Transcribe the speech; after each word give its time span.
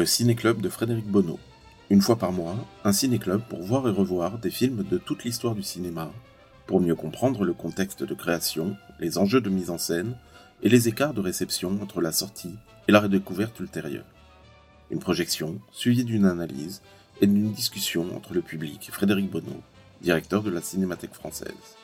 Le 0.00 0.06
Ciné-Club 0.06 0.62
de 0.62 0.70
Frédéric 0.70 1.06
Bonneau. 1.06 1.38
Une 1.90 2.00
fois 2.00 2.16
par 2.16 2.32
mois, 2.32 2.56
un 2.84 2.92
ciné-club 2.94 3.42
pour 3.50 3.60
voir 3.60 3.86
et 3.86 3.90
revoir 3.90 4.38
des 4.38 4.50
films 4.50 4.82
de 4.82 4.96
toute 4.96 5.24
l'histoire 5.24 5.54
du 5.54 5.62
cinéma, 5.62 6.10
pour 6.66 6.80
mieux 6.80 6.94
comprendre 6.94 7.44
le 7.44 7.52
contexte 7.52 8.02
de 8.02 8.14
création, 8.14 8.78
les 8.98 9.18
enjeux 9.18 9.42
de 9.42 9.50
mise 9.50 9.68
en 9.68 9.76
scène 9.76 10.16
et 10.62 10.70
les 10.70 10.88
écarts 10.88 11.12
de 11.12 11.20
réception 11.20 11.78
entre 11.82 12.00
la 12.00 12.12
sortie 12.12 12.54
et 12.88 12.92
la 12.92 13.00
redécouverte 13.00 13.60
ultérieure. 13.60 14.06
Une 14.90 15.00
projection 15.00 15.60
suivie 15.70 16.04
d'une 16.04 16.24
analyse 16.24 16.80
et 17.20 17.26
d'une 17.26 17.52
discussion 17.52 18.06
entre 18.16 18.32
le 18.32 18.40
public 18.40 18.88
et 18.88 18.92
Frédéric 18.92 19.30
Bonneau, 19.30 19.60
directeur 20.00 20.42
de 20.42 20.50
la 20.50 20.62
Cinémathèque 20.62 21.12
française. 21.12 21.76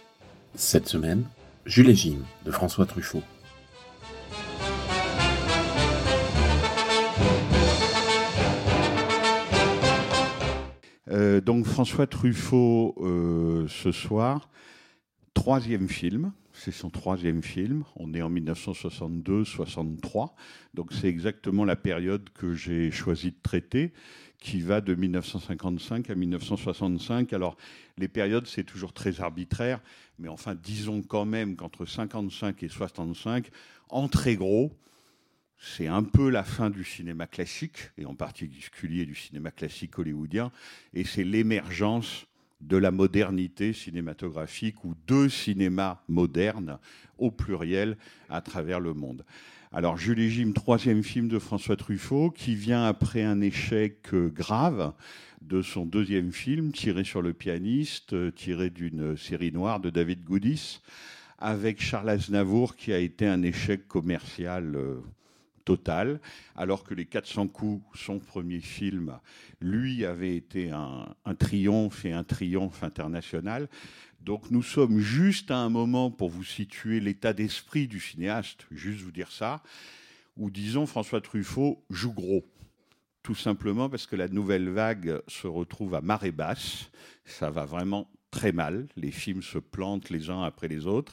Cette 0.54 0.88
semaine, 0.88 1.26
Jules 1.66 1.90
et 1.90 1.94
Jim 1.94 2.20
de 2.46 2.50
François 2.50 2.86
Truffaut. 2.86 3.22
Euh, 11.10 11.40
donc 11.40 11.66
François 11.66 12.06
Truffaut, 12.06 12.94
euh, 12.98 13.66
ce 13.68 13.92
soir, 13.92 14.48
troisième 15.34 15.88
film, 15.88 16.32
c'est 16.52 16.72
son 16.72 16.90
troisième 16.90 17.42
film, 17.42 17.84
on 17.96 18.14
est 18.14 18.22
en 18.22 18.30
1962-63, 18.30 20.30
donc 20.74 20.92
c'est 20.92 21.08
exactement 21.08 21.64
la 21.64 21.76
période 21.76 22.30
que 22.30 22.54
j'ai 22.54 22.90
choisi 22.90 23.30
de 23.30 23.36
traiter, 23.42 23.92
qui 24.38 24.60
va 24.60 24.80
de 24.80 24.94
1955 24.94 26.10
à 26.10 26.14
1965. 26.14 27.32
Alors 27.32 27.56
les 27.98 28.08
périodes, 28.08 28.46
c'est 28.46 28.64
toujours 28.64 28.92
très 28.92 29.20
arbitraire, 29.20 29.80
mais 30.18 30.28
enfin 30.28 30.54
disons 30.54 31.02
quand 31.02 31.24
même 31.24 31.56
qu'entre 31.56 31.84
55 31.84 32.62
et 32.62 32.68
65, 32.68 33.50
en 33.88 34.08
très 34.08 34.36
gros, 34.36 34.72
c'est 35.58 35.86
un 35.86 36.02
peu 36.02 36.30
la 36.30 36.44
fin 36.44 36.70
du 36.70 36.84
cinéma 36.84 37.26
classique, 37.26 37.90
et 37.98 38.04
en 38.04 38.14
particulier 38.14 39.06
du 39.06 39.14
cinéma 39.14 39.50
classique 39.50 39.98
hollywoodien, 39.98 40.52
et 40.94 41.04
c'est 41.04 41.24
l'émergence 41.24 42.26
de 42.60 42.76
la 42.76 42.90
modernité 42.90 43.72
cinématographique 43.72 44.84
ou 44.84 44.94
de 45.06 45.28
cinéma 45.28 46.02
moderne 46.08 46.78
au 47.18 47.30
pluriel 47.30 47.96
à 48.28 48.40
travers 48.40 48.80
le 48.80 48.94
monde. 48.94 49.24
Alors 49.72 49.98
Jules 49.98 50.20
et 50.20 50.30
Jim, 50.30 50.52
troisième 50.54 51.02
film 51.02 51.28
de 51.28 51.38
François 51.38 51.76
Truffaut, 51.76 52.30
qui 52.30 52.54
vient 52.54 52.84
après 52.84 53.22
un 53.22 53.40
échec 53.40 54.14
grave 54.14 54.94
de 55.42 55.60
son 55.60 55.84
deuxième 55.84 56.32
film, 56.32 56.72
tiré 56.72 57.04
sur 57.04 57.20
le 57.20 57.32
pianiste, 57.32 58.34
tiré 58.34 58.70
d'une 58.70 59.16
série 59.16 59.52
noire 59.52 59.80
de 59.80 59.90
David 59.90 60.24
Goudis, 60.24 60.80
avec 61.38 61.82
Charles 61.82 62.08
Aznavour, 62.08 62.76
qui 62.76 62.92
a 62.92 62.98
été 62.98 63.26
un 63.26 63.42
échec 63.42 63.86
commercial 63.86 64.78
total, 65.66 66.20
alors 66.54 66.84
que 66.84 66.94
Les 66.94 67.04
400 67.04 67.48
coups, 67.48 67.84
son 67.98 68.18
premier 68.18 68.60
film, 68.60 69.18
lui 69.60 70.06
avait 70.06 70.34
été 70.34 70.70
un, 70.70 71.14
un, 71.26 71.34
triomphe 71.34 72.06
et 72.06 72.12
un 72.12 72.24
triomphe 72.24 72.82
international. 72.82 73.68
Donc 74.20 74.50
nous 74.50 74.62
sommes 74.62 74.98
juste 74.98 75.50
à 75.50 75.58
un 75.58 75.68
moment 75.68 76.10
pour 76.10 76.30
vous 76.30 76.44
situer 76.44 77.00
l'état 77.00 77.34
d'esprit 77.34 77.86
du 77.86 78.00
cinéaste, 78.00 78.66
juste 78.70 79.02
vous 79.02 79.12
dire 79.12 79.30
ça, 79.30 79.62
où 80.36 80.50
disons 80.50 80.86
François 80.86 81.20
Truffaut 81.20 81.84
joue 81.90 82.12
gros. 82.12 82.44
Tout 83.22 83.34
simplement 83.34 83.90
parce 83.90 84.06
que 84.06 84.16
la 84.16 84.28
nouvelle 84.28 84.68
vague 84.68 85.20
se 85.26 85.48
retrouve 85.48 85.94
à 85.94 86.00
marée 86.00 86.30
basse, 86.30 86.90
ça 87.24 87.50
va 87.50 87.64
vraiment 87.64 88.08
très 88.30 88.52
mal, 88.52 88.86
les 88.96 89.10
films 89.10 89.42
se 89.42 89.58
plantent 89.58 90.10
les 90.10 90.30
uns 90.30 90.42
après 90.42 90.68
les 90.68 90.86
autres, 90.86 91.12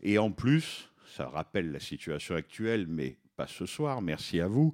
et 0.00 0.18
en 0.18 0.32
plus, 0.32 0.90
ça 1.16 1.28
rappelle 1.28 1.70
la 1.70 1.80
situation 1.80 2.34
actuelle, 2.34 2.86
mais 2.88 3.16
pas 3.36 3.46
ce 3.46 3.66
soir, 3.66 4.02
merci 4.02 4.40
à 4.40 4.46
vous, 4.46 4.72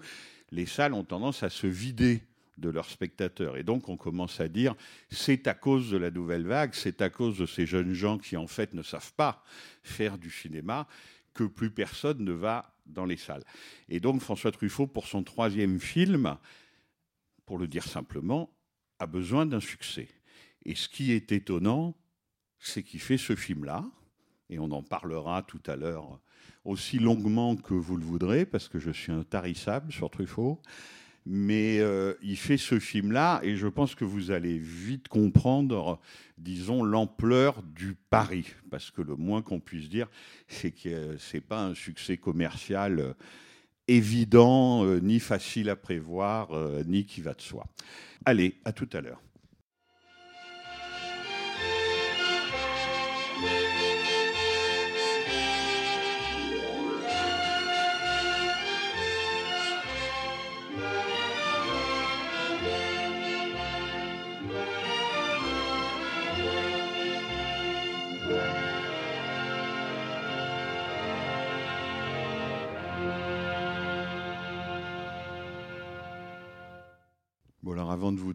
les 0.50 0.66
salles 0.66 0.94
ont 0.94 1.04
tendance 1.04 1.42
à 1.42 1.50
se 1.50 1.66
vider 1.66 2.22
de 2.58 2.68
leurs 2.68 2.90
spectateurs. 2.90 3.56
Et 3.56 3.62
donc 3.62 3.88
on 3.88 3.96
commence 3.96 4.40
à 4.40 4.48
dire, 4.48 4.74
c'est 5.10 5.46
à 5.46 5.54
cause 5.54 5.90
de 5.90 5.96
la 5.96 6.10
nouvelle 6.10 6.46
vague, 6.46 6.74
c'est 6.74 7.02
à 7.02 7.10
cause 7.10 7.38
de 7.38 7.46
ces 7.46 7.66
jeunes 7.66 7.92
gens 7.92 8.18
qui 8.18 8.36
en 8.36 8.46
fait 8.46 8.74
ne 8.74 8.82
savent 8.82 9.12
pas 9.14 9.44
faire 9.82 10.18
du 10.18 10.30
cinéma, 10.30 10.86
que 11.34 11.44
plus 11.44 11.70
personne 11.70 12.24
ne 12.24 12.32
va 12.32 12.74
dans 12.86 13.04
les 13.04 13.16
salles. 13.16 13.44
Et 13.88 14.00
donc 14.00 14.20
François 14.20 14.50
Truffaut, 14.50 14.86
pour 14.86 15.06
son 15.06 15.22
troisième 15.22 15.78
film, 15.78 16.36
pour 17.46 17.58
le 17.58 17.68
dire 17.68 17.84
simplement, 17.84 18.50
a 18.98 19.06
besoin 19.06 19.46
d'un 19.46 19.60
succès. 19.60 20.08
Et 20.64 20.74
ce 20.74 20.88
qui 20.88 21.12
est 21.12 21.30
étonnant, 21.30 21.94
c'est 22.58 22.82
qu'il 22.82 23.00
fait 23.00 23.18
ce 23.18 23.36
film-là, 23.36 23.84
et 24.50 24.58
on 24.58 24.70
en 24.72 24.82
parlera 24.82 25.42
tout 25.42 25.62
à 25.66 25.76
l'heure 25.76 26.18
aussi 26.64 26.98
longuement 26.98 27.56
que 27.56 27.74
vous 27.74 27.96
le 27.96 28.04
voudrez, 28.04 28.46
parce 28.46 28.68
que 28.68 28.78
je 28.78 28.90
suis 28.90 29.12
intarissable 29.12 29.92
sur 29.92 30.10
Truffaut. 30.10 30.60
Mais 31.26 31.78
euh, 31.80 32.14
il 32.22 32.36
fait 32.36 32.56
ce 32.56 32.78
film-là, 32.78 33.40
et 33.42 33.56
je 33.56 33.66
pense 33.66 33.94
que 33.94 34.04
vous 34.04 34.30
allez 34.30 34.56
vite 34.56 35.08
comprendre, 35.08 36.00
disons, 36.38 36.82
l'ampleur 36.82 37.62
du 37.62 37.94
pari. 38.08 38.46
Parce 38.70 38.90
que 38.90 39.02
le 39.02 39.14
moins 39.14 39.42
qu'on 39.42 39.60
puisse 39.60 39.90
dire, 39.90 40.08
c'est 40.46 40.70
que 40.70 41.16
ce 41.18 41.36
n'est 41.36 41.42
pas 41.42 41.62
un 41.64 41.74
succès 41.74 42.16
commercial 42.16 43.00
euh, 43.00 43.12
évident, 43.88 44.84
euh, 44.84 45.00
ni 45.00 45.18
facile 45.18 45.70
à 45.70 45.76
prévoir, 45.76 46.52
euh, 46.52 46.84
ni 46.86 47.04
qui 47.04 47.22
va 47.22 47.34
de 47.34 47.40
soi. 47.40 47.66
Allez, 48.24 48.60
à 48.64 48.72
tout 48.72 48.88
à 48.92 49.00
l'heure. 49.00 49.20
Alors 77.78 77.92
avant 77.92 78.10
de 78.10 78.18
vous 78.18 78.34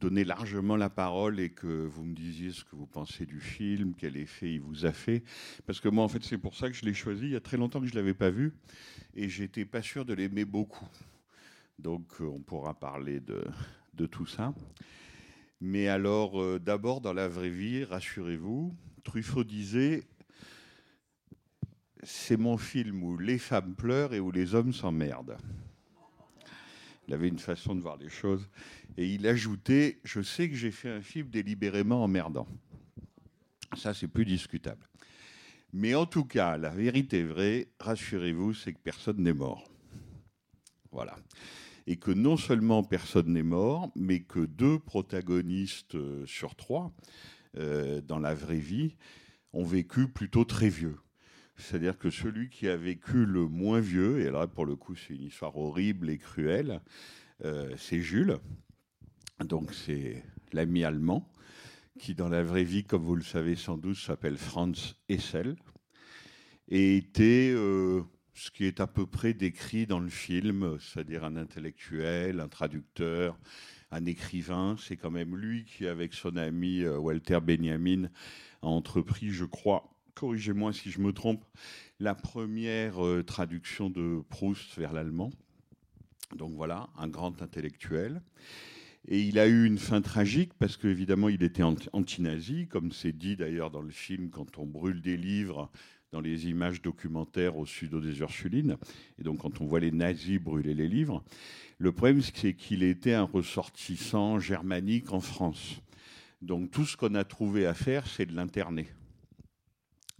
donner 0.00 0.24
largement 0.24 0.76
la 0.76 0.88
parole 0.88 1.38
et 1.38 1.50
que 1.50 1.84
vous 1.84 2.02
me 2.02 2.14
disiez 2.14 2.50
ce 2.50 2.64
que 2.64 2.74
vous 2.74 2.86
pensez 2.86 3.26
du 3.26 3.38
film, 3.38 3.92
quel 3.94 4.16
effet 4.16 4.54
il 4.54 4.62
vous 4.62 4.86
a 4.86 4.92
fait, 4.92 5.22
parce 5.66 5.80
que 5.80 5.90
moi, 5.90 6.02
en 6.02 6.08
fait, 6.08 6.24
c'est 6.24 6.38
pour 6.38 6.56
ça 6.56 6.70
que 6.70 6.74
je 6.74 6.86
l'ai 6.86 6.94
choisi. 6.94 7.26
Il 7.26 7.32
y 7.32 7.36
a 7.36 7.40
très 7.40 7.58
longtemps 7.58 7.78
que 7.78 7.86
je 7.86 7.92
ne 7.92 7.96
l'avais 7.96 8.14
pas 8.14 8.30
vu 8.30 8.54
et 9.14 9.28
j'étais 9.28 9.66
pas 9.66 9.82
sûr 9.82 10.06
de 10.06 10.14
l'aimer 10.14 10.46
beaucoup. 10.46 10.88
Donc, 11.78 12.06
euh, 12.22 12.24
on 12.24 12.40
pourra 12.40 12.72
parler 12.72 13.20
de, 13.20 13.44
de 13.92 14.06
tout 14.06 14.24
ça. 14.24 14.54
Mais 15.60 15.88
alors, 15.88 16.40
euh, 16.40 16.58
d'abord, 16.58 17.02
dans 17.02 17.12
la 17.12 17.28
vraie 17.28 17.50
vie, 17.50 17.84
rassurez-vous, 17.84 18.74
Truffaut 19.02 19.44
disait 19.44 20.04
c'est 22.02 22.38
mon 22.38 22.56
film 22.56 23.02
où 23.02 23.18
les 23.18 23.36
femmes 23.36 23.74
pleurent 23.74 24.14
et 24.14 24.20
où 24.20 24.30
les 24.30 24.54
hommes 24.54 24.72
s'emmerdent. 24.72 25.36
Il 27.06 27.14
avait 27.14 27.28
une 27.28 27.38
façon 27.38 27.74
de 27.74 27.80
voir 27.80 27.96
les 27.96 28.08
choses. 28.08 28.48
Et 28.96 29.06
il 29.06 29.26
ajoutait 29.26 30.00
Je 30.04 30.22
sais 30.22 30.48
que 30.48 30.54
j'ai 30.54 30.70
fait 30.70 30.90
un 30.90 31.02
film 31.02 31.28
délibérément 31.28 32.02
emmerdant. 32.02 32.46
Ça, 33.76 33.92
c'est 33.92 34.08
plus 34.08 34.24
discutable. 34.24 34.86
Mais 35.72 35.94
en 35.94 36.06
tout 36.06 36.24
cas, 36.24 36.56
la 36.56 36.70
vérité 36.70 37.24
vraie, 37.24 37.68
rassurez-vous, 37.80 38.54
c'est 38.54 38.72
que 38.72 38.78
personne 38.78 39.18
n'est 39.18 39.32
mort. 39.32 39.68
Voilà. 40.92 41.16
Et 41.86 41.96
que 41.96 42.12
non 42.12 42.36
seulement 42.36 42.84
personne 42.84 43.32
n'est 43.32 43.42
mort, 43.42 43.90
mais 43.96 44.20
que 44.20 44.38
deux 44.38 44.78
protagonistes 44.78 45.96
sur 46.26 46.54
trois, 46.54 46.92
euh, 47.56 48.00
dans 48.00 48.20
la 48.20 48.34
vraie 48.34 48.60
vie, 48.60 48.94
ont 49.52 49.64
vécu 49.64 50.08
plutôt 50.08 50.44
très 50.44 50.68
vieux. 50.68 50.96
C'est-à-dire 51.56 51.98
que 51.98 52.10
celui 52.10 52.48
qui 52.48 52.68
a 52.68 52.76
vécu 52.76 53.26
le 53.26 53.46
moins 53.46 53.80
vieux, 53.80 54.20
et 54.20 54.30
là 54.30 54.46
pour 54.46 54.66
le 54.66 54.76
coup 54.76 54.94
c'est 54.96 55.14
une 55.14 55.22
histoire 55.22 55.56
horrible 55.56 56.10
et 56.10 56.18
cruelle, 56.18 56.80
euh, 57.44 57.74
c'est 57.78 58.00
Jules. 58.00 58.38
Donc 59.40 59.72
c'est 59.72 60.22
l'ami 60.52 60.84
allemand 60.84 61.30
qui 61.98 62.14
dans 62.14 62.28
la 62.28 62.42
vraie 62.42 62.64
vie, 62.64 62.84
comme 62.84 63.04
vous 63.04 63.16
le 63.16 63.22
savez 63.22 63.56
sans 63.56 63.76
doute, 63.76 63.96
s'appelle 63.96 64.36
Franz 64.36 64.94
Essel, 65.08 65.56
et 66.68 66.96
était 66.96 67.52
euh, 67.54 68.02
ce 68.34 68.50
qui 68.50 68.64
est 68.64 68.80
à 68.80 68.86
peu 68.86 69.06
près 69.06 69.32
décrit 69.32 69.86
dans 69.86 70.00
le 70.00 70.08
film, 70.08 70.78
c'est-à-dire 70.80 71.24
un 71.24 71.36
intellectuel, 71.36 72.40
un 72.40 72.48
traducteur, 72.48 73.38
un 73.90 74.06
écrivain. 74.06 74.76
C'est 74.78 74.96
quand 74.96 75.10
même 75.10 75.36
lui 75.36 75.64
qui, 75.64 75.86
avec 75.86 76.14
son 76.14 76.36
ami 76.36 76.80
euh, 76.80 76.98
Walter 76.98 77.38
Benjamin, 77.40 78.08
a 78.62 78.66
entrepris, 78.66 79.30
je 79.30 79.44
crois, 79.44 79.93
corrigez-moi 80.14 80.72
si 80.72 80.90
je 80.90 81.00
me 81.00 81.12
trompe, 81.12 81.44
la 82.00 82.14
première 82.14 83.04
euh, 83.04 83.22
traduction 83.22 83.90
de 83.90 84.22
Proust 84.28 84.76
vers 84.78 84.92
l'allemand. 84.92 85.30
Donc 86.36 86.54
voilà, 86.54 86.88
un 86.96 87.08
grand 87.08 87.42
intellectuel. 87.42 88.22
Et 89.06 89.20
il 89.20 89.38
a 89.38 89.46
eu 89.46 89.66
une 89.66 89.78
fin 89.78 90.00
tragique 90.00 90.52
parce 90.58 90.76
qu'évidemment, 90.76 91.28
il 91.28 91.42
était 91.42 91.62
anti-nazi, 91.62 92.66
comme 92.68 92.90
c'est 92.90 93.12
dit 93.12 93.36
d'ailleurs 93.36 93.70
dans 93.70 93.82
le 93.82 93.90
film 93.90 94.30
quand 94.30 94.58
on 94.58 94.66
brûle 94.66 95.02
des 95.02 95.16
livres 95.16 95.70
dans 96.10 96.20
les 96.20 96.48
images 96.48 96.80
documentaires 96.80 97.58
au 97.58 97.66
sud 97.66 97.94
des 97.96 98.20
Ursulines. 98.20 98.76
Et 99.18 99.24
donc, 99.24 99.40
quand 99.40 99.60
on 99.60 99.66
voit 99.66 99.80
les 99.80 99.90
nazis 99.90 100.38
brûler 100.38 100.72
les 100.72 100.88
livres, 100.88 101.22
le 101.78 101.92
problème, 101.92 102.22
c'est 102.22 102.54
qu'il 102.54 102.82
était 102.82 103.14
un 103.14 103.24
ressortissant 103.24 104.38
germanique 104.38 105.12
en 105.12 105.20
France. 105.20 105.80
Donc, 106.40 106.70
tout 106.70 106.86
ce 106.86 106.96
qu'on 106.96 107.14
a 107.14 107.24
trouvé 107.24 107.66
à 107.66 107.74
faire, 107.74 108.06
c'est 108.06 108.26
de 108.26 108.34
l'interner. 108.34 108.86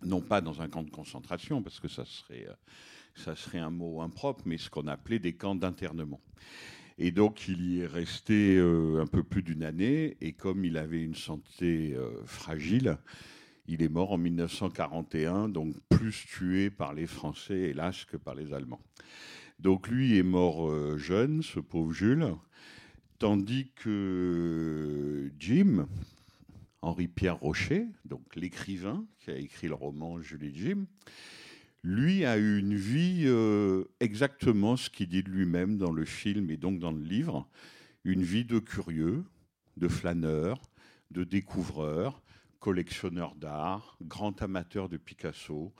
Non 0.04 0.20
pas 0.20 0.40
dans 0.40 0.60
un 0.60 0.68
camp 0.68 0.82
de 0.82 0.90
concentration, 0.90 1.62
parce 1.62 1.80
que 1.80 1.88
ça 1.88 2.04
serait, 2.04 2.46
euh, 2.48 2.54
ça 3.14 3.34
serait 3.36 3.58
un 3.58 3.70
mot 3.70 4.02
impropre, 4.02 4.42
mais 4.46 4.58
ce 4.58 4.70
qu'on 4.70 4.86
appelait 4.86 5.18
des 5.18 5.34
camps 5.34 5.54
d'internement. 5.54 6.20
Et 6.98 7.10
donc, 7.10 7.48
il 7.48 7.64
y 7.64 7.80
est 7.80 7.86
resté 7.86 8.56
euh, 8.56 9.00
un 9.00 9.06
peu 9.06 9.22
plus 9.22 9.42
d'une 9.42 9.64
année. 9.64 10.16
Et 10.20 10.32
comme 10.32 10.64
il 10.64 10.76
avait 10.76 11.02
une 11.02 11.14
santé 11.14 11.94
euh, 11.96 12.24
fragile, 12.24 12.98
il 13.66 13.82
est 13.82 13.88
mort 13.88 14.12
en 14.12 14.18
1941, 14.18 15.48
donc 15.48 15.74
plus 15.88 16.26
tué 16.26 16.70
par 16.70 16.92
les 16.92 17.06
Français, 17.06 17.70
hélas, 17.70 18.04
que 18.04 18.16
par 18.16 18.34
les 18.34 18.52
Allemands. 18.52 18.82
Donc 19.58 19.88
lui 19.88 20.18
est 20.18 20.22
mort 20.22 20.98
jeune, 20.98 21.42
ce 21.42 21.60
pauvre 21.60 21.92
Jules, 21.92 22.34
tandis 23.18 23.70
que 23.76 25.30
Jim, 25.38 25.86
Henri-Pierre 26.84 27.38
Rocher, 27.38 27.86
donc 28.04 28.36
l'écrivain 28.36 29.06
qui 29.18 29.30
a 29.30 29.36
écrit 29.36 29.68
le 29.68 29.74
roman 29.74 30.20
Jules 30.20 30.44
et 30.44 30.54
Jim, 30.54 30.86
lui 31.82 32.24
a 32.24 32.36
eu 32.36 32.58
une 32.58 32.74
vie 32.74 33.24
euh, 33.24 33.84
exactement 34.00 34.76
ce 34.76 34.90
qu'il 34.90 35.08
dit 35.08 35.22
de 35.22 35.30
lui-même 35.30 35.78
dans 35.78 35.92
le 35.92 36.04
film 36.04 36.50
et 36.50 36.56
donc 36.56 36.78
dans 36.78 36.92
le 36.92 37.02
livre, 37.02 37.48
une 38.04 38.22
vie 38.22 38.44
de 38.44 38.58
curieux, 38.58 39.24
de 39.76 39.88
flâneur, 39.88 40.60
de 41.10 41.24
découvreur, 41.24 42.22
collectionneur 42.60 43.34
d'art, 43.34 43.96
grand 44.02 44.42
amateur 44.42 44.88
de 44.88 44.96
Picasso. 44.96 45.72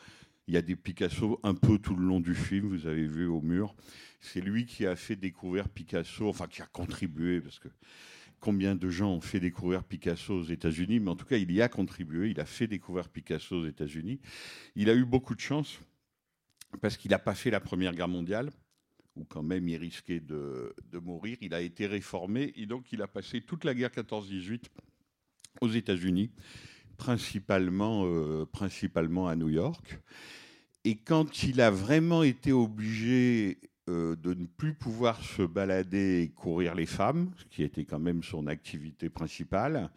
Il 0.46 0.54
y 0.54 0.56
a 0.56 0.62
des 0.62 0.76
Picasso 0.76 1.38
un 1.42 1.54
peu 1.54 1.78
tout 1.78 1.96
le 1.96 2.06
long 2.06 2.20
du 2.20 2.34
film, 2.34 2.68
vous 2.68 2.86
avez 2.86 3.06
vu 3.06 3.26
au 3.26 3.40
mur. 3.40 3.74
C'est 4.20 4.40
lui 4.40 4.64
qui 4.66 4.86
a 4.86 4.96
fait 4.96 5.16
découvrir 5.16 5.68
Picasso, 5.68 6.28
enfin 6.28 6.46
qui 6.46 6.62
a 6.62 6.66
contribué, 6.66 7.40
parce 7.40 7.58
que 7.58 7.68
combien 8.44 8.74
de 8.74 8.90
gens 8.90 9.10
ont 9.10 9.22
fait 9.22 9.40
découvrir 9.40 9.82
Picasso 9.84 10.34
aux 10.34 10.44
États-Unis, 10.44 11.00
mais 11.00 11.10
en 11.10 11.16
tout 11.16 11.24
cas, 11.24 11.38
il 11.38 11.50
y 11.50 11.62
a 11.62 11.68
contribué, 11.70 12.28
il 12.28 12.40
a 12.40 12.44
fait 12.44 12.66
découvrir 12.66 13.08
Picasso 13.08 13.56
aux 13.56 13.66
États-Unis. 13.66 14.20
Il 14.76 14.90
a 14.90 14.94
eu 14.94 15.06
beaucoup 15.06 15.34
de 15.34 15.40
chance 15.40 15.80
parce 16.82 16.98
qu'il 16.98 17.12
n'a 17.12 17.18
pas 17.18 17.34
fait 17.34 17.50
la 17.50 17.60
Première 17.60 17.94
Guerre 17.94 18.08
mondiale, 18.08 18.50
où 19.16 19.24
quand 19.24 19.42
même 19.42 19.66
il 19.66 19.76
risquait 19.78 20.20
de, 20.20 20.74
mourir. 21.02 21.38
Il 21.40 21.54
a 21.54 21.62
été 21.62 21.86
réformé 21.86 22.52
et 22.56 22.66
donc 22.66 22.92
il 22.92 23.00
a 23.00 23.06
passé 23.06 23.40
toute 23.40 23.64
la 23.64 23.72
guerre 23.72 23.88
14-18 23.88 24.64
aux 25.62 25.70
États-Unis, 25.70 26.30
principalement, 26.98 28.04
euh, 28.04 28.44
principalement 28.44 29.26
à 29.26 29.36
New 29.36 29.48
York. 29.48 29.98
Et 30.84 30.96
quand 30.96 31.44
il 31.44 31.62
a 31.62 31.70
vraiment 31.70 32.22
été 32.22 32.52
obligé 32.52 33.56
euh, 33.88 34.16
de 34.16 34.34
ne 34.34 34.46
plus 34.46 34.72
pouvoir 34.72 35.22
se 35.22 35.42
balader 35.42 36.22
et 36.22 36.28
courir 36.28 36.74
les 36.74 36.86
femmes, 36.86 37.30
ce 37.36 37.44
qui 37.44 37.62
était 37.62 37.84
quand 37.84 37.98
même 37.98 38.22
son 38.22 38.46
activité 38.46 39.10
principale, 39.10 39.90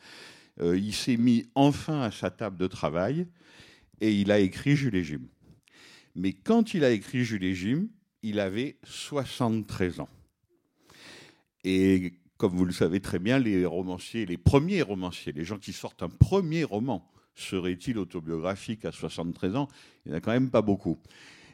euh, 0.60 0.78
il 0.78 0.94
s'est 0.94 1.18
mis 1.18 1.46
enfin 1.56 2.02
à 2.02 2.12
sa 2.12 2.30
table 2.30 2.58
de 2.58 2.68
travail 2.68 3.28
et 4.02 4.14
il 4.14 4.32
a 4.32 4.40
écrit 4.40 4.76
Jules 4.76 4.96
et 4.96 5.04
Jim. 5.04 5.22
Mais 6.16 6.34
quand 6.34 6.74
il 6.74 6.84
a 6.84 6.92
écrit 6.92 7.24
Jules 7.24 7.46
et 7.46 7.56
Jim, 7.56 7.88
il 8.24 8.40
avait 8.40 8.78
73 8.84 10.02
ans. 10.02 10.10
Et 11.64 12.14
comme 12.38 12.56
vous 12.56 12.66
le 12.66 12.74
savez 12.74 13.00
très 13.00 13.20
bien, 13.20 13.40
les 13.40 13.66
romanciers, 13.66 14.26
les 14.26 14.38
premiers 14.38 14.82
romanciers, 14.82 15.32
les 15.32 15.46
gens 15.46 15.58
qui 15.58 15.74
sortent 15.74 16.04
un 16.04 16.10
premier 16.10 16.64
roman, 16.64 17.10
seraient-ils 17.36 17.98
autobiographiques 17.98 18.84
à 18.86 18.92
73 18.92 19.56
ans? 19.56 19.68
Il 20.06 20.10
n'y 20.10 20.16
en 20.16 20.18
a 20.18 20.22
quand 20.22 20.32
même 20.32 20.50
pas 20.50 20.62
beaucoup. 20.62 20.98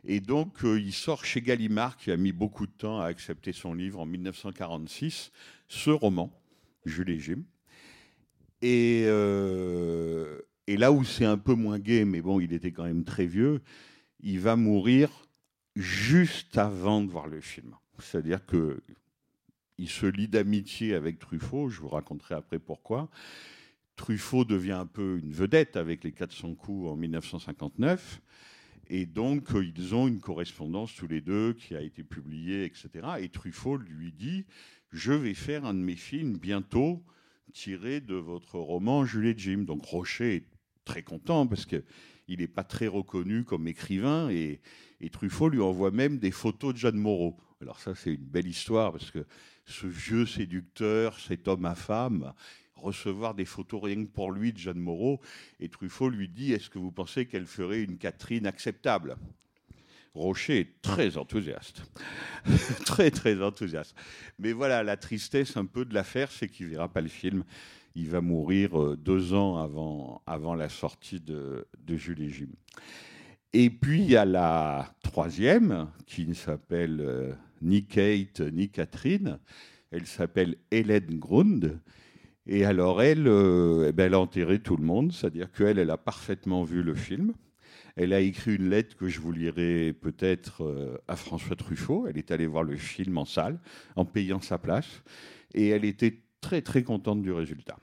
Et 0.06 0.20
donc, 0.20 0.66
euh, 0.66 0.80
il 0.80 0.94
sort 0.94 1.24
chez 1.24 1.42
Gallimard, 1.42 1.98
qui 1.98 2.12
a 2.12 2.18
mis 2.18 2.34
beaucoup 2.34 2.68
de 2.68 2.72
temps 2.72 3.00
à 3.00 3.06
accepter 3.06 3.54
son 3.54 3.74
livre 3.74 4.00
en 4.00 4.06
1946, 4.06 5.32
ce 5.68 5.90
roman, 5.90 6.32
Jules 6.86 7.10
et 7.10 7.20
Jim. 7.20 7.44
Et, 8.62 9.04
euh, 9.08 10.40
et 10.68 10.78
là 10.78 10.92
où 10.92 11.04
c'est 11.04 11.26
un 11.26 11.38
peu 11.38 11.54
moins 11.54 11.80
gai, 11.80 12.06
mais 12.06 12.22
bon, 12.22 12.40
il 12.40 12.54
était 12.54 12.72
quand 12.72 12.84
même 12.84 13.04
très 13.04 13.26
vieux, 13.26 13.62
il 14.20 14.40
va 14.40 14.56
mourir 14.56 15.10
juste 15.76 16.58
avant 16.58 17.02
de 17.02 17.10
voir 17.10 17.28
le 17.28 17.42
film. 17.42 17.76
C'est-à-dire 18.00 18.46
que 18.46 18.82
il 19.78 19.90
se 19.90 20.06
lie 20.06 20.28
d'amitié 20.28 20.94
avec 20.94 21.20
Truffaut, 21.20 21.70
je 21.70 21.82
vous 21.82 21.90
raconterai 21.90 22.36
après 22.36 22.60
pourquoi. 22.60 23.10
Truffaut 23.96 24.46
devient 24.46 24.72
un 24.72 24.86
peu 24.86 25.18
une 25.18 25.34
vedette 25.34 25.78
avec 25.78 26.04
les 26.04 26.12
400 26.12 26.56
coups 26.56 26.90
en 26.90 26.96
1959. 26.96 28.22
Et 28.90 29.06
donc, 29.06 29.50
ils 29.54 29.96
ont 29.96 30.08
une 30.08 30.20
correspondance 30.20 30.94
tous 30.96 31.08
les 31.08 31.22
deux 31.22 31.54
qui 31.54 31.76
a 31.76 31.82
été 31.82 32.04
publiée, 32.04 32.66
etc. 32.66 32.90
Et 33.20 33.30
Truffaut 33.30 33.78
lui 33.78 34.12
dit 34.12 34.46
Je 34.92 35.14
vais 35.14 35.34
faire 35.34 35.66
un 35.66 35.74
de 35.74 35.80
mes 35.80 35.96
films 35.96 36.38
bientôt 36.38 37.04
tiré 37.54 38.02
de 38.02 38.16
votre 38.16 38.60
roman 38.60 39.06
Jules 39.06 39.36
Jim. 39.38 39.60
Donc, 39.60 39.86
Rocher 39.86 40.36
est 40.36 40.46
très 40.86 41.04
content 41.04 41.48
parce 41.48 41.66
que 41.66 41.84
il 42.28 42.40
n'est 42.40 42.48
pas 42.48 42.64
très 42.64 42.88
reconnu 42.88 43.44
comme 43.44 43.68
écrivain 43.68 44.30
et, 44.30 44.62
Truffaut 45.12 45.50
lui 45.50 45.60
envoie 45.60 45.92
même 45.92 46.18
des 46.18 46.32
photos 46.32 46.74
de 46.74 46.80
Jeanne 46.80 46.96
Moreau. 46.96 47.38
Alors 47.60 47.80
ça, 47.80 47.94
c'est 47.94 48.14
une 48.14 48.24
belle 48.24 48.48
histoire 48.48 48.94
parce 48.94 49.12
que 49.12 49.26
ce 49.66 49.86
vieux 49.86 50.26
séducteur, 50.26 51.20
cet 51.20 51.50
homme 51.50 51.66
à 51.66 51.76
femme, 51.76 52.34
recevoir 52.84 53.34
des 53.34 53.46
photos 53.46 53.82
rien 53.84 54.04
que 54.04 54.10
pour 54.10 54.32
lui 54.32 54.54
de 54.54 54.58
Jeanne 54.58 54.80
Moreau, 54.80 55.20
et 55.60 55.70
Truffaut 55.70 56.10
lui 56.10 56.30
dit, 56.30 56.54
est-ce 56.54 56.70
que 56.70 56.80
vous 56.80 56.92
pensez 56.92 57.26
qu'elle 57.26 57.48
ferait 57.48 57.84
une 57.84 57.98
Catherine 57.98 58.46
acceptable? 58.46 59.18
Rocher 60.14 60.60
est 60.60 60.82
très 60.84 61.18
enthousiaste. 61.18 61.84
très, 62.86 63.10
très 63.10 63.42
enthousiaste. 63.42 63.96
Mais 64.38 64.52
voilà, 64.52 64.84
la 64.84 64.96
tristesse 64.96 65.58
un 65.58 65.66
peu 65.66 65.86
de 65.86 65.94
l'affaire, 65.94 66.32
c'est 66.32 66.48
qu'il 66.48 66.68
ne 66.68 66.72
verra 66.72 66.88
pas 66.88 67.02
le 67.02 67.08
film 67.08 67.44
il 67.96 68.10
va 68.10 68.22
mourir 68.22 68.82
euh, 68.82 68.98
deux 68.98 69.34
ans 69.34 69.58
avant, 69.58 70.22
avant 70.26 70.56
la 70.56 70.70
sortie 70.70 71.20
de, 71.20 71.68
de 71.86 71.96
Jules 71.96 72.22
et 72.22 72.30
Jim. 72.30 72.50
Et 73.54 73.70
puis 73.70 74.02
il 74.02 74.10
y 74.10 74.18
a 74.18 74.26
la 74.26 74.96
troisième, 75.04 75.90
qui 76.06 76.26
ne 76.28 76.34
s'appelle 76.34 77.00
euh, 77.02 77.34
ni 77.62 77.86
Kate 77.86 78.42
ni 78.42 78.70
Catherine. 78.70 79.40
Elle 79.92 80.08
s'appelle 80.08 80.56
Hélène 80.72 81.20
Grund. 81.20 81.80
Et 82.46 82.66
alors 82.66 83.02
elle, 83.02 83.28
euh, 83.28 83.88
eh 83.90 83.92
ben, 83.92 84.06
elle 84.06 84.14
a 84.14 84.20
enterré 84.20 84.60
tout 84.60 84.76
le 84.76 84.84
monde, 84.84 85.12
c'est-à-dire 85.12 85.52
qu'elle, 85.52 85.80
elle 85.80 85.90
a 85.92 85.98
parfaitement 85.98 86.64
vu 86.64 86.84
le 86.84 86.94
film. 86.94 87.34
Elle 87.96 88.12
a 88.14 88.20
écrit 88.20 88.56
une 88.56 88.70
lettre 88.70 88.98
que 88.98 89.08
je 89.08 89.20
vous 89.22 89.32
lirai 89.32 89.94
peut-être 89.94 91.00
à 91.08 91.16
François 91.16 91.56
Truffaut. 91.56 92.08
Elle 92.08 92.18
est 92.18 92.32
allée 92.32 92.48
voir 92.48 92.64
le 92.64 92.76
film 92.76 93.20
en 93.20 93.26
salle 93.26 93.60
en 93.96 94.04
payant 94.04 94.42
sa 94.42 94.58
place. 94.58 95.04
Et 95.54 95.68
elle 95.68 95.86
était 95.86 96.24
très 96.42 96.62
très 96.62 96.84
contente 96.84 97.22
du 97.22 97.32
résultat. 97.32 97.78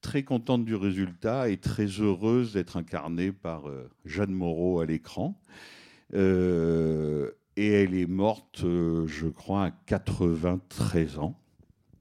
Très 0.00 0.22
contente 0.22 0.64
du 0.64 0.74
résultat 0.74 1.48
et 1.48 1.56
très 1.56 1.86
heureuse 1.86 2.52
d'être 2.52 2.76
incarnée 2.76 3.32
par 3.32 3.68
euh, 3.68 3.90
Jeanne 4.04 4.32
Moreau 4.32 4.80
à 4.80 4.86
l'écran. 4.86 5.40
Euh, 6.14 7.30
et 7.56 7.72
elle 7.72 7.94
est 7.94 8.06
morte, 8.06 8.62
euh, 8.64 9.06
je 9.06 9.26
crois, 9.26 9.64
à 9.64 9.70
93 9.70 11.18
ans. 11.18 11.38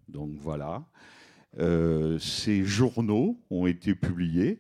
Donc 0.09 0.31
voilà. 0.35 0.85
Ces 1.55 2.63
journaux 2.63 3.43
ont 3.49 3.67
été 3.67 3.95
publiés 3.95 4.59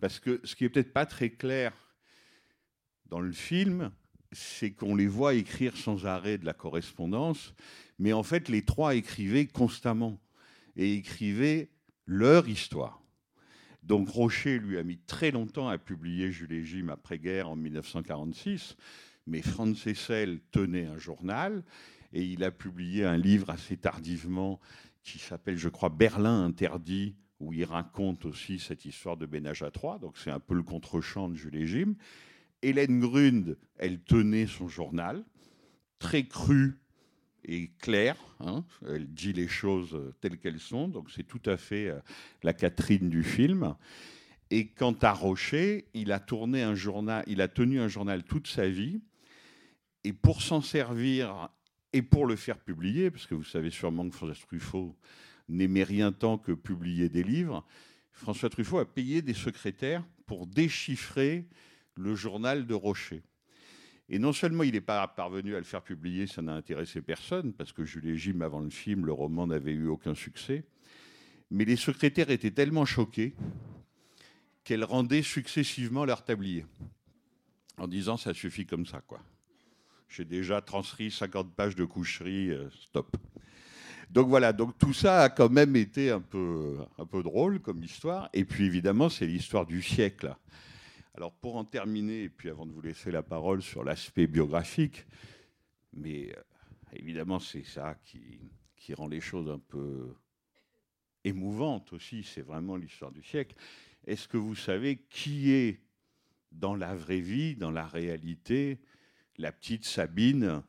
parce 0.00 0.20
que 0.20 0.40
ce 0.44 0.54
qui 0.54 0.64
est 0.64 0.68
peut-être 0.68 0.92
pas 0.92 1.06
très 1.06 1.30
clair 1.30 1.72
dans 3.06 3.20
le 3.20 3.32
film, 3.32 3.90
c'est 4.32 4.72
qu'on 4.72 4.94
les 4.94 5.06
voit 5.06 5.34
écrire 5.34 5.76
sans 5.76 6.06
arrêt 6.06 6.38
de 6.38 6.44
la 6.44 6.52
correspondance, 6.52 7.54
mais 7.98 8.12
en 8.12 8.22
fait 8.22 8.48
les 8.48 8.62
trois 8.62 8.94
écrivaient 8.94 9.46
constamment 9.46 10.20
et 10.76 10.94
écrivaient 10.94 11.70
leur 12.06 12.48
histoire. 12.48 13.02
Donc 13.82 14.08
Rocher 14.08 14.58
lui 14.58 14.78
a 14.78 14.82
mis 14.82 14.98
très 14.98 15.30
longtemps 15.30 15.68
à 15.68 15.78
publier 15.78 16.32
Jules 16.32 16.52
et 16.52 16.64
Jim 16.64 16.88
après-guerre 16.88 17.48
en 17.48 17.56
1946, 17.56 18.76
mais 19.26 19.42
Franz 19.42 19.88
Essel 19.88 20.40
tenait 20.50 20.86
un 20.86 20.98
journal 20.98 21.62
et 22.12 22.24
il 22.24 22.42
a 22.44 22.50
publié 22.50 23.04
un 23.04 23.16
livre 23.16 23.50
assez 23.50 23.76
tardivement 23.76 24.60
qui 25.12 25.18
s'appelle, 25.18 25.56
je 25.56 25.68
crois, 25.68 25.88
Berlin 25.88 26.44
interdit 26.44 27.16
où 27.38 27.52
il 27.52 27.64
raconte 27.64 28.24
aussi 28.24 28.58
cette 28.58 28.84
histoire 28.84 29.16
de 29.16 29.28
à 29.64 29.70
trois. 29.70 29.98
Donc 29.98 30.16
c'est 30.18 30.30
un 30.30 30.40
peu 30.40 30.54
le 30.54 30.62
contre-champ 30.62 31.28
de 31.28 31.34
Jules 31.34 31.56
et 31.56 31.66
Jim. 31.66 31.94
Hélène 32.62 33.00
Grund, 33.00 33.56
elle 33.76 34.00
tenait 34.00 34.46
son 34.46 34.68
journal, 34.68 35.24
très 35.98 36.24
cru 36.24 36.80
et 37.44 37.70
clair. 37.78 38.16
hein. 38.40 38.64
Elle 38.88 39.06
dit 39.12 39.32
les 39.32 39.48
choses 39.48 39.96
telles 40.20 40.38
qu'elles 40.38 40.60
sont. 40.60 40.88
Donc 40.88 41.10
c'est 41.10 41.22
tout 41.26 41.42
à 41.46 41.56
fait 41.56 41.88
euh, 41.88 42.00
la 42.42 42.52
Catherine 42.52 43.08
du 43.08 43.22
film. 43.22 43.76
Et 44.50 44.68
quant 44.68 44.96
à 45.02 45.12
Rocher, 45.12 45.86
il 45.94 46.12
a 46.12 46.20
tourné 46.20 46.62
un 46.62 46.74
journal, 46.74 47.22
il 47.26 47.40
a 47.40 47.48
tenu 47.48 47.80
un 47.80 47.88
journal 47.88 48.24
toute 48.24 48.48
sa 48.48 48.68
vie. 48.68 49.00
Et 50.04 50.12
pour 50.12 50.42
s'en 50.42 50.60
servir 50.60 51.50
et 51.96 52.02
pour 52.02 52.26
le 52.26 52.36
faire 52.36 52.58
publier, 52.58 53.10
parce 53.10 53.26
que 53.26 53.34
vous 53.34 53.42
savez 53.42 53.70
sûrement 53.70 54.06
que 54.06 54.14
François 54.14 54.34
Truffaut 54.34 54.94
n'aimait 55.48 55.82
rien 55.82 56.12
tant 56.12 56.36
que 56.36 56.52
publier 56.52 57.08
des 57.08 57.22
livres, 57.22 57.64
François 58.12 58.50
Truffaut 58.50 58.78
a 58.78 58.84
payé 58.84 59.22
des 59.22 59.32
secrétaires 59.32 60.04
pour 60.26 60.46
déchiffrer 60.46 61.46
le 61.94 62.14
journal 62.14 62.66
de 62.66 62.74
Rocher. 62.74 63.22
Et 64.10 64.18
non 64.18 64.34
seulement 64.34 64.62
il 64.62 64.72
n'est 64.72 64.82
pas 64.82 65.08
parvenu 65.08 65.54
à 65.54 65.58
le 65.58 65.64
faire 65.64 65.82
publier, 65.82 66.26
ça 66.26 66.42
n'a 66.42 66.52
intéressé 66.52 67.00
personne, 67.00 67.54
parce 67.54 67.72
que 67.72 67.82
Jules 67.82 68.08
et 68.08 68.16
Jim, 68.18 68.42
avant 68.42 68.60
le 68.60 68.68
film, 68.68 69.06
le 69.06 69.12
roman 69.14 69.46
n'avait 69.46 69.72
eu 69.72 69.86
aucun 69.86 70.14
succès, 70.14 70.64
mais 71.50 71.64
les 71.64 71.76
secrétaires 71.76 72.28
étaient 72.28 72.50
tellement 72.50 72.84
choqués 72.84 73.34
qu'elles 74.64 74.84
rendaient 74.84 75.22
successivement 75.22 76.04
leur 76.04 76.26
tablier, 76.26 76.66
en 77.78 77.88
disant 77.88 78.18
ça 78.18 78.34
suffit 78.34 78.66
comme 78.66 78.84
ça, 78.84 79.00
quoi. 79.00 79.22
J'ai 80.08 80.24
déjà 80.24 80.60
transcrit 80.60 81.10
50 81.10 81.54
pages 81.54 81.74
de 81.74 81.84
coucherie, 81.84 82.50
euh, 82.50 82.70
stop. 82.70 83.16
Donc 84.10 84.28
voilà, 84.28 84.52
donc 84.52 84.78
tout 84.78 84.92
ça 84.92 85.22
a 85.22 85.28
quand 85.28 85.50
même 85.50 85.74
été 85.74 86.10
un 86.10 86.20
peu, 86.20 86.76
un 86.98 87.06
peu 87.06 87.22
drôle 87.22 87.60
comme 87.60 87.82
histoire. 87.82 88.28
Et 88.32 88.44
puis 88.44 88.64
évidemment, 88.64 89.08
c'est 89.08 89.26
l'histoire 89.26 89.66
du 89.66 89.82
siècle. 89.82 90.34
Alors 91.14 91.32
pour 91.32 91.56
en 91.56 91.64
terminer, 91.64 92.24
et 92.24 92.28
puis 92.28 92.50
avant 92.50 92.66
de 92.66 92.72
vous 92.72 92.82
laisser 92.82 93.10
la 93.10 93.22
parole 93.22 93.62
sur 93.62 93.82
l'aspect 93.82 94.26
biographique, 94.26 95.06
mais 95.92 96.32
euh, 96.36 96.40
évidemment 96.92 97.40
c'est 97.40 97.64
ça 97.64 97.96
qui, 98.04 98.38
qui 98.76 98.94
rend 98.94 99.08
les 99.08 99.20
choses 99.20 99.50
un 99.50 99.58
peu 99.58 100.14
émouvantes 101.24 101.92
aussi, 101.92 102.22
c'est 102.22 102.42
vraiment 102.42 102.76
l'histoire 102.76 103.10
du 103.10 103.22
siècle. 103.22 103.56
Est-ce 104.06 104.28
que 104.28 104.36
vous 104.36 104.54
savez 104.54 104.98
qui 105.10 105.50
est 105.50 105.80
dans 106.52 106.76
la 106.76 106.94
vraie 106.94 107.20
vie, 107.20 107.56
dans 107.56 107.72
la 107.72 107.86
réalité, 107.86 108.78
la 109.38 109.52
petite 109.52 109.84
Sabine 109.84 110.62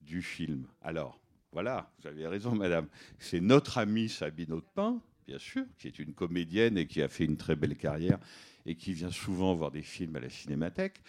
du 0.00 0.22
film 0.22 0.66
Alors, 0.82 1.20
voilà, 1.52 1.90
vous 1.98 2.08
avez 2.08 2.26
raison, 2.26 2.54
madame. 2.54 2.88
C'est 3.18 3.40
notre 3.40 3.78
amie 3.78 4.08
Sabine 4.08 4.52
Audepin, 4.52 5.00
bien 5.26 5.38
sûr, 5.38 5.64
qui 5.78 5.88
est 5.88 5.98
une 5.98 6.14
comédienne 6.14 6.78
et 6.78 6.86
qui 6.86 7.02
a 7.02 7.08
fait 7.08 7.24
une 7.24 7.36
très 7.36 7.56
belle 7.56 7.76
carrière 7.76 8.18
et 8.66 8.74
qui 8.74 8.92
vient 8.92 9.10
souvent 9.10 9.54
voir 9.54 9.70
des 9.70 9.82
films 9.82 10.16
à 10.16 10.20
la 10.20 10.28
Cinémathèque, 10.28 11.00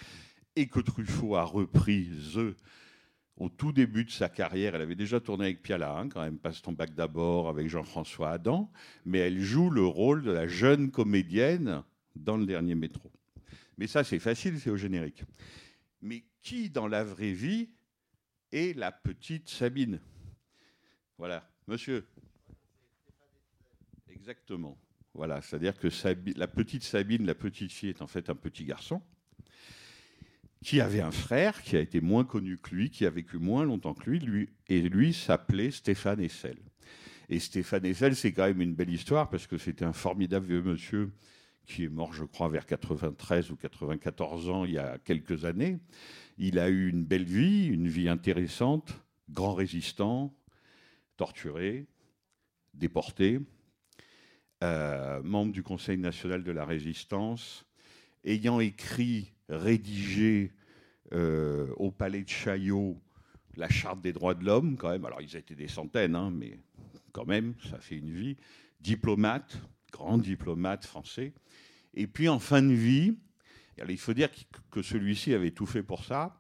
et 0.56 0.68
que 0.68 0.80
Truffaut 0.80 1.36
a 1.36 1.44
repris 1.44 2.10
au 3.36 3.50
tout 3.50 3.74
début 3.74 4.06
de 4.06 4.12
sa 4.12 4.30
carrière. 4.30 4.76
Elle 4.76 4.82
avait 4.82 4.96
déjà 4.96 5.20
tourné 5.20 5.46
avec 5.46 5.62
Piala, 5.62 5.98
hein, 5.98 6.08
quand 6.08 6.22
même, 6.22 6.38
Passe 6.38 6.62
ton 6.62 6.72
bac 6.72 6.94
d'abord, 6.96 7.50
avec 7.50 7.68
Jean-François 7.68 8.32
Adam, 8.32 8.72
mais 9.06 9.20
elle 9.20 9.42
joue 9.42 9.70
le 9.70 9.84
rôle 9.84 10.24
de 10.24 10.32
la 10.32 10.48
jeune 10.48 10.90
comédienne 10.90 11.84
dans 12.16 12.38
le 12.38 12.46
dernier 12.46 12.76
métro. 12.76 13.12
Mais 13.78 13.88
ça, 13.88 14.04
c'est 14.04 14.20
facile, 14.20 14.60
c'est 14.60 14.70
au 14.70 14.78
générique. 14.78 15.24
Mais 16.02 16.24
qui, 16.42 16.70
dans 16.70 16.88
la 16.88 17.04
vraie 17.04 17.34
vie, 17.34 17.70
est 18.52 18.76
la 18.78 18.92
petite 18.92 19.50
Sabine 19.50 20.00
Voilà, 21.18 21.50
monsieur. 21.68 22.08
Exactement. 24.10 24.78
Voilà, 25.14 25.42
c'est-à-dire 25.42 25.78
que 25.78 25.88
la 26.38 26.48
petite 26.48 26.84
Sabine, 26.84 27.26
la 27.26 27.36
petite 27.36 27.72
fille, 27.72 27.90
est 27.90 28.02
en 28.02 28.08
fait 28.08 28.30
un 28.30 28.36
petit 28.36 28.64
garçon 28.64 29.02
qui 30.64 30.82
avait 30.82 31.02
un 31.02 31.12
frère 31.12 31.62
qui 31.62 31.78
a 31.78 31.80
été 31.80 32.02
moins 32.02 32.26
connu 32.26 32.58
que 32.58 32.76
lui, 32.76 32.90
qui 32.90 33.06
a 33.06 33.10
vécu 33.10 33.38
moins 33.38 33.64
longtemps 33.64 33.94
que 33.94 34.10
lui, 34.10 34.20
lui 34.20 34.50
et 34.68 34.82
lui 34.82 35.14
s'appelait 35.14 35.72
Stéphane 35.72 36.20
Essel. 36.20 36.58
Et 37.30 37.40
Stéphane 37.40 37.86
Essel, 37.86 38.16
c'est 38.16 38.34
quand 38.34 38.46
même 38.46 38.62
une 38.62 38.74
belle 38.74 38.90
histoire 38.90 39.30
parce 39.30 39.48
que 39.48 39.58
c'était 39.58 39.86
un 39.86 39.94
formidable 39.94 40.48
vieux 40.48 40.62
monsieur 40.62 41.12
qui 41.66 41.86
est 41.86 41.90
mort, 41.90 42.14
je 42.14 42.24
crois, 42.24 42.50
vers 42.50 42.66
93 42.66 43.52
ou 43.52 43.56
94 43.56 44.50
ans, 44.50 44.66
il 44.66 44.72
y 44.72 44.78
a 44.80 44.98
quelques 44.98 45.46
années. 45.46 45.78
Il 46.42 46.58
a 46.58 46.70
eu 46.70 46.88
une 46.88 47.04
belle 47.04 47.26
vie, 47.26 47.68
une 47.68 47.90
vie 47.90 48.08
intéressante, 48.08 48.94
grand 49.30 49.54
résistant, 49.54 50.34
torturé, 51.18 51.86
déporté, 52.74 53.42
euh, 54.64 55.22
membre 55.22 55.52
du 55.52 55.64
Conseil 55.64 55.98
national 55.98 56.46
de 56.46 56.52
la 56.52 56.64
résistance, 56.64 57.66
ayant 58.24 58.62
écrit, 58.62 59.34
rédigé 59.50 60.54
euh, 61.12 61.74
au 61.76 61.92
palais 61.92 62.24
de 62.24 62.30
Chaillot 62.30 62.98
la 63.58 63.68
charte 63.68 64.00
des 64.00 64.14
droits 64.14 64.34
de 64.34 64.46
l'homme, 64.46 64.78
quand 64.78 64.92
même. 64.92 65.04
Alors, 65.04 65.22
ils 65.22 65.36
étaient 65.36 65.56
des 65.56 65.68
centaines, 65.68 66.16
hein, 66.16 66.32
mais 66.32 66.58
quand 67.12 67.26
même, 67.26 67.54
ça 67.70 67.80
fait 67.80 67.98
une 67.98 68.14
vie. 68.14 68.38
Diplomate, 68.80 69.60
grand 69.92 70.18
diplomate 70.18 70.86
français. 70.86 71.34
Et 71.96 72.08
puis, 72.08 72.30
en 72.30 72.40
fin 72.40 72.62
de 72.62 72.72
vie, 72.72 73.18
il 73.88 73.98
faut 73.98 74.14
dire 74.14 74.30
que 74.72 74.82
celui-ci 74.82 75.34
avait 75.34 75.52
tout 75.52 75.66
fait 75.66 75.84
pour 75.84 76.04
ça. 76.04 76.38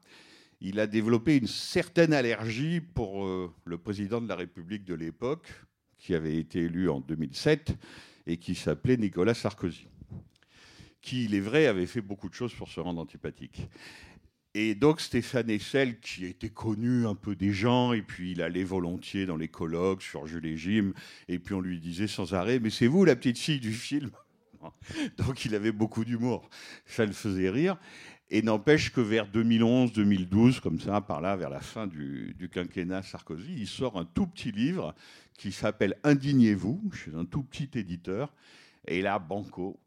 Il 0.61 0.79
a 0.79 0.87
développé 0.87 1.37
une 1.37 1.47
certaine 1.47 2.13
allergie 2.13 2.81
pour 2.81 3.25
euh, 3.25 3.53
le 3.65 3.77
président 3.77 4.19
de 4.19 4.27
la 4.27 4.35
République 4.35 4.83
de 4.83 4.93
l'époque, 4.93 5.47
qui 5.97 6.15
avait 6.15 6.37
été 6.37 6.59
élu 6.59 6.89
en 6.89 6.99
2007 6.99 7.77
et 8.27 8.37
qui 8.37 8.55
s'appelait 8.55 8.97
Nicolas 8.97 9.33
Sarkozy, 9.33 9.87
qui, 11.01 11.25
il 11.25 11.35
est 11.35 11.39
vrai, 11.39 11.67
avait 11.67 11.85
fait 11.85 12.01
beaucoup 12.01 12.29
de 12.29 12.33
choses 12.33 12.53
pour 12.53 12.69
se 12.69 12.79
rendre 12.79 13.01
antipathique. 13.01 13.69
Et 14.55 14.73
donc 14.75 14.99
Stéphane 14.99 15.49
Essel, 15.49 15.99
qui 15.99 16.25
était 16.25 16.49
connu 16.49 17.05
un 17.05 17.15
peu 17.15 17.35
des 17.35 17.53
gens, 17.53 17.93
et 17.93 18.01
puis 18.01 18.31
il 18.31 18.41
allait 18.41 18.63
volontiers 18.63 19.25
dans 19.25 19.37
les 19.37 19.47
colloques 19.47 20.01
sur 20.01 20.25
Jules 20.25 20.47
et 20.47 20.57
Jim, 20.57 20.93
et 21.27 21.37
puis 21.37 21.53
on 21.53 21.61
lui 21.61 21.79
disait 21.79 22.07
sans 22.07 22.33
arrêt, 22.33 22.59
mais 22.59 22.71
c'est 22.71 22.87
vous 22.87 23.05
la 23.05 23.15
petite 23.15 23.37
fille 23.37 23.59
du 23.59 23.73
film? 23.73 24.09
Donc 25.17 25.45
il 25.45 25.55
avait 25.55 25.71
beaucoup 25.71 26.05
d'humour, 26.05 26.49
ça 26.85 27.05
le 27.05 27.11
faisait 27.11 27.49
rire. 27.49 27.77
Et 28.31 28.43
n'empêche 28.43 28.91
que 28.91 29.01
vers 29.01 29.27
2011-2012, 29.27 30.59
comme 30.59 30.79
ça, 30.79 31.01
par 31.01 31.19
là, 31.19 31.35
vers 31.35 31.49
la 31.49 31.61
fin 31.61 31.87
du, 31.87 32.35
du, 32.37 32.47
quinquennat 32.47 33.01
Sarkozy, 33.01 33.55
il 33.57 33.67
sort 33.67 33.97
un 33.97 34.05
tout 34.05 34.27
petit 34.27 34.51
livre 34.51 34.93
qui 35.35 35.51
s'appelle 35.51 35.97
Indignez-vous, 36.03 36.91
chez 36.93 37.11
un 37.15 37.25
tout 37.25 37.41
petit 37.41 37.69
éditeur. 37.73 38.31
Et 38.85 39.01
là, 39.01 39.17
Banco, 39.17 39.79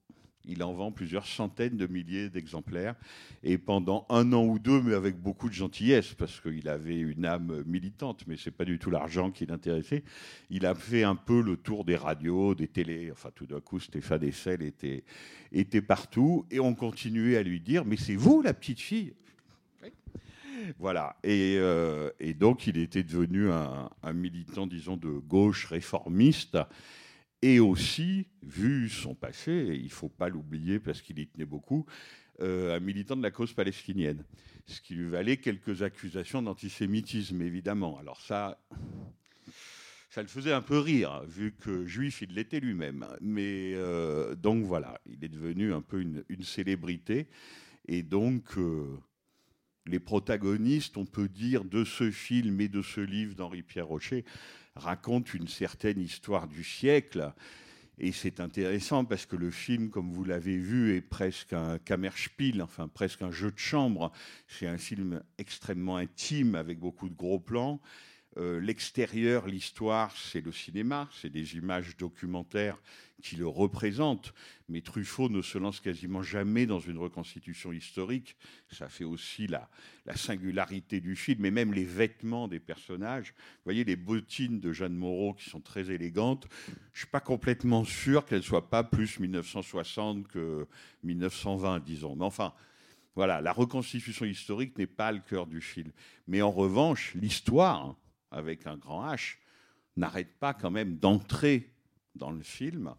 il 0.44 0.62
en 0.62 0.72
vend 0.72 0.92
plusieurs 0.92 1.26
centaines 1.26 1.76
de 1.76 1.86
milliers 1.86 2.28
d'exemplaires. 2.28 2.94
Et 3.42 3.58
pendant 3.58 4.06
un 4.08 4.32
an 4.32 4.44
ou 4.44 4.58
deux, 4.58 4.80
mais 4.82 4.94
avec 4.94 5.16
beaucoup 5.16 5.48
de 5.48 5.54
gentillesse, 5.54 6.14
parce 6.14 6.40
qu'il 6.40 6.68
avait 6.68 6.98
une 6.98 7.24
âme 7.24 7.62
militante, 7.66 8.24
mais 8.26 8.36
ce 8.36 8.48
n'est 8.48 8.54
pas 8.54 8.64
du 8.64 8.78
tout 8.78 8.90
l'argent 8.90 9.30
qui 9.30 9.46
l'intéressait, 9.46 10.04
il 10.50 10.66
a 10.66 10.74
fait 10.74 11.04
un 11.04 11.16
peu 11.16 11.40
le 11.40 11.56
tour 11.56 11.84
des 11.84 11.96
radios, 11.96 12.54
des 12.54 12.68
télés. 12.68 13.10
Enfin, 13.12 13.30
tout 13.34 13.46
d'un 13.46 13.60
coup, 13.60 13.80
Stéphane 13.80 14.24
Essel 14.24 14.62
était, 14.62 15.04
était 15.52 15.82
partout. 15.82 16.46
Et 16.50 16.60
on 16.60 16.74
continuait 16.74 17.36
à 17.36 17.42
lui 17.42 17.60
dire 17.60 17.84
Mais 17.84 17.96
c'est 17.96 18.16
vous, 18.16 18.42
la 18.42 18.54
petite 18.54 18.80
fille? 18.80 19.14
Voilà. 20.78 21.16
Et, 21.24 21.56
euh, 21.58 22.10
et, 22.20 22.34
donc, 22.34 22.66
il 22.66 22.78
était 22.78 23.02
devenu 23.02 23.50
un, 23.50 23.90
un, 24.02 24.12
militant, 24.12 24.66
disons, 24.66 24.96
de 24.96 25.08
gauche 25.08 25.66
réformiste. 25.66 26.56
Et 27.42 27.58
aussi, 27.58 28.28
vu 28.42 28.88
son 28.88 29.16
passé, 29.16 29.74
il 29.74 29.84
ne 29.84 29.88
faut 29.88 30.08
pas 30.08 30.28
l'oublier 30.28 30.78
parce 30.78 31.02
qu'il 31.02 31.18
y 31.18 31.26
tenait 31.26 31.44
beaucoup, 31.44 31.84
euh, 32.40 32.76
un 32.76 32.80
militant 32.80 33.16
de 33.16 33.22
la 33.22 33.32
cause 33.32 33.52
palestinienne. 33.52 34.24
Ce 34.66 34.80
qui 34.80 34.94
lui 34.94 35.08
valait 35.08 35.38
quelques 35.38 35.82
accusations 35.82 36.40
d'antisémitisme, 36.40 37.42
évidemment. 37.42 37.98
Alors 37.98 38.20
ça, 38.20 38.64
ça 40.08 40.22
le 40.22 40.28
faisait 40.28 40.52
un 40.52 40.62
peu 40.62 40.78
rire, 40.78 41.24
vu 41.26 41.52
que 41.52 41.84
juif, 41.84 42.22
il 42.22 42.32
l'était 42.34 42.60
lui-même. 42.60 43.06
Mais 43.20 43.72
euh, 43.74 44.36
donc 44.36 44.64
voilà, 44.64 45.00
il 45.06 45.24
est 45.24 45.28
devenu 45.28 45.72
un 45.72 45.82
peu 45.82 46.00
une, 46.00 46.24
une 46.28 46.44
célébrité. 46.44 47.26
Et 47.88 48.04
donc, 48.04 48.56
euh, 48.56 48.86
les 49.86 49.98
protagonistes, 49.98 50.96
on 50.96 51.06
peut 51.06 51.28
dire, 51.28 51.64
de 51.64 51.82
ce 51.82 52.12
film 52.12 52.60
et 52.60 52.68
de 52.68 52.82
ce 52.82 53.00
livre 53.00 53.34
d'Henri-Pierre 53.34 53.88
Rocher 53.88 54.24
racontent 54.74 55.32
une 55.34 55.48
certaine 55.48 56.00
histoire 56.00 56.48
du 56.48 56.64
siècle. 56.64 57.32
Et 57.98 58.10
c'est 58.10 58.40
intéressant 58.40 59.04
parce 59.04 59.26
que 59.26 59.36
le 59.36 59.50
film, 59.50 59.90
comme 59.90 60.12
vous 60.12 60.24
l'avez 60.24 60.56
vu, 60.56 60.96
est 60.96 61.02
presque 61.02 61.52
un 61.52 61.78
Kammerspiel, 61.78 62.62
enfin 62.62 62.88
presque 62.88 63.22
un 63.22 63.30
jeu 63.30 63.52
de 63.52 63.58
chambre. 63.58 64.10
C'est 64.48 64.66
un 64.66 64.78
film 64.78 65.22
extrêmement 65.38 65.96
intime 65.96 66.54
avec 66.54 66.78
beaucoup 66.78 67.08
de 67.08 67.14
gros 67.14 67.38
plans. 67.38 67.80
Euh, 68.38 68.60
L'extérieur, 68.60 69.46
l'histoire, 69.46 70.14
c'est 70.16 70.40
le 70.40 70.52
cinéma, 70.52 71.08
c'est 71.12 71.30
des 71.30 71.56
images 71.56 71.96
documentaires 71.96 72.78
qui 73.22 73.36
le 73.36 73.46
représentent. 73.46 74.34
Mais 74.68 74.80
Truffaut 74.80 75.28
ne 75.28 75.42
se 75.42 75.58
lance 75.58 75.80
quasiment 75.80 76.22
jamais 76.22 76.66
dans 76.66 76.80
une 76.80 76.98
reconstitution 76.98 77.72
historique. 77.72 78.36
Ça 78.70 78.88
fait 78.88 79.04
aussi 79.04 79.46
la, 79.46 79.68
la 80.06 80.16
singularité 80.16 81.00
du 81.00 81.14
film, 81.14 81.44
et 81.44 81.50
même 81.50 81.72
les 81.72 81.84
vêtements 81.84 82.48
des 82.48 82.58
personnages. 82.58 83.34
Vous 83.36 83.64
voyez 83.64 83.84
les 83.84 83.96
bottines 83.96 84.60
de 84.60 84.72
Jeanne 84.72 84.96
Moreau 84.96 85.34
qui 85.34 85.48
sont 85.48 85.60
très 85.60 85.90
élégantes. 85.90 86.48
Je 86.66 86.72
ne 86.72 86.98
suis 86.98 87.06
pas 87.06 87.20
complètement 87.20 87.84
sûr 87.84 88.24
qu'elles 88.24 88.38
ne 88.38 88.44
soient 88.44 88.70
pas 88.70 88.82
plus 88.82 89.20
1960 89.20 90.26
que 90.28 90.66
1920, 91.04 91.80
disons. 91.80 92.16
Mais 92.16 92.24
enfin, 92.24 92.54
voilà, 93.14 93.40
la 93.40 93.52
reconstitution 93.52 94.24
historique 94.24 94.76
n'est 94.78 94.86
pas 94.86 95.12
le 95.12 95.20
cœur 95.20 95.46
du 95.46 95.60
film. 95.60 95.92
Mais 96.26 96.40
en 96.40 96.50
revanche, 96.50 97.14
l'histoire, 97.14 97.94
avec 98.32 98.66
un 98.66 98.76
grand 98.76 99.06
H, 99.06 99.36
n'arrête 99.96 100.38
pas 100.38 100.54
quand 100.54 100.70
même 100.70 100.96
d'entrer 100.96 101.70
dans 102.14 102.30
le 102.30 102.42
film 102.42 102.94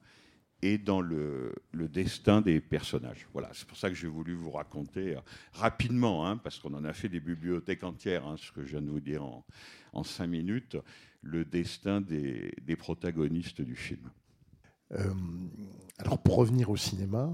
et 0.61 0.77
dans 0.77 1.01
le, 1.01 1.53
destin 1.73 2.41
des 2.41 2.61
personnages. 2.61 3.27
Voilà, 3.33 3.49
c'est 3.53 3.67
pour 3.67 3.77
ça 3.77 3.89
que 3.89 3.95
j'ai 3.95 4.07
voulu 4.07 4.33
vous 4.33 4.51
raconter 4.51 5.17
euh, 5.17 5.21
rapidement, 5.51 6.25
hein, 6.25 6.37
parce 6.37 6.57
qu'on 6.57 6.73
en 6.73 6.85
a 6.85 6.93
fait 6.93 7.09
des 7.09 7.19
bibliothèques 7.19 7.83
entières, 7.83 8.25
hein, 8.25 8.35
ce 8.37 8.51
que 8.51 8.63
je 8.63 8.69
viens 8.71 8.81
de 8.81 8.89
vous 8.89 9.01
dire 9.01 9.23
en, 9.23 10.03
cinq 10.03 10.27
minutes, 10.27 10.77
le 11.21 11.43
destin 11.43 11.99
des, 12.01 12.53
des 12.61 12.75
protagonistes 12.75 13.61
du 13.61 13.75
film. 13.75 14.09
Euh, 14.93 15.13
alors 15.97 16.21
pour 16.21 16.35
revenir 16.35 16.69
au 16.69 16.77
cinéma, 16.77 17.31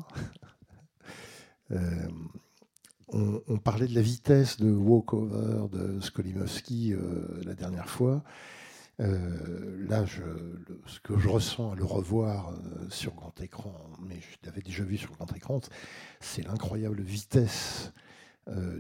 euh, 1.71 2.07
on, 3.13 3.57
parlait 3.57 3.87
de 3.87 3.95
la 3.95 4.01
vitesse 4.01 4.57
de 4.57 4.71
walkover 4.71 5.67
de 5.71 5.99
Skolimowski 5.99 6.93
euh, 6.93 7.41
la 7.43 7.55
dernière 7.55 7.89
fois. 7.89 8.23
Euh, 8.99 9.87
là, 9.87 10.05
ce 10.85 10.99
que 10.99 11.17
je 11.17 11.29
ressens 11.29 11.71
à 11.71 11.75
le 11.75 11.85
revoir 11.85 12.49
euh, 12.49 12.89
sur 12.89 13.13
grand 13.15 13.39
écran, 13.41 13.73
mais 14.01 14.19
je 14.19 14.45
l'avais 14.45 14.61
déjà 14.61 14.83
vu 14.83 14.97
sur 14.97 15.11
grand 15.11 15.33
écran, 15.35 15.61
c'est 16.19 16.45
l'incroyable 16.45 17.01
vitesse 17.01 17.91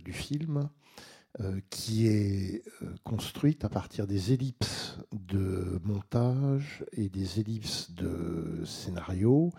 du 0.03 0.13
film 0.13 0.67
qui 1.69 2.07
est 2.07 2.63
construite 3.03 3.63
à 3.63 3.69
partir 3.69 4.07
des 4.07 4.33
ellipses 4.33 4.97
de 5.11 5.79
montage 5.83 6.83
et 6.93 7.07
des 7.07 7.39
ellipses 7.39 7.91
de 7.91 8.63
scénario 8.65 9.51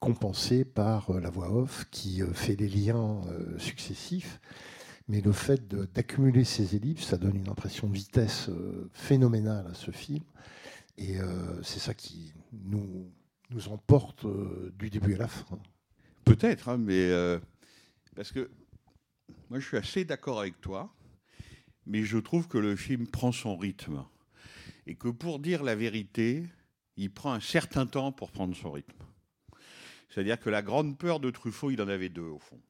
compensées 0.00 0.64
par 0.64 1.10
euh, 1.10 1.20
la 1.20 1.30
voix 1.30 1.50
off 1.52 1.86
qui 1.90 2.22
fait 2.34 2.56
les 2.56 2.68
liens 2.68 3.20
successifs 3.58 4.40
mais 5.08 5.22
le 5.22 5.32
fait 5.32 5.66
d'accumuler 5.68 6.44
ces 6.44 6.76
ellipses, 6.76 7.06
ça 7.06 7.16
donne 7.16 7.36
une 7.36 7.48
impression 7.48 7.88
de 7.88 7.94
vitesse 7.94 8.50
euh, 8.50 8.90
phénoménale 8.92 9.66
à 9.66 9.74
ce 9.74 9.90
film. 9.90 10.22
Et 10.98 11.18
euh, 11.18 11.62
c'est 11.62 11.78
ça 11.78 11.94
qui 11.94 12.34
nous, 12.52 13.10
emporte 13.68 14.26
euh, 14.26 14.72
du 14.78 14.90
début 14.90 15.14
à 15.14 15.18
la 15.18 15.28
fin. 15.28 15.58
Peut-être, 16.24 16.68
hein, 16.68 16.76
mais 16.76 17.10
parce 18.14 18.32
que 18.32 18.50
moi 19.48 19.58
je 19.60 19.66
suis 19.66 19.78
assez 19.78 20.04
d'accord 20.04 20.40
avec 20.40 20.60
toi, 20.60 20.94
mais 21.86 22.02
je 22.02 22.18
trouve 22.18 22.48
que 22.48 22.58
le 22.58 22.76
film 22.76 23.06
prend 23.06 23.32
son 23.32 23.56
rythme. 23.56 24.04
Et 24.86 24.94
que 24.94 25.08
pour 25.08 25.38
dire 25.38 25.62
la 25.62 25.74
vérité, 25.74 26.44
il 26.98 27.10
prend 27.10 27.32
un 27.32 27.40
certain 27.40 27.86
temps 27.86 28.12
pour 28.12 28.30
prendre 28.30 28.54
son 28.54 28.72
rythme. 28.72 29.02
C'est-à-dire 30.08 30.40
que 30.40 30.50
la 30.50 30.62
grande 30.62 30.98
peur 30.98 31.20
de 31.20 31.30
Truffaut, 31.30 31.70
il 31.70 31.80
en 31.82 31.88
avait 31.88 32.08
deux 32.08 32.22
au 32.22 32.38
fond 32.38 32.60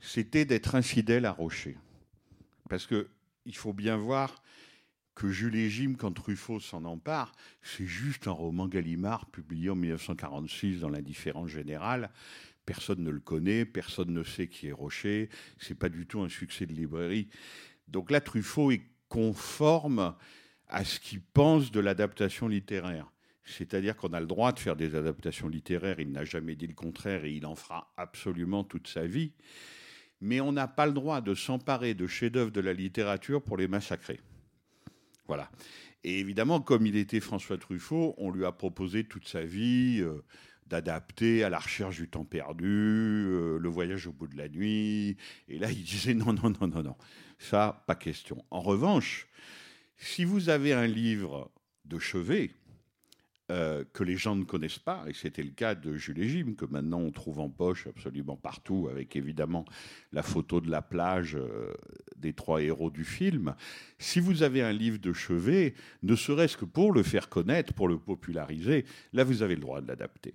c'était 0.00 0.44
d'être 0.44 0.74
infidèle 0.74 1.24
à 1.24 1.32
Rocher. 1.32 1.76
Parce 2.68 2.86
que 2.86 3.08
il 3.46 3.56
faut 3.56 3.72
bien 3.72 3.96
voir 3.96 4.42
que 5.14 5.30
Jules 5.30 5.56
et 5.56 5.70
Jim, 5.70 5.94
quand 5.98 6.12
Truffaut 6.12 6.60
s'en 6.60 6.84
empare, 6.84 7.32
c'est 7.62 7.86
juste 7.86 8.28
un 8.28 8.32
roman 8.32 8.68
Gallimard 8.68 9.26
publié 9.26 9.70
en 9.70 9.74
1946 9.74 10.80
dans 10.80 10.90
l'indifférence 10.90 11.48
générale. 11.48 12.10
Personne 12.66 13.02
ne 13.02 13.10
le 13.10 13.20
connaît, 13.20 13.64
personne 13.64 14.12
ne 14.12 14.22
sait 14.22 14.48
qui 14.48 14.68
est 14.68 14.72
Rocher. 14.72 15.30
C'est 15.58 15.74
pas 15.74 15.88
du 15.88 16.06
tout 16.06 16.20
un 16.20 16.28
succès 16.28 16.66
de 16.66 16.74
librairie. 16.74 17.28
Donc 17.88 18.10
là, 18.10 18.20
Truffaut 18.20 18.70
est 18.70 18.82
conforme 19.08 20.14
à 20.68 20.84
ce 20.84 21.00
qu'il 21.00 21.22
pense 21.22 21.72
de 21.72 21.80
l'adaptation 21.80 22.46
littéraire. 22.46 23.10
C'est-à-dire 23.56 23.96
qu'on 23.96 24.12
a 24.12 24.20
le 24.20 24.26
droit 24.26 24.52
de 24.52 24.58
faire 24.58 24.76
des 24.76 24.94
adaptations 24.94 25.48
littéraires, 25.48 26.00
il 26.00 26.12
n'a 26.12 26.24
jamais 26.24 26.54
dit 26.54 26.66
le 26.66 26.74
contraire 26.74 27.24
et 27.24 27.32
il 27.32 27.46
en 27.46 27.54
fera 27.54 27.92
absolument 27.96 28.64
toute 28.64 28.88
sa 28.88 29.06
vie 29.06 29.32
mais 30.20 30.40
on 30.40 30.52
n'a 30.52 30.66
pas 30.66 30.86
le 30.86 30.92
droit 30.92 31.20
de 31.20 31.34
s'emparer 31.34 31.94
de 31.94 32.06
chefs-d'œuvre 32.06 32.50
de 32.50 32.60
la 32.60 32.72
littérature 32.72 33.42
pour 33.42 33.56
les 33.56 33.68
massacrer. 33.68 34.20
Voilà. 35.26 35.50
Et 36.04 36.18
évidemment, 36.18 36.60
comme 36.60 36.86
il 36.86 36.96
était 36.96 37.20
François 37.20 37.58
Truffaut, 37.58 38.14
on 38.18 38.30
lui 38.30 38.44
a 38.44 38.52
proposé 38.52 39.04
toute 39.04 39.28
sa 39.28 39.44
vie 39.44 39.98
euh, 40.00 40.24
d'adapter 40.66 41.44
à 41.44 41.50
la 41.50 41.58
recherche 41.58 41.96
du 41.96 42.08
temps 42.08 42.24
perdu, 42.24 42.66
euh, 42.66 43.58
le 43.58 43.68
voyage 43.68 44.06
au 44.06 44.12
bout 44.12 44.26
de 44.26 44.36
la 44.36 44.48
nuit. 44.48 45.16
Et 45.48 45.58
là, 45.58 45.70
il 45.70 45.82
disait 45.82 46.14
non, 46.14 46.32
non, 46.32 46.50
non, 46.50 46.68
non, 46.68 46.82
non. 46.82 46.96
Ça, 47.38 47.84
pas 47.86 47.94
question. 47.94 48.44
En 48.50 48.60
revanche, 48.60 49.28
si 49.96 50.24
vous 50.24 50.48
avez 50.48 50.72
un 50.72 50.86
livre 50.86 51.50
de 51.84 51.98
chevet, 51.98 52.50
euh, 53.50 53.82
que 53.94 54.04
les 54.04 54.16
gens 54.16 54.36
ne 54.36 54.44
connaissent 54.44 54.78
pas, 54.78 55.04
et 55.08 55.14
c'était 55.14 55.42
le 55.42 55.52
cas 55.52 55.74
de 55.74 55.96
Jules 55.96 56.20
et 56.20 56.28
Jim, 56.28 56.54
que 56.56 56.66
maintenant 56.66 57.00
on 57.00 57.10
trouve 57.10 57.40
en 57.40 57.48
poche 57.48 57.86
absolument 57.86 58.36
partout, 58.36 58.88
avec 58.90 59.16
évidemment 59.16 59.64
la 60.12 60.22
photo 60.22 60.60
de 60.60 60.70
la 60.70 60.82
plage 60.82 61.34
euh, 61.34 61.72
des 62.16 62.34
trois 62.34 62.60
héros 62.60 62.90
du 62.90 63.04
film. 63.04 63.54
Si 63.98 64.20
vous 64.20 64.42
avez 64.42 64.62
un 64.62 64.72
livre 64.72 64.98
de 64.98 65.14
chevet, 65.14 65.74
ne 66.02 66.14
serait-ce 66.14 66.58
que 66.58 66.66
pour 66.66 66.92
le 66.92 67.02
faire 67.02 67.30
connaître, 67.30 67.72
pour 67.72 67.88
le 67.88 67.98
populariser, 67.98 68.84
là 69.14 69.24
vous 69.24 69.42
avez 69.42 69.54
le 69.54 69.62
droit 69.62 69.80
de 69.80 69.88
l'adapter. 69.88 70.34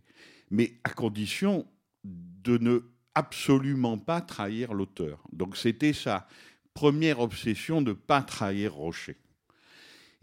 Mais 0.49 0.73
à 0.83 0.89
condition 0.89 1.67
de 2.03 2.57
ne 2.57 2.79
absolument 3.15 3.99
pas 3.99 4.21
trahir 4.21 4.73
l'auteur. 4.73 5.23
Donc 5.31 5.55
c'était 5.55 5.93
sa 5.93 6.27
première 6.73 7.19
obsession 7.19 7.81
de 7.81 7.91
ne 7.91 7.93
pas 7.93 8.21
trahir 8.21 8.73
Rocher. 8.73 9.17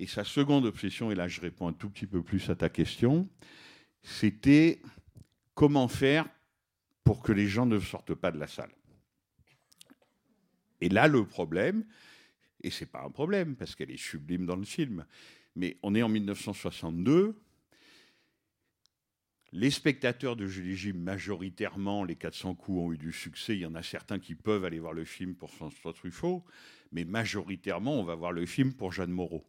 Et 0.00 0.06
sa 0.06 0.24
seconde 0.24 0.64
obsession, 0.64 1.10
et 1.10 1.14
là 1.14 1.28
je 1.28 1.42
réponds 1.42 1.68
un 1.68 1.74
tout 1.74 1.90
petit 1.90 2.06
peu 2.06 2.22
plus 2.22 2.48
à 2.48 2.54
ta 2.54 2.70
question, 2.70 3.28
c'était 4.02 4.80
comment 5.54 5.88
faire 5.88 6.26
pour 7.04 7.22
que 7.22 7.32
les 7.32 7.46
gens 7.46 7.66
ne 7.66 7.78
sortent 7.78 8.14
pas 8.14 8.32
de 8.32 8.38
la 8.38 8.46
salle. 8.46 8.70
Et 10.80 10.88
là, 10.88 11.06
le 11.06 11.26
problème, 11.26 11.84
et 12.62 12.70
c'est 12.70 12.86
pas 12.86 13.02
un 13.02 13.10
problème 13.10 13.56
parce 13.56 13.74
qu'elle 13.74 13.90
est 13.90 13.98
sublime 13.98 14.46
dans 14.46 14.56
le 14.56 14.64
film, 14.64 15.04
mais 15.54 15.76
on 15.82 15.94
est 15.94 16.02
en 16.02 16.08
1962. 16.08 17.38
Les 19.52 19.70
spectateurs 19.70 20.34
de 20.34 20.46
Julie 20.46 20.76
Jim, 20.76 20.94
majoritairement, 20.94 22.04
les 22.04 22.16
400 22.16 22.54
coups 22.54 22.78
ont 22.78 22.90
eu 22.90 22.96
du 22.96 23.12
succès. 23.12 23.54
Il 23.54 23.60
y 23.60 23.66
en 23.66 23.74
a 23.74 23.82
certains 23.82 24.18
qui 24.18 24.34
peuvent 24.34 24.64
aller 24.64 24.78
voir 24.78 24.94
le 24.94 25.04
film 25.04 25.34
pour 25.34 25.50
François 25.50 25.92
Truffaut, 25.92 26.42
mais 26.90 27.04
majoritairement, 27.04 28.00
on 28.00 28.04
va 28.04 28.14
voir 28.14 28.32
le 28.32 28.46
film 28.46 28.72
pour 28.72 28.92
Jeanne 28.92 29.10
Moreau. 29.10 29.44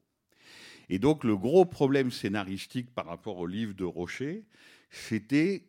Et 0.91 0.99
donc 0.99 1.23
le 1.23 1.37
gros 1.37 1.63
problème 1.63 2.11
scénaristique 2.11 2.93
par 2.93 3.05
rapport 3.05 3.37
au 3.37 3.47
livre 3.47 3.73
de 3.73 3.85
Rocher, 3.85 4.43
c'était 4.89 5.63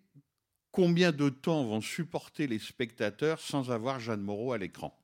combien 0.72 1.12
de 1.12 1.28
temps 1.28 1.64
vont 1.64 1.80
supporter 1.80 2.48
les 2.48 2.58
spectateurs 2.58 3.38
sans 3.38 3.70
avoir 3.70 4.00
Jeanne 4.00 4.20
Moreau 4.20 4.52
à 4.52 4.58
l'écran. 4.58 4.98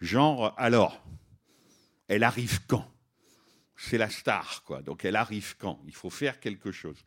Genre, 0.00 0.52
alors, 0.58 1.00
elle 2.08 2.24
arrive 2.24 2.66
quand? 2.66 2.92
C'est 3.76 3.98
la 3.98 4.10
star, 4.10 4.64
quoi. 4.64 4.82
Donc 4.82 5.04
elle 5.04 5.14
arrive 5.14 5.56
quand? 5.58 5.80
Il 5.86 5.94
faut 5.94 6.10
faire 6.10 6.40
quelque 6.40 6.72
chose. 6.72 7.04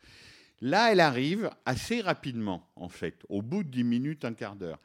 Là, 0.62 0.92
elle 0.92 1.00
arrive 1.00 1.50
assez 1.66 2.00
rapidement, 2.00 2.70
en 2.74 2.88
fait, 2.88 3.22
au 3.28 3.42
bout 3.42 3.64
de 3.64 3.68
10 3.68 3.84
minutes, 3.84 4.24
un 4.24 4.32
quart 4.32 4.56
d'heure. 4.56 4.80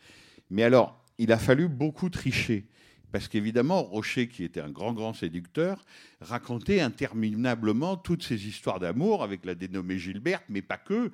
Mais 0.49 0.63
alors, 0.63 1.01
il 1.17 1.31
a 1.31 1.37
fallu 1.37 1.69
beaucoup 1.69 2.09
tricher. 2.09 2.67
Parce 3.11 3.27
qu'évidemment, 3.27 3.81
Rocher, 3.81 4.27
qui 4.27 4.43
était 4.43 4.61
un 4.61 4.69
grand, 4.69 4.93
grand 4.93 5.13
séducteur, 5.13 5.83
racontait 6.21 6.79
interminablement 6.79 7.97
toutes 7.97 8.23
ces 8.23 8.47
histoires 8.47 8.79
d'amour 8.79 9.23
avec 9.23 9.45
la 9.45 9.55
dénommée 9.55 9.97
Gilberte, 9.97 10.45
mais 10.49 10.61
pas 10.61 10.77
que. 10.77 11.11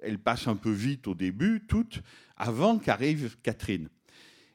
Elle 0.00 0.18
passe 0.18 0.46
un 0.46 0.56
peu 0.56 0.70
vite 0.70 1.08
au 1.08 1.14
début, 1.14 1.64
toutes, 1.66 2.02
avant 2.36 2.78
qu'arrive 2.78 3.36
Catherine. 3.42 3.88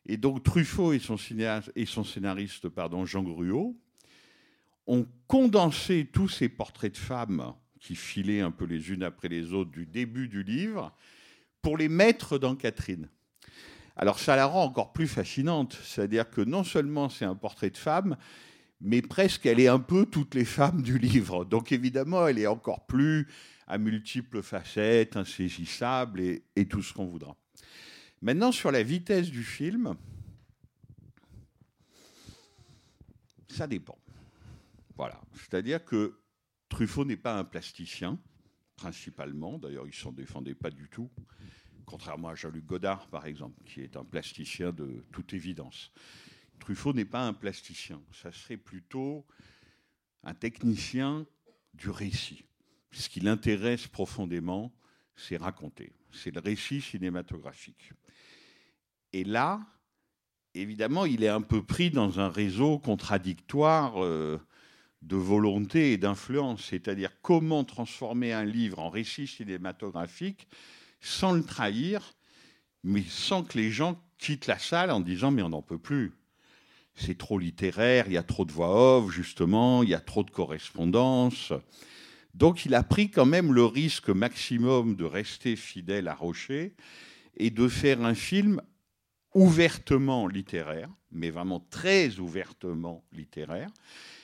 Et 0.05 0.17
donc 0.17 0.43
Truffaut 0.43 0.93
et 0.93 0.99
son, 0.99 1.17
cinéaste, 1.17 1.71
et 1.75 1.85
son 1.85 2.03
scénariste 2.03 2.69
pardon, 2.69 3.05
Jean 3.05 3.23
Gruot 3.23 3.77
ont 4.87 5.07
condensé 5.27 6.09
tous 6.11 6.27
ces 6.27 6.49
portraits 6.49 6.93
de 6.93 6.97
femmes 6.97 7.53
qui 7.79 7.95
filaient 7.95 8.41
un 8.41 8.51
peu 8.51 8.65
les 8.65 8.91
unes 8.91 9.03
après 9.03 9.29
les 9.29 9.53
autres 9.53 9.71
du 9.71 9.85
début 9.85 10.27
du 10.27 10.43
livre 10.43 10.93
pour 11.61 11.77
les 11.77 11.89
mettre 11.89 12.37
dans 12.37 12.55
Catherine. 12.55 13.09
Alors 13.95 14.19
ça 14.19 14.35
la 14.35 14.45
rend 14.45 14.63
encore 14.63 14.91
plus 14.91 15.07
fascinante, 15.07 15.77
c'est-à-dire 15.83 16.29
que 16.29 16.41
non 16.41 16.63
seulement 16.63 17.09
c'est 17.09 17.25
un 17.25 17.35
portrait 17.35 17.69
de 17.69 17.77
femme, 17.77 18.17
mais 18.81 19.01
presque 19.01 19.45
elle 19.45 19.59
est 19.59 19.67
un 19.67 19.79
peu 19.79 20.05
toutes 20.05 20.35
les 20.35 20.45
femmes 20.45 20.81
du 20.81 20.97
livre. 20.97 21.45
Donc 21.45 21.71
évidemment, 21.71 22.27
elle 22.27 22.39
est 22.39 22.47
encore 22.47 22.85
plus 22.85 23.27
à 23.67 23.77
multiples 23.77 24.41
facettes, 24.41 25.15
insaisissable 25.15 26.21
et, 26.55 26.67
tout 26.67 26.81
ce 26.81 26.93
qu'on 26.93 27.05
voudra. 27.05 27.37
Maintenant, 28.21 28.51
sur 28.51 28.71
la 28.71 28.83
vitesse 28.83 29.29
du 29.29 29.43
film, 29.43 29.95
ça 33.47 33.67
dépend. 33.67 33.97
Voilà. 34.95 35.21
C'est-à-dire 35.33 35.83
que 35.83 36.19
Truffaut 36.69 37.05
n'est 37.05 37.17
pas 37.17 37.37
un 37.37 37.43
plasticien, 37.43 38.19
principalement. 38.75 39.59
D'ailleurs, 39.59 39.85
il 39.85 39.89
ne 39.89 39.93
s'en 39.93 40.11
défendait 40.11 40.55
pas 40.55 40.71
du 40.71 40.89
tout. 40.89 41.09
Contrairement 41.85 42.29
à 42.29 42.35
Jean-Luc 42.35 42.65
Godard, 42.65 43.07
par 43.07 43.25
exemple, 43.25 43.61
qui 43.65 43.81
est 43.81 43.97
un 43.97 44.05
plasticien 44.05 44.71
de 44.71 45.03
toute 45.11 45.33
évidence. 45.33 45.91
Truffaut 46.59 46.93
n'est 46.93 47.05
pas 47.05 47.25
un 47.25 47.33
plasticien. 47.33 48.01
Ça 48.11 48.31
serait 48.31 48.57
plutôt 48.57 49.25
un 50.23 50.33
technicien 50.33 51.25
du 51.73 51.89
récit. 51.89 52.45
Ce 52.91 53.09
qui 53.09 53.19
l'intéresse 53.19 53.87
profondément, 53.87 54.71
c'est 55.15 55.37
raconter. 55.37 55.91
C'est 56.11 56.33
le 56.33 56.39
récit 56.39 56.81
cinématographique. 56.81 57.91
Et 59.11 59.23
là, 59.23 59.61
évidemment, 60.53 61.05
il 61.05 61.23
est 61.23 61.29
un 61.29 61.41
peu 61.41 61.63
pris 61.63 61.89
dans 61.89 62.19
un 62.19 62.29
réseau 62.29 62.79
contradictoire 62.79 64.03
euh, 64.03 64.39
de 65.01 65.15
volonté 65.15 65.93
et 65.93 65.97
d'influence. 65.97 66.65
C'est-à-dire 66.65 67.11
comment 67.21 67.63
transformer 67.63 68.31
un 68.31 68.45
livre 68.45 68.79
en 68.79 68.89
récit 68.89 69.27
cinématographique 69.27 70.47
sans 71.03 71.33
le 71.33 71.43
trahir, 71.43 72.13
mais 72.83 73.03
sans 73.07 73.43
que 73.43 73.57
les 73.57 73.71
gens 73.71 74.01
quittent 74.17 74.47
la 74.47 74.57
salle 74.57 74.89
en 74.89 75.01
disant 75.01 75.31
mais 75.31 75.41
on 75.41 75.49
n'en 75.49 75.61
peut 75.61 75.77
plus. 75.77 76.13
C'est 76.95 77.17
trop 77.17 77.37
littéraire, 77.37 78.05
il 78.07 78.13
y 78.13 78.17
a 78.17 78.23
trop 78.23 78.45
de 78.45 78.51
voix 78.51 78.97
off, 78.97 79.11
justement, 79.11 79.83
il 79.83 79.89
y 79.89 79.93
a 79.93 79.99
trop 79.99 80.23
de 80.23 80.31
correspondance. 80.31 81.51
Donc 82.33 82.65
il 82.65 82.73
a 82.73 82.83
pris 82.83 83.09
quand 83.09 83.25
même 83.25 83.53
le 83.53 83.65
risque 83.65 84.09
maximum 84.09 84.95
de 84.95 85.03
rester 85.03 85.55
fidèle 85.55 86.07
à 86.07 86.15
Rocher 86.15 86.73
et 87.35 87.49
de 87.49 87.67
faire 87.67 88.03
un 88.03 88.15
film 88.15 88.61
ouvertement 89.33 90.27
littéraire, 90.27 90.89
mais 91.11 91.31
vraiment 91.31 91.59
très 91.69 92.19
ouvertement 92.19 93.03
littéraire, 93.11 93.69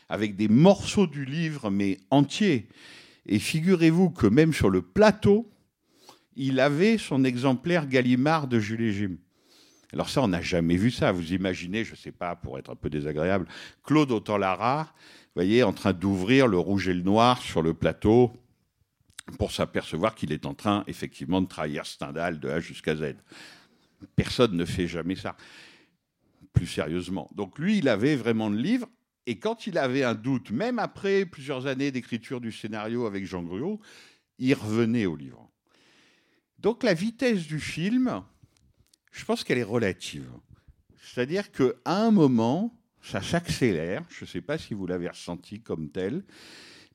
avec 0.08 0.36
des 0.36 0.48
morceaux 0.48 1.08
du 1.08 1.26
livre, 1.26 1.70
mais 1.70 1.98
entiers. 2.10 2.70
Et 3.26 3.40
figurez-vous 3.40 4.12
que 4.12 4.28
même 4.28 4.54
sur 4.54 4.70
le 4.70 4.82
plateau, 4.82 5.52
il 6.40 6.62
avait 6.62 6.98
son 6.98 7.26
exemplaire 7.26 7.86
Gallimard 7.86 8.48
de 8.48 8.60
Jules 8.60 8.82
et 8.82 8.94
Jim. 8.94 9.18
Alors 9.92 10.10
ça, 10.10 10.22
on 10.22 10.30
n'a 10.30 10.42
jamais 10.42 10.78
vu 10.78 10.90
ça. 10.90 11.12
Vous 11.12 11.34
imaginez, 11.34 11.84
je 11.84 11.92
ne 11.92 11.98
sais 11.98 12.14
pas, 12.14 12.34
pour 12.38 12.58
être 12.58 12.72
un 12.72 12.76
peu 12.76 12.90
désagréable, 12.90 13.46
Claude 13.84 14.10
Autant-Lara, 14.12 14.94
vous 14.94 15.32
voyez, 15.36 15.64
en 15.64 15.74
train 15.74 15.92
d'ouvrir 15.92 16.48
le 16.48 16.58
rouge 16.58 16.88
et 16.88 16.94
le 16.94 17.02
noir 17.02 17.42
sur 17.42 17.62
le 17.62 17.74
plateau 17.74 18.32
pour 19.38 19.52
s'apercevoir 19.52 20.16
qu'il 20.16 20.32
est 20.32 20.46
en 20.46 20.54
train, 20.54 20.86
effectivement, 20.88 21.42
de 21.42 21.48
trahir 21.48 21.86
Stendhal 21.86 22.40
de 22.40 22.50
A 22.50 22.62
jusqu'à 22.62 22.96
Z. 22.96 23.16
Personne 24.16 24.56
ne 24.56 24.64
fait 24.64 24.88
jamais 24.88 25.16
ça, 25.16 25.36
plus 26.54 26.68
sérieusement. 26.68 27.30
Donc 27.36 27.60
lui, 27.60 27.80
il 27.80 27.90
avait 27.90 28.16
vraiment 28.16 28.48
le 28.48 28.58
livre, 28.58 28.88
et 29.26 29.40
quand 29.40 29.68
il 29.68 29.78
avait 29.78 30.06
un 30.06 30.16
doute, 30.16 30.52
même 30.52 30.80
après 30.80 31.26
plusieurs 31.26 31.68
années 31.68 31.92
d'écriture 31.92 32.40
du 32.40 32.54
scénario 32.54 33.06
avec 33.06 33.26
Jean 33.26 33.44
Gruot, 33.44 33.82
il 34.38 34.54
revenait 34.54 35.06
au 35.06 35.18
livre. 35.18 35.49
Donc 36.62 36.84
la 36.84 36.94
vitesse 36.94 37.48
du 37.48 37.60
film, 37.60 38.22
je 39.12 39.24
pense 39.24 39.44
qu'elle 39.44 39.58
est 39.58 39.64
relative. 39.64 40.30
C'est-à-dire 41.02 41.52
qu'à 41.52 41.74
un 41.86 42.12
moment, 42.12 42.78
ça 43.02 43.22
s'accélère, 43.22 44.04
je 44.10 44.26
ne 44.26 44.30
sais 44.30 44.42
pas 44.42 44.58
si 44.58 44.74
vous 44.74 44.86
l'avez 44.86 45.08
ressenti 45.08 45.62
comme 45.62 45.90
tel, 45.90 46.24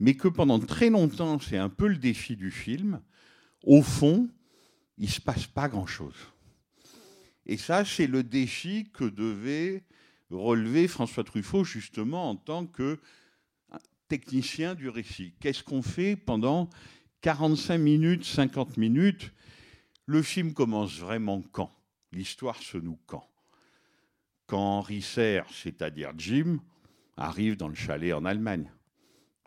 mais 0.00 0.14
que 0.14 0.29
pendant 0.29 0.59
très 0.59 0.90
longtemps, 0.90 1.38
c'est 1.40 1.57
un 1.57 1.70
peu 1.70 1.88
le 1.88 1.96
défi 1.96 2.37
du 2.37 2.50
film. 2.50 3.00
Au 3.62 3.83
fond, 3.83 4.29
il 4.98 5.07
ne 5.07 5.11
se 5.11 5.20
passe 5.20 5.46
pas 5.46 5.68
grand-chose. 5.68 6.14
Et 7.46 7.57
ça, 7.57 7.85
c'est 7.85 8.07
le 8.07 8.22
défi 8.22 8.90
que 8.92 9.05
devait 9.05 9.83
relever 10.31 10.88
François 10.88 11.24
Truffaut 11.24 11.64
justement 11.64 12.31
en 12.31 12.37
tant 12.37 12.66
que 12.66 12.98
technicien 14.09 14.74
du 14.74 14.88
récit. 14.88 15.35
Qu'est-ce 15.40 15.62
qu'on 15.62 15.83
fait 15.83 16.16
pendant 16.16 16.68
45 17.22 17.79
minutes, 17.79 18.24
50 18.24 18.77
minutes 18.77 19.33
Le 20.06 20.22
film 20.22 20.52
commence 20.52 20.98
vraiment 20.98 21.42
quand? 21.52 21.70
L'histoire 22.12 22.56
se 22.56 22.76
noue 22.76 22.98
quand? 23.06 23.28
Quand 24.46 24.78
Henri 24.78 25.00
Serre, 25.00 25.46
c'est-à-dire 25.50 26.12
Jim, 26.16 26.60
arrive 27.16 27.56
dans 27.56 27.68
le 27.68 27.74
chalet 27.74 28.12
en 28.12 28.24
Allemagne. 28.24 28.70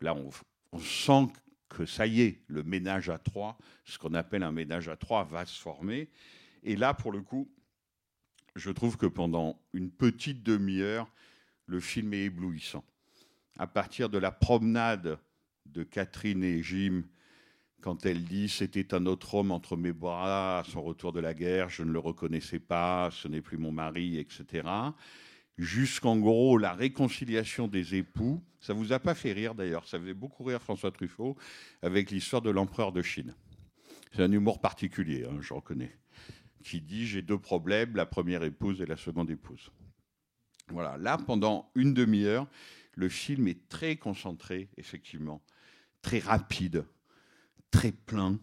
Là, 0.02 0.16
on, 0.16 0.30
on 0.72 0.80
sent 0.80 1.28
que 1.70 1.86
ça 1.86 2.08
y 2.08 2.22
est, 2.22 2.42
le 2.48 2.64
ménage 2.64 3.10
à 3.10 3.20
trois, 3.20 3.58
ce 3.86 3.98
qu'on 3.98 4.14
appelle 4.14 4.44
un 4.44 4.52
ménage 4.52 4.90
à 4.90 4.96
trois, 4.96 5.24
va 5.24 5.46
se 5.46 5.60
former. 5.60 6.10
Et 6.64 6.76
là, 6.76 6.94
pour 6.94 7.12
le 7.12 7.22
coup, 7.22 7.50
je 8.56 8.72
trouve 8.72 8.98
que 8.98 9.06
pendant 9.06 9.60
une 9.74 9.92
petite 9.92 10.42
demi-heure, 10.42 11.08
le 11.68 11.80
film 11.80 12.14
est 12.14 12.26
éblouissant. 12.26 12.84
À 13.60 13.68
partir 13.68 14.10
de 14.10 14.18
la 14.18 14.32
promenade 14.32 15.20
de 15.66 15.84
Catherine 15.84 16.44
et 16.44 16.64
Jim, 16.64 17.04
quand 17.88 18.06
elle 18.06 18.26
dit 18.26 18.50
C'était 18.50 18.94
un 18.94 19.06
autre 19.06 19.36
homme 19.36 19.50
entre 19.50 19.78
mes 19.78 19.94
bras 19.94 20.60
à 20.60 20.64
son 20.66 20.82
retour 20.82 21.14
de 21.14 21.22
la 21.22 21.34
guerre, 21.34 21.70
je 21.70 21.84
ne 21.84 21.92
le 21.94 22.00
reconnaissais 22.00 22.60
pas, 22.60 23.08
ce 23.14 23.30
n'est 23.30 23.40
plus 23.40 23.58
mon 23.58 23.72
mari, 23.72 24.18
etc. 24.18 24.68
Jusqu'en 25.58 26.18
gros 26.18 26.58
la 26.58 26.74
réconciliation 26.74 27.70
des 27.70 27.96
époux. 27.96 28.44
Ça 28.60 28.74
vous 28.74 28.92
a 28.92 29.00
pas 29.00 29.16
fait 29.16 29.32
rire 29.32 29.56
d'ailleurs, 29.56 29.88
ça 29.88 29.98
faisait 30.02 30.14
beaucoup 30.14 30.44
rire 30.44 30.62
François 30.62 30.92
Truffaut 30.92 31.38
avec 31.82 32.12
l'histoire 32.12 32.42
de 32.42 32.50
l'empereur 32.50 32.92
de 32.92 33.02
Chine. 33.02 33.34
C'est 34.12 34.24
un 34.24 34.34
humour 34.34 34.60
particulier, 34.60 35.24
hein, 35.24 35.38
je 35.40 35.54
reconnais 35.54 35.96
qui 36.66 36.82
dit 36.82 37.08
j'ai 37.08 37.22
deux 37.22 37.40
problèmes, 37.40 37.96
la 37.96 38.06
première 38.06 38.44
épouse 38.44 38.82
et 38.82 38.86
la 38.86 38.98
seconde 38.98 39.30
épouse. 39.30 39.72
Voilà, 40.72 40.98
là, 40.98 41.18
pendant 41.18 41.72
une 41.74 41.94
demi-heure, 41.94 42.48
le 42.96 43.08
film 43.08 43.48
est 43.48 43.70
très 43.70 43.96
concentré, 43.96 44.68
effectivement, 44.76 45.42
très 46.02 46.20
rapide, 46.20 46.84
très 47.72 47.92
plein, 47.92 48.40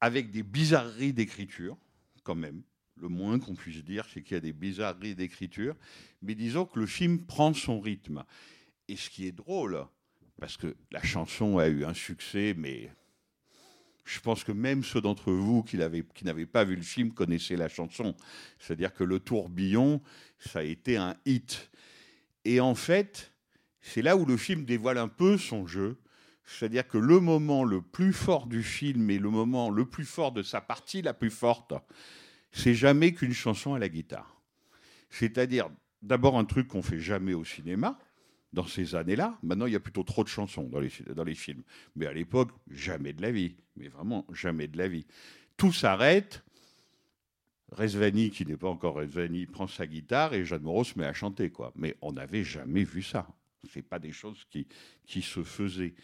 avec 0.00 0.30
des 0.30 0.42
bizarreries 0.42 1.12
d'écriture, 1.12 1.76
quand 2.22 2.34
même. 2.34 2.62
Le 2.96 3.08
moins 3.08 3.38
qu'on 3.38 3.54
puisse 3.54 3.82
dire, 3.84 4.06
c'est 4.12 4.22
qu'il 4.22 4.34
y 4.34 4.36
a 4.36 4.40
des 4.40 4.52
bizarreries 4.52 5.14
d'écriture, 5.14 5.74
mais 6.20 6.34
disons 6.34 6.66
que 6.66 6.78
le 6.78 6.86
film 6.86 7.24
prend 7.24 7.54
son 7.54 7.80
rythme. 7.80 8.24
Et 8.88 8.96
ce 8.96 9.08
qui 9.08 9.26
est 9.26 9.32
drôle, 9.32 9.86
parce 10.38 10.56
que 10.56 10.76
la 10.90 11.02
chanson 11.02 11.58
a 11.58 11.68
eu 11.68 11.84
un 11.84 11.94
succès, 11.94 12.54
mais 12.56 12.90
je 14.04 14.20
pense 14.20 14.42
que 14.42 14.52
même 14.52 14.82
ceux 14.82 15.00
d'entre 15.00 15.32
vous 15.32 15.62
qui 15.62 15.76
n'avaient 15.76 16.46
pas 16.46 16.64
vu 16.64 16.76
le 16.76 16.82
film 16.82 17.12
connaissaient 17.12 17.56
la 17.56 17.68
chanson. 17.68 18.16
C'est-à-dire 18.58 18.92
que 18.92 19.04
le 19.04 19.20
tourbillon, 19.20 20.02
ça 20.38 20.58
a 20.58 20.62
été 20.62 20.96
un 20.96 21.16
hit. 21.24 21.70
Et 22.44 22.58
en 22.60 22.74
fait, 22.74 23.32
c'est 23.80 24.02
là 24.02 24.16
où 24.16 24.24
le 24.24 24.36
film 24.36 24.64
dévoile 24.64 24.98
un 24.98 25.08
peu 25.08 25.38
son 25.38 25.66
jeu. 25.66 25.98
C'est-à-dire 26.58 26.86
que 26.86 26.98
le 26.98 27.20
moment 27.20 27.64
le 27.64 27.80
plus 27.80 28.12
fort 28.12 28.46
du 28.46 28.62
film 28.62 29.10
et 29.10 29.18
le 29.18 29.30
moment 29.30 29.70
le 29.70 29.84
plus 29.86 30.04
fort 30.04 30.32
de 30.32 30.42
sa 30.42 30.60
partie 30.60 31.02
la 31.02 31.14
plus 31.14 31.30
forte, 31.30 31.74
c'est 32.52 32.74
jamais 32.74 33.12
qu'une 33.12 33.32
chanson 33.32 33.74
à 33.74 33.78
la 33.78 33.88
guitare. 33.88 34.40
C'est-à-dire 35.10 35.70
d'abord 36.02 36.38
un 36.38 36.44
truc 36.44 36.68
qu'on 36.68 36.82
fait 36.82 37.00
jamais 37.00 37.34
au 37.34 37.44
cinéma, 37.44 37.98
dans 38.52 38.66
ces 38.66 38.94
années-là. 38.94 39.38
Maintenant, 39.42 39.66
il 39.66 39.72
y 39.72 39.76
a 39.76 39.80
plutôt 39.80 40.02
trop 40.02 40.24
de 40.24 40.28
chansons 40.28 40.64
dans 40.64 40.80
les, 40.80 41.34
films. 41.34 41.62
Mais 41.96 42.06
à 42.06 42.12
l'époque, 42.12 42.50
jamais 42.70 43.12
de 43.12 43.22
la 43.22 43.30
vie. 43.30 43.56
Mais 43.76 43.88
vraiment, 43.88 44.26
jamais 44.32 44.66
de 44.66 44.76
la 44.76 44.88
vie. 44.88 45.06
Tout 45.56 45.72
s'arrête. 45.72 46.42
Rezvani, 47.72 48.30
qui 48.30 48.44
n'est 48.44 48.56
pas 48.56 48.68
encore 48.68 48.96
Rezvani, 48.96 49.46
prend 49.46 49.68
sa 49.68 49.86
guitare 49.86 50.34
et 50.34 50.44
Jeanne 50.44 50.62
Moreau 50.62 50.82
se 50.82 50.98
met 50.98 51.06
à 51.06 51.12
chanter. 51.12 51.50
Quoi. 51.50 51.72
Mais 51.76 51.96
on 52.00 52.12
n'avait 52.12 52.42
jamais 52.42 52.82
vu 52.82 53.02
ça. 53.02 53.28
Ce 53.72 53.78
pas 53.80 53.98
des 53.98 54.12
choses 54.12 54.44
qui, 54.50 54.66
qui 55.06 55.22
se 55.22 55.44
faisaient. 55.44 55.94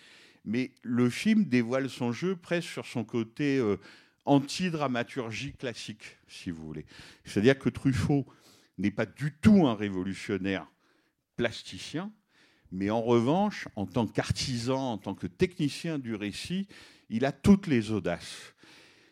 Mais 0.46 0.72
le 0.82 1.10
film 1.10 1.44
dévoile 1.44 1.90
son 1.90 2.12
jeu 2.12 2.36
presque 2.36 2.68
sur 2.68 2.86
son 2.86 3.04
côté 3.04 3.58
euh, 3.58 3.76
anti-dramaturgie 4.24 5.52
classique, 5.52 6.16
si 6.28 6.50
vous 6.50 6.64
voulez. 6.64 6.86
C'est-à-dire 7.24 7.58
que 7.58 7.68
Truffaut 7.68 8.26
n'est 8.78 8.90
pas 8.90 9.06
du 9.06 9.32
tout 9.32 9.66
un 9.66 9.74
révolutionnaire 9.74 10.70
plasticien, 11.36 12.12
mais 12.72 12.90
en 12.90 13.02
revanche, 13.02 13.68
en 13.76 13.86
tant 13.86 14.06
qu'artisan, 14.06 14.92
en 14.92 14.98
tant 14.98 15.14
que 15.14 15.26
technicien 15.26 15.98
du 15.98 16.14
récit, 16.14 16.68
il 17.10 17.24
a 17.24 17.32
toutes 17.32 17.66
les 17.66 17.90
audaces. 17.90 18.54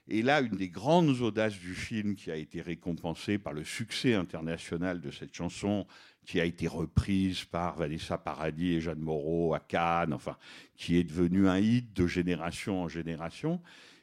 Et 0.07 0.23
là, 0.23 0.41
une 0.41 0.57
des 0.57 0.69
grandes 0.69 1.21
audaces 1.21 1.59
du 1.59 1.75
film 1.75 2.15
qui 2.15 2.31
a 2.31 2.37
été 2.37 2.61
récompensée 2.61 3.39
par 3.39 3.55
le 3.55 3.65
succès 3.65 4.15
international 4.15 5.01
de 5.01 5.11
cette 5.11 5.35
chanson, 5.35 5.87
qui 6.25 6.41
a 6.41 6.45
été 6.45 6.67
reprise 6.67 7.45
par 7.45 7.77
Vanessa 7.77 8.19
Paradis 8.19 8.75
et 8.75 8.81
Jeanne 8.81 9.01
Moreau 9.01 9.55
à 9.55 9.61
Cannes, 9.61 10.13
enfin, 10.13 10.37
qui 10.77 10.97
est 10.97 11.05
devenue 11.05 11.49
un 11.49 11.59
hit 11.59 11.95
de 11.95 12.07
génération 12.07 12.83
en 12.83 12.89
génération, 12.89 13.61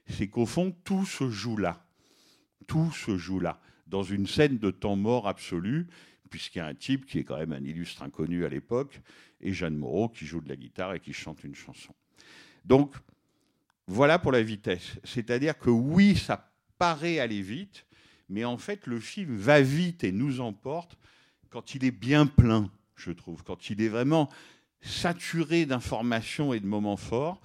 c'est 0.07 0.27
qu'au 0.27 0.45
fond, 0.45 0.75
tout 0.83 1.05
se 1.05 1.29
joue 1.29 1.57
là. 1.57 1.85
Tout 2.67 2.91
se 2.91 3.17
joue 3.17 3.39
là, 3.39 3.59
dans 3.87 4.03
une 4.03 4.27
scène 4.27 4.57
de 4.57 4.71
temps 4.71 4.95
mort 4.95 5.27
absolu, 5.27 5.87
puisqu'il 6.29 6.59
y 6.59 6.61
a 6.61 6.67
un 6.67 6.75
type 6.75 7.05
qui 7.05 7.19
est 7.19 7.23
quand 7.23 7.37
même 7.37 7.53
un 7.53 7.63
illustre 7.63 8.03
inconnu 8.03 8.45
à 8.45 8.49
l'époque, 8.49 9.01
et 9.41 9.51
Jeanne 9.51 9.75
Moreau 9.75 10.09
qui 10.09 10.25
joue 10.25 10.41
de 10.41 10.49
la 10.49 10.55
guitare 10.55 10.93
et 10.93 10.99
qui 10.99 11.13
chante 11.13 11.43
une 11.43 11.55
chanson. 11.55 11.93
Donc, 12.63 12.95
voilà 13.87 14.19
pour 14.19 14.31
la 14.31 14.43
vitesse. 14.43 14.99
C'est-à-dire 15.03 15.57
que 15.57 15.69
oui, 15.69 16.15
ça 16.15 16.51
paraît 16.77 17.19
aller 17.19 17.41
vite, 17.41 17.85
mais 18.29 18.45
en 18.45 18.57
fait, 18.57 18.87
le 18.87 18.99
film 18.99 19.35
va 19.35 19.61
vite 19.61 20.03
et 20.03 20.11
nous 20.11 20.39
emporte 20.39 20.97
quand 21.51 21.75
il 21.75 21.85
est 21.85 21.91
bien 21.91 22.25
plein, 22.25 22.71
je 22.95 23.11
trouve, 23.11 23.43
quand 23.43 23.69
il 23.69 23.81
est 23.81 23.89
vraiment 23.89 24.29
saturé 24.81 25.65
d'informations 25.65 26.53
et 26.53 26.59
de 26.59 26.65
moments 26.65 26.97
forts. 26.97 27.39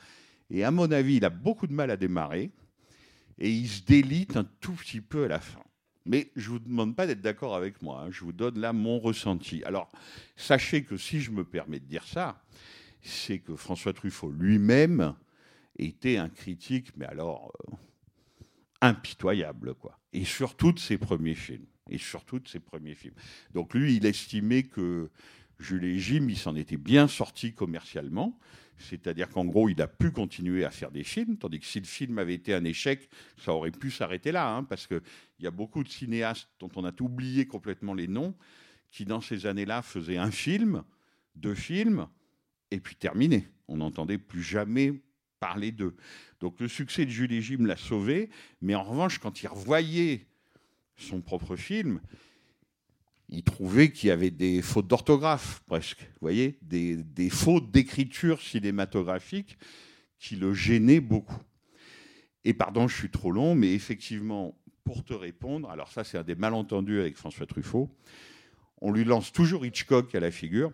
Et 0.49 0.65
à 0.65 0.71
mon 0.71 0.91
avis, 0.91 1.17
il 1.17 1.25
a 1.25 1.31
beaucoup 1.31 1.67
de 1.67 1.73
mal 1.73 1.91
à 1.91 1.97
démarrer 1.97 2.51
et 3.39 3.51
il 3.51 3.69
se 3.69 3.83
délite 3.83 4.37
un 4.37 4.45
tout 4.61 4.73
petit 4.73 5.01
peu 5.01 5.25
à 5.25 5.29
la 5.29 5.41
fin. 5.41 5.61
Mais 6.07 6.31
je 6.37 6.51
ne 6.51 6.53
vous 6.53 6.59
demande 6.61 6.95
pas 6.95 7.07
d'être 7.07 7.21
d'accord 7.21 7.57
avec 7.57 7.83
moi, 7.83 8.03
hein. 8.03 8.11
je 8.13 8.21
vous 8.21 8.33
donne 8.33 8.61
là 8.61 8.73
mon 8.73 9.01
ressenti. 9.01 9.65
Alors, 9.65 9.91
sachez 10.37 10.85
que 10.85 10.97
si 10.97 11.21
je 11.21 11.33
me 11.33 11.45
permets 11.45 11.81
de 11.81 11.85
dire 11.85 12.07
ça, 12.07 12.41
c'est 13.03 13.41
que 13.41 13.57
François 13.57 13.93
Truffaut 13.93 14.31
lui-même 14.31 15.15
était 15.79 16.17
un 16.17 16.29
critique, 16.29 16.97
mais 16.97 17.07
alors 17.07 17.53
euh, 17.69 17.75
impitoyable, 18.81 19.75
quoi. 19.75 19.99
Et 20.13 20.25
surtout 20.25 20.71
de 20.71 20.79
ses 20.79 20.97
premiers 20.97 21.35
films. 21.35 21.67
Et 21.91 21.99
surtout 21.99 22.39
de 22.39 22.49
ses 22.49 22.61
premiers 22.61 22.95
films. 22.95 23.15
Donc 23.55 23.75
lui, 23.75 23.97
il 23.97 24.07
estimait 24.07 24.65
que 24.65 25.11
Jules 25.59 25.85
et 25.85 25.99
Jim, 25.99 26.27
il 26.29 26.37
s'en 26.37 26.57
était 26.57 26.77
bien 26.77 27.09
sorti 27.09 27.53
commercialement. 27.55 28.39
C'est-à-dire 28.79 29.29
qu'en 29.31 29.45
gros, 29.45 29.69
il 29.69 29.81
a 29.81 29.87
pu 29.87 30.11
continuer 30.11 30.65
à 30.65 30.71
faire 30.71 30.91
des 30.91 31.05
films, 31.05 31.39
tandis 31.39 31.61
que 31.61 31.67
si 31.67 31.81
le 31.81 31.87
film 31.87 32.19
avait 32.19 32.35
été 32.35 32.53
un 32.53 32.65
échec, 32.65 33.09
ça 33.39 33.53
aurait 33.53 33.71
pu 33.71 33.91
s'arrêter 33.91 34.33
là, 34.33 34.55
hein, 34.55 34.65
parce 34.65 34.87
qu'il 34.87 35.01
y 35.41 35.47
a 35.47 35.51
beaucoup 35.51 35.83
de 35.83 35.89
cinéastes 35.89 36.49
dont 36.59 36.71
on 36.77 36.85
a 36.85 36.93
oublié 37.01 37.47
complètement 37.47 37.95
les 37.95 38.07
noms, 38.07 38.35
qui 38.91 39.05
dans 39.05 39.21
ces 39.21 39.47
années-là 39.47 39.81
faisaient 39.83 40.19
un 40.19 40.31
film, 40.31 40.83
deux 41.35 41.55
films, 41.55 42.07
et 42.71 42.81
puis 42.81 42.97
terminé. 42.97 43.49
On 43.69 43.79
n'entendait 43.79 44.19
plus 44.19 44.43
jamais 44.43 44.93
parler 45.41 45.73
d'eux. 45.73 45.97
Donc 46.41 46.61
le 46.61 46.69
succès 46.69 47.05
de 47.07 47.11
Jules 47.11 47.41
Jim 47.41 47.65
l'a 47.65 47.77
sauvé, 47.77 48.31
mais 48.61 48.75
en 48.75 48.83
revanche, 48.83 49.19
quand 49.19 49.43
il 49.43 49.49
revoyait 49.49 50.27
son 50.97 51.21
propre 51.21 51.57
film, 51.57 52.01
il 53.29 53.43
trouvait 53.43 53.91
qu'il 53.91 54.09
y 54.09 54.13
avait 54.13 54.31
des 54.31 54.63
fautes 54.63 54.87
d'orthographe, 54.87 55.63
presque, 55.67 56.01
vous 56.01 56.21
voyez, 56.21 56.59
des, 56.63 56.97
des 56.97 57.31
fautes 57.31 57.71
d'écriture 57.71 58.41
cinématographique 58.41 59.59
qui 60.19 60.37
le 60.37 60.55
gênaient 60.55 61.01
beaucoup. 61.01 61.43
Et 62.45 62.55
pardon, 62.55 62.87
je 62.87 62.97
suis 62.97 63.11
trop 63.11 63.33
long, 63.33 63.55
mais 63.55 63.73
effectivement, 63.75 64.57
pour 64.85 65.05
te 65.05 65.13
répondre, 65.13 65.69
alors 65.69 65.91
ça 65.91 66.05
c'est 66.05 66.17
un 66.17 66.23
des 66.23 66.37
malentendus 66.37 67.01
avec 67.01 67.17
François 67.17 67.47
Truffaut, 67.47 67.91
on 68.81 68.93
lui 68.93 69.05
lance 69.05 69.33
toujours 69.33 69.67
Hitchcock 69.67 70.15
à 70.15 70.21
la 70.21 70.31
figure, 70.31 70.73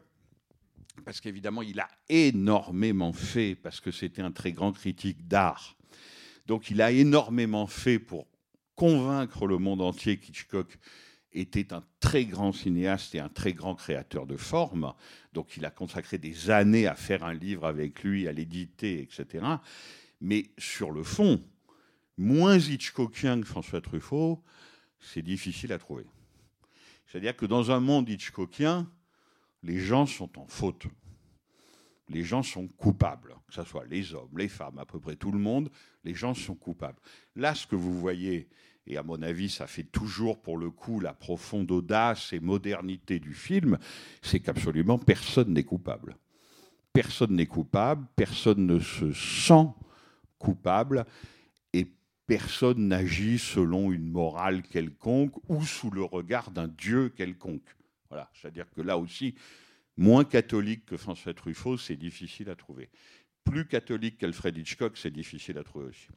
parce 1.04 1.20
qu'évidemment, 1.20 1.62
il 1.62 1.80
a 1.80 1.88
énormément 2.08 3.12
fait, 3.12 3.54
parce 3.54 3.80
que 3.80 3.90
c'était 3.90 4.22
un 4.22 4.30
très 4.30 4.52
grand 4.52 4.72
critique 4.72 5.26
d'art. 5.26 5.76
Donc, 6.46 6.70
il 6.70 6.82
a 6.82 6.92
énormément 6.92 7.66
fait 7.66 7.98
pour 7.98 8.26
convaincre 8.74 9.46
le 9.46 9.58
monde 9.58 9.82
entier 9.82 10.18
qu'Hitchcock 10.18 10.78
était 11.32 11.72
un 11.72 11.82
très 12.00 12.24
grand 12.24 12.52
cinéaste 12.52 13.14
et 13.14 13.20
un 13.20 13.28
très 13.28 13.52
grand 13.52 13.74
créateur 13.74 14.26
de 14.26 14.36
formes. 14.36 14.92
Donc, 15.32 15.56
il 15.56 15.64
a 15.64 15.70
consacré 15.70 16.18
des 16.18 16.50
années 16.50 16.86
à 16.86 16.94
faire 16.94 17.24
un 17.24 17.34
livre 17.34 17.66
avec 17.66 18.02
lui, 18.02 18.28
à 18.28 18.32
l'éditer, 18.32 19.00
etc. 19.00 19.44
Mais 20.20 20.50
sur 20.58 20.90
le 20.90 21.02
fond, 21.02 21.42
moins 22.18 22.58
Hitchcockien 22.58 23.40
que 23.40 23.46
François 23.46 23.80
Truffaut, 23.80 24.42
c'est 25.00 25.22
difficile 25.22 25.72
à 25.72 25.78
trouver. 25.78 26.06
C'est-à-dire 27.06 27.36
que 27.36 27.46
dans 27.46 27.70
un 27.70 27.80
monde 27.80 28.08
Hitchcockien, 28.08 28.90
les 29.62 29.78
gens 29.78 30.06
sont 30.06 30.38
en 30.38 30.46
faute. 30.46 30.86
Les 32.08 32.24
gens 32.24 32.42
sont 32.42 32.66
coupables, 32.66 33.34
que 33.46 33.54
ce 33.54 33.64
soit 33.64 33.86
les 33.86 34.14
hommes, 34.14 34.36
les 34.36 34.48
femmes, 34.48 34.78
à 34.78 34.84
peu 34.84 34.98
près 34.98 35.16
tout 35.16 35.32
le 35.32 35.38
monde, 35.38 35.70
les 36.04 36.14
gens 36.14 36.34
sont 36.34 36.54
coupables. 36.54 36.98
Là, 37.36 37.54
ce 37.54 37.66
que 37.66 37.76
vous 37.76 37.98
voyez, 37.98 38.48
et 38.86 38.96
à 38.96 39.02
mon 39.02 39.22
avis, 39.22 39.48
ça 39.48 39.66
fait 39.66 39.84
toujours 39.84 40.40
pour 40.42 40.58
le 40.58 40.70
coup 40.70 41.00
la 41.00 41.14
profonde 41.14 41.70
audace 41.70 42.32
et 42.32 42.40
modernité 42.40 43.20
du 43.20 43.34
film, 43.34 43.78
c'est 44.20 44.40
qu'absolument 44.40 44.98
personne 44.98 45.52
n'est 45.52 45.62
coupable. 45.64 46.16
Personne 46.92 47.36
n'est 47.36 47.46
coupable, 47.46 48.06
personne 48.16 48.66
ne 48.66 48.80
se 48.80 49.12
sent 49.12 49.68
coupable, 50.38 51.06
et 51.72 51.86
personne 52.26 52.88
n'agit 52.88 53.38
selon 53.38 53.92
une 53.92 54.10
morale 54.10 54.62
quelconque 54.62 55.34
ou 55.48 55.64
sous 55.64 55.90
le 55.90 56.02
regard 56.02 56.50
d'un 56.50 56.68
Dieu 56.68 57.08
quelconque. 57.08 57.76
Voilà, 58.10 58.28
c'est-à-dire 58.34 58.70
que 58.70 58.82
là 58.82 58.98
aussi, 58.98 59.34
moins 59.96 60.24
catholique 60.24 60.86
que 60.86 60.96
François 60.96 61.34
Truffaut, 61.34 61.76
c'est 61.76 61.96
difficile 61.96 62.50
à 62.50 62.56
trouver. 62.56 62.90
Plus 63.44 63.66
catholique 63.66 64.18
qu'Alfred 64.18 64.56
Hitchcock, 64.56 64.96
c'est 64.96 65.10
difficile 65.10 65.58
à 65.58 65.64
trouver 65.64 65.86
aussi. 65.86 66.08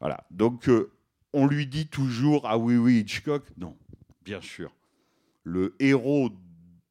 Voilà, 0.00 0.26
donc 0.30 0.68
euh, 0.68 0.92
on 1.32 1.46
lui 1.46 1.66
dit 1.66 1.88
toujours 1.88 2.46
Ah 2.46 2.58
oui, 2.58 2.76
oui, 2.76 3.00
Hitchcock. 3.00 3.44
Non, 3.56 3.76
bien 4.24 4.40
sûr. 4.40 4.74
Le 5.44 5.74
héros 5.78 6.30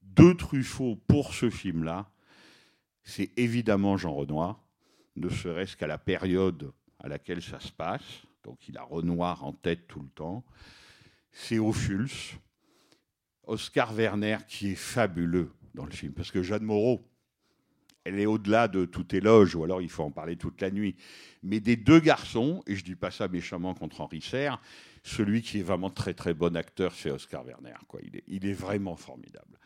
de 0.01 0.33
Truffaut 0.33 0.95
pour 1.07 1.33
ce 1.33 1.49
film-là, 1.49 2.11
c'est 3.03 3.31
évidemment 3.37 3.97
Jean 3.97 4.13
Renoir, 4.13 4.63
ne 5.15 5.29
serait-ce 5.29 5.77
qu'à 5.77 5.87
la 5.87 5.97
période 5.97 6.73
à 6.99 7.07
laquelle 7.07 7.41
ça 7.41 7.59
se 7.59 7.71
passe. 7.71 8.23
Donc 8.43 8.67
il 8.67 8.77
a 8.77 8.83
Renoir 8.83 9.43
en 9.43 9.53
tête 9.53 9.87
tout 9.87 10.01
le 10.01 10.09
temps. 10.09 10.43
C'est 11.31 11.59
Ophuls, 11.59 12.09
Oscar 13.43 13.93
Werner 13.93 14.37
qui 14.47 14.71
est 14.71 14.75
fabuleux 14.75 15.51
dans 15.77 15.85
le 15.85 15.91
film, 15.91 16.11
parce 16.11 16.31
que 16.31 16.43
Jeanne 16.43 16.63
Moreau, 16.63 17.07
elle 18.03 18.19
est 18.19 18.25
au-delà 18.25 18.67
de 18.67 18.85
tout 18.85 19.15
éloge, 19.15 19.55
ou 19.55 19.63
alors 19.63 19.81
il 19.81 19.89
faut 19.89 20.03
en 20.03 20.11
parler 20.11 20.35
toute 20.35 20.59
la 20.59 20.71
nuit. 20.71 20.95
Mais 21.43 21.59
des 21.59 21.75
deux 21.75 21.99
garçons, 21.99 22.63
et 22.67 22.75
je 22.75 22.83
dis 22.83 22.95
pas 22.95 23.11
ça 23.11 23.27
méchamment 23.27 23.73
contre 23.73 24.01
Henri 24.01 24.21
Serre, 24.21 24.59
celui 25.03 25.41
qui 25.41 25.59
est 25.59 25.63
vraiment 25.63 25.89
très 25.89 26.13
très 26.13 26.33
bon 26.33 26.55
acteur, 26.57 26.93
c'est 26.93 27.11
Oscar 27.11 27.45
Werner. 27.45 27.75
Quoi. 27.87 28.01
Il, 28.27 28.45
est, 28.45 28.53
vraiment 28.53 28.95
formidable. 28.95 29.59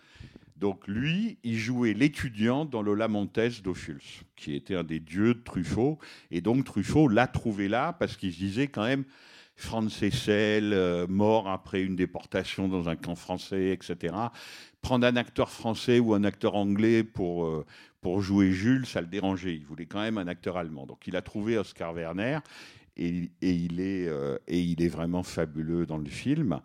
Donc 0.57 0.87
lui, 0.87 1.37
il 1.43 1.57
jouait 1.57 1.93
l'étudiant 1.93 2.65
dans 2.65 2.81
le 2.81 2.93
Lamontes 2.93 3.61
d'Ophuls, 3.63 4.25
qui 4.35 4.53
était 4.53 4.75
un 4.75 4.83
des 4.83 4.99
dieux 4.99 5.33
de 5.33 5.39
Truffaut. 5.39 5.97
Et 6.29 6.41
donc 6.41 6.65
Truffaut 6.65 7.07
l'a 7.07 7.27
trouvé 7.27 7.67
là 7.67 7.93
parce 7.93 8.17
qu'il 8.17 8.33
se 8.33 8.37
disait 8.37 8.67
quand 8.67 8.83
même, 8.83 9.05
Franz 9.55 10.03
Hessel, 10.03 10.73
euh, 10.73 11.05
mort 11.07 11.47
après 11.47 11.83
une 11.83 11.95
déportation 11.95 12.67
dans 12.67 12.89
un 12.89 12.95
camp 12.95 13.15
français, 13.15 13.69
etc. 13.69 14.15
Prendre 14.81 15.05
un 15.05 15.15
acteur 15.15 15.49
français 15.49 15.99
ou 15.99 16.13
un 16.13 16.23
acteur 16.23 16.55
anglais 16.55 17.03
pour, 17.03 17.45
euh, 17.45 17.65
pour 18.01 18.21
jouer 18.21 18.51
Jules, 18.51 18.85
ça 18.85 19.01
le 19.01 19.07
dérangeait. 19.07 19.55
Il 19.55 19.65
voulait 19.65 19.85
quand 19.85 20.01
même 20.01 20.17
un 20.17 20.27
acteur 20.27 20.57
allemand. 20.57 20.85
Donc 20.87 21.07
il 21.07 21.15
a 21.15 21.21
trouvé 21.21 21.57
Oscar 21.57 21.93
Werner 21.93 22.39
et, 22.97 23.29
et 23.41 23.51
il, 23.51 23.79
est, 23.79 24.07
euh, 24.07 24.37
et 24.47 24.59
il 24.59 24.81
est 24.81 24.89
vraiment 24.89 25.23
fabuleux 25.23 25.85
dans 25.85 25.97
le 25.97 26.09
film. 26.09 26.59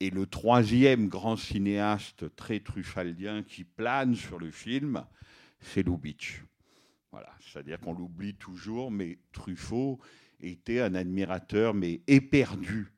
Et 0.00 0.10
le 0.10 0.26
troisième 0.26 1.08
grand 1.08 1.36
cinéaste 1.36 2.36
très 2.36 2.60
truffaldien 2.60 3.42
qui 3.42 3.64
plane 3.64 4.14
sur 4.14 4.38
le 4.38 4.50
film, 4.50 5.04
c'est 5.60 5.82
Lubitsch. 5.82 6.44
Voilà, 7.10 7.30
c'est-à-dire 7.40 7.80
qu'on 7.80 7.94
l'oublie 7.94 8.34
toujours, 8.34 8.90
mais 8.90 9.18
Truffaut 9.32 9.98
était 10.40 10.80
un 10.80 10.94
admirateur, 10.94 11.74
mais 11.74 12.00
éperdu 12.06 12.92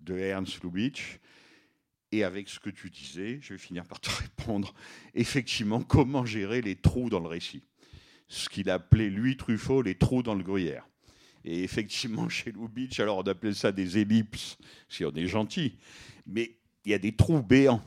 de 0.00 0.16
Ernst 0.16 0.62
Lubitsch. 0.62 1.18
Et 2.10 2.24
avec 2.24 2.48
ce 2.48 2.60
que 2.60 2.70
tu 2.70 2.90
disais, 2.90 3.38
je 3.40 3.54
vais 3.54 3.58
finir 3.58 3.84
par 3.84 4.00
te 4.00 4.10
répondre, 4.22 4.74
effectivement, 5.14 5.82
comment 5.82 6.24
gérer 6.24 6.60
les 6.60 6.76
trous 6.76 7.08
dans 7.08 7.20
le 7.20 7.28
récit 7.28 7.62
Ce 8.28 8.48
qu'il 8.48 8.68
appelait, 8.68 9.08
lui, 9.08 9.36
Truffaut, 9.36 9.82
les 9.82 9.94
trous 9.94 10.22
dans 10.22 10.34
le 10.34 10.44
gruyère. 10.44 10.86
Et 11.44 11.62
effectivement, 11.64 12.28
chez 12.28 12.52
Lubitsch, 12.52 13.00
alors 13.00 13.18
on 13.18 13.22
appelait 13.22 13.54
ça 13.54 13.72
des 13.72 13.98
ellipses, 13.98 14.58
si 14.88 15.04
on 15.04 15.12
est 15.12 15.26
gentil, 15.26 15.78
mais 16.26 16.58
il 16.84 16.90
y 16.90 16.94
a 16.94 16.98
des 16.98 17.14
trous 17.14 17.42
béants. 17.42 17.82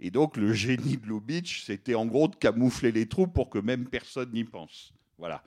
Et 0.00 0.10
donc, 0.10 0.36
le 0.36 0.52
génie 0.52 0.96
de 0.96 1.06
Lubitsch, 1.06 1.64
c'était 1.64 1.94
en 1.94 2.06
gros 2.06 2.28
de 2.28 2.36
camoufler 2.36 2.92
les 2.92 3.06
trous 3.08 3.26
pour 3.26 3.48
que 3.48 3.58
même 3.58 3.88
personne 3.88 4.32
n'y 4.32 4.44
pense. 4.44 4.92
Voilà. 5.18 5.42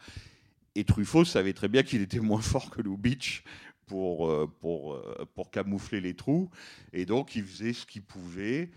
Et 0.78 0.84
Truffaut 0.84 1.26
savait 1.26 1.54
très 1.54 1.70
bien 1.70 1.82
qu'il 1.82 2.04
était 2.04 2.20
moins 2.20 2.40
fort 2.40 2.70
que 2.70 2.84
Lubitsch 2.84 3.42
pour, 3.88 4.30
euh, 4.30 4.46
pour, 4.60 4.94
euh, 4.94 5.28
pour 5.34 5.50
camoufler 5.50 6.02
les 6.02 6.14
trous. 6.14 6.52
Et 6.94 7.08
donc, 7.08 7.36
il 7.36 7.44
faisait 7.44 7.74
ce 7.74 7.84
qu'il 7.88 8.04
pouvait 8.04 8.70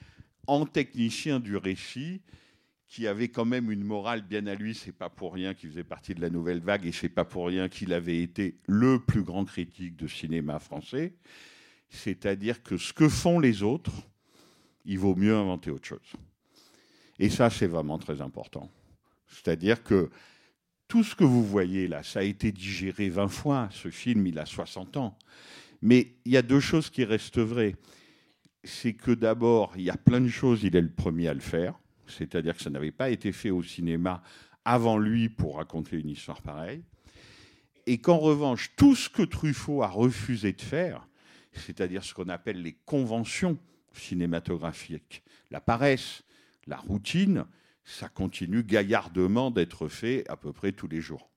en 0.47 0.65
technicien 0.65 1.41
du 1.41 1.59
récit, 1.59 2.23
qui 2.89 3.07
avait 3.07 3.29
quand 3.29 3.45
même 3.45 3.71
une 3.71 3.85
morale 3.85 4.23
bien 4.23 4.47
à 4.47 4.55
lui. 4.55 4.75
C'est 4.75 4.97
pas 4.97 5.11
pour 5.11 5.35
rien 5.35 5.53
qu'il 5.53 5.69
faisait 5.69 5.85
partie 5.85 6.15
de 6.15 6.23
la 6.23 6.31
nouvelle 6.31 6.61
vague 6.61 6.87
et 6.87 6.93
c'est 6.93 7.11
pas 7.11 7.27
pour 7.27 7.47
rien 7.47 7.69
qu'il 7.69 7.93
avait 7.93 8.23
été 8.23 8.57
le 8.67 8.99
plus 8.99 9.23
grand 9.23 9.45
critique 9.45 9.95
de 9.95 10.09
cinéma 10.09 10.59
français. 10.59 11.13
C'est-à-dire 11.91 12.63
que 12.63 12.79
ce 12.79 12.95
que 12.95 13.11
font 13.11 13.41
les 13.41 13.63
autres, 13.63 13.93
il 14.87 14.99
vaut 14.99 15.17
mieux 15.17 15.37
inventer 15.37 15.71
autre 15.71 15.87
chose. 15.87 16.13
Et 17.19 17.29
ça, 17.29 17.51
c'est 17.51 17.67
vraiment 17.67 17.99
très 17.99 18.23
important. 18.23 18.71
C'est-à-dire 19.29 19.85
que 19.85 20.09
tout 20.91 21.05
ce 21.05 21.15
que 21.15 21.23
vous 21.23 21.45
voyez 21.45 21.87
là, 21.87 22.03
ça 22.03 22.19
a 22.19 22.23
été 22.25 22.51
digéré 22.51 23.09
20 23.09 23.29
fois. 23.29 23.69
Ce 23.71 23.91
film, 23.91 24.27
il 24.27 24.41
a 24.41 24.45
60 24.45 24.97
ans. 24.97 25.17
Mais 25.83 26.17
il 26.25 26.33
y 26.33 26.37
a 26.37 26.43
deux 26.43 26.59
choses 26.59 26.91
qui 26.91 27.05
restent 27.05 27.39
vraies. 27.39 27.77
C'est 28.65 28.95
que 28.95 29.13
d'abord, 29.13 29.73
il 29.77 29.83
y 29.85 29.91
a 29.91 29.97
plein 29.97 30.21
de 30.21 30.29
choses, 30.29 30.65
il 30.65 30.75
est 30.75 30.81
le 30.81 30.91
premier 30.91 31.29
à 31.29 31.35
le 31.35 31.41
faire. 31.41 31.79
C'est-à-dire 32.09 32.57
que 32.57 32.63
ça 32.63 32.71
n'avait 32.71 32.91
pas 32.91 33.09
été 33.09 33.31
fait 33.31 33.51
au 33.51 33.63
cinéma 33.63 34.21
avant 34.65 34.99
lui 34.99 35.29
pour 35.29 35.59
raconter 35.59 35.97
une 35.97 36.11
histoire 36.11 36.43
pareille. 36.43 36.83
Et 37.87 37.99
qu'en 37.99 38.19
revanche, 38.19 38.73
tout 38.75 38.97
ce 38.97 39.09
que 39.09 39.23
Truffaut 39.23 39.85
a 39.85 39.89
refusé 39.89 40.53
de 40.53 40.61
faire, 40.61 41.07
c'est-à-dire 41.53 42.03
ce 42.03 42.13
qu'on 42.15 42.29
appelle 42.29 42.63
les 42.63 42.77
conventions 42.85 43.57
cinématographiques, 43.93 45.23
la 45.53 45.61
paresse, 45.61 46.25
la 46.67 46.79
routine, 46.79 47.45
ça 47.91 48.09
continue 48.09 48.63
gaillardement 48.63 49.51
d'être 49.51 49.89
fait 49.89 50.25
à 50.29 50.37
peu 50.37 50.53
près 50.53 50.73
tous 50.73 50.89
les 50.89 51.01
jours. 51.01 51.31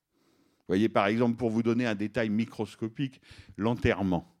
Vous 0.60 0.68
voyez, 0.68 0.88
par 0.88 1.06
exemple, 1.06 1.36
pour 1.36 1.50
vous 1.50 1.62
donner 1.62 1.84
un 1.84 1.94
détail 1.94 2.30
microscopique, 2.30 3.20
l'enterrement. 3.56 4.34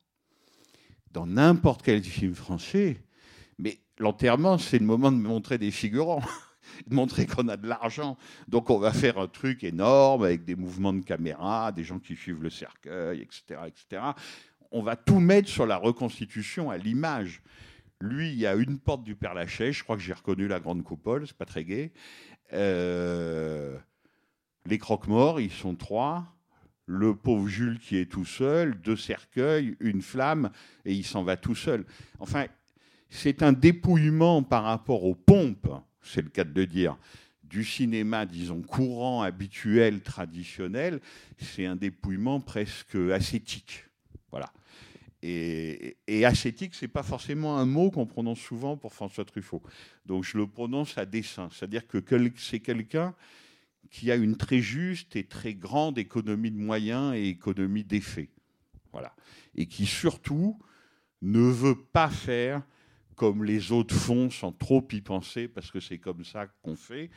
Dans 1.10 1.26
n'importe 1.26 1.82
quel 1.82 2.02
film 2.02 2.34
français, 2.34 3.02
mais 3.58 3.80
l'enterrement, 3.98 4.58
c'est 4.58 4.78
le 4.78 4.86
moment 4.86 5.12
de 5.12 5.18
montrer 5.18 5.58
des 5.58 5.70
figurants, 5.70 6.22
de 6.86 6.94
montrer 6.94 7.26
qu'on 7.26 7.48
a 7.48 7.56
de 7.56 7.68
l'argent. 7.68 8.16
Donc 8.48 8.70
on 8.70 8.78
va 8.78 8.92
faire 8.92 9.18
un 9.18 9.28
truc 9.28 9.64
énorme 9.64 10.24
avec 10.24 10.44
des 10.44 10.56
mouvements 10.56 10.92
de 10.92 11.04
caméra, 11.04 11.72
des 11.72 11.84
gens 11.84 11.98
qui 11.98 12.16
suivent 12.16 12.42
le 12.42 12.50
cercueil, 12.50 13.20
etc. 13.20 13.60
etc. 13.66 14.02
On 14.70 14.82
va 14.82 14.96
tout 14.96 15.20
mettre 15.20 15.48
sur 15.48 15.66
la 15.66 15.76
reconstitution 15.76 16.70
à 16.70 16.78
l'image. 16.78 17.42
Lui, 18.00 18.30
il 18.30 18.38
y 18.38 18.46
a 18.46 18.54
une 18.54 18.78
porte 18.78 19.04
du 19.04 19.14
Père 19.14 19.34
Lachaise, 19.34 19.74
je 19.74 19.84
crois 19.84 19.96
que 19.96 20.02
j'ai 20.02 20.12
reconnu 20.12 20.48
la 20.48 20.60
grande 20.60 20.82
coupole, 20.82 21.26
c'est 21.26 21.36
pas 21.36 21.46
très 21.46 21.64
gai. 21.64 21.92
Euh, 22.52 23.78
les 24.66 24.78
croque-morts, 24.78 25.40
ils 25.40 25.52
sont 25.52 25.74
trois. 25.74 26.26
Le 26.86 27.14
pauvre 27.14 27.48
Jules 27.48 27.78
qui 27.78 27.96
est 27.96 28.10
tout 28.10 28.26
seul, 28.26 28.78
deux 28.80 28.96
cercueils, 28.96 29.74
une 29.80 30.02
flamme, 30.02 30.50
et 30.84 30.92
il 30.92 31.04
s'en 31.04 31.24
va 31.24 31.36
tout 31.36 31.54
seul. 31.54 31.86
Enfin, 32.18 32.46
c'est 33.08 33.42
un 33.42 33.52
dépouillement 33.52 34.42
par 34.42 34.64
rapport 34.64 35.04
aux 35.04 35.14
pompes, 35.14 35.70
c'est 36.02 36.20
le 36.20 36.28
cas 36.28 36.44
de 36.44 36.52
le 36.52 36.66
dire, 36.66 36.98
du 37.42 37.64
cinéma, 37.64 38.26
disons, 38.26 38.60
courant, 38.62 39.22
habituel, 39.22 40.00
traditionnel. 40.00 41.00
C'est 41.38 41.66
un 41.66 41.76
dépouillement 41.76 42.40
presque 42.40 42.96
ascétique. 43.12 43.84
Voilà. 44.30 44.52
Et, 45.26 46.24
ascétique, 46.26 46.74
c'est 46.74 46.88
pas 46.88 47.02
forcément 47.02 47.56
un 47.56 47.64
mot 47.64 47.90
qu'on 47.90 48.04
prononce 48.04 48.40
souvent 48.40 48.76
pour 48.76 48.92
François 48.92 49.24
Truffaut. 49.24 49.62
Donc 50.04 50.22
je 50.22 50.36
le 50.36 50.46
prononce 50.46 50.98
à 50.98 51.06
dessein. 51.06 51.48
C'est-à-dire 51.50 51.86
que 51.86 51.98
c'est 52.36 52.60
quelqu'un 52.60 53.14
qui 53.90 54.10
a 54.10 54.16
une 54.16 54.36
très 54.36 54.60
juste 54.60 55.16
et 55.16 55.24
très 55.24 55.54
grande 55.54 55.96
économie 55.96 56.50
de 56.50 56.58
moyens 56.58 57.14
et 57.14 57.26
économie 57.28 57.84
d'effets. 57.84 58.28
Voilà. 58.92 59.14
Et 59.54 59.66
qui 59.66 59.86
surtout 59.86 60.58
ne 61.22 61.40
veut 61.40 61.80
pas 61.86 62.10
faire 62.10 62.62
comme 63.14 63.44
les 63.44 63.72
autres 63.72 63.94
font 63.94 64.28
sans 64.28 64.52
trop 64.52 64.86
y 64.92 65.00
penser, 65.00 65.48
parce 65.48 65.70
que 65.70 65.80
c'est 65.80 65.98
comme 65.98 66.24
ça 66.24 66.48
qu'on 66.62 66.76
fait, 66.76 67.10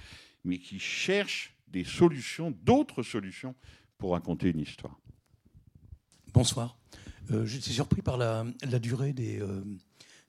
mais 0.46 0.60
qui 0.60 0.80
cherche 0.80 1.56
des 1.68 1.84
solutions, 1.84 2.52
d'autres 2.64 3.04
solutions 3.04 3.54
pour 3.98 4.14
raconter 4.14 4.52
une 4.52 4.60
histoire. 4.60 4.98
Bonsoir. 6.34 6.78
Euh, 7.32 7.46
J'étais 7.46 7.72
surpris 7.72 8.02
par 8.02 8.18
la, 8.18 8.46
la 8.64 8.80
durée 8.80 9.14
des, 9.14 9.42
euh, 9.42 9.64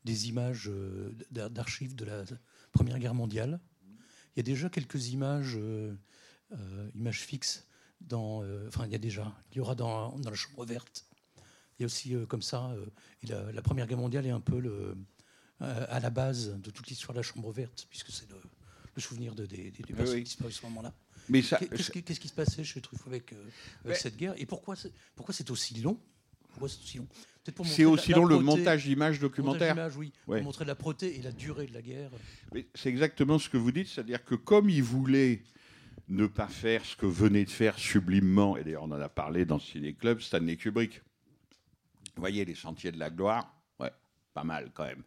des 0.04 0.28
images 0.28 0.68
euh, 0.68 1.12
d'archives 1.30 1.94
de 1.94 2.04
la 2.04 2.24
Première 2.72 2.98
Guerre 2.98 3.14
mondiale. 3.14 3.60
Il 4.34 4.38
y 4.38 4.40
a 4.40 4.42
déjà 4.42 4.68
quelques 4.68 5.08
images, 5.08 5.58
images 6.94 7.20
fixes. 7.22 7.66
Dans, 8.00 8.44
euh, 8.44 8.68
enfin, 8.68 8.86
il 8.86 8.92
y 8.92 8.94
a 8.94 8.98
déjà, 8.98 9.34
il 9.50 9.56
y 9.56 9.60
aura 9.60 9.74
dans, 9.74 10.16
dans 10.20 10.30
la 10.30 10.36
chambre 10.36 10.64
verte. 10.64 11.04
Il 11.78 11.82
y 11.82 11.84
a 11.84 11.86
aussi 11.86 12.14
euh, 12.14 12.26
comme 12.26 12.42
ça, 12.42 12.70
euh, 12.70 12.86
et 13.24 13.26
la, 13.26 13.50
la, 13.50 13.60
Première 13.60 13.88
Guerre 13.88 13.98
mondiale 13.98 14.24
est 14.24 14.30
un 14.30 14.40
peu 14.40 14.60
le, 14.60 14.96
à 15.58 15.98
la 15.98 16.10
base 16.10 16.60
de 16.60 16.70
toute 16.70 16.86
l'histoire 16.86 17.12
de 17.12 17.18
la 17.18 17.24
chambre 17.24 17.50
verte, 17.50 17.88
puisque 17.90 18.12
c'est 18.12 18.30
le, 18.30 18.36
le, 18.94 19.02
souvenir 19.02 19.34
de, 19.34 19.46
des, 19.46 19.72
des, 19.72 19.82
des 19.82 19.94
personnes 19.94 20.18
oui. 20.18 20.22
disparues 20.22 20.52
à 20.52 20.54
ce 20.54 20.62
moment-là. 20.66 20.94
Mais 21.28 21.42
qu'est-ce, 21.42 21.90
qui, 21.90 22.04
qu'est-ce 22.04 22.20
qui 22.20 22.28
se 22.28 22.34
passait 22.34 22.62
chez 22.62 22.80
Truffaut 22.80 23.08
avec, 23.08 23.34
avec 23.84 23.96
cette 23.96 24.16
guerre? 24.16 24.34
Et 24.36 24.46
pourquoi 24.46 24.76
c'est 24.76 25.50
aussi 25.50 25.74
long? 25.80 26.00
Pourquoi 26.58 26.68
c'est 26.68 26.82
aussi 26.82 26.98
long 26.98 27.06
c'est 27.64 27.84
aussi 27.84 28.12
long 28.12 28.24
le 28.24 28.38
montage 28.38 28.84
d'images 28.84 29.18
documentaires. 29.20 29.74
Montage 29.74 29.96
oui, 29.96 30.12
ouais. 30.26 30.38
pour 30.38 30.46
montrer 30.46 30.64
la 30.64 30.74
proté 30.74 31.18
et 31.18 31.22
la 31.22 31.32
durée 31.32 31.66
de 31.66 31.74
la 31.74 31.82
guerre. 31.82 32.10
C'est 32.74 32.88
exactement 32.88 33.38
ce 33.38 33.48
que 33.48 33.56
vous 33.56 33.72
dites, 33.72 33.88
c'est-à-dire 33.88 34.24
que 34.24 34.34
comme 34.34 34.68
il 34.68 34.82
voulait 34.82 35.42
ne 36.08 36.26
pas 36.26 36.48
faire 36.48 36.84
ce 36.84 36.96
que 36.96 37.06
venait 37.06 37.44
de 37.44 37.50
faire 37.50 37.78
sublimement, 37.78 38.56
et 38.56 38.64
d'ailleurs 38.64 38.84
on 38.84 38.92
en 38.92 39.00
a 39.00 39.08
parlé 39.08 39.44
dans 39.44 39.58
Ciné 39.58 39.94
Club, 39.94 40.20
Stanley 40.20 40.56
Kubrick. 40.56 41.02
Vous 42.16 42.20
voyez 42.22 42.44
les 42.44 42.54
sentiers 42.54 42.92
de 42.92 42.98
la 42.98 43.10
gloire? 43.10 43.54
Ouais, 43.78 43.92
pas 44.34 44.44
mal 44.44 44.70
quand 44.74 44.84
même. 44.84 45.02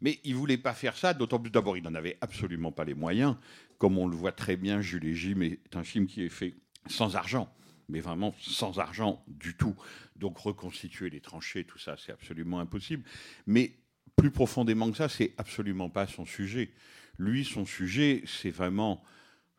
Mais 0.00 0.20
il 0.24 0.34
voulait 0.34 0.58
pas 0.58 0.74
faire 0.74 0.96
ça, 0.96 1.12
d'autant 1.12 1.38
plus 1.38 1.50
d'abord 1.50 1.76
il 1.76 1.82
n'en 1.82 1.94
avait 1.94 2.16
absolument 2.20 2.72
pas 2.72 2.84
les 2.84 2.94
moyens. 2.94 3.36
Comme 3.78 3.98
on 3.98 4.06
le 4.06 4.16
voit 4.16 4.32
très 4.32 4.56
bien, 4.56 4.80
Jules 4.80 5.04
et 5.06 5.14
Jim 5.14 5.40
est 5.42 5.76
un 5.76 5.84
film 5.84 6.06
qui 6.06 6.22
est 6.22 6.28
fait 6.28 6.54
sans 6.86 7.16
argent 7.16 7.52
mais 7.88 8.00
vraiment 8.00 8.34
sans 8.40 8.78
argent 8.78 9.24
du 9.28 9.54
tout. 9.54 9.74
Donc 10.16 10.38
reconstituer 10.38 11.10
les 11.10 11.20
tranchées, 11.20 11.64
tout 11.64 11.78
ça, 11.78 11.96
c'est 11.98 12.12
absolument 12.12 12.60
impossible. 12.60 13.04
Mais 13.46 13.72
plus 14.16 14.30
profondément 14.30 14.90
que 14.90 14.96
ça, 14.96 15.08
c'est 15.08 15.32
absolument 15.38 15.90
pas 15.90 16.06
son 16.06 16.24
sujet. 16.24 16.70
Lui, 17.18 17.44
son 17.44 17.64
sujet, 17.64 18.22
c'est 18.26 18.50
vraiment 18.50 19.02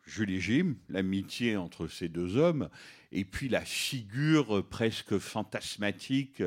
Julie 0.06 0.40
Jim, 0.40 0.76
l'amitié 0.88 1.56
entre 1.56 1.88
ces 1.88 2.08
deux 2.08 2.36
hommes, 2.36 2.68
et 3.12 3.24
puis 3.24 3.48
la 3.48 3.64
figure 3.64 4.66
presque 4.68 5.18
fantasmatique 5.18 6.42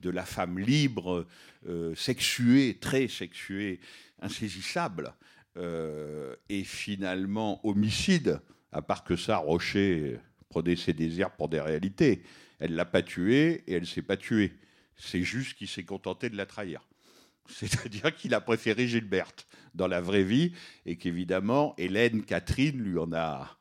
de 0.00 0.10
la 0.10 0.24
femme 0.24 0.58
libre, 0.58 1.26
euh, 1.66 1.94
sexuée, 1.94 2.78
très 2.80 3.08
sexuée, 3.08 3.80
insaisissable, 4.20 5.14
euh, 5.56 6.34
et 6.48 6.64
finalement 6.64 7.66
homicide, 7.66 8.40
à 8.72 8.82
part 8.82 9.04
que 9.04 9.16
ça, 9.16 9.36
Rocher 9.36 10.18
prenait 10.54 10.76
ses 10.76 10.92
désirs 10.92 11.32
pour 11.32 11.48
des 11.48 11.60
réalités. 11.60 12.22
Elle 12.60 12.76
l'a 12.76 12.84
pas 12.84 13.02
tué 13.02 13.64
et 13.66 13.72
elle 13.72 13.86
s'est 13.86 14.02
pas 14.02 14.16
tuée. 14.16 14.52
C'est 14.96 15.24
juste 15.24 15.54
qu'il 15.54 15.66
s'est 15.66 15.82
contenté 15.82 16.30
de 16.30 16.36
la 16.36 16.46
trahir. 16.46 16.86
C'est-à-dire 17.48 18.14
qu'il 18.14 18.34
a 18.34 18.40
préféré 18.40 18.86
Gilberte 18.86 19.48
dans 19.74 19.88
la 19.88 20.00
vraie 20.00 20.22
vie 20.22 20.52
et 20.86 20.94
qu'évidemment, 20.94 21.74
Hélène 21.76 22.22
Catherine 22.22 22.80
lui 22.80 22.96
en 22.98 23.12
a 23.12 23.58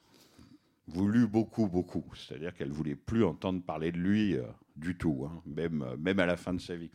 voulu 0.85 1.25
beaucoup, 1.25 1.67
beaucoup. 1.67 2.05
C'est-à-dire 2.15 2.53
qu'elle 2.53 2.71
voulait 2.71 2.95
plus 2.95 3.23
entendre 3.23 3.63
parler 3.63 3.91
de 3.91 3.97
lui 3.97 4.35
euh, 4.35 4.43
du 4.75 4.95
tout, 4.95 5.27
hein, 5.27 5.41
même, 5.47 5.83
même 5.97 6.19
à 6.19 6.27
la 6.27 6.37
fin 6.37 6.53
de 6.53 6.61
sa 6.61 6.75
vie. 6.75 6.91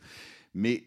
Mais 0.53 0.85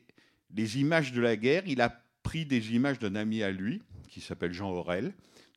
les 0.57 0.81
images 0.81 1.13
de 1.13 1.21
la 1.21 1.37
guerre, 1.37 1.65
il 1.67 1.83
a 1.83 2.03
pris 2.23 2.47
des 2.47 2.75
images 2.75 2.99
d'un 2.99 3.15
ami 3.15 3.43
à 3.43 3.51
lui 3.51 3.83
qui 4.09 4.23
s'appelle 4.23 4.55
Jean 4.55 4.71
Aurel, 4.71 5.13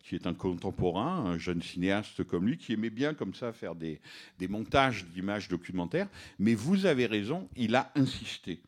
qui 0.06 0.14
est 0.16 0.28
un 0.28 0.36
contemporain, 0.36 1.26
un 1.26 1.38
jeune 1.38 1.64
cinéaste 1.64 2.24
comme 2.24 2.48
lui, 2.48 2.58
qui 2.58 2.74
aimait 2.74 2.92
bien 2.92 3.16
comme 3.16 3.34
ça 3.34 3.52
faire 3.54 3.74
des, 3.74 4.00
des 4.38 4.48
montages 4.48 5.06
d'images 5.06 5.48
documentaires. 5.48 6.08
Mais 6.38 6.54
vous 6.54 6.86
avez 6.86 7.08
raison, 7.08 7.50
il 7.56 7.76
a 7.76 7.92
insisté. 7.96 8.62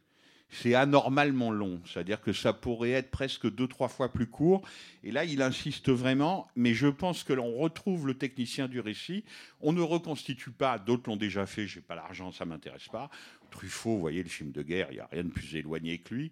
C'est 0.49 0.73
anormalement 0.73 1.51
long, 1.51 1.81
c'est-à-dire 1.85 2.21
que 2.21 2.31
ça 2.31 2.53
pourrait 2.53 2.91
être 2.91 3.11
presque 3.11 3.53
deux, 3.53 3.67
trois 3.67 3.89
fois 3.89 4.11
plus 4.11 4.27
court. 4.27 4.65
Et 5.03 5.11
là, 5.11 5.25
il 5.25 5.41
insiste 5.41 5.89
vraiment, 5.89 6.47
mais 6.55 6.73
je 6.73 6.87
pense 6.87 7.23
que 7.23 7.33
l'on 7.33 7.53
retrouve 7.53 8.07
le 8.07 8.13
technicien 8.13 8.67
du 8.67 8.79
récit. 8.79 9.25
On 9.59 9.73
ne 9.73 9.81
reconstitue 9.81 10.51
pas, 10.51 10.79
d'autres 10.79 11.09
l'ont 11.09 11.17
déjà 11.17 11.45
fait, 11.45 11.67
j'ai 11.67 11.81
pas 11.81 11.95
l'argent, 11.95 12.31
ça 12.31 12.45
m'intéresse 12.45 12.87
pas. 12.87 13.09
Truffaut, 13.51 13.95
vous 13.95 13.99
voyez, 13.99 14.23
le 14.23 14.29
film 14.29 14.51
de 14.51 14.63
guerre, 14.63 14.87
il 14.89 14.95
n'y 14.95 14.99
a 15.01 15.09
rien 15.11 15.25
de 15.25 15.29
plus 15.29 15.53
éloigné 15.55 15.99
que 15.99 16.15
lui. 16.15 16.31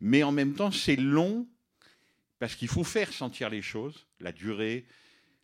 Mais 0.00 0.22
en 0.22 0.32
même 0.32 0.54
temps, 0.54 0.70
c'est 0.70 0.96
long, 0.96 1.46
parce 2.38 2.54
qu'il 2.54 2.68
faut 2.68 2.84
faire 2.84 3.12
sentir 3.12 3.50
les 3.50 3.62
choses, 3.62 4.06
la 4.20 4.32
durée, 4.32 4.86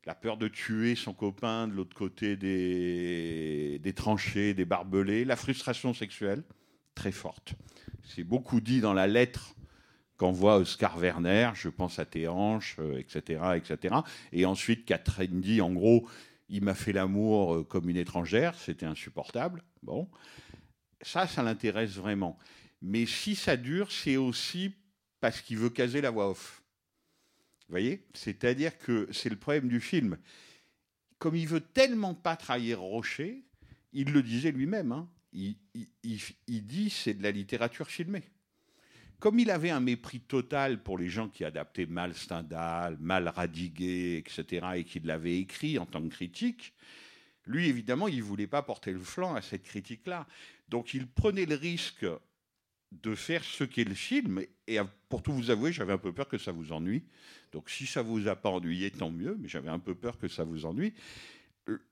la 0.04 0.14
peur 0.14 0.36
de 0.36 0.48
tuer 0.48 0.94
son 0.94 1.14
copain 1.14 1.68
de 1.68 1.74
l'autre 1.74 1.96
côté 1.96 2.36
des, 2.36 3.92
tranchées, 3.94 4.54
des 4.54 4.64
barbelés, 4.64 5.24
la 5.24 5.36
frustration 5.36 5.94
sexuelle, 5.94 6.42
très 6.94 7.12
forte. 7.12 7.54
C'est 8.02 8.24
beaucoup 8.24 8.60
dit 8.60 8.80
dans 8.80 8.94
la 8.94 9.06
lettre 9.06 9.54
qu'envoie 10.16 10.56
Oscar 10.56 10.98
Werner, 10.98 11.50
je 11.54 11.68
pense 11.68 11.98
à 11.98 12.04
tes 12.04 12.28
hanches, 12.28 12.76
etc., 12.98 13.40
etc. 13.56 13.96
Et 14.32 14.44
ensuite, 14.44 14.84
Catherine 14.84 15.40
dit, 15.40 15.60
en 15.60 15.72
gros, 15.72 16.08
il 16.48 16.62
m'a 16.62 16.74
fait 16.74 16.92
l'amour 16.92 17.54
euh, 17.54 17.64
comme 17.64 17.88
une 17.88 17.96
étrangère, 17.96 18.54
c'était 18.56 18.86
insupportable. 18.86 19.62
Bon, 19.82 20.08
ça, 21.00 21.26
ça 21.26 21.42
l'intéresse 21.42 21.92
vraiment. 21.92 22.38
Mais 22.82 23.06
si 23.06 23.34
ça 23.36 23.56
dure, 23.56 23.90
c'est 23.90 24.16
aussi 24.16 24.74
parce 25.20 25.40
qu'il 25.40 25.56
veut 25.56 25.70
caser 25.70 26.00
la 26.00 26.10
voix 26.10 26.28
off. 26.28 26.61
Vous 27.68 27.72
voyez? 27.72 28.04
C'est-à-dire 28.14 28.78
que 28.78 29.08
c'est 29.12 29.28
le 29.28 29.36
problème 29.36 29.68
du 29.68 29.80
film. 29.80 30.18
Comme 31.18 31.36
il 31.36 31.46
veut 31.46 31.60
tellement 31.60 32.14
pas 32.14 32.36
trahir 32.36 32.80
Rocher, 32.80 33.44
il 33.92 34.12
le 34.12 34.22
disait 34.22 34.52
lui-même, 34.52 34.92
hein, 34.92 35.08
il, 35.32 35.56
il, 36.02 36.20
il, 36.46 36.66
dit 36.66 36.90
c'est 36.90 37.14
de 37.14 37.22
la 37.22 37.30
littérature 37.30 37.88
filmée. 37.88 38.24
Comme 39.18 39.38
il 39.38 39.50
avait 39.50 39.70
un 39.70 39.80
mépris 39.80 40.20
total 40.20 40.82
pour 40.82 40.98
les 40.98 41.08
gens 41.08 41.28
qui 41.28 41.44
adaptaient 41.44 41.86
mal 41.86 42.14
Stendhal, 42.14 42.98
mal 42.98 43.28
Radiguet, 43.28 44.18
etc., 44.18 44.66
et 44.76 44.84
qui 44.84 44.98
l'avaient 45.00 45.38
écrit 45.38 45.78
en 45.78 45.86
tant 45.86 46.02
que 46.02 46.08
critique, 46.08 46.74
lui, 47.46 47.68
évidemment, 47.68 48.08
il 48.08 48.18
ne 48.18 48.22
voulait 48.22 48.46
pas 48.46 48.62
porter 48.62 48.92
le 48.92 49.00
flanc 49.00 49.34
à 49.34 49.42
cette 49.42 49.62
critique-là. 49.62 50.26
Donc 50.68 50.94
il 50.94 51.06
prenait 51.06 51.46
le 51.46 51.56
risque 51.56 52.06
de 52.92 53.14
faire 53.14 53.42
ce 53.42 53.64
qu'est 53.64 53.84
le 53.84 53.94
film. 53.94 54.42
Et 54.66 54.78
pour 55.08 55.22
tout 55.22 55.32
vous 55.32 55.50
avouer, 55.50 55.72
j'avais 55.72 55.92
un 55.92 55.98
peu 55.98 56.12
peur 56.12 56.28
que 56.28 56.38
ça 56.38 56.52
vous 56.52 56.72
ennuie. 56.72 57.04
Donc 57.52 57.70
si 57.70 57.86
ça 57.86 58.02
vous 58.02 58.28
a 58.28 58.36
pas 58.36 58.48
ennuyé, 58.48 58.90
tant 58.90 59.10
mieux, 59.10 59.36
mais 59.38 59.48
j'avais 59.48 59.68
un 59.68 59.78
peu 59.78 59.94
peur 59.94 60.18
que 60.18 60.28
ça 60.28 60.44
vous 60.44 60.64
ennuie. 60.64 60.94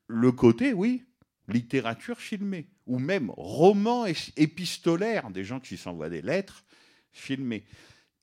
Le 0.09 0.33
côté, 0.33 0.73
oui, 0.73 1.05
littérature 1.49 2.19
filmée, 2.19 2.67
ou 2.87 2.99
même 2.99 3.31
roman 3.37 4.07
épistolaire, 4.37 5.31
des 5.31 5.45
gens 5.45 5.61
qui 5.61 5.77
s'envoient 5.77 6.09
des 6.09 6.23
lettres 6.23 6.65
filmées. 7.13 7.65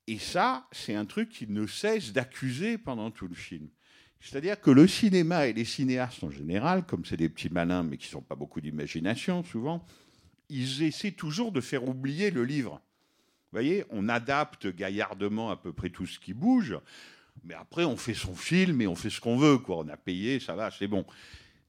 Et 0.08 0.20
ça, 0.20 0.68
c'est 0.72 0.96
un 0.96 1.06
truc 1.06 1.30
qu'il 1.30 1.54
ne 1.54 1.68
cesse 1.68 2.14
d'accuser 2.14 2.78
pendant 2.78 3.12
tout 3.12 3.28
le 3.28 3.36
film. 3.36 3.70
C'est-à-dire 4.20 4.60
que 4.60 4.72
le 4.72 4.88
cinéma 4.88 5.48
et 5.48 5.54
les 5.54 5.66
cinéastes 5.66 6.24
en 6.24 6.32
général, 6.32 6.86
comme 6.86 7.06
c'est 7.06 7.18
des 7.18 7.30
petits 7.30 7.50
malins 7.50 7.84
mais 7.84 7.98
qui 7.98 8.14
n'ont 8.16 8.22
pas 8.22 8.36
beaucoup 8.36 8.62
d'imagination 8.62 9.44
souvent, 9.44 9.86
ils 10.50 10.82
essaient 10.84 11.12
toujours 11.12 11.52
de 11.52 11.62
faire 11.62 11.88
oublier 11.88 12.32
le 12.32 12.44
livre. 12.44 12.82
Vous 13.52 13.60
voyez, 13.60 13.86
on 13.90 14.10
adapte 14.10 14.68
gaillardement 14.68 15.52
à 15.52 15.58
peu 15.58 15.72
près 15.72 15.90
tout 15.90 16.06
ce 16.06 16.20
qui 16.20 16.34
bouge, 16.34 16.78
mais 17.44 17.54
après 17.54 17.86
on 17.86 17.98
fait 17.98 18.14
son 18.14 18.36
film 18.36 18.82
et 18.82 18.88
on 18.88 18.96
fait 18.96 19.10
ce 19.10 19.22
qu'on 19.22 19.38
veut. 19.38 19.58
Quoi. 19.58 19.78
On 19.78 19.88
a 19.88 19.98
payé, 19.98 20.40
ça 20.40 20.56
va, 20.56 20.72
c'est 20.72 20.88
bon. 20.88 21.06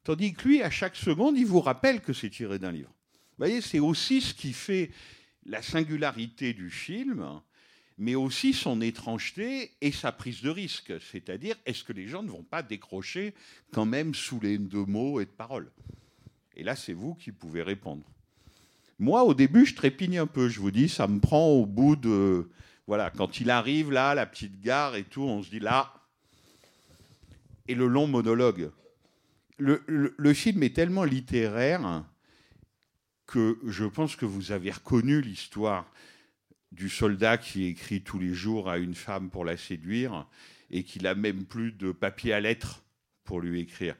Tandis 0.04 0.32
que 0.32 0.48
lui, 0.48 0.62
à 0.62 0.70
chaque 0.70 0.96
seconde, 0.96 1.36
il 1.36 1.46
vous 1.46 1.60
rappelle 1.60 2.00
que 2.00 2.12
c'est 2.12 2.30
tiré 2.30 2.58
d'un 2.58 2.72
livre. 2.72 2.88
Vous 2.90 3.44
voyez, 3.44 3.60
c'est 3.60 3.78
aussi 3.78 4.20
ce 4.20 4.34
qui 4.34 4.52
fait 4.52 4.90
la 5.44 5.62
singularité 5.62 6.54
du 6.54 6.70
film, 6.70 7.40
mais 7.98 8.14
aussi 8.14 8.52
son 8.52 8.80
étrangeté 8.80 9.72
et 9.80 9.92
sa 9.92 10.12
prise 10.12 10.42
de 10.42 10.50
risque. 10.50 10.94
C'est-à-dire, 11.00 11.56
est-ce 11.66 11.84
que 11.84 11.92
les 11.92 12.08
gens 12.08 12.22
ne 12.22 12.30
vont 12.30 12.42
pas 12.42 12.62
décrocher 12.62 13.34
quand 13.72 13.86
même 13.86 14.14
sous 14.14 14.40
les 14.40 14.58
deux 14.58 14.84
mots 14.84 15.20
et 15.20 15.24
de 15.24 15.30
paroles? 15.30 15.70
Et 16.56 16.64
là, 16.64 16.74
c'est 16.74 16.92
vous 16.92 17.14
qui 17.14 17.32
pouvez 17.32 17.62
répondre. 17.62 18.04
Moi, 18.98 19.22
au 19.24 19.34
début, 19.34 19.64
je 19.64 19.74
trépigne 19.74 20.18
un 20.18 20.26
peu. 20.26 20.48
Je 20.48 20.60
vous 20.60 20.70
dis, 20.72 20.88
ça 20.88 21.06
me 21.06 21.20
prend 21.20 21.48
au 21.48 21.66
bout 21.66 21.96
de. 21.96 22.48
Voilà, 22.88 23.10
quand 23.10 23.38
il 23.38 23.50
arrive 23.50 23.92
là, 23.92 24.14
la 24.14 24.24
petite 24.24 24.62
gare 24.62 24.96
et 24.96 25.04
tout, 25.04 25.20
on 25.20 25.42
se 25.42 25.50
dit 25.50 25.60
là. 25.60 25.92
Et 27.68 27.74
le 27.74 27.86
long 27.86 28.06
monologue. 28.06 28.70
Le, 29.58 30.32
film 30.32 30.62
est 30.62 30.74
tellement 30.74 31.04
littéraire 31.04 32.02
que 33.26 33.58
je 33.66 33.84
pense 33.84 34.16
que 34.16 34.24
vous 34.24 34.52
avez 34.52 34.70
reconnu 34.70 35.20
l'histoire 35.20 35.92
du 36.72 36.88
soldat 36.88 37.36
qui 37.36 37.66
écrit 37.66 38.00
tous 38.00 38.18
les 38.18 38.32
jours 38.32 38.70
à 38.70 38.78
une 38.78 38.94
femme 38.94 39.28
pour 39.28 39.44
la 39.44 39.58
séduire 39.58 40.26
et 40.70 40.82
qui 40.82 40.98
n'a 41.00 41.14
même 41.14 41.44
plus 41.44 41.72
de 41.72 41.92
papier 41.92 42.32
à 42.32 42.40
lettres 42.40 42.82
pour 43.24 43.42
lui 43.42 43.60
écrire 43.60 43.96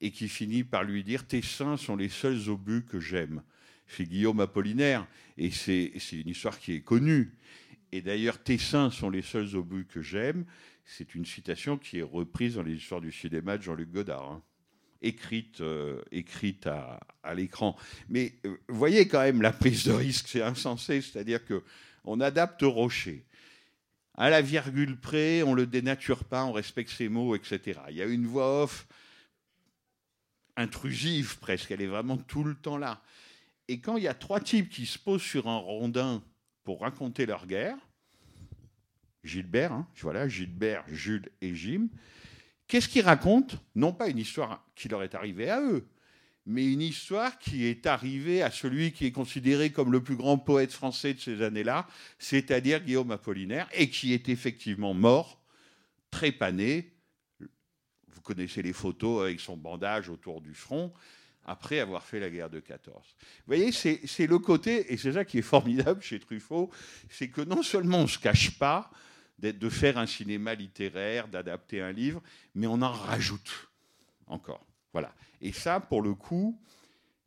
et 0.00 0.12
qui 0.12 0.28
finit 0.28 0.62
par 0.62 0.84
lui 0.84 1.02
dire 1.02 1.26
tes 1.26 1.42
seins 1.42 1.76
sont 1.76 1.96
les 1.96 2.08
seuls 2.08 2.48
obus 2.48 2.84
que 2.84 3.00
j'aime. 3.00 3.42
C'est 3.88 4.04
Guillaume 4.04 4.38
Apollinaire 4.38 5.08
et 5.36 5.50
c'est 5.50 5.92
une 6.12 6.28
histoire 6.28 6.58
qui 6.58 6.74
est 6.74 6.82
connue. 6.82 7.32
Et 7.92 8.00
d'ailleurs, 8.00 8.42
tes 8.42 8.58
seins 8.58 8.90
sont 8.90 9.10
les 9.10 9.22
seuls 9.22 9.54
obus 9.54 9.86
que 9.86 10.02
j'aime. 10.02 10.44
C'est 10.84 11.14
une 11.14 11.24
citation 11.24 11.78
qui 11.78 11.98
est 11.98 12.02
reprise 12.02 12.56
dans 12.56 12.62
les 12.62 12.74
histoires 12.74 13.00
du 13.00 13.12
cinéma 13.12 13.58
de 13.58 13.62
Jean-Luc 13.62 13.90
Godard. 13.90 14.30
hein 14.30 14.42
écrite, 15.02 15.60
euh, 15.60 16.00
écrite 16.10 16.66
à, 16.66 17.00
à 17.22 17.34
l'écran. 17.34 17.76
Mais 18.08 18.34
euh, 18.46 18.56
vous 18.68 18.78
voyez 18.78 19.08
quand 19.08 19.20
même 19.20 19.42
la 19.42 19.52
prise 19.52 19.84
de 19.84 19.92
risque, 19.92 20.28
c'est 20.28 20.42
insensé, 20.42 21.00
c'est-à-dire 21.00 21.44
que 21.44 21.62
on 22.04 22.20
adapte 22.20 22.62
Rocher. 22.62 23.24
À 24.14 24.30
la 24.30 24.42
virgule 24.42 24.98
près, 24.98 25.42
on 25.42 25.54
le 25.54 25.66
dénature 25.66 26.24
pas, 26.24 26.44
on 26.44 26.52
respecte 26.52 26.90
ses 26.90 27.08
mots, 27.08 27.34
etc. 27.34 27.80
Il 27.90 27.96
y 27.96 28.02
a 28.02 28.06
une 28.06 28.26
voix 28.26 28.62
off 28.62 28.86
intrusive 30.56 31.38
presque, 31.38 31.70
elle 31.70 31.80
est 31.80 31.86
vraiment 31.86 32.18
tout 32.18 32.44
le 32.44 32.54
temps 32.54 32.76
là. 32.76 33.02
Et 33.68 33.80
quand 33.80 33.96
il 33.96 34.02
y 34.02 34.08
a 34.08 34.14
trois 34.14 34.40
types 34.40 34.68
qui 34.68 34.84
se 34.86 34.98
posent 34.98 35.22
sur 35.22 35.48
un 35.48 35.56
rondin 35.56 36.22
pour 36.64 36.80
raconter 36.80 37.26
leur 37.26 37.46
guerre, 37.46 37.76
Gilbert, 39.24 39.72
hein, 39.72 39.88
voilà, 40.00 40.28
Gilbert, 40.28 40.84
Jules 40.88 41.30
et 41.40 41.54
Jim, 41.54 41.88
Qu'est-ce 42.72 42.88
qu'ils 42.88 43.04
racontent? 43.04 43.54
Non 43.74 43.92
pas 43.92 44.08
une 44.08 44.16
histoire 44.16 44.64
qui 44.74 44.88
leur 44.88 45.02
est 45.02 45.14
arrivée 45.14 45.50
à 45.50 45.60
eux, 45.60 45.86
mais 46.46 46.72
une 46.72 46.80
histoire 46.80 47.38
qui 47.38 47.66
est 47.66 47.84
arrivée 47.84 48.40
à 48.40 48.50
celui 48.50 48.92
qui 48.92 49.04
est 49.04 49.12
considéré 49.12 49.70
comme 49.70 49.92
le 49.92 50.02
plus 50.02 50.16
grand 50.16 50.38
poète 50.38 50.72
français 50.72 51.12
de 51.12 51.20
ces 51.20 51.42
années-là, 51.42 51.86
c'est-à-dire 52.18 52.80
Guillaume 52.80 53.10
Apollinaire, 53.10 53.68
et 53.74 53.90
qui 53.90 54.14
est 54.14 54.30
effectivement 54.30 54.94
mort, 54.94 55.42
trépané. 56.10 56.94
Vous 58.08 58.22
connaissez 58.22 58.62
les 58.62 58.72
photos 58.72 59.24
avec 59.24 59.40
son 59.40 59.58
bandage 59.58 60.08
autour 60.08 60.40
du 60.40 60.54
front, 60.54 60.94
après 61.44 61.80
avoir 61.80 62.04
fait 62.04 62.20
la 62.20 62.30
guerre 62.30 62.50
de 62.50 62.60
14. 62.60 62.96
Vous 62.96 63.24
voyez, 63.46 63.72
c'est 63.72 64.26
le 64.26 64.38
côté, 64.38 64.92
et 64.92 64.96
c'est 64.96 65.12
ça 65.12 65.24
qui 65.24 65.38
est 65.38 65.42
formidable 65.42 66.02
chez 66.02 66.20
Truffaut, 66.20 66.70
c'est 67.10 67.28
que 67.28 67.40
non 67.40 67.62
seulement 67.62 67.98
on 67.98 68.02
ne 68.02 68.06
se 68.08 68.18
cache 68.18 68.58
pas, 68.58 68.90
de 69.38 69.68
faire 69.68 69.98
un 69.98 70.06
cinéma 70.06 70.54
littéraire, 70.54 71.26
d'adapter 71.26 71.80
un 71.80 71.90
livre, 71.90 72.22
mais 72.54 72.68
on 72.68 72.80
en 72.80 72.92
rajoute 72.92 73.70
encore. 74.28 74.64
Voilà. 74.92 75.12
Et 75.40 75.52
ça, 75.52 75.80
pour 75.80 76.00
le 76.00 76.14
coup, 76.14 76.60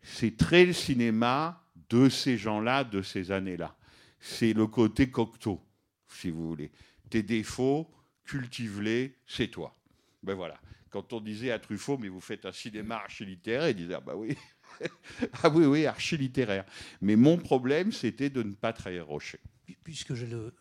c'est 0.01 0.37
très 0.37 0.65
le 0.65 0.71
cinéma 0.71 1.61
de 1.89 2.07
ces 2.07 2.37
gens-là, 2.37 2.85
de 2.85 3.01
ces 3.01 3.31
années-là. 3.31 3.75
C'est 4.19 4.53
le 4.53 4.65
côté 4.65 5.09
Cocteau, 5.09 5.61
si 6.07 6.29
vous 6.29 6.47
voulez. 6.47 6.71
Tes 7.09 7.21
défauts, 7.21 7.91
cultive-les, 8.23 9.17
c'est 9.27 9.49
toi. 9.49 9.75
Ben 10.23 10.35
voilà. 10.35 10.57
Quand 10.95 11.11
on 11.11 11.19
disait 11.19 11.51
à 11.51 11.59
Truffaut, 11.59 11.97
mais 11.97 12.07
vous 12.07 12.21
faites 12.21 12.45
un 12.45 12.53
cinéma 12.53 12.95
archi-littéraire, 12.95 13.67
il 13.69 13.75
disait, 13.75 13.95
ah 13.95 13.99
bah 13.99 14.15
oui, 14.15 14.37
ah 15.43 15.49
oui, 15.49 15.65
oui, 15.65 15.85
archi-littéraire. 15.85 16.63
Mais 17.01 17.17
mon 17.17 17.35
problème, 17.35 17.91
c'était 17.91 18.29
de 18.29 18.41
ne 18.43 18.53
pas 18.53 18.71
trahir 18.71 19.05
Rocher. 19.05 19.41
Pu- 19.65 19.77
Puisque 19.83 20.13
j'ai 20.13 20.25
le 20.25 20.53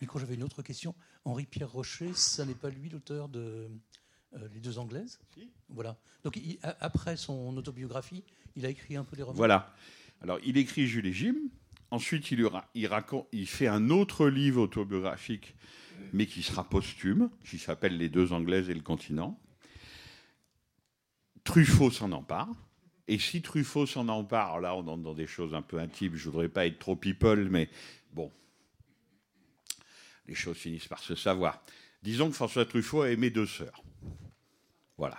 micro, 0.00 0.20
j'avais 0.20 0.34
une 0.36 0.44
autre 0.44 0.62
question. 0.62 0.94
Henri-Pierre 1.24 1.72
Rocher, 1.72 2.12
ça 2.14 2.44
n'est 2.46 2.54
pas 2.54 2.70
lui 2.70 2.88
l'auteur 2.88 3.28
de 3.28 3.68
euh, 4.34 4.48
Les 4.54 4.60
deux 4.60 4.78
Anglaises? 4.78 5.18
Si. 5.34 5.50
Voilà. 5.68 5.98
Donc 6.22 6.36
il- 6.36 6.60
après 6.62 7.16
son 7.16 7.56
autobiographie, 7.56 8.22
il 8.54 8.64
a 8.66 8.68
écrit 8.68 8.94
un 8.94 9.02
peu 9.02 9.16
des 9.16 9.24
romans? 9.24 9.36
Voilà. 9.36 9.74
Alors, 10.22 10.38
il 10.44 10.56
écrit 10.56 10.86
Jules 10.86 11.06
et 11.08 11.12
Jim. 11.12 11.34
Ensuite, 11.90 12.30
il, 12.30 12.86
raconte, 12.86 13.26
il 13.32 13.48
fait 13.48 13.66
un 13.66 13.90
autre 13.90 14.28
livre 14.28 14.62
autobiographique, 14.62 15.56
mais 16.12 16.26
qui 16.26 16.44
sera 16.44 16.62
posthume, 16.62 17.28
qui 17.44 17.58
s'appelle 17.58 17.96
Les 17.98 18.08
deux 18.08 18.32
Anglaises 18.32 18.70
et 18.70 18.74
le 18.74 18.82
continent. 18.82 19.36
Truffaut 21.50 21.90
s'en 21.90 22.12
empare. 22.12 22.48
Et 23.08 23.18
si 23.18 23.42
Truffaut 23.42 23.84
s'en 23.84 24.06
empare, 24.06 24.60
là, 24.60 24.76
on 24.76 24.86
entre 24.86 25.02
dans 25.02 25.14
des 25.14 25.26
choses 25.26 25.52
un 25.52 25.62
peu 25.62 25.80
intimes. 25.80 26.14
Je 26.14 26.30
voudrais 26.30 26.48
pas 26.48 26.64
être 26.64 26.78
trop 26.78 26.94
people, 26.94 27.48
mais 27.50 27.68
bon, 28.12 28.30
les 30.28 30.36
choses 30.36 30.56
finissent 30.56 30.86
par 30.86 31.00
se 31.00 31.16
savoir. 31.16 31.60
Disons 32.04 32.28
que 32.28 32.36
François 32.36 32.64
Truffaut 32.66 33.02
a 33.02 33.10
aimé 33.10 33.30
deux 33.30 33.46
sœurs. 33.46 33.82
Voilà. 34.96 35.18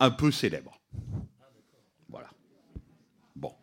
Un 0.00 0.10
peu 0.10 0.30
célèbres. 0.30 0.80
Voilà. 2.08 2.30
Bon. 3.36 3.54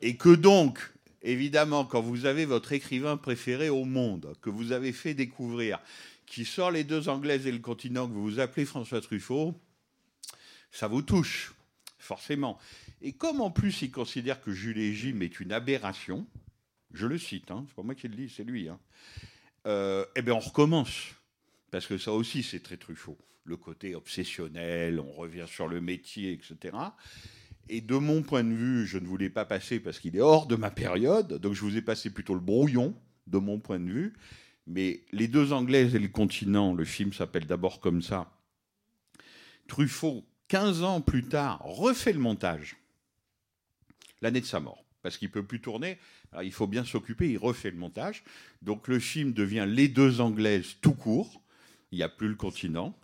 Et 0.00 0.16
que 0.16 0.32
donc, 0.32 0.78
évidemment, 1.22 1.84
quand 1.84 2.02
vous 2.02 2.24
avez 2.24 2.44
votre 2.44 2.70
écrivain 2.70 3.16
préféré 3.16 3.68
au 3.68 3.84
monde, 3.84 4.36
que 4.42 4.48
vous 4.48 4.70
avez 4.70 4.92
fait 4.92 5.14
découvrir, 5.14 5.80
qui 6.24 6.44
sort 6.44 6.70
les 6.70 6.84
deux 6.84 7.08
Anglaises 7.08 7.48
et 7.48 7.52
le 7.52 7.58
continent, 7.58 8.06
que 8.06 8.12
vous 8.12 8.22
vous 8.22 8.38
appelez 8.38 8.64
François 8.64 9.00
Truffaut, 9.00 9.60
ça 10.76 10.88
vous 10.88 11.02
touche, 11.02 11.54
forcément. 11.98 12.58
Et 13.00 13.12
comme 13.12 13.40
en 13.40 13.50
plus 13.50 13.82
il 13.82 13.90
considère 13.90 14.42
que 14.42 14.52
Jules 14.52 14.78
et 14.78 14.92
Jim 14.92 15.20
est 15.20 15.40
une 15.40 15.52
aberration, 15.52 16.26
je 16.92 17.06
le 17.06 17.18
cite, 17.18 17.50
hein, 17.50 17.64
c'est 17.66 17.74
pas 17.74 17.82
moi 17.82 17.94
qui 17.94 18.08
le 18.08 18.14
dis, 18.14 18.28
c'est 18.28 18.44
lui, 18.44 18.68
hein, 18.68 18.78
euh, 19.66 20.04
eh 20.16 20.22
bien 20.22 20.34
on 20.34 20.40
recommence. 20.40 21.14
Parce 21.70 21.86
que 21.86 21.98
ça 21.98 22.12
aussi, 22.12 22.42
c'est 22.42 22.60
très 22.60 22.76
Truffaut. 22.76 23.18
Le 23.44 23.56
côté 23.56 23.94
obsessionnel, 23.94 25.00
on 25.00 25.12
revient 25.12 25.46
sur 25.46 25.66
le 25.66 25.80
métier, 25.80 26.32
etc. 26.32 26.76
Et 27.68 27.80
de 27.80 27.96
mon 27.96 28.22
point 28.22 28.44
de 28.44 28.52
vue, 28.52 28.86
je 28.86 28.98
ne 28.98 29.06
voulais 29.06 29.30
pas 29.30 29.44
passer 29.44 29.80
parce 29.80 29.98
qu'il 29.98 30.16
est 30.16 30.20
hors 30.20 30.46
de 30.46 30.56
ma 30.56 30.70
période, 30.70 31.34
donc 31.34 31.54
je 31.54 31.62
vous 31.62 31.76
ai 31.76 31.82
passé 31.82 32.10
plutôt 32.10 32.34
le 32.34 32.40
brouillon, 32.40 32.94
de 33.26 33.38
mon 33.38 33.58
point 33.58 33.80
de 33.80 33.90
vue. 33.90 34.12
Mais 34.66 35.04
Les 35.12 35.28
deux 35.28 35.52
Anglaises 35.52 35.94
et 35.94 35.98
le 35.98 36.08
continent, 36.08 36.74
le 36.74 36.84
film 36.84 37.12
s'appelle 37.12 37.46
d'abord 37.46 37.80
comme 37.80 38.02
ça. 38.02 38.30
Truffaut, 39.68 40.24
15 40.48 40.82
ans 40.82 41.00
plus 41.00 41.24
tard, 41.24 41.60
refait 41.64 42.12
le 42.12 42.18
montage. 42.18 42.76
L'année 44.22 44.40
de 44.40 44.46
sa 44.46 44.60
mort. 44.60 44.84
Parce 45.02 45.18
qu'il 45.18 45.28
ne 45.28 45.32
peut 45.32 45.44
plus 45.44 45.60
tourner, 45.60 45.98
il 46.42 46.52
faut 46.52 46.66
bien 46.66 46.84
s'occuper, 46.84 47.30
il 47.30 47.38
refait 47.38 47.70
le 47.70 47.76
montage. 47.76 48.24
Donc 48.62 48.88
le 48.88 48.98
film 48.98 49.32
devient 49.32 49.66
Les 49.68 49.86
deux 49.86 50.20
Anglaises 50.20 50.76
tout 50.80 50.94
court. 50.94 51.40
Il 51.92 51.98
n'y 51.98 52.02
a 52.02 52.08
plus 52.08 52.28
le 52.28 52.34
continent 52.34 52.96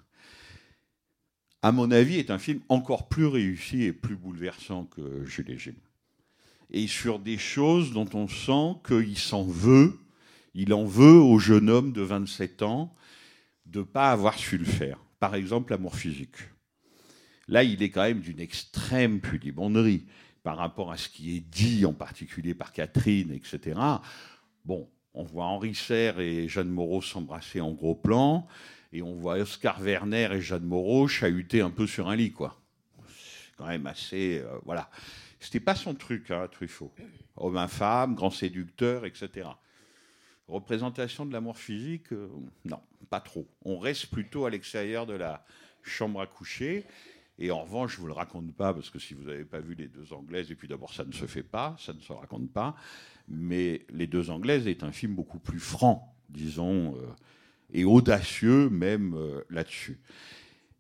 à 1.63 1.71
mon 1.71 1.93
avis, 1.93 2.19
est 2.19 2.31
un 2.31 2.39
film 2.39 2.61
encore 2.69 3.09
plus 3.09 3.27
réussi 3.27 3.85
et 3.85 3.93
plus 3.93 4.17
bouleversant 4.17 4.85
que 4.85 5.25
Jules 5.25 5.51
et 5.51 5.59
Jim. 5.59 5.75
Et 6.71 6.89
sur 6.89 7.21
des 7.21 7.39
choses 7.39 7.93
dont 7.93 8.09
on 8.15 8.27
sent 8.27 8.81
qu'il 8.85 9.17
s'en 9.17 9.45
veut, 9.45 9.97
il 10.55 10.75
en 10.75 10.85
veut 10.85 11.21
au 11.21 11.39
jeune 11.39 11.71
homme 11.71 11.93
de 11.93 12.03
27 12.03 12.63
ans 12.63 12.93
de 13.67 13.79
ne 13.79 13.85
pas 13.85 14.11
avoir 14.11 14.39
su 14.39 14.59
le 14.59 14.65
faire. 14.65 14.99
Par 15.21 15.37
exemple, 15.37 15.71
l'amour 15.71 15.95
physique. 15.95 16.37
Là, 17.49 17.65
il 17.65 17.83
est 17.83 17.91
quand 17.91 18.03
même 18.03 18.21
d'une 18.21 18.41
extrême 18.41 19.21
pudibonderie 19.21 20.07
par 20.43 20.57
rapport 20.57 20.91
à 20.91 20.97
ce 20.97 21.09
qui 21.09 21.37
est 21.37 21.41
dit, 21.41 21.85
en 21.85 21.93
particulier 21.93 22.55
par 22.55 22.73
Catherine, 22.73 23.33
etc. 23.33 23.79
Bon, 24.65 24.89
on 25.15 25.25
voit 25.25 25.45
Henri 25.45 25.75
Serre 25.75 26.21
et 26.21 26.49
Jeanne 26.49 26.71
Moreau 26.71 27.03
s'embrasser 27.03 27.61
en 27.61 27.73
gros 27.73 27.95
plan 27.95 28.47
et 28.93 29.03
on 29.03 29.15
voit 29.15 29.37
Oscar 29.37 29.81
Werner 29.81 30.29
et 30.33 30.41
Jeanne 30.41 30.65
Moreau 30.65 31.09
chahuter 31.09 31.61
un 31.61 31.71
peu 31.71 31.87
sur 31.87 32.09
un 32.09 32.17
lit, 32.17 32.33
quoi. 32.33 32.61
C'est 33.09 33.57
quand 33.57 33.67
même 33.67 33.87
assez, 33.87 34.41
euh, 34.41 34.59
voilà. 34.65 34.91
C'était 35.41 35.61
pas 35.61 35.75
son 35.75 35.95
truc, 35.95 36.31
hein, 36.31 36.47
Truffaut. 36.51 36.93
Homme-femme, 37.37 38.15
grand 38.15 38.31
séducteur, 38.31 39.05
etc. 39.07 39.49
Représentation 40.47 41.25
de 41.25 41.33
l'amour 41.33 41.59
physique, 41.59 42.13
euh, 42.13 42.29
non, 42.65 42.81
pas 43.11 43.21
trop. 43.21 43.47
On 43.65 43.79
reste 43.79 44.07
plutôt 44.07 44.45
à 44.45 44.51
l'extérieur 44.51 45.07
de 45.07 45.15
la 45.15 45.45
chambre 45.83 46.21
à 46.21 46.27
coucher. 46.27 46.85
Et 47.39 47.51
en 47.51 47.63
revanche, 47.63 47.93
je 47.93 47.97
ne 47.97 48.01
vous 48.03 48.07
le 48.09 48.13
raconte 48.13 48.55
pas, 48.55 48.75
parce 48.75 48.91
que 48.91 48.99
si 48.99 49.15
vous 49.15 49.25
n'avez 49.25 49.45
pas 49.45 49.61
vu 49.61 49.75
les 49.75 49.89
deux 49.89 50.13
Anglaises, 50.13 50.51
et 50.51 50.55
puis 50.55 50.69
d'abord, 50.69 50.93
ça 50.93 51.05
ne 51.05 51.13
se 51.13 51.27
fait 51.27 51.43
pas, 51.43 51.77
ça 51.79 51.93
ne 51.93 52.01
se 52.01 52.13
raconte 52.13 52.51
pas, 52.53 52.77
mais 53.29 53.87
Les 53.91 54.07
deux 54.07 54.31
Anglaises 54.31 54.67
est 54.67 54.83
un 54.83 54.93
film 54.93 55.15
beaucoup 55.15 55.39
plus 55.39 55.61
franc, 55.61 56.15
disons, 56.29 56.97
euh, 56.97 57.07
et 57.73 57.85
audacieux 57.85 58.69
même 58.69 59.15
euh, 59.15 59.43
là-dessus. 59.49 60.01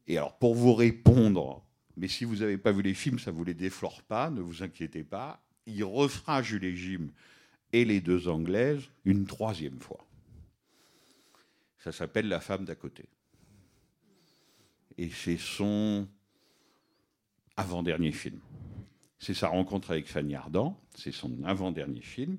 Et 0.06 0.18
alors, 0.18 0.36
pour 0.38 0.54
vous 0.54 0.74
répondre, 0.74 1.64
mais 1.96 2.08
si 2.08 2.24
vous 2.24 2.36
n'avez 2.36 2.58
pas 2.58 2.72
vu 2.72 2.82
les 2.82 2.94
films, 2.94 3.18
ça 3.18 3.32
ne 3.32 3.36
vous 3.36 3.44
les 3.44 3.54
déflore 3.54 4.02
pas, 4.02 4.30
ne 4.30 4.40
vous 4.40 4.62
inquiétez 4.62 5.04
pas, 5.04 5.42
il 5.66 5.84
refera 5.84 6.42
Jules 6.42 6.74
Jim 6.76 7.08
et 7.72 7.84
les 7.84 8.00
deux 8.00 8.28
Anglaises 8.28 8.82
une 9.04 9.26
troisième 9.26 9.80
fois. 9.80 10.04
Ça 11.78 11.92
s'appelle 11.92 12.28
La 12.28 12.40
femme 12.40 12.64
d'à 12.64 12.74
côté. 12.74 13.08
Et 14.98 15.10
c'est 15.10 15.38
son 15.38 16.06
avant-dernier 17.56 18.12
film. 18.12 18.40
C'est 19.18 19.34
sa 19.34 19.48
rencontre 19.48 19.92
avec 19.92 20.08
Fanny 20.08 20.34
Ardant, 20.34 20.80
c'est 20.94 21.12
son 21.12 21.44
avant-dernier 21.44 22.00
film. 22.00 22.38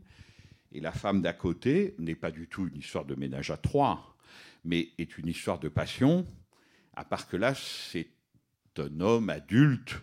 Et 0.72 0.80
La 0.80 0.92
femme 0.92 1.22
d'à 1.22 1.34
côté 1.34 1.96
n'est 2.00 2.16
pas 2.16 2.32
du 2.32 2.48
tout 2.48 2.68
une 2.68 2.78
histoire 2.78 3.06
de 3.06 3.16
ménage 3.16 3.52
à 3.52 3.58
trois, 3.58 4.18
mais 4.66 4.90
est 4.98 5.18
une 5.18 5.28
histoire 5.28 5.60
de 5.60 5.70
passion, 5.70 6.26
à 6.94 7.06
part 7.06 7.28
que 7.28 7.38
là, 7.38 7.54
c'est 7.56 8.10
un 8.78 9.00
homme 9.00 9.30
adulte 9.30 9.96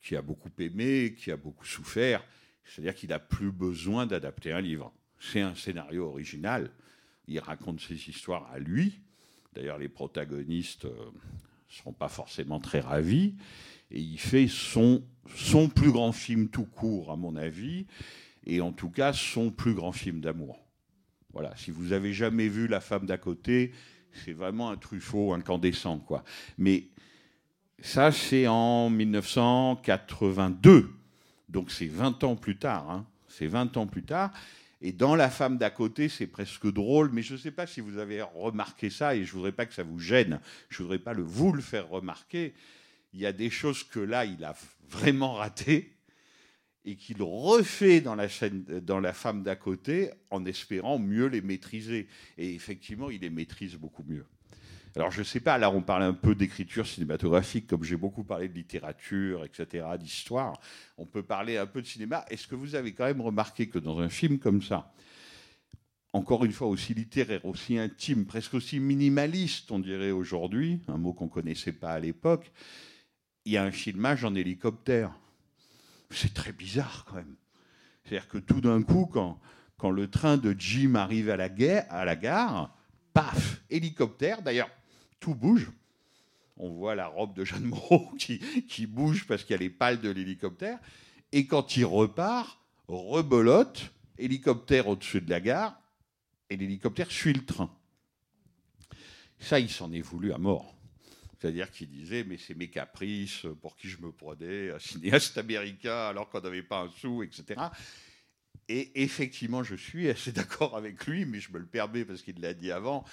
qui 0.00 0.16
a 0.16 0.22
beaucoup 0.22 0.50
aimé, 0.58 1.14
qui 1.18 1.30
a 1.30 1.36
beaucoup 1.36 1.66
souffert, 1.66 2.24
c'est-à-dire 2.64 2.94
qu'il 2.94 3.10
n'a 3.10 3.18
plus 3.18 3.52
besoin 3.52 4.06
d'adapter 4.06 4.52
un 4.52 4.60
livre. 4.60 4.92
C'est 5.18 5.40
un 5.40 5.54
scénario 5.54 6.06
original, 6.06 6.70
il 7.26 7.38
raconte 7.40 7.80
ses 7.80 8.08
histoires 8.08 8.50
à 8.50 8.58
lui, 8.58 9.00
d'ailleurs 9.52 9.78
les 9.78 9.88
protagonistes 9.88 10.86
ne 11.70 11.74
seront 11.74 11.92
pas 11.92 12.08
forcément 12.08 12.60
très 12.60 12.80
ravis, 12.80 13.34
et 13.90 14.00
il 14.00 14.18
fait 14.18 14.48
son, 14.48 15.02
son 15.34 15.68
plus 15.68 15.92
grand 15.92 16.12
film 16.12 16.48
tout 16.48 16.64
court, 16.64 17.10
à 17.10 17.16
mon 17.16 17.36
avis, 17.36 17.86
et 18.46 18.60
en 18.60 18.72
tout 18.72 18.90
cas 18.90 19.12
son 19.12 19.50
plus 19.50 19.74
grand 19.74 19.92
film 19.92 20.20
d'amour. 20.20 20.64
Voilà, 21.32 21.54
si 21.56 21.70
vous 21.70 21.92
avez 21.92 22.12
jamais 22.12 22.48
vu 22.48 22.66
La 22.66 22.80
femme 22.80 23.06
d'à 23.06 23.18
côté, 23.18 23.70
c'est 24.12 24.32
vraiment 24.32 24.70
un 24.70 24.76
Truffaut 24.76 25.32
incandescent, 25.32 26.00
quoi. 26.00 26.24
Mais 26.58 26.88
ça, 27.80 28.10
c'est 28.12 28.48
en 28.48 28.90
1982, 28.90 30.90
donc 31.48 31.70
c'est 31.70 31.86
20 31.86 32.24
ans 32.24 32.36
plus 32.36 32.56
tard. 32.56 32.90
Hein. 32.90 33.06
C'est 33.28 33.46
20 33.46 33.76
ans 33.76 33.86
plus 33.86 34.02
tard. 34.02 34.32
Et 34.80 34.92
dans 34.92 35.14
La 35.14 35.28
femme 35.28 35.58
d'à 35.58 35.70
côté, 35.70 36.08
c'est 36.08 36.26
presque 36.26 36.66
drôle, 36.72 37.10
mais 37.12 37.22
je 37.22 37.34
ne 37.34 37.38
sais 37.38 37.50
pas 37.50 37.66
si 37.66 37.80
vous 37.80 37.98
avez 37.98 38.22
remarqué 38.22 38.88
ça, 38.90 39.14
et 39.14 39.24
je 39.24 39.30
ne 39.30 39.36
voudrais 39.36 39.52
pas 39.52 39.66
que 39.66 39.74
ça 39.74 39.82
vous 39.82 39.98
gêne, 39.98 40.40
je 40.68 40.82
ne 40.82 40.84
voudrais 40.84 40.98
pas 40.98 41.12
vous 41.14 41.52
le 41.52 41.60
faire 41.60 41.88
remarquer 41.88 42.54
il 43.12 43.20
y 43.20 43.26
a 43.26 43.32
des 43.32 43.50
choses 43.50 43.82
que 43.84 44.00
là, 44.00 44.24
il 44.24 44.44
a 44.44 44.54
vraiment 44.88 45.34
raté 45.34 45.96
et 46.84 46.96
qu'il 46.96 47.22
refait 47.22 48.00
dans 48.00 48.14
la, 48.14 48.28
dans 48.80 49.00
la 49.00 49.12
femme 49.12 49.42
d'à 49.42 49.56
côté 49.56 50.10
en 50.30 50.44
espérant 50.46 50.98
mieux 50.98 51.26
les 51.26 51.42
maîtriser. 51.42 52.08
Et 52.38 52.54
effectivement, 52.54 53.10
il 53.10 53.20
les 53.20 53.30
maîtrise 53.30 53.76
beaucoup 53.76 54.04
mieux. 54.04 54.26
Alors 54.96 55.12
je 55.12 55.20
ne 55.20 55.24
sais 55.24 55.40
pas, 55.40 55.56
là 55.56 55.70
on 55.70 55.82
parle 55.82 56.02
un 56.02 56.12
peu 56.12 56.34
d'écriture 56.34 56.86
cinématographique, 56.86 57.68
comme 57.68 57.84
j'ai 57.84 57.96
beaucoup 57.96 58.24
parlé 58.24 58.48
de 58.48 58.54
littérature, 58.54 59.44
etc., 59.44 59.86
d'histoire, 59.98 60.58
on 60.98 61.06
peut 61.06 61.22
parler 61.22 61.58
un 61.58 61.66
peu 61.66 61.80
de 61.80 61.86
cinéma. 61.86 62.24
Est-ce 62.28 62.48
que 62.48 62.56
vous 62.56 62.74
avez 62.74 62.92
quand 62.92 63.04
même 63.04 63.20
remarqué 63.20 63.68
que 63.68 63.78
dans 63.78 64.00
un 64.00 64.08
film 64.08 64.38
comme 64.38 64.62
ça, 64.62 64.92
encore 66.12 66.44
une 66.44 66.52
fois 66.52 66.66
aussi 66.66 66.92
littéraire, 66.92 67.44
aussi 67.44 67.78
intime, 67.78 68.26
presque 68.26 68.54
aussi 68.54 68.80
minimaliste, 68.80 69.70
on 69.70 69.78
dirait 69.78 70.10
aujourd'hui, 70.10 70.80
un 70.88 70.98
mot 70.98 71.12
qu'on 71.12 71.26
ne 71.26 71.30
connaissait 71.30 71.72
pas 71.72 71.92
à 71.92 72.00
l'époque, 72.00 72.50
il 73.44 73.52
y 73.52 73.56
a 73.56 73.62
un 73.62 73.70
filmage 73.70 74.24
en 74.24 74.34
hélicoptère. 74.34 75.12
C'est 76.10 76.34
très 76.34 76.52
bizarre 76.52 77.04
quand 77.08 77.14
même. 77.14 77.36
C'est-à-dire 78.02 78.28
que 78.28 78.38
tout 78.38 78.60
d'un 78.60 78.82
coup, 78.82 79.06
quand, 79.06 79.38
quand 79.76 79.92
le 79.92 80.10
train 80.10 80.36
de 80.36 80.54
Jim 80.58 80.96
arrive 80.96 81.30
à 81.30 81.36
la, 81.36 81.48
gare, 81.48 81.84
à 81.90 82.04
la 82.04 82.16
gare, 82.16 82.76
paf, 83.12 83.62
hélicoptère. 83.70 84.42
D'ailleurs, 84.42 84.70
tout 85.20 85.34
bouge. 85.34 85.70
On 86.56 86.70
voit 86.70 86.94
la 86.94 87.06
robe 87.06 87.34
de 87.34 87.44
Jeanne 87.44 87.64
Moreau 87.64 88.10
qui, 88.18 88.86
bouge 88.86 89.26
parce 89.26 89.50
a 89.50 89.56
les 89.56 89.70
pales 89.70 90.00
de 90.00 90.10
l'hélicoptère. 90.10 90.78
Et 91.32 91.46
quand 91.46 91.76
il 91.76 91.84
repart, 91.84 92.58
rebolote, 92.88 93.92
hélicoptère 94.18 94.88
au-dessus 94.88 95.20
de 95.20 95.30
la 95.30 95.40
gare, 95.40 95.80
et 96.50 96.56
l'hélicoptère 96.56 97.10
suit 97.10 97.32
le 97.32 97.44
train. 97.44 97.74
Ça, 99.38 99.60
il 99.60 99.70
s'en 99.70 99.92
est 99.92 100.00
voulu 100.00 100.32
à 100.32 100.38
mort. 100.38 100.74
C'est-à-dire 101.40 101.70
qu'il 101.70 101.88
disait, 101.88 102.24
mais 102.24 102.36
c'est 102.36 102.54
mes 102.54 102.68
caprices, 102.68 103.46
pour 103.62 103.76
qui 103.76 103.88
je 103.88 103.98
me 104.02 104.12
prenais, 104.12 104.70
un 104.70 104.78
cinéaste 104.78 105.38
américain 105.38 106.08
alors 106.08 106.28
qu'on 106.28 106.40
n'avait 106.40 106.62
pas 106.62 106.82
un 106.82 106.90
sou, 106.90 107.22
etc. 107.22 107.58
Et 108.68 109.02
effectivement, 109.02 109.62
je 109.62 109.74
suis 109.74 110.10
assez 110.10 110.32
d'accord 110.32 110.76
avec 110.76 111.06
lui, 111.06 111.24
mais 111.24 111.40
je 111.40 111.50
me 111.52 111.58
le 111.58 111.66
permets 111.66 112.04
parce 112.04 112.20
qu'il 112.20 112.40
l'a 112.40 112.52
dit 112.52 112.70
avant. 112.70 113.04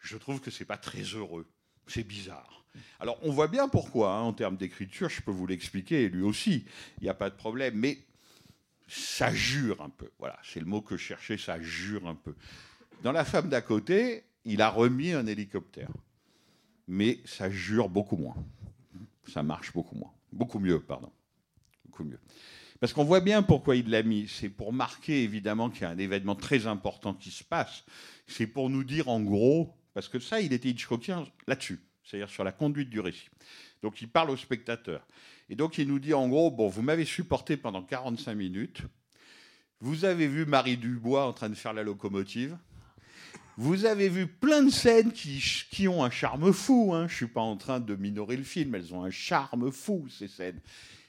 Je 0.00 0.16
trouve 0.16 0.40
que 0.40 0.50
c'est 0.50 0.64
pas 0.64 0.76
très 0.76 1.02
heureux. 1.02 1.46
C'est 1.86 2.04
bizarre. 2.04 2.64
Alors, 3.00 3.18
on 3.22 3.32
voit 3.32 3.48
bien 3.48 3.68
pourquoi, 3.68 4.14
hein, 4.14 4.22
en 4.22 4.32
termes 4.32 4.56
d'écriture, 4.56 5.08
je 5.08 5.22
peux 5.22 5.30
vous 5.30 5.46
l'expliquer, 5.46 6.08
lui 6.08 6.22
aussi, 6.22 6.64
il 6.98 7.04
n'y 7.04 7.08
a 7.08 7.14
pas 7.14 7.30
de 7.30 7.34
problème, 7.34 7.74
mais 7.76 7.98
ça 8.88 9.32
jure 9.32 9.80
un 9.82 9.90
peu. 9.90 10.10
Voilà, 10.18 10.38
c'est 10.42 10.60
le 10.60 10.66
mot 10.66 10.80
que 10.80 10.96
je 10.96 11.02
cherchais, 11.02 11.36
ça 11.36 11.60
jure 11.60 12.06
un 12.06 12.14
peu. 12.14 12.34
Dans 13.02 13.12
La 13.12 13.24
femme 13.24 13.48
d'à 13.48 13.60
côté, 13.60 14.24
il 14.44 14.62
a 14.62 14.70
remis 14.70 15.12
un 15.12 15.26
hélicoptère 15.26 15.90
mais 16.90 17.20
ça 17.24 17.48
jure 17.48 17.88
beaucoup 17.88 18.16
moins. 18.16 18.34
Ça 19.28 19.44
marche 19.44 19.72
beaucoup 19.72 19.94
moins. 19.94 20.12
Beaucoup 20.32 20.58
mieux, 20.58 20.80
pardon. 20.80 21.10
Beaucoup 21.84 22.02
mieux. 22.02 22.18
Parce 22.80 22.92
qu'on 22.92 23.04
voit 23.04 23.20
bien 23.20 23.42
pourquoi 23.44 23.76
il 23.76 23.88
l'a 23.90 24.02
mis. 24.02 24.26
C'est 24.26 24.48
pour 24.48 24.72
marquer 24.72 25.22
évidemment 25.22 25.70
qu'il 25.70 25.82
y 25.82 25.84
a 25.84 25.90
un 25.90 25.98
événement 25.98 26.34
très 26.34 26.66
important 26.66 27.14
qui 27.14 27.30
se 27.30 27.44
passe. 27.44 27.84
C'est 28.26 28.48
pour 28.48 28.70
nous 28.70 28.82
dire 28.82 29.08
en 29.08 29.20
gros, 29.20 29.72
parce 29.94 30.08
que 30.08 30.18
ça, 30.18 30.40
il 30.40 30.52
était 30.52 30.68
Hitchcockien 30.68 31.26
là-dessus, 31.46 31.80
c'est-à-dire 32.04 32.30
sur 32.30 32.44
la 32.44 32.52
conduite 32.52 32.90
du 32.90 33.00
récit. 33.00 33.28
Donc 33.82 34.00
il 34.02 34.08
parle 34.08 34.30
au 34.30 34.36
spectateur. 34.36 35.06
Et 35.48 35.56
donc 35.56 35.78
il 35.78 35.88
nous 35.88 35.98
dit 35.98 36.14
en 36.14 36.28
gros, 36.28 36.50
bon, 36.50 36.68
vous 36.68 36.82
m'avez 36.82 37.04
supporté 37.04 37.56
pendant 37.56 37.82
45 37.82 38.34
minutes. 38.34 38.82
Vous 39.80 40.04
avez 40.04 40.28
vu 40.28 40.44
Marie 40.44 40.76
Dubois 40.76 41.26
en 41.26 41.32
train 41.32 41.48
de 41.48 41.54
faire 41.54 41.72
la 41.72 41.82
locomotive. 41.82 42.56
Vous 43.56 43.84
avez 43.84 44.08
vu 44.08 44.26
plein 44.26 44.62
de 44.62 44.70
scènes 44.70 45.12
qui, 45.12 45.88
ont 45.88 46.04
un 46.04 46.10
charme 46.10 46.52
fou. 46.52 46.92
Hein. 46.94 47.08
Je 47.08 47.12
ne 47.12 47.16
suis 47.16 47.26
pas 47.26 47.40
en 47.40 47.56
train 47.56 47.80
de 47.80 47.94
minorer 47.94 48.36
le 48.36 48.42
film, 48.42 48.74
elles 48.74 48.94
ont 48.94 49.04
un 49.04 49.10
charme 49.10 49.70
fou, 49.72 50.06
ces 50.08 50.28
scènes. 50.28 50.60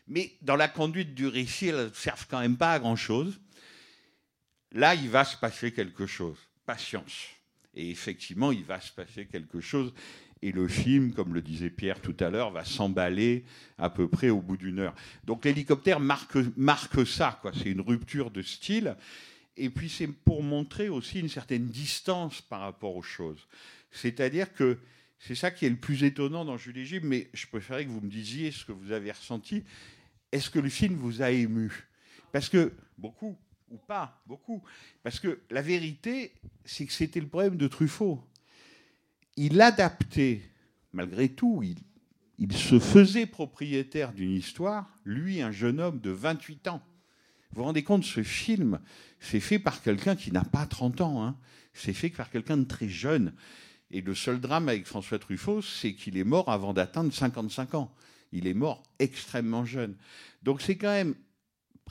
Mais 0.08 0.34
dans 0.42 0.56
la 0.56 0.68
conduite 0.68 1.14
du 1.14 1.28
récit, 1.28 1.68
elles 1.68 1.86
ne 1.86 1.94
servent 1.94 2.28
quand 2.30 2.40
même 2.40 2.58
pas 2.58 2.74
à 2.74 2.80
grand-chose. 2.80 3.40
Là, 4.72 4.96
il 4.96 5.10
va 5.10 5.24
se 5.24 5.38
passer 5.38 5.72
quelque 5.72 6.06
chose. 6.06 6.38
Patience. 6.66 7.30
Et 7.74 7.90
effectivement, 7.90 8.52
il 8.52 8.64
va 8.64 8.82
se 8.82 8.92
passer 8.92 9.26
quelque 9.26 9.62
chose. 9.62 9.94
Et 10.42 10.52
le 10.52 10.68
film, 10.68 11.14
comme 11.14 11.34
le 11.34 11.42
disait 11.42 11.70
Pierre 11.70 12.02
tout 12.02 12.16
à 12.20 12.30
l'heure, 12.30 12.52
va 12.52 12.66
s'emballer 12.66 13.46
à 13.78 13.90
peu 13.90 14.08
près 14.08 14.30
au 14.30 14.42
bout 14.42 14.58
d'une 14.58 14.80
heure. 14.80 14.96
Donc 15.24 15.46
l'hélicoptère 15.46 16.00
marque, 16.00 17.08
ça, 17.08 17.38
quoi. 17.42 17.52
C'est 17.54 17.70
une 17.70 17.82
rupture 17.82 18.32
de 18.32 18.42
style. 18.42 18.96
Et 19.58 19.70
puis 19.70 19.90
c'est 19.90 20.08
pour 20.08 20.42
montrer 20.44 20.90
aussi 20.90 21.20
une 21.20 21.30
certaine 21.30 21.68
distance 21.68 22.42
par 22.42 22.62
rapport 22.62 22.96
aux 22.96 23.04
choses. 23.04 23.48
C'est-à-dire 23.92 24.54
que 24.54 24.80
c'est 25.20 25.36
ça 25.36 25.52
qui 25.52 25.66
est 25.66 25.70
le 25.70 25.76
plus 25.76 26.04
étonnant 26.04 26.46
dans 26.46 26.58
Jules 26.58 26.84
Gilles, 26.84 27.06
mais 27.06 27.30
je 27.34 27.46
préférais 27.46 27.86
que 27.86 27.92
vous 27.92 28.02
me 28.02 28.10
disiez 28.10 28.52
ce 28.52 28.66
que 28.66 28.72
vous 28.72 28.92
avez 28.92 29.12
ressenti. 29.12 29.64
Est-ce 30.32 30.50
que 30.50 30.60
le 30.60 30.70
film 30.70 30.96
vous 30.96 31.22
a 31.22 31.30
ému? 31.30 31.72
Parce 32.32 32.50
que, 32.50 32.74
beaucoup, 32.98 33.38
ou 33.72 33.78
pas, 33.78 34.22
beaucoup. 34.28 34.62
Parce 35.04 35.20
que 35.20 35.40
la 35.50 35.62
vérité, 35.62 36.34
c'est 36.66 36.86
que 36.86 36.94
c'était 36.94 37.20
le 37.20 37.28
problème 37.28 37.58
de 37.58 37.68
Truffaut. 37.68 38.24
Il 39.38 39.62
adaptait, 39.62 40.42
malgré 40.94 41.30
tout, 41.30 41.64
il, 41.64 42.54
se 42.54 42.80
faisait 42.80 43.26
propriétaire 43.26 44.14
d'une 44.14 44.32
histoire, 44.32 44.90
lui, 45.06 45.42
un 45.42 45.52
jeune 45.52 45.80
homme 45.80 46.00
de 46.00 46.12
28 46.12 46.68
ans. 46.68 46.82
Vous 47.52 47.58
vous 47.58 47.64
rendez 47.64 47.84
compte, 47.84 48.04
ce 48.04 48.24
film, 48.24 48.80
c'est 49.20 49.40
fait 49.40 49.60
par 49.60 49.82
quelqu'un 49.82 50.16
qui 50.16 50.32
n'a 50.32 50.44
pas 50.44 50.66
30 50.66 51.02
ans. 51.02 51.24
Hein. 51.24 51.38
C'est 51.74 51.94
fait 51.94 52.10
par 52.10 52.30
quelqu'un 52.30 52.58
de 52.58 52.64
très 52.64 52.90
jeune. 52.90 53.34
Et 53.92 54.02
le 54.02 54.16
seul 54.16 54.40
drame 54.40 54.70
avec 54.70 54.86
François 54.86 55.20
Truffaut, 55.20 55.62
c'est 55.62 55.94
qu'il 55.94 56.18
est 56.18 56.24
mort 56.24 56.50
avant 56.50 56.74
d'atteindre 56.74 57.14
55 57.14 57.76
ans. 57.76 57.94
Il 58.32 58.48
est 58.48 58.54
mort 58.54 58.84
extrêmement 59.00 59.66
jeune. 59.66 59.96
Donc 60.44 60.62
c'est 60.62 60.78
quand 60.78 60.92
même 60.92 61.16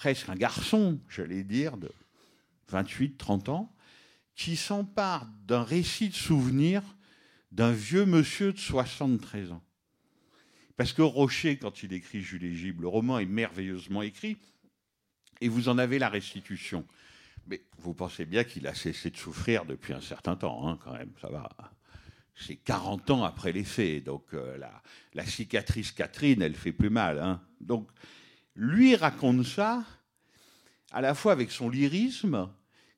presque 0.00 0.30
un 0.30 0.34
garçon, 0.34 0.98
j'allais 1.10 1.44
dire, 1.44 1.76
de 1.76 1.92
28, 2.68 3.18
30 3.18 3.50
ans, 3.50 3.70
qui 4.34 4.56
s'empare 4.56 5.26
d'un 5.46 5.62
récit 5.62 6.08
de 6.08 6.14
souvenir 6.14 6.82
d'un 7.52 7.72
vieux 7.72 8.06
monsieur 8.06 8.54
de 8.54 8.58
73 8.58 9.52
ans. 9.52 9.62
Parce 10.78 10.94
que 10.94 11.02
Rocher, 11.02 11.58
quand 11.58 11.82
il 11.82 11.92
écrit 11.92 12.22
Jules 12.22 12.44
et 12.44 12.72
le 12.72 12.88
roman 12.88 13.18
est 13.18 13.26
merveilleusement 13.26 14.00
écrit, 14.00 14.38
et 15.42 15.50
vous 15.50 15.68
en 15.68 15.76
avez 15.76 15.98
la 15.98 16.08
restitution. 16.08 16.86
Mais 17.46 17.60
vous 17.76 17.92
pensez 17.92 18.24
bien 18.24 18.44
qu'il 18.44 18.66
a 18.66 18.72
cessé 18.72 19.10
de 19.10 19.18
souffrir 19.18 19.66
depuis 19.66 19.92
un 19.92 20.00
certain 20.00 20.34
temps, 20.34 20.66
hein, 20.66 20.78
quand 20.82 20.94
même, 20.94 21.12
ça 21.20 21.28
va. 21.28 21.46
c'est 22.34 22.56
40 22.56 23.10
ans 23.10 23.24
après 23.24 23.52
les 23.52 23.64
faits. 23.64 24.04
Donc 24.04 24.32
euh, 24.32 24.56
la, 24.56 24.82
la 25.12 25.26
cicatrice 25.26 25.92
Catherine, 25.92 26.40
elle 26.40 26.54
fait 26.54 26.72
plus 26.72 26.88
mal. 26.88 27.18
hein. 27.18 27.42
Donc 27.60 27.90
lui 28.54 28.96
raconte 28.96 29.44
ça 29.44 29.84
à 30.92 31.00
la 31.00 31.14
fois 31.14 31.32
avec 31.32 31.50
son 31.50 31.68
lyrisme, 31.68 32.48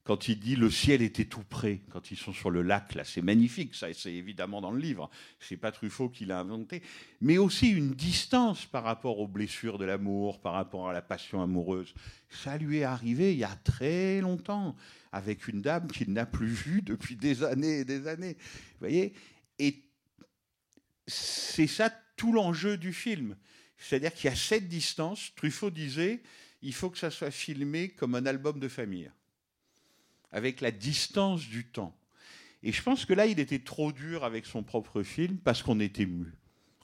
quand 0.04 0.26
il 0.26 0.40
dit 0.40 0.56
le 0.56 0.70
ciel 0.70 1.00
était 1.00 1.26
tout 1.26 1.44
près, 1.44 1.80
quand 1.90 2.10
ils 2.10 2.16
sont 2.16 2.32
sur 2.32 2.50
le 2.50 2.62
lac, 2.62 2.94
là, 2.94 3.04
c'est 3.04 3.22
magnifique, 3.22 3.74
ça, 3.74 3.92
c'est 3.94 4.12
évidemment 4.12 4.60
dans 4.60 4.72
le 4.72 4.80
livre, 4.80 5.08
c'est 5.38 5.56
pas 5.56 5.70
Truffaut 5.70 6.08
qui 6.08 6.24
l'a 6.24 6.40
inventé, 6.40 6.82
mais 7.20 7.38
aussi 7.38 7.70
une 7.70 7.92
distance 7.92 8.66
par 8.66 8.82
rapport 8.82 9.20
aux 9.20 9.28
blessures 9.28 9.78
de 9.78 9.84
l'amour, 9.84 10.40
par 10.40 10.54
rapport 10.54 10.88
à 10.88 10.92
la 10.92 11.02
passion 11.02 11.40
amoureuse. 11.40 11.94
Ça 12.30 12.58
lui 12.58 12.78
est 12.78 12.84
arrivé 12.84 13.32
il 13.32 13.38
y 13.38 13.44
a 13.44 13.54
très 13.62 14.20
longtemps, 14.20 14.74
avec 15.12 15.46
une 15.46 15.62
dame 15.62 15.86
qu'il 15.86 16.12
n'a 16.12 16.26
plus 16.26 16.48
vue 16.48 16.82
depuis 16.82 17.14
des 17.14 17.44
années 17.44 17.80
et 17.80 17.84
des 17.84 18.08
années. 18.08 18.36
Vous 18.40 18.78
voyez 18.80 19.12
Et 19.60 19.84
c'est 21.06 21.68
ça 21.68 21.92
tout 22.16 22.32
l'enjeu 22.32 22.76
du 22.76 22.92
film. 22.92 23.36
C'est-à-dire 23.82 24.14
qu'il 24.14 24.30
y 24.30 24.32
a 24.32 24.36
cette 24.36 24.68
distance. 24.68 25.32
Truffaut 25.34 25.70
disait 25.70 26.22
il 26.62 26.72
faut 26.72 26.90
que 26.90 26.98
ça 26.98 27.10
soit 27.10 27.32
filmé 27.32 27.88
comme 27.88 28.14
un 28.14 28.24
album 28.24 28.60
de 28.60 28.68
famille, 28.68 29.10
avec 30.30 30.60
la 30.60 30.70
distance 30.70 31.42
du 31.48 31.66
temps. 31.66 31.96
Et 32.62 32.70
je 32.70 32.80
pense 32.80 33.04
que 33.04 33.12
là, 33.12 33.26
il 33.26 33.40
était 33.40 33.58
trop 33.58 33.90
dur 33.90 34.22
avec 34.24 34.46
son 34.46 34.62
propre 34.62 35.02
film 35.02 35.38
parce 35.38 35.62
qu'on 35.62 35.80
était 35.80 36.06
mu, 36.06 36.32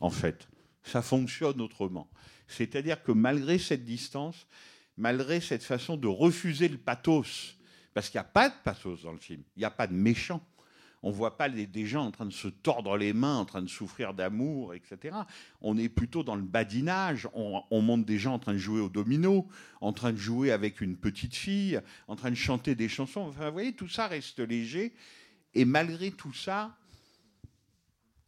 en 0.00 0.10
fait. 0.10 0.48
Ça 0.82 1.02
fonctionne 1.02 1.60
autrement. 1.60 2.10
C'est-à-dire 2.48 3.02
que 3.04 3.12
malgré 3.12 3.58
cette 3.58 3.84
distance, 3.84 4.48
malgré 4.96 5.40
cette 5.40 5.62
façon 5.62 5.96
de 5.96 6.08
refuser 6.08 6.66
le 6.68 6.78
pathos, 6.78 7.56
parce 7.94 8.10
qu'il 8.10 8.18
n'y 8.18 8.26
a 8.26 8.30
pas 8.30 8.48
de 8.48 8.54
pathos 8.64 9.02
dans 9.02 9.12
le 9.12 9.18
film, 9.18 9.42
il 9.54 9.60
n'y 9.60 9.64
a 9.64 9.70
pas 9.70 9.86
de 9.86 9.94
méchant. 9.94 10.44
On 11.02 11.10
ne 11.10 11.14
voit 11.14 11.36
pas 11.36 11.46
les- 11.48 11.66
des 11.66 11.86
gens 11.86 12.04
en 12.04 12.10
train 12.10 12.26
de 12.26 12.32
se 12.32 12.48
tordre 12.48 12.96
les 12.96 13.12
mains, 13.12 13.36
en 13.36 13.44
train 13.44 13.62
de 13.62 13.68
souffrir 13.68 14.14
d'amour, 14.14 14.74
etc. 14.74 15.16
On 15.60 15.78
est 15.78 15.88
plutôt 15.88 16.24
dans 16.24 16.34
le 16.36 16.42
badinage. 16.42 17.28
On, 17.34 17.62
on 17.70 17.80
montre 17.82 18.04
des 18.04 18.18
gens 18.18 18.34
en 18.34 18.38
train 18.38 18.52
de 18.54 18.58
jouer 18.58 18.80
au 18.80 18.88
domino, 18.88 19.46
en 19.80 19.92
train 19.92 20.12
de 20.12 20.18
jouer 20.18 20.50
avec 20.50 20.80
une 20.80 20.96
petite 20.96 21.36
fille, 21.36 21.80
en 22.08 22.16
train 22.16 22.30
de 22.30 22.36
chanter 22.36 22.74
des 22.74 22.88
chansons. 22.88 23.20
Enfin, 23.20 23.46
vous 23.46 23.52
voyez, 23.52 23.72
tout 23.74 23.88
ça 23.88 24.08
reste 24.08 24.40
léger. 24.40 24.92
Et 25.54 25.64
malgré 25.64 26.10
tout 26.10 26.32
ça, 26.32 26.76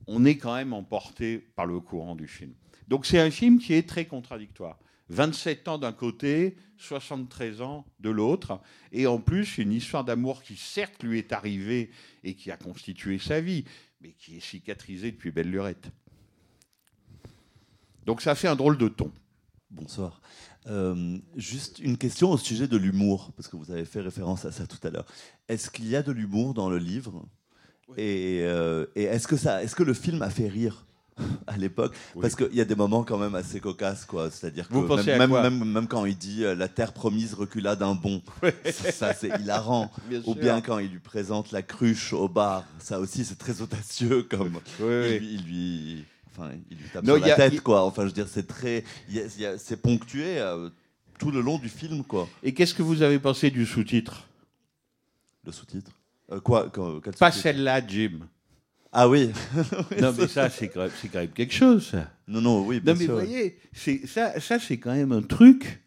on 0.06 0.24
est 0.24 0.36
quand 0.38 0.54
même 0.54 0.72
emporté 0.72 1.38
par 1.38 1.66
le 1.66 1.80
courant 1.80 2.14
du 2.16 2.26
film. 2.26 2.54
Donc 2.88 3.06
c'est 3.06 3.20
un 3.20 3.30
film 3.30 3.58
qui 3.58 3.72
est 3.74 3.88
très 3.88 4.06
contradictoire. 4.06 4.78
27 5.10 5.68
ans 5.68 5.78
d'un 5.78 5.92
côté, 5.92 6.56
73 6.78 7.60
ans 7.60 7.84
de 7.98 8.10
l'autre, 8.10 8.60
et 8.92 9.06
en 9.06 9.18
plus 9.18 9.58
une 9.58 9.72
histoire 9.72 10.04
d'amour 10.04 10.42
qui 10.42 10.56
certes 10.56 11.02
lui 11.02 11.18
est 11.18 11.32
arrivée 11.32 11.90
et 12.24 12.34
qui 12.34 12.50
a 12.50 12.56
constitué 12.56 13.18
sa 13.18 13.40
vie, 13.40 13.64
mais 14.00 14.12
qui 14.12 14.36
est 14.36 14.40
cicatrisée 14.40 15.10
depuis 15.10 15.30
belle 15.30 15.50
lurette. 15.50 15.90
Donc 18.06 18.22
ça 18.22 18.34
fait 18.34 18.48
un 18.48 18.56
drôle 18.56 18.78
de 18.78 18.88
ton. 18.88 19.12
Bonsoir. 19.70 20.20
Euh, 20.66 21.18
juste 21.36 21.78
une 21.80 21.98
question 21.98 22.30
au 22.30 22.38
sujet 22.38 22.68
de 22.68 22.76
l'humour, 22.76 23.32
parce 23.36 23.48
que 23.48 23.56
vous 23.56 23.70
avez 23.70 23.84
fait 23.84 24.00
référence 24.00 24.44
à 24.44 24.52
ça 24.52 24.66
tout 24.66 24.84
à 24.86 24.90
l'heure. 24.90 25.06
Est-ce 25.48 25.70
qu'il 25.70 25.88
y 25.88 25.96
a 25.96 26.02
de 26.02 26.12
l'humour 26.12 26.54
dans 26.54 26.70
le 26.70 26.78
livre? 26.78 27.26
Et, 27.96 28.40
euh, 28.42 28.86
et 28.94 29.04
est-ce 29.04 29.26
que, 29.26 29.36
ça, 29.36 29.62
est-ce 29.62 29.74
que 29.74 29.82
le 29.82 29.94
film 29.94 30.22
a 30.22 30.30
fait 30.30 30.48
rire? 30.48 30.86
À 31.46 31.56
l'époque 31.58 31.94
Oui. 32.14 32.22
Parce 32.22 32.34
qu'il 32.34 32.54
y 32.54 32.60
a 32.60 32.64
des 32.64 32.74
moments 32.74 33.02
quand 33.04 33.18
même 33.18 33.34
assez 33.34 33.60
cocasses, 33.60 34.04
quoi. 34.04 34.30
C'est-à-dire 34.30 34.68
que 34.68 34.72
Vous 34.72 34.86
pensez 34.86 35.06
même, 35.06 35.14
à 35.16 35.18
même, 35.18 35.30
quoi 35.30 35.42
même- 35.42 35.64
même 35.72 35.86
quand 35.88 36.06
il 36.06 36.16
dit 36.16 36.44
euh, 36.44 36.54
la 36.54 36.68
terre 36.68 36.92
promise 36.92 37.34
recula 37.34 37.76
d'un 37.76 37.94
bond, 37.94 38.22
ça, 38.64 38.92
ça, 38.92 39.14
c'est 39.14 39.28
hilarant. 39.40 39.90
Bien 40.08 40.20
Ou 40.20 40.32
sûr. 40.32 40.36
bien 40.36 40.60
quand 40.60 40.78
il 40.78 40.90
lui 40.90 40.98
présente 41.00 41.52
la 41.52 41.62
cruche 41.62 42.12
au 42.12 42.28
bar, 42.28 42.64
ça 42.78 42.98
aussi 43.00 43.24
c'est 43.24 43.38
très 43.38 43.60
audacieux 43.60 44.22
comme 44.22 44.60
Oui, 44.80 44.86
il, 44.88 45.18
lui- 45.18 45.34
il 45.34 45.42
lui, 45.44 46.04
enfin, 46.30 46.50
il 46.70 46.76
lui 46.78 46.88
tape 46.92 47.04
Non, 47.04 47.16
sur 47.16 47.26
la 47.26 47.34
a- 47.34 47.36
tête, 47.36 47.60
quoi. 47.60 47.84
Enfin, 47.84 48.02
je 48.02 48.06
veux 48.08 48.12
dire, 48.12 48.28
c'est 48.28 48.46
très, 48.46 48.84
c'est 49.58 49.76
ponctué 49.82 50.38
euh, 50.38 50.70
tout 51.18 51.30
le 51.30 51.40
long 51.42 51.58
du 51.58 51.68
film, 51.68 52.02
quoi. 52.04 52.28
Et 52.42 52.54
qu'est-ce 52.54 52.72
que 52.74 52.82
vous 52.82 53.02
avez 53.02 53.18
pensé 53.18 53.50
du 53.50 53.66
sous-titre? 53.66 54.26
Le 55.44 55.52
sous-titre? 55.52 55.90
Euh, 56.32 56.40
quoi 56.40 56.70
Pas 57.18 57.30
celle-là, 57.32 57.86
Jim. 57.86 58.20
Ah 58.92 59.08
oui. 59.08 59.30
Non, 60.00 60.12
mais 60.18 60.26
ça, 60.26 60.50
c'est 60.50 60.68
quand, 60.68 60.80
même- 60.82 60.90
c'est 61.00 61.08
quand 61.08 61.20
même 61.20 61.30
quelque 61.30 61.54
chose, 61.54 61.86
ça. 61.88 62.10
Non, 62.26 62.40
non, 62.40 62.66
oui. 62.66 62.80
Bien 62.80 62.94
Non, 62.94 62.98
mais 62.98 63.04
sûr. 63.04 63.14
vous 63.14 63.20
voyez, 63.24 63.58
ça, 64.06 64.40
ça 64.40 64.58
c'est 64.58 64.78
quand 64.78 64.92
même 64.94 65.12
un 65.12 65.22
truc. 65.22 65.80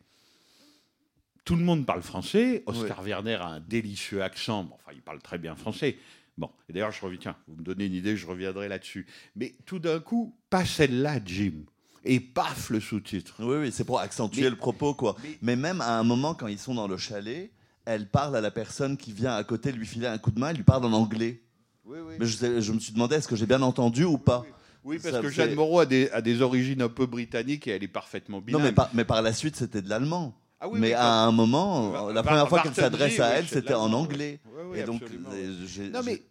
Tout 1.45 1.55
le 1.57 1.63
monde 1.63 1.85
parle 1.85 2.01
français. 2.01 2.63
Oscar 2.65 3.01
Werner 3.03 3.35
a 3.35 3.47
un 3.47 3.59
délicieux 3.59 4.23
accent. 4.23 4.63
Bon, 4.63 4.75
enfin, 4.75 4.91
il 4.95 5.01
parle 5.01 5.19
très 5.21 5.37
bien 5.37 5.55
français. 5.55 5.97
Bon, 6.37 6.49
et 6.69 6.73
d'ailleurs, 6.73 6.91
je 6.91 7.01
reviens. 7.01 7.19
Tiens, 7.21 7.35
vous 7.47 7.57
me 7.57 7.63
donnez 7.63 7.85
une 7.87 7.93
idée, 7.93 8.15
je 8.15 8.25
reviendrai 8.25 8.69
là-dessus. 8.69 9.05
Mais 9.35 9.53
tout 9.65 9.79
d'un 9.79 9.99
coup, 9.99 10.33
pas 10.49 10.63
celle-là, 10.65 11.19
Jim. 11.25 11.65
Et 12.05 12.19
paf, 12.21 12.69
le 12.69 12.79
sous-titre. 12.79 13.35
Oui, 13.39 13.57
oui, 13.57 13.71
c'est 13.73 13.83
pour 13.83 13.99
accentuer 13.99 14.43
Mais- 14.43 14.49
le 14.49 14.55
propos, 14.55 14.93
quoi. 14.93 15.15
mais- 15.23 15.37
Mais... 15.41 15.55
même 15.57 15.81
à 15.81 15.99
un 15.99 16.03
moment, 16.03 16.33
quand 16.33 16.47
ils 16.47 16.57
sont 16.59 16.73
dans 16.75 16.87
le 16.87 16.97
chalet, 16.97 17.51
elle 17.85 18.07
parle 18.09 18.35
à 18.37 18.41
la 18.41 18.51
personne 18.51 18.95
qui 18.97 19.11
vient 19.11 19.35
à 19.35 19.43
côté 19.43 19.71
lui 19.73 19.85
filer 19.85 20.07
un 20.07 20.17
coup 20.17 20.31
de 20.31 20.39
main, 20.39 20.49
elle 20.51 20.57
lui 20.57 20.63
parle 20.63 20.85
en 20.85 20.93
anglais. 20.93 21.41
Oui, 21.85 21.97
oui. 22.05 22.15
Mais 22.19 22.25
je, 22.25 22.71
me 22.71 22.79
suis 22.79 22.93
demandé, 22.93 23.15
est-ce 23.15 23.27
que 23.27 23.35
j'ai 23.35 23.45
bien 23.45 23.61
entendu 23.61 24.03
ou 24.05 24.17
pas? 24.17 24.45
Oui, 24.83 24.97
parce 25.01 25.15
Ça 25.15 25.21
que 25.21 25.29
fait- 25.29 25.33
Jeanne 25.35 25.55
Moreau 25.55 25.79
a 25.79 25.85
des, 25.85 26.09
a 26.11 26.21
des 26.21 26.41
origines 26.41 26.81
un 26.81 26.89
peu 26.89 27.05
britanniques 27.05 27.67
et 27.67 27.71
elle 27.71 27.83
est 27.83 27.87
parfaitement 27.87 28.37
Non, 28.37 28.43
bilingue. 28.43 28.63
mais 28.63 28.71
par, 28.73 28.89
mais 28.93 29.05
par 29.05 29.21
la 29.21 29.31
suite, 29.33 29.55
c'était 29.55 29.81
de 29.81 29.89
l'allemand. 29.89 30.35
Ah 30.59 30.67
oui, 30.67 30.79
mais 30.79 30.87
oui, 30.87 30.93
à 30.93 31.23
un 31.25 31.31
moment, 31.31 31.89
Var- 31.91 32.13
la 32.13 32.23
première 32.23 32.47
fois 32.49 32.61
qu'elle 32.61 32.73
s'adresse 32.73 33.19
à 33.19 33.29
elle, 33.29 33.47
c'était 33.47 33.73
en 33.73 33.91
anglais. 33.93 34.39
oui. 34.45 34.51
Oui, 34.55 34.63
oui, 34.71 34.79
Et 34.79 34.83
donc, 34.83 35.01
euh, 35.03 35.89
Non, 35.91 36.01
mais 36.03 36.21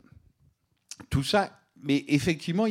tout 1.10 1.22
ça, 1.22 1.58
mais 1.82 2.04
effectivement, 2.08 2.66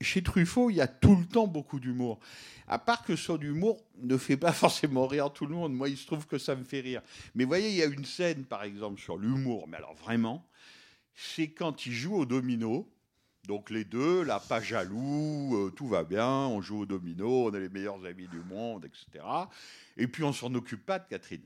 chez 0.00 0.22
Truffaut, 0.22 0.70
il 0.70 0.76
y 0.76 0.80
a 0.80 0.86
tout 0.88 1.16
le 1.16 1.24
temps 1.26 1.46
beaucoup 1.46 1.78
d'humour. 1.80 2.18
À 2.66 2.78
part 2.78 3.04
que 3.04 3.14
son 3.16 3.38
humour 3.40 3.78
ne 4.02 4.16
fait 4.16 4.36
pas 4.36 4.52
forcément 4.52 5.06
rire 5.06 5.32
tout 5.32 5.46
le 5.46 5.54
monde. 5.54 5.72
Moi, 5.74 5.88
il 5.88 5.96
se 5.96 6.06
trouve 6.06 6.26
que 6.26 6.38
ça 6.38 6.54
me 6.56 6.64
fait 6.64 6.80
rire. 6.80 7.02
Mais 7.34 7.44
vous 7.44 7.48
voyez, 7.48 7.68
il 7.70 7.76
y 7.76 7.82
a 7.82 7.86
une 7.86 8.04
scène, 8.04 8.44
par 8.44 8.62
exemple, 8.64 9.00
sur 9.00 9.16
l'humour, 9.16 9.66
mais 9.68 9.76
alors 9.76 9.94
vraiment, 9.94 10.44
c'est 11.14 11.48
quand 11.48 11.86
il 11.86 11.92
joue 11.92 12.16
au 12.16 12.26
domino. 12.26 12.88
Donc 13.46 13.68
les 13.68 13.84
deux, 13.84 14.22
là, 14.22 14.40
pas 14.40 14.60
jaloux, 14.60 15.54
euh, 15.54 15.70
tout 15.70 15.86
va 15.86 16.02
bien, 16.02 16.26
on 16.26 16.62
joue 16.62 16.80
au 16.80 16.86
domino, 16.86 17.46
on 17.46 17.52
est 17.52 17.60
les 17.60 17.68
meilleurs 17.68 18.02
amis 18.06 18.26
du 18.28 18.38
monde, 18.38 18.86
etc. 18.86 19.24
Et 19.98 20.06
puis 20.06 20.24
on 20.24 20.32
s'en 20.32 20.54
occupe 20.54 20.86
pas 20.86 20.98
de 20.98 21.06
Catherine. 21.06 21.42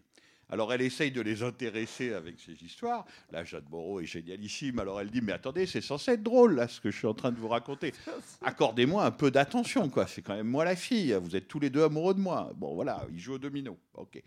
Alors 0.51 0.73
elle 0.73 0.81
essaye 0.81 1.11
de 1.11 1.21
les 1.21 1.43
intéresser 1.43 2.15
avec 2.15 2.41
ses 2.41 2.53
histoires. 2.65 3.05
Là, 3.33 3.45
Jeanne 3.45 3.65
Moreau 3.71 4.01
est 4.01 4.07
génialissime. 4.07 4.79
Alors 4.79 5.01
elle 5.01 5.11
dit 5.11 5.21
Mais 5.21 5.33
attendez, 5.33 5.67
c'est 5.67 5.81
censé 5.81 6.13
être 6.13 6.23
drôle, 6.23 6.55
là, 6.55 6.69
ce 6.69 6.81
que 6.81 6.91
je 6.91 6.97
suis 6.97 7.07
en 7.07 7.15
train 7.15 7.33
de 7.33 7.39
vous 7.39 7.49
raconter. 7.49 7.93
Accordez-moi 8.43 9.05
un 9.05 9.11
peu 9.11 9.31
d'attention, 9.31 9.91
quoi. 9.91 10.07
C'est 10.07 10.23
quand 10.23 10.37
même 10.37 10.47
moi 10.49 10.65
la 10.65 10.77
fille. 10.77 11.13
Vous 11.21 11.37
êtes 11.37 11.49
tous 11.49 11.61
les 11.61 11.69
deux 11.69 11.83
amoureux 11.83 12.15
de 12.15 12.21
moi. 12.21 12.53
Bon, 12.55 12.75
voilà, 12.75 13.07
il 13.13 13.19
joue 13.19 13.35
au 13.35 13.39
domino. 13.39 13.77
OK. 13.95 14.23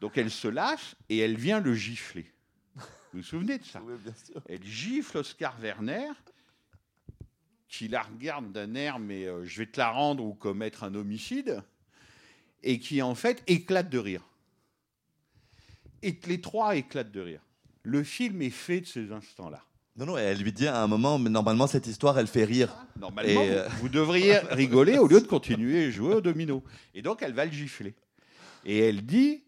Donc 0.00 0.18
elle 0.18 0.30
se 0.30 0.48
lâche 0.48 0.94
et 1.08 1.18
elle 1.18 1.36
vient 1.36 1.60
le 1.60 1.74
gifler. 1.74 2.26
Vous 2.76 2.82
vous 3.14 3.22
souvenez 3.22 3.58
de 3.58 3.64
ça 3.64 3.82
Oui, 3.84 3.94
bien 4.02 4.14
sûr. 4.14 4.40
Elle 4.48 4.62
gifle 4.62 5.18
Oscar 5.18 5.58
Werner, 5.60 6.10
qui 7.68 7.88
la 7.88 8.02
regarde 8.02 8.52
d'un 8.52 8.74
air, 8.74 8.98
mais 8.98 9.26
euh, 9.26 9.44
je 9.44 9.58
vais 9.58 9.66
te 9.66 9.78
la 9.78 9.90
rendre 9.90 10.24
ou 10.24 10.34
commettre 10.34 10.84
un 10.84 10.94
homicide, 10.94 11.62
et 12.62 12.78
qui 12.78 13.02
en 13.02 13.14
fait 13.14 13.42
éclate 13.46 13.88
de 13.88 13.98
rire. 13.98 14.22
Et 16.02 16.18
les 16.26 16.40
trois 16.40 16.76
éclatent 16.76 17.12
de 17.12 17.20
rire. 17.20 17.42
Le 17.82 18.04
film 18.04 18.42
est 18.42 18.50
fait 18.50 18.80
de 18.80 18.86
ces 18.86 19.12
instants-là. 19.12 19.62
Non, 19.96 20.06
non, 20.06 20.16
elle 20.16 20.38
lui 20.38 20.52
dit 20.52 20.66
à 20.66 20.80
un 20.80 20.86
moment, 20.86 21.18
mais 21.18 21.30
normalement, 21.30 21.66
cette 21.66 21.86
histoire, 21.86 22.18
elle 22.18 22.26
fait 22.26 22.44
rire. 22.44 22.74
Normalement, 22.96 23.42
Et, 23.42 23.50
euh, 23.50 23.68
vous, 23.68 23.78
vous 23.82 23.88
devriez 23.88 24.38
rigoler 24.38 24.98
au 24.98 25.06
lieu 25.06 25.20
de 25.20 25.26
continuer 25.26 25.86
à 25.86 25.90
jouer 25.90 26.14
au 26.14 26.20
domino. 26.20 26.62
Et 26.94 27.02
donc, 27.02 27.22
elle 27.22 27.34
va 27.34 27.44
le 27.44 27.52
gifler. 27.52 27.94
Et 28.64 28.78
elle 28.78 29.04
dit, 29.04 29.42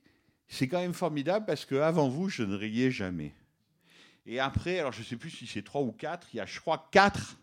c'est 0.53 0.69
quand 0.69 0.81
même 0.81 0.93
formidable 0.93 1.47
parce 1.47 1.65
que 1.65 1.77
avant 1.77 2.11
vous, 2.11 2.29
je 2.29 2.43
ne 2.43 2.55
riais 2.55 2.91
jamais. 2.91 3.33
Et 4.27 4.39
après, 4.39 4.79
alors 4.79 4.93
je 4.93 5.01
ne 5.01 5.05
sais 5.05 5.17
plus 5.17 5.31
si 5.31 5.47
c'est 5.47 5.63
trois 5.63 5.81
ou 5.81 5.93
quatre, 5.93 6.29
il 6.35 6.37
y 6.37 6.41
a, 6.41 6.47
je 6.47 6.61
crois, 6.61 6.89
quatre 6.93 7.39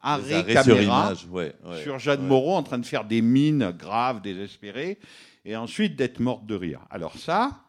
arrêts 0.00 0.42
sur 0.42 0.64
caméra 0.64 1.06
image, 1.06 1.26
ouais, 1.26 1.54
ouais, 1.64 1.82
sur 1.84 2.00
Jeanne 2.00 2.22
ouais. 2.22 2.26
Moreau 2.26 2.56
en 2.56 2.64
train 2.64 2.78
de 2.78 2.84
faire 2.84 3.04
des 3.04 3.22
mines 3.22 3.70
graves, 3.70 4.20
désespérées, 4.22 4.98
et 5.44 5.54
ensuite 5.54 5.94
d'être 5.94 6.18
morte 6.18 6.46
de 6.46 6.56
rire. 6.56 6.80
Alors 6.90 7.16
ça, 7.16 7.62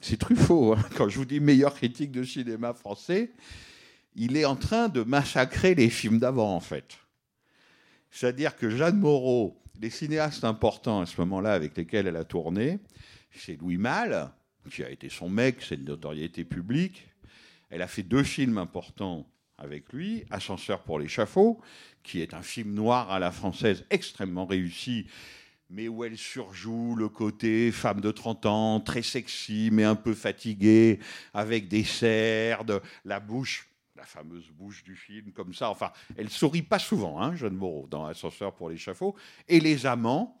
c'est 0.00 0.16
Truffaut. 0.16 0.72
hein. 0.72 0.82
Quand 0.96 1.10
je 1.10 1.18
vous 1.18 1.26
dis 1.26 1.38
meilleur 1.38 1.74
critique 1.74 2.12
de 2.12 2.24
cinéma 2.24 2.72
français, 2.72 3.32
il 4.14 4.34
est 4.38 4.46
en 4.46 4.56
train 4.56 4.88
de 4.88 5.02
massacrer 5.02 5.74
les 5.74 5.90
films 5.90 6.18
d'avant, 6.18 6.56
en 6.56 6.60
fait. 6.60 6.96
C'est-à-dire 8.10 8.56
que 8.56 8.70
Jeanne 8.70 8.98
Moreau, 8.98 9.60
les 9.78 9.90
cinéastes 9.90 10.44
importants 10.44 11.02
à 11.02 11.06
ce 11.06 11.20
moment-là 11.20 11.52
avec 11.52 11.76
lesquels 11.76 12.06
elle 12.06 12.16
a 12.16 12.24
tourné, 12.24 12.78
c'est 13.38 13.56
Louis 13.56 13.78
Malle, 13.78 14.30
qui 14.70 14.82
a 14.82 14.90
été 14.90 15.08
son 15.08 15.28
mec, 15.28 15.58
c'est 15.60 15.76
une 15.76 15.84
notoriété 15.84 16.44
publique. 16.44 17.08
Elle 17.70 17.82
a 17.82 17.88
fait 17.88 18.02
deux 18.02 18.22
films 18.22 18.58
importants 18.58 19.26
avec 19.58 19.92
lui, 19.92 20.24
Ascenseur 20.30 20.82
pour 20.82 20.98
l'échafaud, 20.98 21.60
qui 22.02 22.20
est 22.20 22.34
un 22.34 22.42
film 22.42 22.74
noir 22.74 23.10
à 23.10 23.18
la 23.18 23.30
française 23.30 23.84
extrêmement 23.90 24.46
réussi, 24.46 25.06
mais 25.70 25.88
où 25.88 26.04
elle 26.04 26.18
surjoue 26.18 26.94
le 26.94 27.08
côté 27.08 27.72
femme 27.72 28.00
de 28.00 28.10
30 28.10 28.46
ans, 28.46 28.80
très 28.80 29.02
sexy, 29.02 29.70
mais 29.72 29.84
un 29.84 29.96
peu 29.96 30.14
fatiguée, 30.14 31.00
avec 31.34 31.68
des 31.68 31.84
cernes, 31.84 32.80
la 33.04 33.18
bouche, 33.18 33.68
la 33.96 34.04
fameuse 34.04 34.50
bouche 34.50 34.84
du 34.84 34.94
film, 34.94 35.32
comme 35.32 35.54
ça. 35.54 35.70
Enfin, 35.70 35.90
elle 36.16 36.28
sourit 36.28 36.62
pas 36.62 36.78
souvent, 36.78 37.20
hein, 37.20 37.34
Jeanne 37.34 37.56
Moreau, 37.56 37.88
dans 37.90 38.04
Ascenseur 38.04 38.54
pour 38.54 38.68
l'échafaud. 38.68 39.16
Et 39.48 39.58
les 39.58 39.86
amants, 39.86 40.38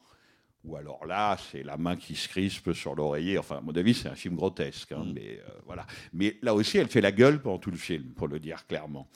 ou 0.66 0.76
alors 0.76 1.06
là, 1.06 1.36
c'est 1.50 1.62
la 1.62 1.76
main 1.76 1.96
qui 1.96 2.16
se 2.16 2.28
crispe 2.28 2.72
sur 2.72 2.94
l'oreiller. 2.94 3.38
Enfin, 3.38 3.58
à 3.58 3.60
mon 3.60 3.72
avis, 3.72 3.94
c'est 3.94 4.08
un 4.08 4.14
film 4.14 4.34
grotesque. 4.34 4.92
hein, 4.92 5.06
mais, 5.14 5.38
euh, 5.38 5.50
voilà. 5.64 5.86
mais 6.12 6.36
là 6.42 6.54
aussi, 6.54 6.78
elle 6.78 6.88
fait 6.88 7.00
la 7.00 7.12
gueule 7.12 7.40
pendant 7.40 7.58
tout 7.58 7.70
le 7.70 7.76
film, 7.76 8.04
pour 8.14 8.28
le 8.28 8.40
dire 8.40 8.66
clairement. 8.66 9.08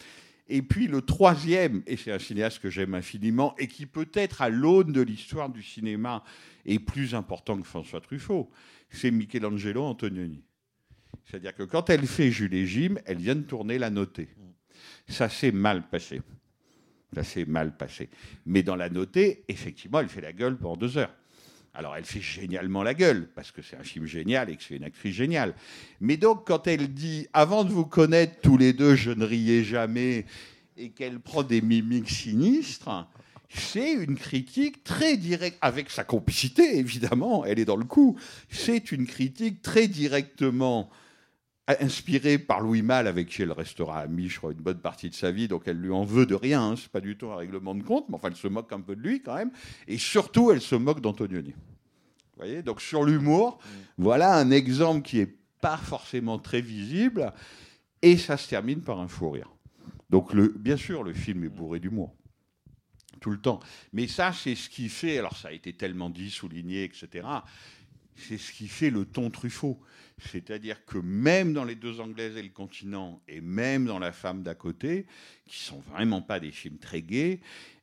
Et 0.49 0.63
puis 0.63 0.89
le 0.89 1.03
troisième, 1.03 1.83
et 1.87 1.97
c'est 1.97 2.11
un 2.11 2.19
cinéaste 2.19 2.61
que 2.61 2.71
j'aime 2.71 2.95
infiniment, 2.95 3.55
et 3.59 3.69
qui 3.69 3.87
peut-être 3.87 4.43
à 4.43 4.49
l'aune 4.49 4.93
de 4.93 5.01
l'histoire 5.01 5.49
du 5.49 5.63
cinéma 5.63 6.25
est 6.67 6.81
plus 6.81 7.15
important 7.15 7.61
que 7.61 7.67
François 7.67 8.01
Truffaut, 8.01 8.51
c'est 8.91 9.11
Michelangelo 9.11 9.83
Antonioni. 9.83 10.43
C'est-à-dire 11.25 11.55
que 11.55 11.63
quand 11.63 11.91
elle 11.91 12.07
fait 12.07 12.31
Jules 12.31 12.55
et 12.55 12.67
Jim, 12.67 12.97
elle 13.07 13.19
vient 13.19 13.37
de 13.37 13.43
tourner 13.43 13.79
La 13.79 13.91
Notée. 13.91 14.29
Ça 15.09 15.29
s'est 15.29 15.53
mal 15.53 15.89
passé. 15.89 16.21
Ça 17.15 17.23
s'est 17.23 17.45
mal 17.45 17.77
passé. 17.77 18.09
Mais 18.47 18.63
dans 18.63 18.77
La 18.77 18.89
Notée, 18.89 19.45
effectivement, 19.49 20.01
elle 20.01 20.09
fait 20.09 20.21
la 20.21 20.33
gueule 20.33 20.57
pendant 20.57 20.77
deux 20.77 20.99
heures. 20.99 21.15
Alors, 21.81 21.97
elle 21.97 22.05
fait 22.05 22.20
génialement 22.20 22.83
la 22.83 22.93
gueule, 22.93 23.31
parce 23.35 23.53
que 23.53 23.62
c'est 23.62 23.74
un 23.74 23.83
film 23.83 24.05
génial 24.05 24.51
et 24.51 24.57
que 24.57 24.62
c'est 24.62 24.76
une 24.76 24.85
actrice 24.85 25.14
géniale. 25.14 25.55
Mais 26.03 26.18
donc, 26.18 26.47
quand 26.47 26.66
elle 26.66 26.93
dit 26.93 27.26
Avant 27.33 27.64
de 27.64 27.70
vous 27.70 27.87
connaître 27.87 28.39
tous 28.43 28.59
les 28.59 28.74
deux, 28.74 28.97
je 28.97 29.11
ne 29.11 29.24
riais 29.24 29.64
jamais, 29.64 30.26
et 30.76 30.91
qu'elle 30.91 31.20
prend 31.20 31.43
des 31.43 31.62
mimiques 31.62 32.11
sinistres, 32.11 33.09
c'est 33.49 33.95
une 33.95 34.16
critique 34.16 34.85
très 34.85 35.16
directe, 35.16 35.57
avec 35.62 35.89
sa 35.89 36.05
complicité, 36.05 36.76
évidemment, 36.76 37.47
elle 37.47 37.59
est 37.59 37.64
dans 37.64 37.76
le 37.76 37.87
coup. 37.87 38.14
C'est 38.51 38.93
une 38.93 39.07
critique 39.07 39.62
très 39.62 39.89
directement 39.89 40.91
inspirée 41.81 42.37
par 42.37 42.61
Louis 42.61 42.83
Malle, 42.83 43.07
avec 43.07 43.28
qui 43.28 43.41
elle 43.41 43.53
restera 43.53 44.01
amie, 44.01 44.28
je 44.28 44.37
crois, 44.37 44.53
une 44.53 44.59
bonne 44.59 44.81
partie 44.81 45.09
de 45.09 45.14
sa 45.14 45.31
vie, 45.31 45.49
donc 45.49 45.62
elle 45.64 45.78
lui 45.78 45.91
en 45.91 46.05
veut 46.05 46.26
de 46.26 46.35
rien, 46.35 46.62
hein, 46.62 46.74
c'est 46.76 46.91
pas 46.91 47.01
du 47.01 47.16
tout 47.16 47.31
un 47.31 47.37
règlement 47.37 47.74
de 47.74 47.83
compte, 47.83 48.07
mais 48.11 48.16
enfin, 48.16 48.28
elle 48.28 48.37
se 48.37 48.49
moque 48.49 48.70
un 48.72 48.81
peu 48.81 48.97
de 48.97 49.01
lui 49.01 49.22
quand 49.22 49.35
même, 49.35 49.51
et 49.89 49.97
surtout, 49.97 50.51
elle 50.51 50.61
se 50.61 50.74
moque 50.74 51.01
d'Antonioni. 51.01 51.55
Donc 52.64 52.80
sur 52.80 53.05
l'humour, 53.05 53.59
voilà 53.99 54.36
un 54.36 54.51
exemple 54.51 55.03
qui 55.03 55.20
est 55.20 55.34
pas 55.61 55.76
forcément 55.76 56.38
très 56.38 56.61
visible, 56.61 57.32
et 58.03 58.16
ça 58.16 58.36
se 58.36 58.49
termine 58.49 58.80
par 58.80 58.99
un 59.01 59.09
fou 59.09 59.30
rire. 59.30 59.51
Donc, 60.09 60.34
bien 60.34 60.76
sûr, 60.76 61.03
le 61.03 61.12
film 61.12 61.45
est 61.45 61.49
bourré 61.49 61.80
d'humour 61.80 62.14
tout 63.20 63.30
le 63.30 63.38
temps. 63.38 63.61
Mais 63.93 64.09
ça, 64.09 64.32
c'est 64.32 64.55
ce 64.55 64.70
qui 64.70 64.88
fait, 64.88 65.18
alors 65.18 65.36
ça 65.36 65.49
a 65.49 65.53
été 65.53 65.74
tellement 65.74 66.09
dit, 66.09 66.30
souligné, 66.30 66.84
etc., 66.84 67.26
c'est 68.16 68.38
ce 68.38 68.53
qui 68.53 68.68
fait 68.68 68.91
le 68.91 69.05
ton 69.05 69.30
Truffaut. 69.30 69.80
C'est-à-dire 70.18 70.84
que 70.84 70.99
même 70.99 71.53
dans 71.55 71.64
Les 71.64 71.74
Deux 71.74 72.01
Anglaises 72.01 72.36
et 72.36 72.43
le 72.43 72.51
continent, 72.51 73.22
et 73.28 73.41
même 73.41 73.86
dans 73.86 73.99
La 73.99 74.12
femme 74.12 74.43
d'à 74.43 74.55
côté, 74.55 75.07
qui 75.47 75.61
sont 75.61 75.80
vraiment 75.80 76.20
pas 76.20 76.41
des 76.41 76.51
films 76.51 76.78
très 76.78 77.03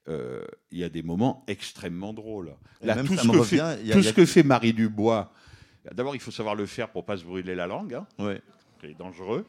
euh, 0.09 0.43
il 0.71 0.79
y 0.79 0.83
a 0.83 0.89
des 0.89 1.03
moments 1.03 1.43
extrêmement 1.47 2.13
drôles. 2.13 2.53
Et 2.81 2.87
Là, 2.87 2.95
même, 2.95 3.05
tout, 3.07 3.15
ce 3.17 3.23
que, 3.23 3.27
revient, 3.37 3.45
fait, 3.57 3.59
a- 3.59 3.75
tout 3.75 3.81
il 3.83 3.87
y 3.87 3.93
a- 3.93 4.03
ce 4.03 4.13
que 4.13 4.25
fait 4.25 4.43
Marie 4.43 4.73
Dubois, 4.73 5.31
d'abord, 5.93 6.15
il 6.15 6.21
faut 6.21 6.31
savoir 6.31 6.55
le 6.55 6.65
faire 6.65 6.89
pour 6.89 7.05
pas 7.05 7.17
se 7.17 7.23
brûler 7.23 7.55
la 7.55 7.67
langue. 7.67 7.93
hein. 7.95 8.05
Ouais. 8.19 8.41
C'est 8.81 8.97
dangereux. 8.97 9.45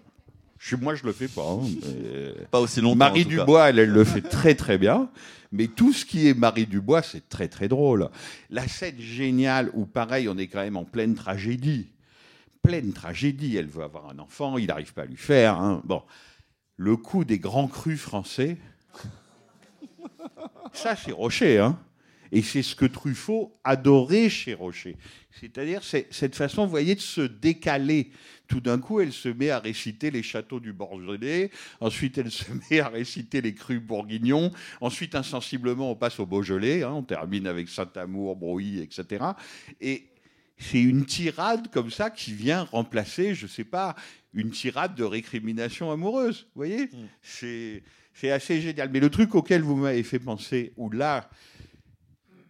Je, 0.59 0.69
suis- 0.69 0.77
moi, 0.77 0.95
je 0.97 1.05
le 1.05 1.13
fais 1.13 1.29
pas. 1.29 1.43
hein, 1.53 1.61
mais- 1.85 2.47
Pas 2.51 2.61
aussi 2.61 2.81
longtemps. 2.81 2.97
Marie. 2.97 3.25
Dubois, 3.25 3.71
elle, 3.71 3.79
elle 3.79 3.91
le 3.91 4.05
fait 4.05 4.23
très 4.23 4.55
très 4.55 4.79
bien. 4.79 5.09
Mais 5.53 5.67
tout 5.69 5.93
ce 5.93 6.05
qui 6.05 6.29
est 6.29 6.35
Marie 6.35 6.67
Dubois, 6.67 7.03
c'est 7.03 7.29
très 7.29 7.49
très 7.49 7.69
drôle. 7.69 8.11
La 8.51 8.67
scène 8.69 8.99
géniale 8.99 9.71
où, 9.75 9.87
pareil, 9.87 10.29
on 10.29 10.37
est 10.37 10.47
quand 10.49 10.61
même 10.61 10.77
en 10.77 10.85
pleine 10.85 11.15
tragédie. 11.15 11.89
Pleine 12.63 12.93
tragédie. 12.93 13.57
Elle 13.57 13.69
veut 13.69 13.85
avoir 13.85 14.11
un 14.11 14.19
enfant, 14.19 14.59
il 14.59 14.67
n'arrive 14.67 14.93
pas 14.93 15.03
à 15.03 15.07
lui 15.07 15.17
faire. 15.17 15.55
hein. 15.61 15.81
Bon. 15.85 16.03
Le 16.77 16.97
coup 16.97 17.25
des 17.25 17.39
grands 17.39 17.67
crus 17.69 18.01
français, 18.01 18.57
ça 20.73 20.97
c'est 20.97 21.13
Rocher. 21.13 21.59
Hein. 21.59 21.79
Et 22.31 22.43
c'est 22.43 22.63
ce 22.63 22.75
que 22.77 22.85
Truffaut 22.85 23.59
adorait 23.65 24.29
chez 24.29 24.53
Rocher. 24.53 24.97
C'est-à-dire 25.41 25.83
c'est- 25.83 26.07
cette 26.11 26.37
façon, 26.37 26.65
vous 26.65 26.71
voyez, 26.71 26.95
de 26.95 27.01
se 27.01 27.23
décaler. 27.23 28.11
Tout 28.49 28.61
d'un 28.61 28.79
coup, 28.79 29.01
elle 29.01 29.13
se 29.13 29.29
met 29.31 29.49
à 29.51 29.59
réciter 29.59 30.11
les 30.11 30.23
châteaux 30.23 30.61
du 30.61 30.73
Bordelais. 30.75 31.51
Ensuite, 31.81 32.19
elle 32.19 32.31
se 32.31 32.45
met 32.71 32.81
à 32.81 32.89
réciter 32.89 33.41
les 33.41 33.55
crus 33.55 33.81
bourguignons. 33.81 34.51
Ensuite, 34.83 35.15
insensiblement, 35.15 35.91
on 35.91 35.97
passe 35.97 36.19
au 36.21 36.27
Beaujolais. 36.27 36.83
hein. 36.83 36.93
on 36.93 37.03
termine 37.03 37.47
avec 37.47 37.69
Saint-Amour, 37.69 38.37
Brouilly, 38.37 38.81
etc. 38.83 39.25
Et 39.81 40.09
c'est 40.59 40.81
une 40.83 41.07
tirade 41.07 41.69
comme 41.71 41.91
ça 41.91 42.11
qui 42.11 42.35
vient 42.35 42.65
remplacer, 42.65 43.35
je 43.35 43.45
ne 43.47 43.51
sais 43.51 43.65
pas, 43.65 43.95
une 44.35 44.51
tirade 44.51 44.95
de 44.95 45.05
récrimination 45.05 45.91
amoureuse. 45.93 46.43
Vous 46.55 46.59
voyez? 46.61 46.91
C'est 47.23 47.83
c'est 48.21 48.31
assez 48.31 48.61
génial. 48.61 48.91
Mais 48.91 49.01
le 49.01 49.11
truc 49.11 49.35
auquel 49.35 49.63
vous 49.63 49.77
m'avez 49.77 50.03
fait 50.03 50.19
penser, 50.19 50.73
où 50.77 50.91
là, 50.91 51.31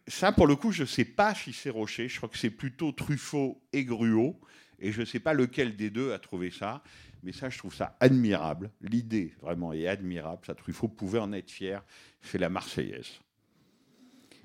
ça, 0.07 0.33
pour 0.33 0.47
le 0.47 0.57
coup, 0.57 0.73
je 0.73 0.83
ne 0.83 0.87
sais 0.87 1.05
pas 1.05 1.35
si 1.35 1.53
c'est 1.53 1.69
Rocher. 1.69 2.09
Je 2.09 2.16
crois 2.16 2.29
que 2.29 2.39
c'est 2.39 2.51
plutôt 2.51 2.93
Truffaut 2.93 3.62
et 3.73 3.85
Gruau. 3.85 4.41
Et 4.79 4.93
je 4.93 5.01
ne 5.01 5.05
sais 5.05 5.21
pas 5.21 5.35
lequel 5.35 5.77
des 5.77 5.91
deux 5.91 6.12
a 6.12 6.19
trouvé 6.19 6.51
ça. 6.51 6.83
Mais 7.23 7.33
ça, 7.33 7.51
je 7.51 7.59
trouve 7.59 7.75
ça 7.75 7.97
admirable. 8.01 8.71
L'idée, 8.81 9.35
vraiment, 9.43 9.73
est 9.75 9.87
admirable. 9.87 10.41
Ça, 10.47 10.55
Truffaut 10.55 10.89
pouvait 10.89 11.19
en 11.19 11.33
être 11.33 11.51
fier. 11.51 11.85
C'est 12.23 12.39
la 12.39 12.49
Marseillaise. 12.49 13.21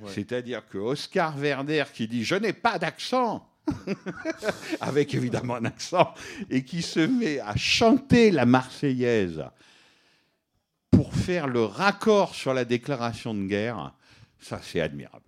C'est-à-dire 0.07 0.67
que 0.67 0.77
Oscar 0.77 1.37
Werner 1.37 1.85
qui 1.93 2.07
dit 2.09 2.25
Je 2.25 2.35
n'ai 2.35 2.51
pas 2.51 2.77
d'accent 2.77 3.49
avec 4.81 5.13
évidemment 5.13 5.55
un 5.55 5.63
accent, 5.63 6.13
et 6.49 6.65
qui 6.65 6.81
se 6.81 6.99
met 6.99 7.39
à 7.39 7.55
chanter 7.55 8.31
la 8.31 8.45
Marseillaise 8.45 9.45
pour 10.93 11.13
faire 11.13 11.47
le 11.47 11.63
raccord 11.65 12.35
sur 12.35 12.53
la 12.53 12.65
déclaration 12.65 13.33
de 13.33 13.43
guerre, 13.45 13.93
ça 14.39 14.59
c'est 14.61 14.79
admirable. 14.79 15.25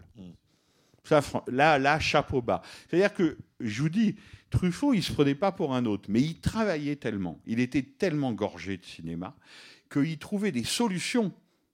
Ça, 1.03 1.21
fran- 1.21 1.43
là, 1.47 1.77
là, 1.77 1.99
chapeau 1.99 2.41
bas. 2.41 2.63
C'est-à-dire 2.89 3.13
que, 3.13 3.37
je 3.59 3.81
vous 3.83 3.89
dis, 3.89 4.15
Truffaut, 4.49 4.93
il 4.93 4.97
ne 4.97 5.01
se 5.03 5.13
prenait 5.13 5.35
pas 5.35 5.51
pour 5.51 5.75
un 5.75 5.85
autre, 5.85 6.05
mais 6.09 6.21
il 6.21 6.39
travaillait 6.39 6.95
tellement, 6.95 7.39
il 7.45 7.59
était 7.59 7.83
tellement 7.83 8.33
gorgé 8.33 8.77
de 8.77 8.85
cinéma, 8.85 9.35
qu'il 9.91 10.17
trouvait 10.17 10.51
des 10.51 10.63
solutions, 10.63 11.25
vous 11.25 11.33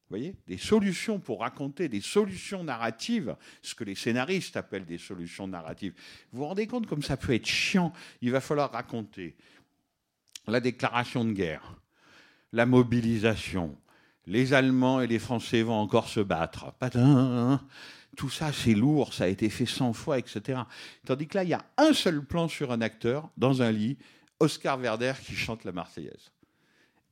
voyez, 0.09 0.35
des 0.47 0.57
solutions 0.57 1.19
pour 1.19 1.39
raconter, 1.41 1.87
des 1.87 2.01
solutions 2.01 2.63
narratives, 2.65 3.35
ce 3.61 3.73
que 3.73 3.85
les 3.85 3.95
scénaristes 3.95 4.57
appellent 4.57 4.85
des 4.85 4.97
solutions 4.97 5.47
narratives. 5.47 5.93
Vous 6.33 6.39
vous 6.39 6.47
rendez 6.47 6.67
compte 6.67 6.85
comme 6.87 7.01
ça 7.03 7.15
peut 7.15 7.33
être 7.33 7.47
chiant 7.47 7.93
Il 8.21 8.31
va 8.31 8.41
falloir 8.41 8.69
raconter 8.71 9.35
la 10.47 10.59
déclaration 10.59 11.23
de 11.23 11.31
guerre, 11.31 11.79
la 12.51 12.65
mobilisation, 12.65 13.77
les 14.27 14.53
Allemands 14.53 15.01
et 15.01 15.07
les 15.07 15.19
Français 15.19 15.63
vont 15.63 15.79
encore 15.79 16.07
se 16.07 16.19
battre. 16.19 16.73
Patin, 16.73 17.61
tout 18.17 18.29
ça, 18.29 18.51
c'est 18.51 18.73
lourd, 18.73 19.13
ça 19.13 19.25
a 19.25 19.27
été 19.27 19.49
fait 19.49 19.65
100 19.65 19.93
fois, 19.93 20.19
etc. 20.19 20.61
Tandis 21.05 21.27
que 21.27 21.37
là, 21.37 21.43
il 21.43 21.49
y 21.49 21.53
a 21.53 21.65
un 21.77 21.93
seul 21.93 22.23
plan 22.23 22.47
sur 22.47 22.71
un 22.71 22.81
acteur, 22.81 23.29
dans 23.37 23.61
un 23.61 23.71
lit, 23.71 23.97
Oscar 24.39 24.79
Werder 24.79 25.13
qui 25.23 25.35
chante 25.35 25.63
la 25.63 25.71
Marseillaise. 25.71 26.31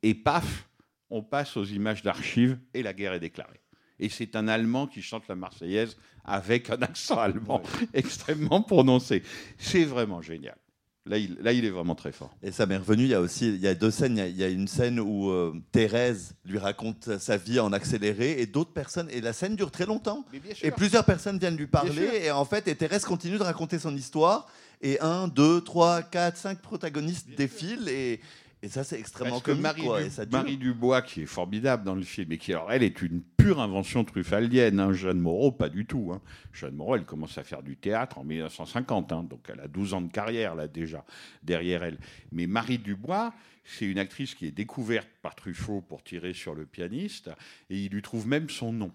Et 0.04 0.14
paf, 0.14 0.68
on 1.10 1.22
passe 1.22 1.58
aux 1.58 1.66
images 1.66 2.04
d'archives 2.04 2.60
et 2.74 2.84
la 2.84 2.94
guerre 2.94 3.14
est 3.14 3.20
déclarée. 3.20 3.62
Et 4.00 4.10
c'est 4.10 4.36
un 4.36 4.48
Allemand 4.48 4.88
qui 4.88 5.02
chante 5.02 5.28
la 5.28 5.36
Marseillaise 5.36 5.98
avec 6.24 6.70
un 6.70 6.82
accent 6.82 7.20
allemand 7.20 7.62
extrêmement 7.94 8.62
prononcé. 8.62 9.24
C'est 9.58 9.84
vraiment 9.84 10.22
génial. 10.22 10.58
Là 11.06 11.18
il, 11.18 11.38
là, 11.42 11.54
il 11.54 11.66
est 11.66 11.70
vraiment 11.70 11.96
très 11.96 12.12
fort. 12.12 12.36
Et 12.44 12.52
ça 12.52 12.66
m'est 12.66 12.78
revenu, 12.78 13.04
il 13.04 13.10
y 13.10 13.14
a 13.14 13.22
aussi 13.22 13.48
il 13.48 13.62
y 13.62 13.68
a 13.68 13.74
deux 13.74 13.92
scènes. 13.92 14.18
Il 14.18 14.20
y 14.20 14.22
a, 14.22 14.28
il 14.28 14.38
y 14.38 14.44
a 14.44 14.50
une 14.50 14.68
scène 14.68 15.00
où 15.00 15.30
euh, 15.30 15.54
Thérèse 15.72 16.34
lui 16.46 16.58
raconte 16.58 17.18
sa 17.18 17.38
vie 17.38 17.60
en 17.60 17.74
accéléré 17.74 18.40
et 18.42 18.46
d'autres 18.46 18.74
personnes. 18.74 19.10
Et 19.12 19.22
la 19.22 19.34
scène 19.34 19.56
dure 19.56 19.72
très 19.72 19.86
longtemps. 19.86 20.26
Et 20.62 20.72
plusieurs 20.72 21.06
personnes 21.06 21.40
viennent 21.40 21.58
lui 21.58 21.68
parler. 21.68 22.10
Et 22.24 22.32
en 22.32 22.46
fait, 22.46 22.68
et 22.68 22.76
Thérèse 22.76 23.06
continue 23.06 23.38
de 23.38 23.44
raconter 23.44 23.80
son 23.80 23.96
histoire. 23.96 24.48
Et 24.82 25.00
un, 25.02 25.28
deux, 25.28 25.62
trois, 25.62 26.04
quatre, 26.04 26.38
cinq 26.38 26.62
protagonistes 26.62 27.28
défilent. 27.36 27.90
Et, 27.90 28.22
et 28.62 28.68
ça, 28.68 28.84
c'est 28.84 29.00
extrêmement 29.00 29.40
comique. 29.40 29.62
Marie, 29.62 29.82
quoi, 29.84 30.02
Du- 30.02 30.08
et 30.08 30.10
ça 30.10 30.26
dure. 30.26 30.38
Marie 30.40 30.58
Dubois, 30.58 31.02
qui 31.02 31.22
est 31.22 31.26
formidable 31.26 31.84
dans 31.84 31.96
le 31.96 32.02
film, 32.02 32.32
et 32.32 32.38
qui, 32.38 32.52
alors, 32.54 32.72
elle 32.72 32.84
est 32.84 33.02
une 33.02 33.22
pure 33.22 33.60
invention 33.62 34.04
truffaldienne. 34.04 34.80
Hein. 34.80 34.92
Jeanne 34.94 35.20
Moreau, 35.20 35.52
pas 35.52 35.70
du 35.70 35.86
tout. 35.86 36.12
hein. 36.14 36.22
Jeanne 36.52 36.76
Moreau, 36.76 36.96
elle 36.96 37.06
commence 37.06 37.38
à 37.38 37.44
faire 37.44 37.64
du 37.64 37.78
théâtre 37.78 38.18
en 38.18 38.24
1950, 38.24 39.12
hein. 39.14 39.24
donc 39.24 39.48
elle 39.52 39.62
a 39.62 39.68
12 39.68 39.94
ans 39.94 40.02
de 40.02 40.12
carrière, 40.12 40.56
là, 40.56 40.68
déjà, 40.68 41.06
derrière 41.44 41.84
elle. 41.84 41.98
Mais 42.32 42.48
Marie 42.48 42.78
Dubois, 42.80 43.34
c'est 43.64 43.86
une 43.86 44.00
actrice 44.00 44.36
qui 44.36 44.46
est 44.48 44.52
découverte 44.52 45.08
par 45.22 45.36
Truffaut 45.36 45.82
pour 45.82 46.04
tirer 46.04 46.34
sur 46.34 46.54
le 46.56 46.66
pianiste, 46.66 47.30
et 47.70 47.78
il 47.78 47.90
lui 47.92 48.02
trouve 48.02 48.28
même 48.28 48.50
son 48.50 48.74
nom. 48.74 48.92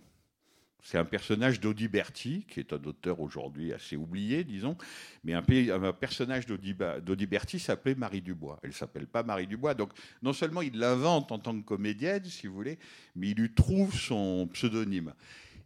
C'est 0.86 0.98
un 0.98 1.06
personnage 1.06 1.60
d'Audiberti, 1.60 2.44
qui 2.46 2.60
est 2.60 2.74
un 2.74 2.84
auteur 2.84 3.20
aujourd'hui 3.20 3.72
assez 3.72 3.96
oublié, 3.96 4.44
disons, 4.44 4.76
mais 5.24 5.32
un, 5.32 5.42
pe- 5.42 5.70
un 5.72 5.92
personnage 5.94 6.44
d'Audiba- 6.44 7.00
d'Audiberti 7.00 7.58
s'appelait 7.58 7.94
Marie 7.94 8.20
Dubois. 8.20 8.60
Elle 8.62 8.74
s'appelle 8.74 9.06
pas 9.06 9.22
Marie 9.22 9.46
Dubois. 9.46 9.72
Donc, 9.72 9.92
non 10.20 10.34
seulement 10.34 10.60
il 10.60 10.78
l'invente 10.78 11.32
en 11.32 11.38
tant 11.38 11.58
que 11.58 11.64
comédienne, 11.64 12.26
si 12.26 12.46
vous 12.46 12.54
voulez, 12.54 12.78
mais 13.16 13.30
il 13.30 13.36
lui 13.38 13.54
trouve 13.54 13.94
son 13.98 14.46
pseudonyme. 14.52 15.14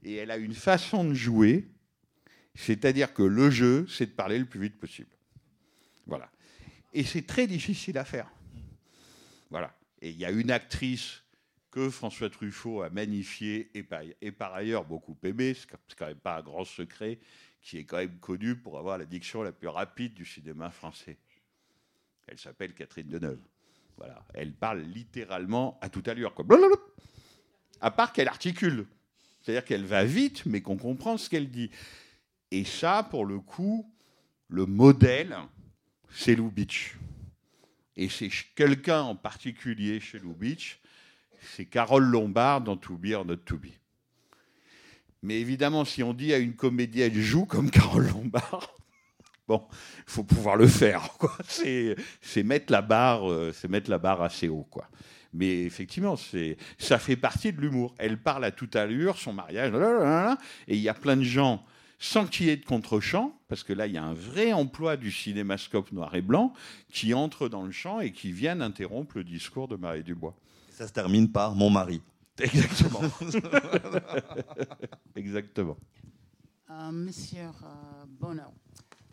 Et 0.04 0.14
elle 0.14 0.30
a 0.30 0.36
une 0.36 0.54
façon 0.54 1.02
de 1.02 1.14
jouer, 1.14 1.68
c'est-à-dire 2.54 3.12
que 3.12 3.24
le 3.24 3.50
jeu, 3.50 3.86
c'est 3.88 4.06
de 4.06 4.12
parler 4.12 4.38
le 4.38 4.44
plus 4.44 4.60
vite 4.60 4.78
possible. 4.78 5.10
Voilà. 6.06 6.30
Et 6.94 7.02
c'est 7.02 7.26
très 7.26 7.48
difficile 7.48 7.98
à 7.98 8.04
faire. 8.04 8.30
Voilà. 9.50 9.76
Et 10.00 10.10
il 10.10 10.16
y 10.16 10.24
a 10.24 10.30
une 10.30 10.52
actrice 10.52 11.24
que 11.78 11.90
François 11.90 12.28
Truffaut 12.28 12.82
a 12.82 12.90
magnifié 12.90 13.70
et 13.72 14.32
par, 14.32 14.52
ailleurs 14.52 14.84
beaucoup 14.84 15.16
aimé, 15.22 15.54
c'est 15.54 15.68
quand 15.96 16.06
même 16.06 16.16
pas 16.16 16.38
un 16.38 16.42
grand 16.42 16.64
secret, 16.64 17.20
qui 17.62 17.78
est 17.78 17.84
quand 17.84 17.98
même 17.98 18.18
connu 18.18 18.56
pour 18.56 18.78
avoir 18.78 18.98
la 18.98 19.04
diction 19.04 19.44
la 19.44 19.52
plus 19.52 19.68
rapide 19.68 20.12
du 20.12 20.24
cinéma 20.24 20.70
français. 20.70 21.18
Elle 22.26 22.36
s'appelle 22.36 22.74
Catherine 22.74 23.06
Deneuve. 23.06 23.38
Voilà, 23.96 24.24
elle 24.34 24.54
parle 24.54 24.80
littéralement 24.80 25.78
à 25.80 25.88
toute 25.88 26.08
allure. 26.08 26.34
À 27.80 27.92
part 27.92 28.12
qu'elle 28.12 28.28
articule, 28.28 28.84
c'est-à-dire 29.40 29.64
qu'elle 29.64 29.84
va 29.84 30.04
vite, 30.04 30.46
mais 30.46 30.60
qu'on 30.60 30.78
comprend 30.78 31.16
ce 31.16 31.30
qu'elle 31.30 31.48
dit. 31.48 31.70
Et 32.50 32.64
ça, 32.64 33.04
pour 33.04 33.24
le 33.24 33.38
coup, 33.38 33.88
le 34.48 34.66
modèle, 34.66 35.36
c'est 36.10 36.34
Lou 36.34 36.50
Beach. 36.50 36.96
Et 37.94 38.08
c'est 38.08 38.30
quelqu'un 38.56 39.02
en 39.02 39.14
particulier 39.14 40.00
chez 40.00 40.18
Lou 40.18 40.34
Beach, 40.34 40.80
c'est 41.56 41.64
Carole 41.64 42.04
Lombard 42.04 42.60
dans 42.60 42.76
To 42.76 42.96
Be 42.96 43.12
or 43.14 43.24
Not 43.24 43.36
To 43.36 43.56
Be. 43.56 43.68
Mais 45.22 45.40
évidemment, 45.40 45.84
si 45.84 46.02
on 46.02 46.14
dit 46.14 46.32
à 46.32 46.38
une 46.38 46.54
comédienne 46.54 47.14
joue 47.14 47.44
comme 47.44 47.70
Carole 47.72 48.08
Lombard, 48.08 48.74
bon, 49.46 49.64
il 49.70 50.12
faut 50.12 50.24
pouvoir 50.24 50.56
le 50.56 50.66
faire. 50.66 51.08
C'est 51.48 51.96
mettre 52.44 52.72
la 52.72 52.82
barre, 52.82 53.30
euh, 53.30 53.52
c'est 53.52 53.68
mettre 53.68 53.90
la 53.90 53.98
barre 53.98 54.22
assez 54.22 54.48
haut, 54.48 54.66
quoi. 54.70 54.88
Mais 55.34 55.64
effectivement, 55.64 56.16
ça 56.78 56.98
fait 56.98 57.16
partie 57.16 57.52
de 57.52 57.60
l'humour. 57.60 57.94
Elle 57.98 58.18
parle 58.18 58.44
à 58.44 58.50
toute 58.50 58.76
allure, 58.76 59.18
son 59.18 59.34
mariage, 59.34 59.72
et 60.66 60.74
il 60.74 60.80
y 60.80 60.88
a 60.88 60.94
plein 60.94 61.16
de 61.16 61.22
gens 61.22 61.64
sans 61.98 62.26
qu'il 62.26 62.46
y 62.46 62.50
ait 62.50 62.56
de 62.56 62.64
contre-champ, 62.64 63.36
parce 63.48 63.64
que 63.64 63.72
là, 63.72 63.86
il 63.86 63.92
y 63.92 63.98
a 63.98 64.04
un 64.04 64.14
vrai 64.14 64.52
emploi 64.52 64.96
du 64.96 65.10
cinémascope 65.10 65.90
noir 65.92 66.14
et 66.14 66.22
blanc 66.22 66.52
qui 66.92 67.12
entre 67.12 67.48
dans 67.48 67.62
le 67.62 67.72
champ 67.72 68.00
et 68.00 68.12
qui 68.12 68.30
viennent 68.30 68.62
interrompre 68.62 69.18
le 69.18 69.24
discours 69.24 69.68
de 69.68 69.76
Marie 69.76 70.04
Dubois. 70.04 70.36
Ça 70.78 70.86
se 70.86 70.92
termine 70.92 71.28
par 71.28 71.56
mon 71.56 71.70
mari. 71.70 72.00
Exactement. 72.38 73.00
Exactement. 75.16 75.76
Euh, 76.70 76.92
Monsieur 76.92 77.40
euh, 77.40 78.04
Bono, 78.06 78.42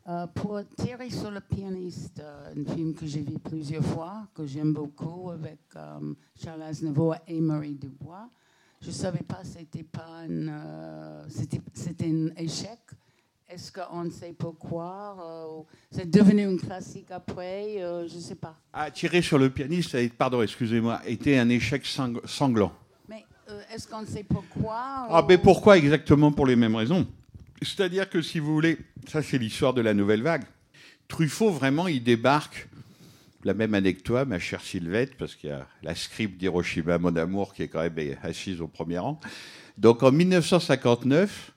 euh, 0.08 0.28
pour 0.28 0.62
tirer 0.78 1.10
sur 1.10 1.32
le 1.32 1.40
pianiste, 1.40 2.20
euh, 2.20 2.54
un 2.56 2.72
film 2.72 2.94
que 2.94 3.08
j'ai 3.08 3.22
vu 3.24 3.40
plusieurs 3.40 3.84
fois, 3.84 4.28
que 4.36 4.46
j'aime 4.46 4.74
beaucoup, 4.74 5.32
avec 5.32 5.58
euh, 5.76 6.14
Charles 6.40 6.62
Aznavour 6.62 7.16
et 7.28 7.42
Marie 7.42 7.74
Dubois, 7.74 8.30
je 8.80 8.90
ne 8.90 8.94
savais 8.94 9.24
pas 9.24 9.44
c'était 9.44 9.82
pas 9.82 10.20
un, 10.30 11.28
c'était, 11.30 11.62
c'était 11.74 12.12
un 12.12 12.28
échec. 12.38 12.78
Est-ce 13.50 13.72
qu'on 13.72 14.04
ne 14.06 14.10
sait 14.10 14.34
pourquoi 14.38 15.16
euh, 15.22 15.62
C'est 15.92 16.10
devenu 16.10 16.46
un 16.48 16.58
classique 16.58 17.12
après 17.12 17.76
euh, 17.82 18.08
Je 18.08 18.16
ne 18.16 18.20
sais 18.20 18.36
pas. 18.36 18.58
Ah, 18.74 18.90
tirer 18.90 19.22
sur 19.22 19.38
le 19.38 19.50
pianiste, 19.52 19.96
pardon, 20.18 20.42
excusez-moi, 20.42 20.96
a 20.96 21.08
été 21.08 21.38
un 21.38 21.48
échec 21.50 21.86
sang- 21.86 22.14
sanglant. 22.26 22.74
Mais 23.08 23.24
euh, 23.50 23.62
est-ce 23.74 23.88
qu'on 23.88 24.04
sait 24.06 24.24
pourquoi 24.28 24.76
Ah, 25.10 25.22
ou- 25.24 25.28
mais 25.28 25.38
pourquoi 25.38 25.78
exactement 25.78 26.32
Pour 26.32 26.48
les 26.48 26.56
mêmes 26.56 26.76
raisons? 26.76 27.08
C'est-à-dire 27.62 28.10
que 28.10 28.22
si 28.22 28.40
vous 28.40 28.52
voulez, 28.54 28.80
ça 29.08 29.22
c'est 29.22 29.38
l'histoire 29.38 29.74
de 29.76 29.82
la 29.82 29.94
nouvelle 29.94 30.24
vague. 30.24 30.44
Truffaut, 31.08 31.52
vraiment, 31.52 31.88
il 31.88 32.04
débarque 32.04 32.68
la 33.44 33.54
même 33.54 33.76
année 33.76 33.94
que 33.94 34.02
toi, 34.02 34.26
ma 34.26 34.40
chère 34.40 34.62
Sylvette, 34.62 35.16
parce 35.18 35.36
qu'il 35.36 35.52
y 35.52 35.54
a 35.54 35.68
la 35.84 35.94
script 35.94 36.40
d'Hiroshima, 36.40 36.98
mon 36.98 37.16
amour, 37.16 37.54
qui 37.54 37.62
est 37.62 37.68
quand 37.68 37.82
même 37.82 38.16
assise 38.24 38.60
au 38.60 38.68
premier 38.68 38.98
rang. 38.98 39.20
Donc 39.78 40.02
en 40.02 40.12
1959, 40.12 41.52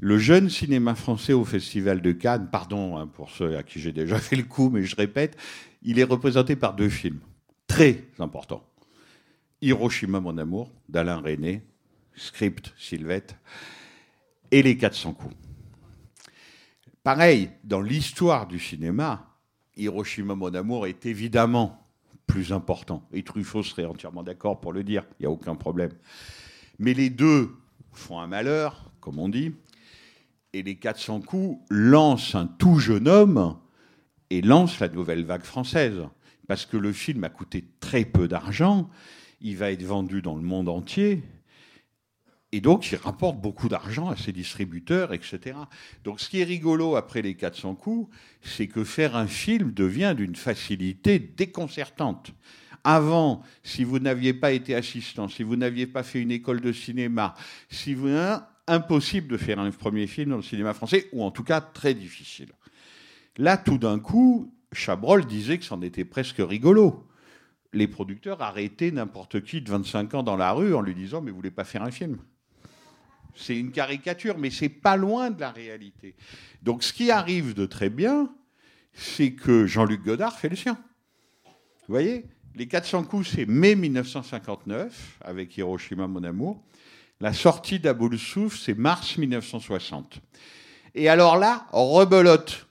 le 0.00 0.18
jeune 0.18 0.50
cinéma 0.50 0.94
français 0.94 1.32
au 1.32 1.44
Festival 1.44 2.02
de 2.02 2.12
Cannes, 2.12 2.48
pardon 2.50 2.96
hein, 2.96 3.06
pour 3.06 3.30
ceux 3.30 3.56
à 3.56 3.62
qui 3.62 3.80
j'ai 3.80 3.92
déjà 3.92 4.18
fait 4.20 4.36
le 4.36 4.44
coup, 4.44 4.70
mais 4.70 4.84
je 4.84 4.96
répète, 4.96 5.36
il 5.82 5.98
est 5.98 6.04
représenté 6.04 6.56
par 6.56 6.74
deux 6.74 6.88
films 6.88 7.20
très 7.66 8.04
importants. 8.18 8.64
Hiroshima, 9.62 10.20
mon 10.20 10.36
amour, 10.38 10.70
d'Alain 10.88 11.18
René, 11.18 11.62
script 12.14 12.74
Sylvette, 12.78 13.36
et 14.50 14.62
Les 14.62 14.76
400 14.76 15.14
coups. 15.14 15.34
Pareil, 17.02 17.50
dans 17.64 17.80
l'histoire 17.80 18.46
du 18.46 18.58
cinéma, 18.60 19.26
Hiroshima, 19.76 20.34
mon 20.34 20.54
amour 20.54 20.86
est 20.86 21.06
évidemment 21.06 21.86
plus 22.26 22.52
important. 22.52 23.06
Et 23.12 23.22
Truffaut 23.22 23.62
serait 23.62 23.84
entièrement 23.84 24.22
d'accord 24.22 24.60
pour 24.60 24.72
le 24.72 24.84
dire, 24.84 25.04
il 25.18 25.22
n'y 25.22 25.26
a 25.26 25.30
aucun 25.30 25.54
problème. 25.54 25.92
Mais 26.78 26.94
les 26.94 27.10
deux 27.10 27.54
font 27.92 28.20
un 28.20 28.26
malheur, 28.26 28.90
comme 29.00 29.18
on 29.18 29.28
dit, 29.28 29.52
et 30.52 30.62
les 30.62 30.76
400 30.76 31.20
coups 31.20 31.58
lancent 31.70 32.34
un 32.34 32.46
tout 32.46 32.78
jeune 32.78 33.08
homme 33.08 33.58
et 34.30 34.42
lancent 34.42 34.80
la 34.80 34.88
nouvelle 34.88 35.24
vague 35.24 35.44
française. 35.44 36.02
Parce 36.48 36.66
que 36.66 36.76
le 36.76 36.92
film 36.92 37.24
a 37.24 37.28
coûté 37.28 37.64
très 37.80 38.04
peu 38.04 38.28
d'argent, 38.28 38.88
il 39.40 39.56
va 39.56 39.72
être 39.72 39.82
vendu 39.82 40.22
dans 40.22 40.36
le 40.36 40.42
monde 40.42 40.68
entier, 40.68 41.22
et 42.52 42.60
donc 42.60 42.90
il 42.90 42.96
rapporte 42.96 43.40
beaucoup 43.40 43.68
d'argent 43.68 44.08
à 44.08 44.16
ses 44.16 44.32
distributeurs, 44.32 45.12
etc. 45.12 45.56
Donc 46.04 46.20
ce 46.20 46.30
qui 46.30 46.40
est 46.40 46.44
rigolo 46.44 46.96
après 46.96 47.20
les 47.20 47.34
400 47.34 47.74
coups, 47.74 48.14
c'est 48.40 48.68
que 48.68 48.84
faire 48.84 49.16
un 49.16 49.26
film 49.26 49.72
devient 49.72 50.14
d'une 50.16 50.36
facilité 50.36 51.18
déconcertante. 51.18 52.32
Avant, 52.84 53.42
si 53.64 53.82
vous 53.82 53.98
n'aviez 53.98 54.32
pas 54.32 54.52
été 54.52 54.74
assistant, 54.76 55.28
si 55.28 55.42
vous 55.42 55.56
n'aviez 55.56 55.88
pas 55.88 56.04
fait 56.04 56.22
une 56.22 56.30
école 56.30 56.60
de 56.60 56.72
cinéma, 56.72 57.34
si 57.68 57.94
vous 57.94 58.08
impossible 58.66 59.28
de 59.28 59.36
faire 59.36 59.58
un 59.58 59.70
premier 59.70 60.06
film 60.06 60.30
dans 60.30 60.36
le 60.36 60.42
cinéma 60.42 60.74
français, 60.74 61.08
ou 61.12 61.22
en 61.22 61.30
tout 61.30 61.44
cas 61.44 61.60
très 61.60 61.94
difficile. 61.94 62.52
Là, 63.36 63.56
tout 63.56 63.78
d'un 63.78 63.98
coup, 63.98 64.52
Chabrol 64.72 65.26
disait 65.26 65.58
que 65.58 65.64
c'en 65.64 65.82
était 65.82 66.04
presque 66.04 66.36
rigolo. 66.38 67.06
Les 67.72 67.86
producteurs 67.86 68.42
arrêtaient 68.42 68.90
n'importe 68.90 69.42
qui 69.42 69.60
de 69.60 69.70
25 69.70 70.14
ans 70.14 70.22
dans 70.22 70.36
la 70.36 70.52
rue 70.52 70.74
en 70.74 70.80
lui 70.80 70.94
disant 70.94 71.20
Mais 71.20 71.30
vous 71.30 71.36
voulez 71.36 71.50
pas 71.50 71.64
faire 71.64 71.82
un 71.82 71.90
film? 71.90 72.18
C'est 73.34 73.58
une 73.58 73.70
caricature, 73.70 74.38
mais 74.38 74.50
c'est 74.50 74.70
pas 74.70 74.96
loin 74.96 75.30
de 75.30 75.40
la 75.40 75.50
réalité. 75.50 76.14
Donc, 76.62 76.82
ce 76.82 76.92
qui 76.92 77.10
arrive 77.10 77.52
de 77.52 77.66
très 77.66 77.90
bien, 77.90 78.32
c'est 78.94 79.32
que 79.32 79.66
Jean-Luc 79.66 80.02
Godard 80.02 80.38
fait 80.38 80.48
le 80.48 80.56
sien. 80.56 80.78
Vous 81.44 81.92
voyez? 81.92 82.24
Les 82.54 82.66
400 82.66 83.04
coups, 83.04 83.28
c'est 83.28 83.44
mai 83.44 83.74
1959, 83.74 85.18
avec 85.20 85.58
Hiroshima, 85.58 86.06
mon 86.06 86.24
amour. 86.24 86.64
La 87.20 87.32
sortie 87.32 87.80
d'Aboul 87.80 88.18
Souf, 88.18 88.58
c'est 88.58 88.74
mars 88.74 89.16
1960. 89.16 90.20
Et 90.94 91.08
alors 91.08 91.36
là, 91.36 91.66
rebelote. 91.72 92.66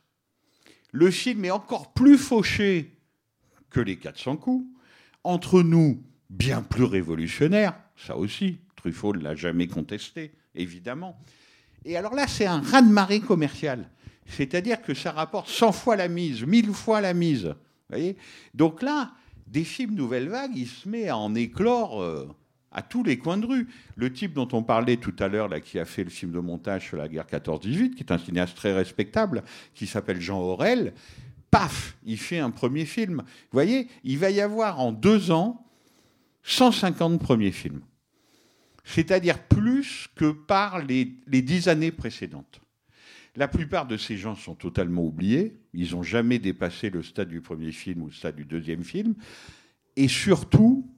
Le 0.92 1.12
film 1.12 1.46
est 1.46 1.52
encore 1.52 1.94
plus 1.94 2.18
fauché 2.18 2.92
que 3.70 3.80
les 3.80 3.98
400 3.98 4.38
coups. 4.38 4.66
Entre 5.24 5.64
nous, 5.64 6.04
bien 6.30 6.62
plus 6.62 6.84
révolutionnaire, 6.84 7.74
ça 7.98 8.16
aussi, 8.18 8.60
Truffaut 8.76 9.14
ne 9.14 9.24
l'a 9.24 9.36
jamais 9.36 9.68
contesté, 9.68 10.32
évidemment. 10.54 11.20
Et 11.84 11.98
alors 11.98 12.14
là, 12.14 12.28
c'est 12.28 12.46
un 12.46 12.62
raz-de-marée 12.62 13.22
commercial. 13.22 13.90
C'est-à-dire 14.28 14.82
que 14.82 14.94
ça 14.94 15.12
rapporte 15.12 15.50
100 15.50 15.72
fois 15.72 15.96
la 15.96 16.08
mise, 16.08 16.44
1000 16.44 16.72
fois 16.74 17.02
la 17.02 17.14
mise. 17.14 17.56
Voyez? 17.90 18.16
Donc 18.54 18.82
là, 18.82 19.12
des 19.48 19.64
films 19.64 19.96
Nouvelle 19.96 20.30
Vague, 20.30 20.56
il 20.56 20.68
se 20.68 20.88
met 20.88 21.10
à 21.10 21.18
en 21.18 21.34
éclore 21.36 22.02
euh, 22.02 22.28
à 22.76 22.82
tous 22.82 23.04
les 23.04 23.18
coins 23.18 23.38
de 23.38 23.46
rue. 23.46 23.68
Le 23.96 24.12
type 24.12 24.34
dont 24.34 24.50
on 24.52 24.62
parlait 24.62 24.98
tout 24.98 25.16
à 25.20 25.30
l'heure, 25.30 25.48
là, 25.48 25.62
qui 25.62 25.80
a 25.80 25.86
fait 25.86 26.04
le 26.04 26.10
film 26.10 26.34
de 26.34 26.40
montage 26.40 26.88
sur 26.88 26.98
la 26.98 27.08
guerre 27.08 27.26
14-18, 27.26 27.96
qui 27.96 28.04
est 28.04 28.12
un 28.12 28.18
cinéaste 28.18 28.56
très 28.56 28.74
respectable, 28.74 29.44
qui 29.74 29.88
s'appelle 29.88 30.20
Jean 30.20 30.42
Aurel, 30.42 30.94
paf, 31.50 31.96
il 32.06 32.18
fait 32.18 32.40
un 32.40 32.52
premier 32.52 32.86
film. 32.86 33.24
Vous 33.26 33.54
voyez, 33.54 33.88
il 34.04 34.20
va 34.20 34.30
y 34.30 34.42
avoir 34.42 34.82
en 34.82 34.92
deux 34.92 35.32
ans 35.32 35.66
150 36.44 37.20
premiers 37.20 37.54
films. 37.54 37.82
C'est-à-dire 38.84 39.40
plus 39.40 40.10
que 40.16 40.32
par 40.32 40.84
les, 40.84 41.16
les 41.28 41.42
dix 41.42 41.70
années 41.70 41.92
précédentes. 41.92 42.60
La 43.38 43.48
plupart 43.48 43.88
de 43.88 43.96
ces 43.96 44.18
gens 44.18 44.36
sont 44.36 44.56
totalement 44.56 45.06
oubliés. 45.06 45.58
Ils 45.74 45.92
n'ont 45.92 46.04
jamais 46.04 46.40
dépassé 46.40 46.90
le 46.90 47.02
stade 47.04 47.30
du 47.30 47.40
premier 47.40 47.72
film 47.72 48.04
ou 48.04 48.08
le 48.08 48.12
stade 48.12 48.36
du 48.36 48.46
deuxième 48.46 48.84
film. 48.84 49.16
Et 49.96 50.10
surtout, 50.10 50.90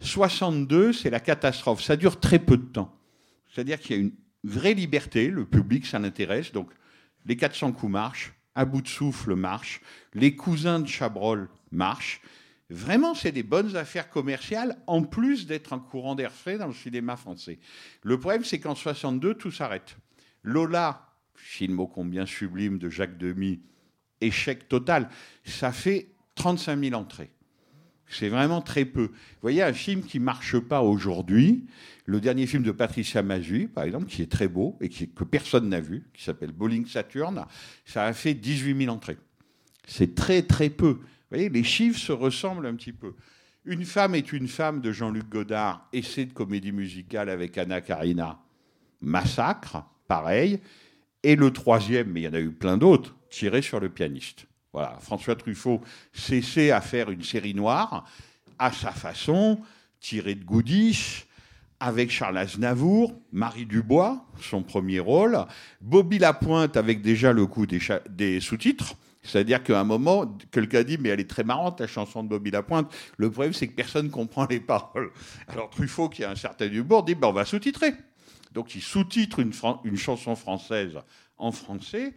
62, 0.00 0.92
c'est 0.92 1.10
la 1.10 1.20
catastrophe. 1.20 1.82
Ça 1.82 1.96
dure 1.96 2.18
très 2.20 2.38
peu 2.38 2.56
de 2.56 2.64
temps. 2.64 2.96
C'est-à-dire 3.52 3.80
qu'il 3.80 3.96
y 3.96 3.98
a 3.98 4.02
une 4.02 4.12
vraie 4.44 4.74
liberté, 4.74 5.28
le 5.28 5.44
public, 5.44 5.86
ça 5.86 5.98
l'intéresse. 5.98 6.52
Donc, 6.52 6.70
les 7.26 7.36
400 7.36 7.72
coups 7.72 7.92
marchent, 7.92 8.32
à 8.54 8.64
bout 8.64 8.82
de 8.82 8.88
souffle 8.88 9.34
marche, 9.34 9.80
les 10.14 10.34
cousins 10.36 10.80
de 10.80 10.86
Chabrol 10.86 11.48
marchent. 11.70 12.20
Vraiment, 12.70 13.14
c'est 13.14 13.32
des 13.32 13.42
bonnes 13.42 13.76
affaires 13.76 14.08
commerciales, 14.10 14.76
en 14.86 15.02
plus 15.02 15.46
d'être 15.46 15.72
un 15.72 15.80
courant 15.80 16.14
d'air 16.14 16.32
frais 16.32 16.56
dans 16.56 16.68
le 16.68 16.74
cinéma 16.74 17.16
français. 17.16 17.58
Le 18.02 18.18
problème, 18.18 18.44
c'est 18.44 18.60
qu'en 18.60 18.76
62, 18.76 19.34
tout 19.34 19.50
s'arrête. 19.50 19.96
Lola, 20.42 21.08
film 21.34 21.80
ô 21.80 21.88
combien 21.88 22.26
sublime 22.26 22.78
de 22.78 22.88
Jacques 22.88 23.18
Demy, 23.18 23.60
échec 24.20 24.68
total. 24.68 25.08
Ça 25.44 25.72
fait 25.72 26.12
35 26.36 26.78
000 26.78 26.94
entrées. 26.94 27.30
C'est 28.10 28.28
vraiment 28.28 28.60
très 28.60 28.84
peu. 28.84 29.04
Vous 29.04 29.42
voyez, 29.42 29.62
un 29.62 29.72
film 29.72 30.02
qui 30.02 30.18
marche 30.18 30.58
pas 30.58 30.82
aujourd'hui, 30.82 31.64
le 32.06 32.20
dernier 32.20 32.46
film 32.46 32.64
de 32.64 32.72
Patricia 32.72 33.22
Mazui, 33.22 33.68
par 33.68 33.84
exemple, 33.84 34.06
qui 34.06 34.20
est 34.20 34.30
très 34.30 34.48
beau 34.48 34.76
et 34.80 34.88
que 34.88 35.24
personne 35.24 35.68
n'a 35.68 35.80
vu, 35.80 36.02
qui 36.12 36.24
s'appelle 36.24 36.50
Bowling 36.50 36.86
Saturn, 36.86 37.46
ça 37.84 38.04
a 38.04 38.12
fait 38.12 38.34
18 38.34 38.84
000 38.84 38.94
entrées. 38.94 39.18
C'est 39.86 40.14
très 40.14 40.42
très 40.42 40.70
peu. 40.70 40.94
Vous 40.94 41.36
voyez, 41.36 41.48
les 41.48 41.62
chiffres 41.62 42.00
se 42.00 42.12
ressemblent 42.12 42.66
un 42.66 42.74
petit 42.74 42.92
peu. 42.92 43.14
Une 43.64 43.84
femme 43.84 44.14
est 44.14 44.32
une 44.32 44.48
femme 44.48 44.80
de 44.80 44.90
Jean-Luc 44.90 45.28
Godard, 45.28 45.86
essai 45.92 46.24
de 46.24 46.32
comédie 46.32 46.72
musicale 46.72 47.28
avec 47.28 47.58
Anna 47.58 47.80
Karina, 47.80 48.40
Massacre, 49.00 49.84
pareil. 50.08 50.58
Et 51.22 51.36
le 51.36 51.52
troisième, 51.52 52.10
mais 52.10 52.22
il 52.22 52.24
y 52.24 52.28
en 52.28 52.34
a 52.34 52.40
eu 52.40 52.50
plein 52.50 52.76
d'autres, 52.76 53.14
tiré 53.28 53.62
sur 53.62 53.78
le 53.78 53.88
pianiste. 53.88 54.46
Voilà, 54.72 54.98
François 55.00 55.34
Truffaut 55.34 55.80
cessait 56.12 56.70
à 56.70 56.80
faire 56.80 57.10
une 57.10 57.24
série 57.24 57.54
noire 57.54 58.04
à 58.58 58.70
sa 58.72 58.92
façon, 58.92 59.60
tiré 60.00 60.34
de 60.34 60.44
Goodies, 60.44 61.24
avec 61.80 62.10
Charles 62.10 62.36
Aznavour, 62.36 63.18
Marie 63.32 63.64
Dubois, 63.64 64.24
son 64.40 64.62
premier 64.62 65.00
rôle, 65.00 65.38
Bobby 65.80 66.18
Lapointe 66.18 66.76
avec 66.76 67.00
déjà 67.00 67.32
le 67.32 67.46
coup 67.46 67.66
des, 67.66 68.40
sous-titres. 68.40 68.94
C'est-à-dire 69.22 69.62
qu'à 69.62 69.80
un 69.80 69.84
moment, 69.84 70.38
quelqu'un 70.50 70.82
dit 70.82 70.98
Mais 70.98 71.08
elle 71.08 71.20
est 71.20 71.28
très 71.28 71.42
marrante, 71.42 71.80
la 71.80 71.86
chanson 71.86 72.22
de 72.22 72.28
Bobby 72.28 72.50
Lapointe. 72.50 72.94
Le 73.16 73.30
problème, 73.30 73.54
c'est 73.54 73.66
que 73.66 73.74
personne 73.74 74.06
ne 74.06 74.10
comprend 74.10 74.46
les 74.48 74.60
paroles. 74.60 75.10
Alors 75.48 75.70
Truffaut, 75.70 76.08
qui 76.08 76.22
a 76.22 76.30
un 76.30 76.36
certain 76.36 76.70
humour, 76.70 77.02
dit 77.02 77.14
ben, 77.14 77.28
On 77.28 77.32
va 77.32 77.44
sous-titrer. 77.44 77.94
Donc 78.52 78.74
il 78.74 78.82
sous-titre 78.82 79.40
une 79.40 79.96
chanson 79.96 80.36
française 80.36 80.98
en 81.38 81.50
français. 81.50 82.14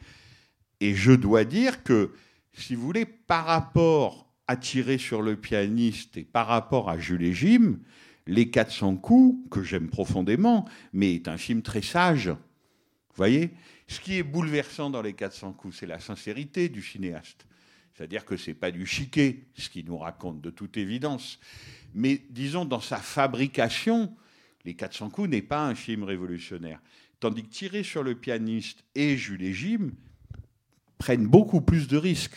Et 0.82 0.94
je 0.94 1.14
dois 1.14 1.46
dire 1.46 1.84
que, 1.84 2.12
si 2.54 2.76
vous 2.76 2.86
voulez, 2.86 3.06
par 3.06 3.46
rapport 3.46 4.32
à 4.48 4.56
tirer 4.56 4.98
sur 4.98 5.22
le 5.22 5.36
pianiste 5.36 6.18
et 6.18 6.24
par 6.24 6.48
rapport 6.48 6.90
à 6.90 6.98
Jules 6.98 7.24
et 7.24 7.34
Jim, 7.34 7.80
Les 8.26 8.50
400 8.50 8.96
coups, 8.98 9.50
que 9.50 9.64
j'aime 9.64 9.90
profondément, 9.90 10.66
mais 10.94 11.16
est 11.16 11.28
un 11.28 11.36
film 11.36 11.62
très 11.62 11.82
sage. 11.82 12.30
Vous 12.30 13.18
voyez? 13.18 13.52
Ce 13.88 14.00
qui 14.00 14.18
est 14.18 14.24
bouleversant 14.24 14.90
dans 14.90 15.02
Les 15.02 15.14
400 15.14 15.54
coups, 15.54 15.78
c'est 15.78 15.86
la 15.86 16.00
sincérité 16.00 16.70
du 16.70 16.82
cinéaste. 16.82 17.46
C'est-à-dire 17.94 18.26
que 18.26 18.38
ce 18.38 18.50
n'est 18.50 18.56
pas 18.56 18.72
du 18.72 18.86
chiquet, 18.86 19.44
ce 19.56 19.70
qu'il 19.70 19.86
nous 19.86 19.98
raconte 19.98 20.42
de 20.42 20.50
toute 20.50 20.78
évidence. 20.78 21.40
Mais 21.94 22.22
disons, 22.30 22.66
dans 22.66 22.80
sa 22.80 22.98
fabrication, 22.98 24.16
Les 24.64 24.74
400 24.74 25.10
coups 25.10 25.30
n'est 25.30 25.42
pas 25.42 25.66
un 25.66 25.76
film 25.76 26.04
révolutionnaire. 26.04 26.82
Tandis 27.20 27.44
que 27.44 27.50
Tirer 27.50 27.84
sur 27.84 28.04
le 28.04 28.16
pianiste 28.16 28.84
et 28.96 29.18
Jules 29.18 29.44
et 29.44 29.54
Jim 29.54 29.92
prennent 30.98 31.28
beaucoup 31.28 31.62
plus 31.62 31.88
de 31.88 31.98
risques. 31.98 32.36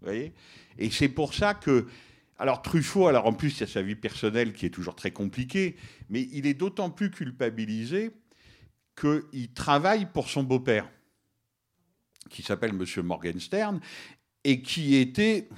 Vous 0.00 0.06
voyez 0.06 0.32
Et 0.78 0.90
c'est 0.90 1.08
pour 1.08 1.34
ça 1.34 1.54
que. 1.54 1.86
Alors 2.40 2.62
Truffaut, 2.62 3.08
alors 3.08 3.26
en 3.26 3.32
plus, 3.32 3.56
il 3.56 3.60
y 3.60 3.62
a 3.64 3.66
sa 3.66 3.82
vie 3.82 3.96
personnelle 3.96 4.52
qui 4.52 4.64
est 4.64 4.70
toujours 4.70 4.94
très 4.94 5.10
compliquée, 5.10 5.76
mais 6.08 6.28
il 6.32 6.46
est 6.46 6.54
d'autant 6.54 6.88
plus 6.88 7.10
culpabilisé 7.10 8.12
qu'il 8.94 9.52
travaille 9.52 10.06
pour 10.06 10.28
son 10.28 10.44
beau-père, 10.44 10.88
qui 12.30 12.42
s'appelle 12.42 12.72
Monsieur 12.72 13.02
Morgenstern, 13.02 13.80
et 14.44 14.62
qui 14.62 14.94
était. 14.94 15.48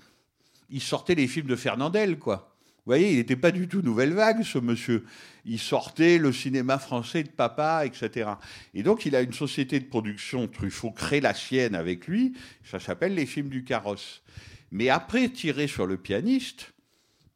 Il 0.70 0.80
sortait 0.80 1.16
les 1.16 1.26
films 1.26 1.48
de 1.48 1.56
Fernandel, 1.56 2.18
quoi. 2.18 2.49
Vous 2.80 2.92
voyez, 2.92 3.10
il 3.10 3.16
n'était 3.16 3.36
pas 3.36 3.50
du 3.50 3.68
tout 3.68 3.82
nouvelle 3.82 4.14
vague, 4.14 4.42
ce 4.42 4.58
monsieur. 4.58 5.04
Il 5.44 5.58
sortait 5.58 6.16
le 6.16 6.32
cinéma 6.32 6.78
français 6.78 7.22
de 7.22 7.28
papa, 7.28 7.84
etc. 7.84 8.30
Et 8.72 8.82
donc, 8.82 9.04
il 9.04 9.14
a 9.14 9.20
une 9.20 9.34
société 9.34 9.78
de 9.80 9.84
production, 9.84 10.48
Truffaut 10.48 10.90
crée 10.90 11.20
la 11.20 11.34
sienne 11.34 11.74
avec 11.74 12.06
lui, 12.06 12.32
ça 12.64 12.80
s'appelle 12.80 13.14
Les 13.14 13.26
films 13.26 13.50
du 13.50 13.64
carrosse. 13.64 14.22
Mais 14.70 14.88
après, 14.88 15.28
tirer 15.28 15.66
sur 15.66 15.86
le 15.86 15.98
pianiste, 15.98 16.72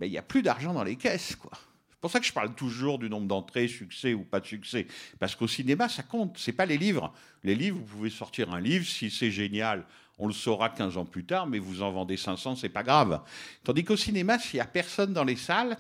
ben, 0.00 0.06
il 0.06 0.12
n'y 0.12 0.18
a 0.18 0.22
plus 0.22 0.42
d'argent 0.42 0.72
dans 0.72 0.84
les 0.84 0.96
caisses, 0.96 1.36
quoi. 1.36 1.52
C'est 1.90 2.00
pour 2.00 2.10
ça 2.10 2.20
que 2.20 2.26
je 2.26 2.32
parle 2.32 2.54
toujours 2.54 2.98
du 2.98 3.08
nombre 3.08 3.26
d'entrées, 3.26 3.66
succès 3.66 4.12
ou 4.12 4.24
pas 4.24 4.40
de 4.40 4.46
succès. 4.46 4.86
Parce 5.18 5.34
qu'au 5.34 5.48
cinéma, 5.48 5.88
ça 5.88 6.02
compte. 6.02 6.36
C'est 6.38 6.52
pas 6.52 6.66
les 6.66 6.76
livres. 6.76 7.14
Les 7.42 7.54
livres, 7.54 7.78
vous 7.78 7.96
pouvez 7.96 8.10
sortir 8.10 8.52
un 8.52 8.60
livre, 8.60 8.84
si 8.84 9.10
c'est 9.10 9.30
génial, 9.30 9.86
on 10.18 10.26
le 10.26 10.32
saura 10.32 10.70
15 10.70 10.96
ans 10.96 11.04
plus 11.04 11.24
tard, 11.24 11.46
mais 11.46 11.58
vous 11.58 11.82
en 11.82 11.90
vendez 11.90 12.16
500, 12.16 12.56
c'est 12.56 12.68
pas 12.68 12.82
grave. 12.82 13.20
Tandis 13.64 13.84
qu'au 13.84 13.96
cinéma, 13.96 14.38
s'il 14.38 14.58
n'y 14.58 14.62
a 14.62 14.66
personne 14.66 15.12
dans 15.12 15.24
les 15.24 15.36
salles, 15.36 15.76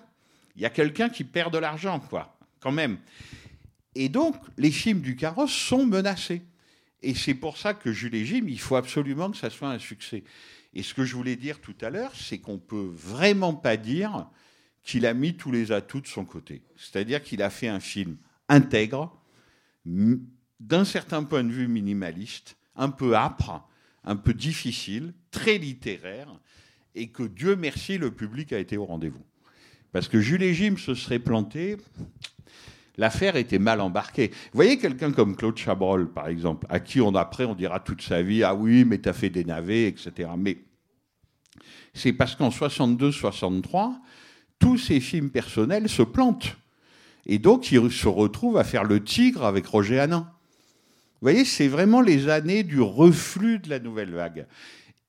il 0.56 0.62
y 0.62 0.66
a 0.66 0.70
quelqu'un 0.70 1.08
qui 1.08 1.24
perd 1.24 1.52
de 1.52 1.58
l'argent, 1.58 2.00
quoi, 2.00 2.36
quand 2.60 2.72
même. 2.72 2.98
Et 3.94 4.08
donc, 4.08 4.36
les 4.56 4.70
films 4.70 5.00
du 5.00 5.16
carrosse 5.16 5.52
sont 5.52 5.86
menacés. 5.86 6.42
Et 7.02 7.14
c'est 7.14 7.34
pour 7.34 7.58
ça 7.58 7.74
que 7.74 7.92
Jules 7.92 8.14
et 8.14 8.24
Jim, 8.24 8.44
il 8.48 8.58
faut 8.58 8.76
absolument 8.76 9.30
que 9.30 9.36
ça 9.36 9.50
soit 9.50 9.68
un 9.68 9.78
succès. 9.78 10.24
Et 10.72 10.82
ce 10.82 10.94
que 10.94 11.04
je 11.04 11.14
voulais 11.14 11.36
dire 11.36 11.60
tout 11.60 11.76
à 11.80 11.90
l'heure, 11.90 12.12
c'est 12.14 12.38
qu'on 12.38 12.58
peut 12.58 12.90
vraiment 12.92 13.54
pas 13.54 13.76
dire 13.76 14.26
qu'il 14.82 15.06
a 15.06 15.14
mis 15.14 15.36
tous 15.36 15.52
les 15.52 15.70
atouts 15.70 16.00
de 16.00 16.06
son 16.06 16.24
côté. 16.24 16.62
C'est-à-dire 16.76 17.22
qu'il 17.22 17.42
a 17.42 17.50
fait 17.50 17.68
un 17.68 17.80
film 17.80 18.16
intègre, 18.48 19.16
d'un 19.86 20.84
certain 20.84 21.22
point 21.24 21.44
de 21.44 21.52
vue 21.52 21.68
minimaliste, 21.68 22.56
un 22.74 22.90
peu 22.90 23.14
âpre, 23.14 23.66
un 24.04 24.16
peu 24.16 24.34
difficile, 24.34 25.14
très 25.30 25.58
littéraire, 25.58 26.28
et 26.94 27.08
que 27.08 27.22
Dieu 27.22 27.56
merci, 27.56 27.98
le 27.98 28.10
public 28.10 28.52
a 28.52 28.58
été 28.58 28.76
au 28.76 28.84
rendez-vous. 28.84 29.24
Parce 29.92 30.08
que 30.08 30.20
Jules 30.20 30.42
et 30.42 30.54
Jim 30.54 30.76
se 30.76 30.94
seraient 30.94 31.18
plantés, 31.18 31.76
l'affaire 32.96 33.36
était 33.36 33.58
mal 33.58 33.80
embarquée. 33.80 34.28
Vous 34.28 34.56
voyez 34.56 34.78
quelqu'un 34.78 35.12
comme 35.12 35.36
Claude 35.36 35.56
Chabrol, 35.56 36.12
par 36.12 36.28
exemple, 36.28 36.66
à 36.68 36.80
qui 36.80 37.00
on 37.00 37.14
après 37.14 37.44
on 37.44 37.54
dira 37.54 37.80
toute 37.80 38.02
sa 38.02 38.22
vie, 38.22 38.42
ah 38.42 38.54
oui, 38.54 38.84
mais 38.84 38.98
t'as 38.98 39.12
fait 39.12 39.30
des 39.30 39.44
navets, 39.44 39.86
etc. 39.86 40.30
Mais 40.36 40.58
c'est 41.92 42.12
parce 42.12 42.34
qu'en 42.34 42.48
62-63, 42.48 43.94
tous 44.58 44.78
ces 44.78 45.00
films 45.00 45.30
personnels 45.30 45.88
se 45.88 46.02
plantent. 46.02 46.56
Et 47.26 47.38
donc, 47.38 47.70
il 47.72 47.90
se 47.90 48.08
retrouve 48.08 48.58
à 48.58 48.64
faire 48.64 48.84
le 48.84 49.02
tigre 49.02 49.44
avec 49.44 49.66
Roger 49.66 50.00
Hanin. 50.00 50.30
Voyez, 51.24 51.46
c'est 51.46 51.68
vraiment 51.68 52.02
les 52.02 52.28
années 52.28 52.64
du 52.64 52.82
reflux 52.82 53.58
de 53.58 53.70
la 53.70 53.78
nouvelle 53.78 54.10
vague. 54.10 54.46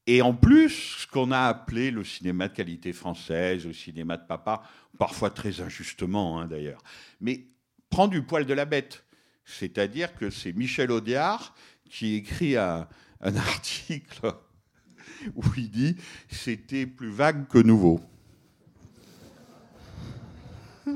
Et 0.08 0.22
en 0.22 0.34
plus, 0.34 0.70
ce 1.00 1.08
qu'on 1.08 1.30
a 1.32 1.42
appelé 1.42 1.92
le 1.92 2.06
cinéma 2.06 2.48
de 2.48 2.54
qualité 2.54 2.94
française, 2.94 3.66
le 3.66 3.74
cinéma 3.74 4.16
de 4.16 4.26
papa, 4.26 4.64
parfois 4.98 5.30
très 5.30 5.60
injustement 5.60 6.40
hein, 6.40 6.48
d'ailleurs, 6.48 6.82
mais 7.20 7.48
prend 7.90 8.08
du 8.08 8.22
poil 8.22 8.46
de 8.46 8.54
la 8.54 8.64
bête. 8.64 9.04
C'est-à-dire 9.44 10.16
que 10.16 10.30
c'est 10.30 10.54
Michel 10.54 10.90
Audiard 10.90 11.54
qui 11.90 12.16
écrit 12.16 12.56
un, 12.56 12.88
un 13.20 13.36
article 13.52 14.32
où 15.36 15.44
il 15.58 15.70
dit 15.70 15.98
c'était 16.30 16.86
plus 16.86 17.12
vague 17.12 17.46
que 17.50 17.58
nouveau. 17.58 18.00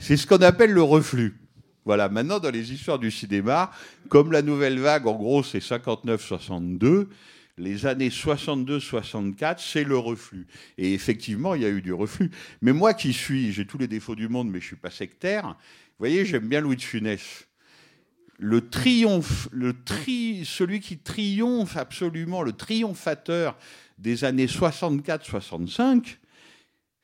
C'est 0.00 0.16
ce 0.16 0.26
qu'on 0.26 0.42
appelle 0.42 0.72
le 0.72 0.82
reflux. 0.82 1.45
Voilà, 1.86 2.08
maintenant 2.08 2.40
dans 2.40 2.50
les 2.50 2.72
histoires 2.72 2.98
du 2.98 3.12
cinéma, 3.12 3.70
comme 4.08 4.32
la 4.32 4.42
nouvelle 4.42 4.80
vague, 4.80 5.06
en 5.06 5.14
gros, 5.14 5.44
c'est 5.44 5.60
59-62, 5.60 7.06
les 7.58 7.86
années 7.86 8.08
62-64, 8.08 9.58
c'est 9.58 9.84
le 9.84 9.96
reflux. 9.96 10.48
Et 10.78 10.94
effectivement, 10.94 11.54
il 11.54 11.62
y 11.62 11.64
a 11.64 11.68
eu 11.68 11.80
du 11.80 11.92
reflux. 11.92 12.32
Mais 12.60 12.72
moi 12.72 12.92
qui 12.92 13.12
suis, 13.12 13.52
j'ai 13.52 13.66
tous 13.66 13.78
les 13.78 13.86
défauts 13.86 14.16
du 14.16 14.28
monde, 14.28 14.50
mais 14.50 14.60
je 14.60 14.66
suis 14.66 14.76
pas 14.76 14.90
sectaire, 14.90 15.46
vous 15.46 16.00
voyez, 16.00 16.26
j'aime 16.26 16.48
bien 16.48 16.60
Louis 16.60 16.74
de 16.74 16.82
Funès. 16.82 17.46
Le 18.38 18.68
triomphe, 18.68 19.48
celui 19.52 20.80
qui 20.80 20.98
triomphe 20.98 21.76
absolument, 21.76 22.42
le 22.42 22.52
triomphateur 22.52 23.56
des 23.96 24.24
années 24.24 24.46
64-65, 24.46 26.16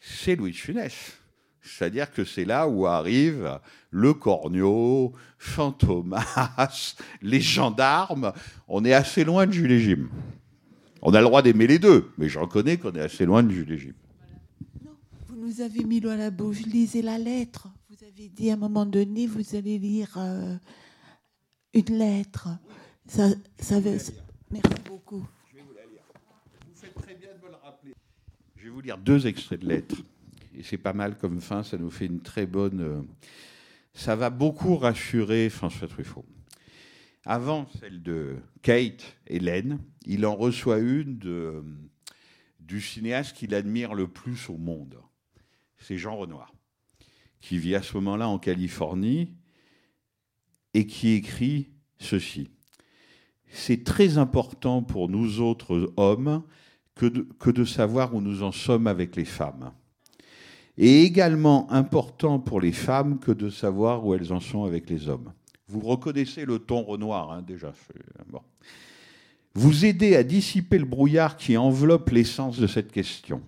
c'est 0.00 0.34
Louis 0.34 0.50
de 0.50 0.56
Funès. 0.56 1.21
C'est-à-dire 1.62 2.10
que 2.12 2.24
c'est 2.24 2.44
là 2.44 2.68
où 2.68 2.86
arrive 2.86 3.60
le 3.90 4.14
Cornio, 4.14 5.12
Fantomas, 5.38 6.96
les 7.22 7.40
gendarmes. 7.40 8.32
On 8.68 8.84
est 8.84 8.92
assez 8.92 9.24
loin 9.24 9.46
de 9.46 9.52
Jules 9.52 9.70
et 9.72 9.80
Jim. 9.80 10.08
On 11.02 11.14
a 11.14 11.20
le 11.20 11.26
droit 11.26 11.42
d'aimer 11.42 11.66
les 11.66 11.78
deux, 11.78 12.10
mais 12.18 12.28
je 12.28 12.38
reconnais 12.38 12.76
qu'on 12.78 12.92
est 12.92 13.00
assez 13.00 13.24
loin 13.24 13.42
de 13.42 13.50
Jules 13.50 13.72
et 13.72 13.78
Jim. 13.78 13.92
Vous 15.28 15.36
nous 15.36 15.60
avez 15.60 15.84
mis 15.84 16.00
l'eau 16.00 16.10
à 16.10 16.16
la 16.16 16.30
bouche. 16.30 16.62
Lisez 16.62 17.02
la 17.02 17.18
lettre. 17.18 17.68
Vous 17.88 18.04
avez 18.04 18.28
dit 18.28 18.50
à 18.50 18.54
un 18.54 18.56
moment 18.56 18.86
donné, 18.86 19.26
vous 19.26 19.54
allez 19.54 19.78
lire 19.78 20.08
euh, 20.16 20.56
une 21.74 21.96
lettre. 21.98 22.48
Ça, 23.06 23.28
ça 23.58 23.78
veut- 23.80 23.98
Merci 24.50 24.70
beaucoup. 24.88 25.18
Vous 25.18 26.74
faites 26.74 26.94
très 26.94 27.14
bien 27.14 27.28
de 27.40 27.44
me 27.44 27.50
le 27.50 27.56
rappeler. 27.62 27.94
Je 28.56 28.64
vais 28.64 28.70
vous 28.70 28.80
lire 28.80 28.98
deux 28.98 29.26
extraits 29.26 29.60
de 29.60 29.68
lettres. 29.68 29.96
Et 30.54 30.62
c'est 30.62 30.78
pas 30.78 30.92
mal 30.92 31.16
comme 31.18 31.40
fin, 31.40 31.62
ça 31.62 31.78
nous 31.78 31.90
fait 31.90 32.06
une 32.06 32.20
très 32.20 32.46
bonne. 32.46 32.80
euh, 32.80 33.02
Ça 33.94 34.16
va 34.16 34.30
beaucoup 34.30 34.76
rassurer 34.76 35.48
François 35.48 35.88
Truffaut. 35.88 36.24
Avant 37.24 37.66
celle 37.78 38.02
de 38.02 38.36
Kate, 38.62 39.16
Hélène, 39.26 39.78
il 40.06 40.26
en 40.26 40.34
reçoit 40.34 40.78
une 40.78 41.18
de, 41.18 41.62
du 42.58 42.80
cinéaste 42.80 43.36
qu'il 43.36 43.54
admire 43.54 43.94
le 43.94 44.08
plus 44.08 44.50
au 44.50 44.56
monde. 44.56 44.98
C'est 45.78 45.98
Jean 45.98 46.16
Renoir, 46.16 46.52
qui 47.40 47.58
vit 47.58 47.74
à 47.74 47.82
ce 47.82 47.94
moment-là 47.96 48.28
en 48.28 48.38
Californie 48.38 49.34
et 50.74 50.86
qui 50.86 51.12
écrit 51.12 51.70
ceci. 51.98 52.48
C'est 53.48 53.84
très 53.84 54.18
important 54.18 54.82
pour 54.82 55.08
nous 55.08 55.40
autres 55.40 55.92
hommes 55.96 56.42
que 56.94 57.50
de 57.50 57.64
savoir 57.64 58.14
où 58.14 58.20
nous 58.20 58.42
en 58.42 58.52
sommes 58.52 58.86
avec 58.86 59.16
les 59.16 59.24
femmes. 59.24 59.72
Et 60.78 61.02
également 61.02 61.70
important 61.70 62.38
pour 62.38 62.60
les 62.60 62.72
femmes 62.72 63.18
que 63.18 63.32
de 63.32 63.50
savoir 63.50 64.04
où 64.06 64.14
elles 64.14 64.32
en 64.32 64.40
sont 64.40 64.64
avec 64.64 64.88
les 64.88 65.08
hommes. 65.08 65.32
Vous 65.68 65.80
reconnaissez 65.80 66.44
le 66.44 66.58
ton 66.58 66.82
Renoir, 66.82 67.30
hein, 67.32 67.42
déjà. 67.42 67.72
c'est- 67.86 68.26
Bon. 68.30 68.40
vous 69.54 69.84
aider 69.84 70.16
à 70.16 70.22
dissiper 70.22 70.78
le 70.78 70.86
brouillard 70.86 71.36
qui 71.36 71.56
enveloppe 71.58 72.08
l'essence 72.10 72.58
de 72.58 72.66
cette 72.66 72.90
question. 72.90 73.42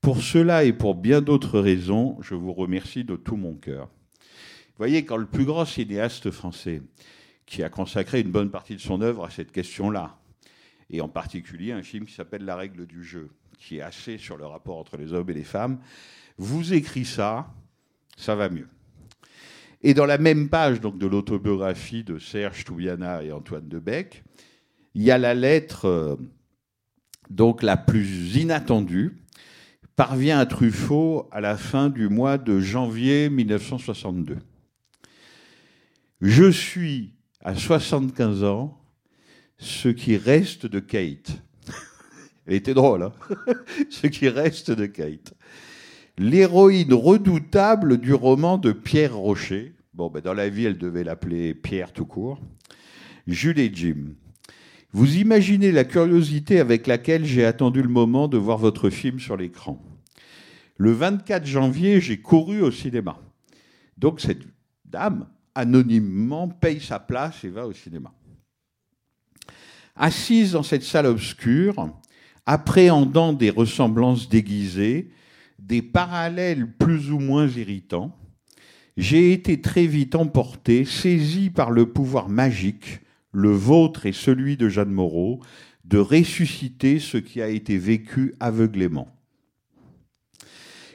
Pour 0.00 0.22
cela 0.22 0.62
et 0.62 0.72
pour 0.72 0.94
bien 0.94 1.20
d'autres 1.20 1.58
raisons, 1.58 2.16
je 2.20 2.36
vous 2.36 2.52
remercie 2.52 3.02
de 3.02 3.16
tout 3.16 3.34
mon 3.36 3.54
cœur. 3.54 3.86
Vous 4.16 4.76
voyez, 4.84 5.04
quand 5.04 5.16
le 5.16 5.26
plus 5.26 5.44
grand 5.44 5.64
cinéaste 5.64 6.30
français, 6.30 6.82
qui 7.46 7.64
a 7.64 7.68
consacré 7.68 8.20
une 8.20 8.30
bonne 8.30 8.50
partie 8.50 8.76
de 8.76 8.80
son 8.80 9.00
œuvre 9.00 9.24
à 9.24 9.30
cette 9.30 9.50
question-là, 9.50 10.18
et 10.88 11.00
en 11.00 11.08
particulier 11.08 11.72
un 11.72 11.82
film 11.82 12.04
qui 12.06 12.14
s'appelle 12.14 12.44
La 12.44 12.54
règle 12.54 12.86
du 12.86 13.02
jeu, 13.02 13.28
qui 13.58 13.78
est 13.78 13.82
assez 13.82 14.18
sur 14.18 14.36
le 14.36 14.46
rapport 14.46 14.76
entre 14.78 14.96
les 14.96 15.12
hommes 15.12 15.28
et 15.30 15.34
les 15.34 15.42
femmes, 15.42 15.80
vous 16.38 16.72
écrit 16.72 17.04
ça, 17.04 17.52
ça 18.16 18.34
va 18.34 18.48
mieux. 18.48 18.68
Et 19.82 19.94
dans 19.94 20.06
la 20.06 20.18
même 20.18 20.48
page 20.48 20.80
donc, 20.80 20.98
de 20.98 21.06
l'autobiographie 21.06 22.02
de 22.02 22.18
Serge 22.18 22.64
Toubiana 22.64 23.22
et 23.22 23.30
Antoine 23.32 23.68
Debec, 23.68 24.24
il 24.94 25.02
y 25.02 25.10
a 25.10 25.18
la 25.18 25.34
lettre 25.34 25.84
euh, 25.84 26.16
donc 27.30 27.62
la 27.62 27.76
plus 27.76 28.36
inattendue, 28.36 29.16
parvient 29.96 30.38
à 30.38 30.46
Truffaut 30.46 31.28
à 31.32 31.40
la 31.40 31.56
fin 31.56 31.90
du 31.90 32.08
mois 32.08 32.38
de 32.38 32.60
janvier 32.60 33.28
1962. 33.30 34.38
Je 36.20 36.50
suis 36.50 37.14
à 37.42 37.54
75 37.54 38.44
ans 38.44 38.80
ce 39.58 39.88
qui 39.88 40.16
reste 40.16 40.66
de 40.66 40.80
Kate. 40.80 41.42
Elle 42.46 42.54
était 42.54 42.74
drôle, 42.74 43.02
hein 43.02 43.12
Ce 43.90 44.06
qui 44.06 44.28
reste 44.28 44.70
de 44.70 44.86
Kate. 44.86 45.34
L'héroïne 46.18 46.94
redoutable 46.94 47.98
du 47.98 48.12
roman 48.12 48.58
de 48.58 48.72
Pierre 48.72 49.16
Rocher. 49.16 49.72
Bon, 49.94 50.10
ben 50.10 50.20
dans 50.20 50.34
la 50.34 50.48
vie, 50.48 50.64
elle 50.64 50.76
devait 50.76 51.04
l'appeler 51.04 51.54
Pierre 51.54 51.92
tout 51.92 52.06
court. 52.06 52.40
Jules 53.28 53.60
et 53.60 53.70
Jim. 53.72 54.14
Vous 54.90 55.16
imaginez 55.16 55.70
la 55.70 55.84
curiosité 55.84 56.58
avec 56.58 56.88
laquelle 56.88 57.24
j'ai 57.24 57.44
attendu 57.44 57.82
le 57.82 57.88
moment 57.88 58.26
de 58.26 58.36
voir 58.36 58.58
votre 58.58 58.90
film 58.90 59.20
sur 59.20 59.36
l'écran. 59.36 59.80
Le 60.76 60.90
24 60.90 61.46
janvier, 61.46 62.00
j'ai 62.00 62.20
couru 62.20 62.62
au 62.62 62.72
cinéma. 62.72 63.20
Donc 63.96 64.20
cette 64.20 64.42
dame, 64.84 65.28
anonymement, 65.54 66.48
paye 66.48 66.80
sa 66.80 66.98
place 66.98 67.44
et 67.44 67.48
va 67.48 67.64
au 67.64 67.72
cinéma. 67.72 68.12
Assise 69.94 70.52
dans 70.52 70.64
cette 70.64 70.84
salle 70.84 71.06
obscure, 71.06 71.92
appréhendant 72.44 73.32
des 73.32 73.50
ressemblances 73.50 74.28
déguisées, 74.28 75.12
des 75.68 75.82
parallèles 75.82 76.72
plus 76.72 77.12
ou 77.12 77.18
moins 77.18 77.46
irritants, 77.46 78.16
j'ai 78.96 79.32
été 79.32 79.60
très 79.60 79.86
vite 79.86 80.14
emporté, 80.14 80.84
saisi 80.84 81.50
par 81.50 81.70
le 81.70 81.92
pouvoir 81.92 82.30
magique, 82.30 83.00
le 83.32 83.50
vôtre 83.50 84.06
et 84.06 84.12
celui 84.12 84.56
de 84.56 84.68
Jeanne 84.68 84.90
Moreau, 84.90 85.40
de 85.84 85.98
ressusciter 85.98 86.98
ce 86.98 87.18
qui 87.18 87.42
a 87.42 87.48
été 87.48 87.76
vécu 87.76 88.34
aveuglément. 88.40 89.14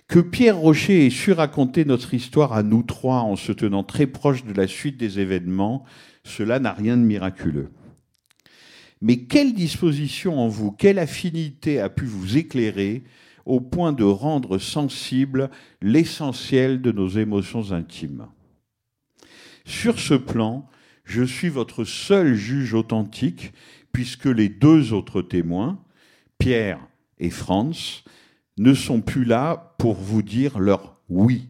Que 0.07 0.19
Pierre 0.19 0.57
Rocher 0.57 1.05
ait 1.05 1.11
su 1.11 1.31
raconter 1.31 1.85
notre 1.85 2.13
histoire 2.13 2.53
à 2.53 2.63
nous 2.63 2.83
trois 2.83 3.21
en 3.21 3.35
se 3.35 3.51
tenant 3.51 3.83
très 3.83 4.07
proche 4.07 4.43
de 4.43 4.53
la 4.53 4.67
suite 4.67 4.97
des 4.97 5.19
événements, 5.19 5.85
cela 6.23 6.59
n'a 6.59 6.73
rien 6.73 6.97
de 6.97 7.03
miraculeux. 7.03 7.69
Mais 9.01 9.25
quelle 9.25 9.53
disposition 9.53 10.39
en 10.39 10.47
vous, 10.47 10.71
quelle 10.71 10.99
affinité 10.99 11.79
a 11.79 11.89
pu 11.89 12.05
vous 12.05 12.37
éclairer 12.37 13.03
au 13.45 13.59
point 13.59 13.93
de 13.93 14.03
rendre 14.03 14.57
sensible 14.57 15.49
l'essentiel 15.81 16.81
de 16.81 16.91
nos 16.91 17.09
émotions 17.09 17.71
intimes 17.71 18.27
Sur 19.65 19.99
ce 19.99 20.13
plan, 20.13 20.67
je 21.03 21.23
suis 21.23 21.49
votre 21.49 21.83
seul 21.83 22.35
juge 22.35 22.73
authentique, 22.73 23.53
puisque 23.91 24.25
les 24.25 24.49
deux 24.49 24.93
autres 24.93 25.21
témoins, 25.21 25.83
Pierre 26.37 26.79
et 27.19 27.29
Franz, 27.29 28.03
ne 28.57 28.73
sont 28.73 29.01
plus 29.01 29.25
là 29.25 29.75
pour 29.77 29.95
vous 29.95 30.21
dire 30.21 30.59
leur 30.59 30.97
oui. 31.09 31.49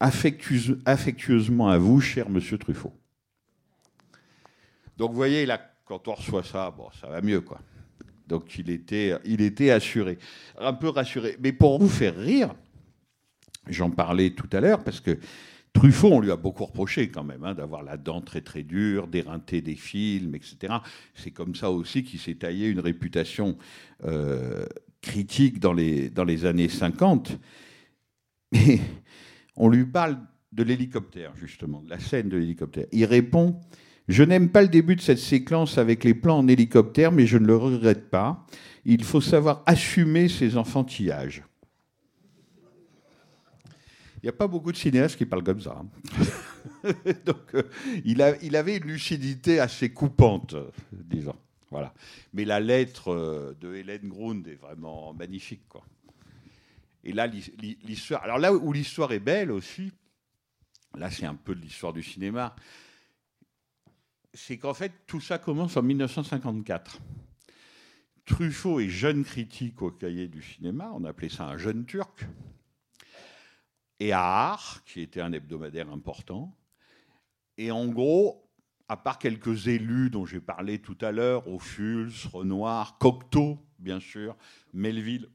affectueusement 0.00 1.68
à 1.68 1.78
vous, 1.78 2.00
cher 2.00 2.28
monsieur 2.28 2.58
Truffaut. 2.58 2.92
Donc 4.96 5.10
vous 5.10 5.16
voyez, 5.16 5.46
là, 5.46 5.60
quand 5.84 6.08
on 6.08 6.14
reçoit 6.14 6.44
ça, 6.44 6.74
ça 7.00 7.08
va 7.08 7.20
mieux, 7.20 7.40
quoi. 7.40 7.60
Donc 8.26 8.58
il 8.58 8.70
était, 8.70 9.70
assuré, 9.70 10.18
un 10.58 10.72
peu 10.72 10.88
rassuré. 10.88 11.36
Mais 11.40 11.52
pour 11.52 11.78
vous 11.78 11.88
faire 11.88 12.16
rire, 12.16 12.54
j'en 13.68 13.90
parlais 13.90 14.30
tout 14.30 14.48
à 14.52 14.60
l'heure, 14.60 14.82
parce 14.82 15.00
que 15.00 15.18
Truffaut, 15.72 16.12
on 16.12 16.20
lui 16.20 16.30
a 16.30 16.36
beaucoup 16.36 16.64
reproché 16.64 17.08
quand 17.08 17.24
même, 17.24 17.42
hein, 17.42 17.54
d'avoir 17.54 17.82
la 17.82 17.96
dent 17.96 18.20
très 18.20 18.40
très 18.40 18.62
dure, 18.62 19.08
d'éreinter 19.08 19.60
des 19.60 19.74
films, 19.74 20.36
etc. 20.36 20.74
C'est 21.14 21.32
comme 21.32 21.54
ça 21.56 21.70
aussi 21.70 22.04
qu'il 22.04 22.20
s'est 22.20 22.36
taillé 22.36 22.68
une 22.68 22.78
réputation 22.78 23.58
euh, 24.04 24.66
critique 25.02 25.58
dans 25.58 25.72
les, 25.72 26.10
dans 26.10 26.24
les 26.24 26.44
années 26.44 26.68
50. 26.68 27.38
Mais 28.52 28.80
on 29.56 29.68
lui 29.68 29.84
parle 29.84 30.18
de 30.52 30.62
l'hélicoptère, 30.62 31.34
justement, 31.36 31.82
de 31.82 31.90
la 31.90 31.98
scène 31.98 32.28
de 32.28 32.36
l'hélicoptère. 32.36 32.86
Il 32.92 33.04
répond 33.04 33.60
Je 34.08 34.22
n'aime 34.22 34.50
pas 34.50 34.62
le 34.62 34.68
début 34.68 34.96
de 34.96 35.00
cette 35.00 35.18
séquence 35.18 35.78
avec 35.78 36.04
les 36.04 36.14
plans 36.14 36.38
en 36.38 36.48
hélicoptère, 36.48 37.10
mais 37.10 37.26
je 37.26 37.38
ne 37.38 37.46
le 37.46 37.56
regrette 37.56 38.10
pas. 38.10 38.46
Il 38.84 39.02
faut 39.02 39.22
savoir 39.22 39.62
assumer 39.64 40.28
ses 40.28 40.56
enfantillages. 40.58 41.42
Il 44.22 44.28
n'y 44.28 44.30
a 44.30 44.32
pas 44.32 44.46
beaucoup 44.46 44.72
de 44.72 44.76
cinéastes 44.76 45.16
qui 45.16 45.26
parlent 45.26 45.44
comme 45.44 45.60
ça. 45.60 45.82
Hein. 45.82 46.92
Donc, 47.26 47.54
euh, 47.54 47.62
il, 48.04 48.22
avait 48.56 48.76
une 48.76 48.84
lucidité 48.84 49.60
assez 49.60 49.92
coupante, 49.92 50.54
disons. 50.92 51.36
Voilà. 51.70 51.92
Mais 52.32 52.44
la 52.44 52.60
lettre 52.60 53.12
euh, 53.12 53.54
de 53.60 53.74
Hélène 53.74 54.08
Grund 54.08 54.46
est 54.46 54.54
vraiment 54.54 55.12
magnifique. 55.12 55.68
Quoi. 55.68 55.84
Et 57.04 57.12
là, 57.12 57.26
l'histoire. 57.26 58.22
Alors 58.22 58.38
là 58.38 58.52
où 58.54 58.72
l'histoire 58.72 59.12
est 59.12 59.20
belle 59.20 59.50
aussi, 59.50 59.92
là 60.96 61.10
c'est 61.10 61.26
un 61.26 61.34
peu 61.34 61.54
de 61.54 61.60
l'histoire 61.60 61.92
du 61.92 62.02
cinéma, 62.02 62.56
c'est 64.34 64.58
qu'en 64.58 64.74
fait 64.74 64.92
tout 65.06 65.20
ça 65.20 65.38
commence 65.38 65.76
en 65.76 65.82
1954. 65.82 67.00
Truffaut 68.24 68.80
est 68.80 68.88
jeune 68.88 69.24
critique 69.24 69.82
au 69.82 69.90
cahier 69.90 70.28
du 70.28 70.42
cinéma, 70.42 70.90
on 70.94 71.04
appelait 71.04 71.28
ça 71.28 71.46
un 71.46 71.58
jeune 71.58 71.84
turc. 71.84 72.26
Et 74.00 74.12
à 74.12 74.20
Art, 74.20 74.82
qui 74.84 75.00
était 75.00 75.20
un 75.20 75.32
hebdomadaire 75.32 75.90
important. 75.90 76.56
Et 77.58 77.70
en 77.70 77.86
gros, 77.86 78.44
à 78.88 78.96
part 78.96 79.18
quelques 79.18 79.68
élus 79.68 80.10
dont 80.10 80.26
j'ai 80.26 80.40
parlé 80.40 80.78
tout 80.78 80.98
à 81.00 81.12
l'heure, 81.12 81.46
Ophuls, 81.48 82.12
Renoir, 82.32 82.98
Cocteau, 82.98 83.58
bien 83.78 84.00
sûr, 84.00 84.36
Melville, 84.72 85.28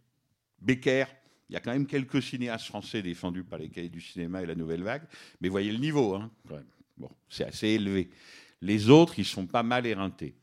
Becker, 0.61 1.05
il 1.49 1.53
y 1.53 1.55
a 1.55 1.59
quand 1.59 1.71
même 1.71 1.87
quelques 1.87 2.21
cinéastes 2.21 2.65
français 2.65 3.01
défendus 3.01 3.43
par 3.43 3.59
les 3.59 3.69
cahiers 3.69 3.89
du 3.89 4.01
cinéma 4.01 4.43
et 4.43 4.45
la 4.45 4.55
nouvelle 4.55 4.83
vague, 4.83 5.07
mais 5.41 5.49
voyez 5.49 5.71
le 5.71 5.79
niveau, 5.79 6.15
hein, 6.15 6.29
bon, 6.97 7.09
c'est 7.27 7.45
assez 7.45 7.69
élevé. 7.69 8.09
Les 8.61 8.89
autres, 8.89 9.19
ils 9.19 9.25
sont 9.25 9.47
pas 9.47 9.63
mal 9.63 9.85
éreintés. 9.85 10.35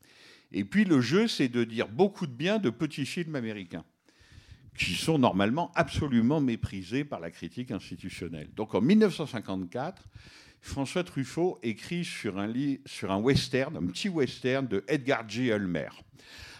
Et 0.51 0.63
puis 0.63 0.85
le 0.85 1.01
jeu, 1.01 1.27
c'est 1.27 1.49
de 1.49 1.63
dire 1.63 1.87
beaucoup 1.87 2.25
de 2.25 2.31
bien 2.31 2.57
de 2.57 2.69
petits 2.69 3.05
films 3.05 3.35
américains, 3.35 3.83
qui 4.77 4.93
sont 4.93 5.19
normalement 5.19 5.71
absolument 5.75 6.39
méprisés 6.39 7.03
par 7.03 7.19
la 7.19 7.31
critique 7.31 7.71
institutionnelle. 7.71 8.49
Donc 8.55 8.75
en 8.75 8.81
1954, 8.81 10.07
François 10.61 11.03
Truffaut 11.03 11.59
écrit 11.63 12.05
sur 12.05 12.39
un, 12.39 12.51
sur 12.85 13.11
un 13.11 13.17
western, 13.17 13.75
un 13.77 13.85
petit 13.87 14.09
western 14.09 14.67
de 14.67 14.83
Edgar 14.87 15.27
G. 15.27 15.47
Ulmer. 15.47 15.89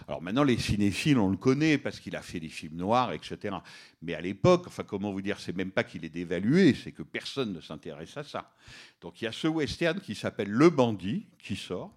Alors 0.07 0.21
maintenant, 0.21 0.43
les 0.43 0.57
cinéphiles, 0.57 1.17
on 1.17 1.29
le 1.29 1.38
connaît 1.38 1.77
parce 1.77 1.99
qu'il 1.99 2.15
a 2.15 2.21
fait 2.21 2.39
des 2.39 2.47
films 2.47 2.77
noirs, 2.77 3.11
etc. 3.11 3.57
Mais 4.01 4.13
à 4.13 4.21
l'époque, 4.21 4.63
enfin, 4.67 4.84
comment 4.84 5.11
vous 5.11 5.21
dire, 5.21 5.39
c'est 5.39 5.55
même 5.55 5.71
pas 5.71 5.84
qu'il 5.84 6.05
est 6.05 6.09
dévalué, 6.09 6.73
c'est 6.73 6.93
que 6.93 7.03
personne 7.03 7.51
ne 7.51 7.59
s'intéresse 7.59 8.15
à 8.15 8.23
ça. 8.23 8.53
Donc 9.01 9.21
il 9.21 9.25
y 9.25 9.27
a 9.27 9.34
ce 9.34 9.47
western 9.47 9.99
qui 9.99 10.15
s'appelle 10.15 10.49
Le 10.49 10.69
Bandit 10.69 11.27
qui 11.39 11.57
sort. 11.57 11.91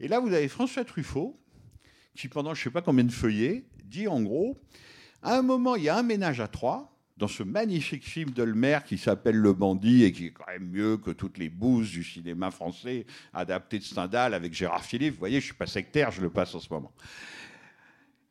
Et 0.00 0.08
là, 0.08 0.18
vous 0.18 0.32
avez 0.32 0.48
François 0.48 0.84
Truffaut 0.84 1.38
qui, 2.16 2.28
pendant 2.28 2.54
je 2.54 2.60
ne 2.60 2.64
sais 2.64 2.70
pas 2.70 2.82
combien 2.82 3.04
de 3.04 3.12
feuillets, 3.12 3.64
dit 3.84 4.08
en 4.08 4.22
gros, 4.22 4.58
à 5.22 5.38
un 5.38 5.42
moment, 5.42 5.76
il 5.76 5.84
y 5.84 5.88
a 5.88 5.96
un 5.96 6.02
ménage 6.02 6.40
à 6.40 6.48
trois 6.48 6.95
dans 7.16 7.28
ce 7.28 7.42
magnifique 7.42 8.06
film 8.06 8.30
d'Olmer 8.30 8.78
qui 8.86 8.98
s'appelle 8.98 9.36
Le 9.36 9.52
Bandit 9.52 10.04
et 10.04 10.12
qui 10.12 10.26
est 10.26 10.32
quand 10.32 10.46
même 10.46 10.68
mieux 10.68 10.98
que 10.98 11.10
toutes 11.10 11.38
les 11.38 11.48
bouses 11.48 11.90
du 11.90 12.04
cinéma 12.04 12.50
français 12.50 13.06
adapté 13.32 13.78
de 13.78 13.84
Stendhal 13.84 14.34
avec 14.34 14.52
Gérard 14.52 14.84
Philippe. 14.84 15.14
Vous 15.14 15.18
voyez, 15.18 15.40
je 15.40 15.44
ne 15.44 15.50
suis 15.50 15.54
pas 15.54 15.66
sectaire, 15.66 16.10
je 16.10 16.20
le 16.20 16.30
passe 16.30 16.54
en 16.54 16.60
ce 16.60 16.68
moment. 16.70 16.92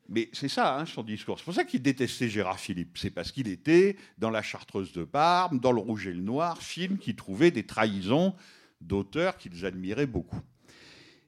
Mais 0.08 0.30
c'est 0.34 0.50
ça, 0.50 0.78
hein, 0.78 0.86
son 0.86 1.02
discours. 1.02 1.40
C'est 1.40 1.46
pour 1.46 1.54
ça 1.56 1.64
qu'il 1.64 1.82
détestait 1.82 2.30
Gérard 2.30 2.60
Philippe. 2.60 2.98
C'est 2.98 3.10
parce 3.10 3.32
qu'il 3.32 3.48
était 3.48 3.96
dans 4.20 4.30
La 4.30 4.44
Chartreuse 4.44 4.94
de 4.94 5.04
Parme, 5.04 5.60
dans 5.60 5.72
Le 5.72 5.82
Rouge 5.82 6.06
et 6.06 6.14
le 6.14 6.22
Noir, 6.22 6.62
film 6.62 7.00
qui 7.00 7.16
trouvait 7.16 7.50
des 7.50 7.66
trahisons 7.66 8.36
d'auteurs 8.82 9.38
qu'ils 9.38 9.66
admiraient 9.66 10.06
beaucoup. 10.06 10.40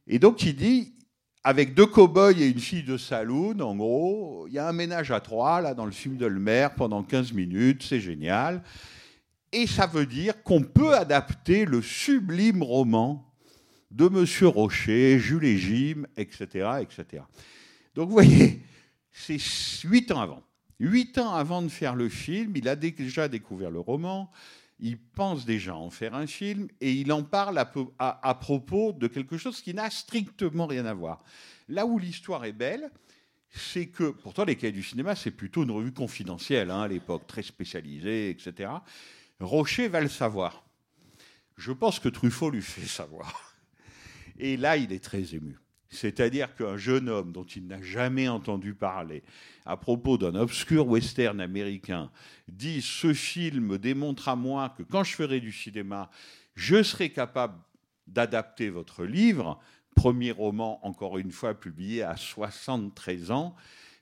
Et 0.05 0.19
donc 0.19 0.43
il 0.43 0.55
dit, 0.55 0.93
avec 1.47 1.73
deux 1.73 1.85
cow-boys 1.85 2.33
et 2.33 2.49
une 2.49 2.59
fille 2.59 2.83
de 2.83 2.97
saloon, 2.97 3.61
en 3.61 3.73
gros. 3.73 4.47
Il 4.49 4.53
y 4.53 4.59
a 4.59 4.67
un 4.67 4.73
ménage 4.73 5.11
à 5.11 5.21
trois, 5.21 5.61
là, 5.61 5.73
dans 5.73 5.85
le 5.85 5.93
film 5.93 6.17
de 6.17 6.25
Lemaire, 6.25 6.75
pendant 6.75 7.03
15 7.03 7.31
minutes, 7.31 7.83
c'est 7.83 8.01
génial. 8.01 8.61
Et 9.53 9.65
ça 9.65 9.87
veut 9.87 10.05
dire 10.05 10.43
qu'on 10.43 10.61
peut 10.61 10.93
adapter 10.93 11.63
le 11.63 11.81
sublime 11.81 12.63
roman 12.63 13.33
de 13.91 14.09
Monsieur 14.09 14.49
Rocher, 14.49 15.19
Jules 15.19 15.45
et 15.45 15.57
Jim, 15.57 16.03
etc., 16.17 16.81
etc. 16.81 17.23
Donc 17.95 18.09
vous 18.09 18.13
voyez, 18.13 18.61
c'est 19.13 19.39
huit 19.85 20.11
ans 20.11 20.19
avant. 20.19 20.43
Huit 20.81 21.17
ans 21.17 21.33
avant 21.33 21.61
de 21.61 21.69
faire 21.69 21.95
le 21.95 22.09
film, 22.09 22.57
il 22.57 22.67
a 22.67 22.75
déjà 22.75 23.29
découvert 23.29 23.71
le 23.71 23.79
roman, 23.79 24.29
il 24.79 24.97
pense 24.99 25.45
déjà 25.45 25.75
en 25.75 25.89
faire 25.89 26.13
un 26.13 26.27
film, 26.27 26.67
et 26.81 26.91
il 26.91 27.11
en 27.11 27.23
parle 27.23 27.57
à, 27.57 28.35
propos 28.35 28.93
de 28.93 29.07
quelque 29.07 29.37
chose 29.37 29.61
qui 29.61 29.73
n'a 29.73 29.89
strictement 29.89 30.67
rien 30.67 30.85
à 30.85 30.93
voir. 30.93 31.23
Là 31.67 31.85
où 31.85 31.97
l'histoire 31.97 32.45
est 32.45 32.53
belle, 32.53 32.91
c'est 33.49 33.87
que, 33.87 34.11
pourtant, 34.11 34.45
les 34.45 34.55
cahiers 34.55 34.73
du 34.73 34.83
cinéma, 34.83 35.15
c'est 35.15 35.31
plutôt 35.31 35.63
une 35.63 35.71
revue 35.71 35.93
confidentielle 35.93 36.69
hein, 36.69 36.81
à 36.81 36.87
l'époque, 36.87 37.25
très 37.25 37.43
spécialisée, 37.43 38.29
etc. 38.29 38.69
Rocher 39.39 39.87
va 39.87 40.01
le 40.01 40.09
savoir. 40.09 40.63
Je 41.55 41.71
pense 41.71 41.99
que 41.99 42.09
Truffaut 42.09 42.51
lui 42.51 42.61
fait 42.61 42.85
savoir. 42.85 43.55
Et 44.37 44.57
là, 44.57 44.77
il 44.77 44.91
est 44.91 45.03
très 45.03 45.33
ému. 45.33 45.57
C'est-à-dire 45.89 46.53
qu'un 46.55 46.77
jeune 46.77 47.09
homme 47.09 47.31
dont 47.31 47.45
il 47.45 47.67
n'a 47.67 47.81
jamais 47.81 48.27
entendu 48.27 48.73
parler, 48.73 49.23
à 49.65 49.77
propos 49.77 50.17
d'un 50.17 50.35
obscur 50.35 50.87
western 50.87 51.39
américain, 51.39 52.11
dit 52.47 52.81
Ce 52.81 53.13
film 53.13 53.77
démontre 53.77 54.29
à 54.29 54.35
moi 54.35 54.73
que 54.77 54.83
quand 54.83 55.03
je 55.03 55.15
ferai 55.15 55.39
du 55.39 55.51
cinéma, 55.51 56.09
je 56.55 56.83
serai 56.83 57.09
capable 57.09 57.57
d'adapter 58.07 58.69
votre 58.69 59.05
livre. 59.05 59.59
Premier 59.95 60.31
roman, 60.31 60.85
encore 60.85 61.17
une 61.17 61.31
fois, 61.31 61.53
publié 61.53 62.03
à 62.03 62.15
73 62.15 63.31
ans. 63.31 63.55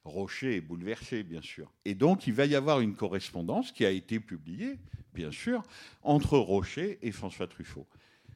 Rocher 0.03 0.57
est 0.57 0.61
bouleversé, 0.61 1.23
bien 1.23 1.41
sûr. 1.41 1.71
Et 1.83 1.95
donc, 1.95 2.27
il 2.27 2.33
va 2.33 2.45
y 2.45 2.55
avoir 2.55 2.79
une 2.79 2.95
correspondance 2.95 3.71
qui 3.71 3.85
a 3.85 3.89
été 3.89 4.19
publiée, 4.19 4.77
bien 5.13 5.31
sûr, 5.31 5.63
entre 6.03 6.37
Rocher 6.37 6.99
et 7.01 7.11
François 7.11 7.47
Truffaut. 7.47 7.87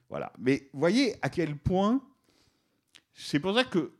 Voilà. 0.09 0.31
Mais 0.39 0.69
voyez 0.73 1.15
à 1.21 1.29
quel 1.29 1.55
point. 1.55 2.01
C'est 3.21 3.41
pour 3.41 3.53
ça 3.53 3.65
que 3.65 3.91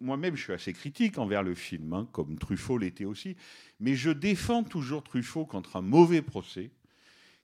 moi-même, 0.00 0.34
je 0.34 0.42
suis 0.42 0.52
assez 0.54 0.72
critique 0.72 1.18
envers 1.18 1.42
le 1.42 1.54
film, 1.54 1.92
hein, 1.92 2.08
comme 2.12 2.38
Truffaut 2.38 2.78
l'était 2.78 3.04
aussi. 3.04 3.36
Mais 3.78 3.94
je 3.94 4.10
défends 4.10 4.64
toujours 4.64 5.02
Truffaut 5.02 5.44
contre 5.44 5.76
un 5.76 5.82
mauvais 5.82 6.22
procès 6.22 6.70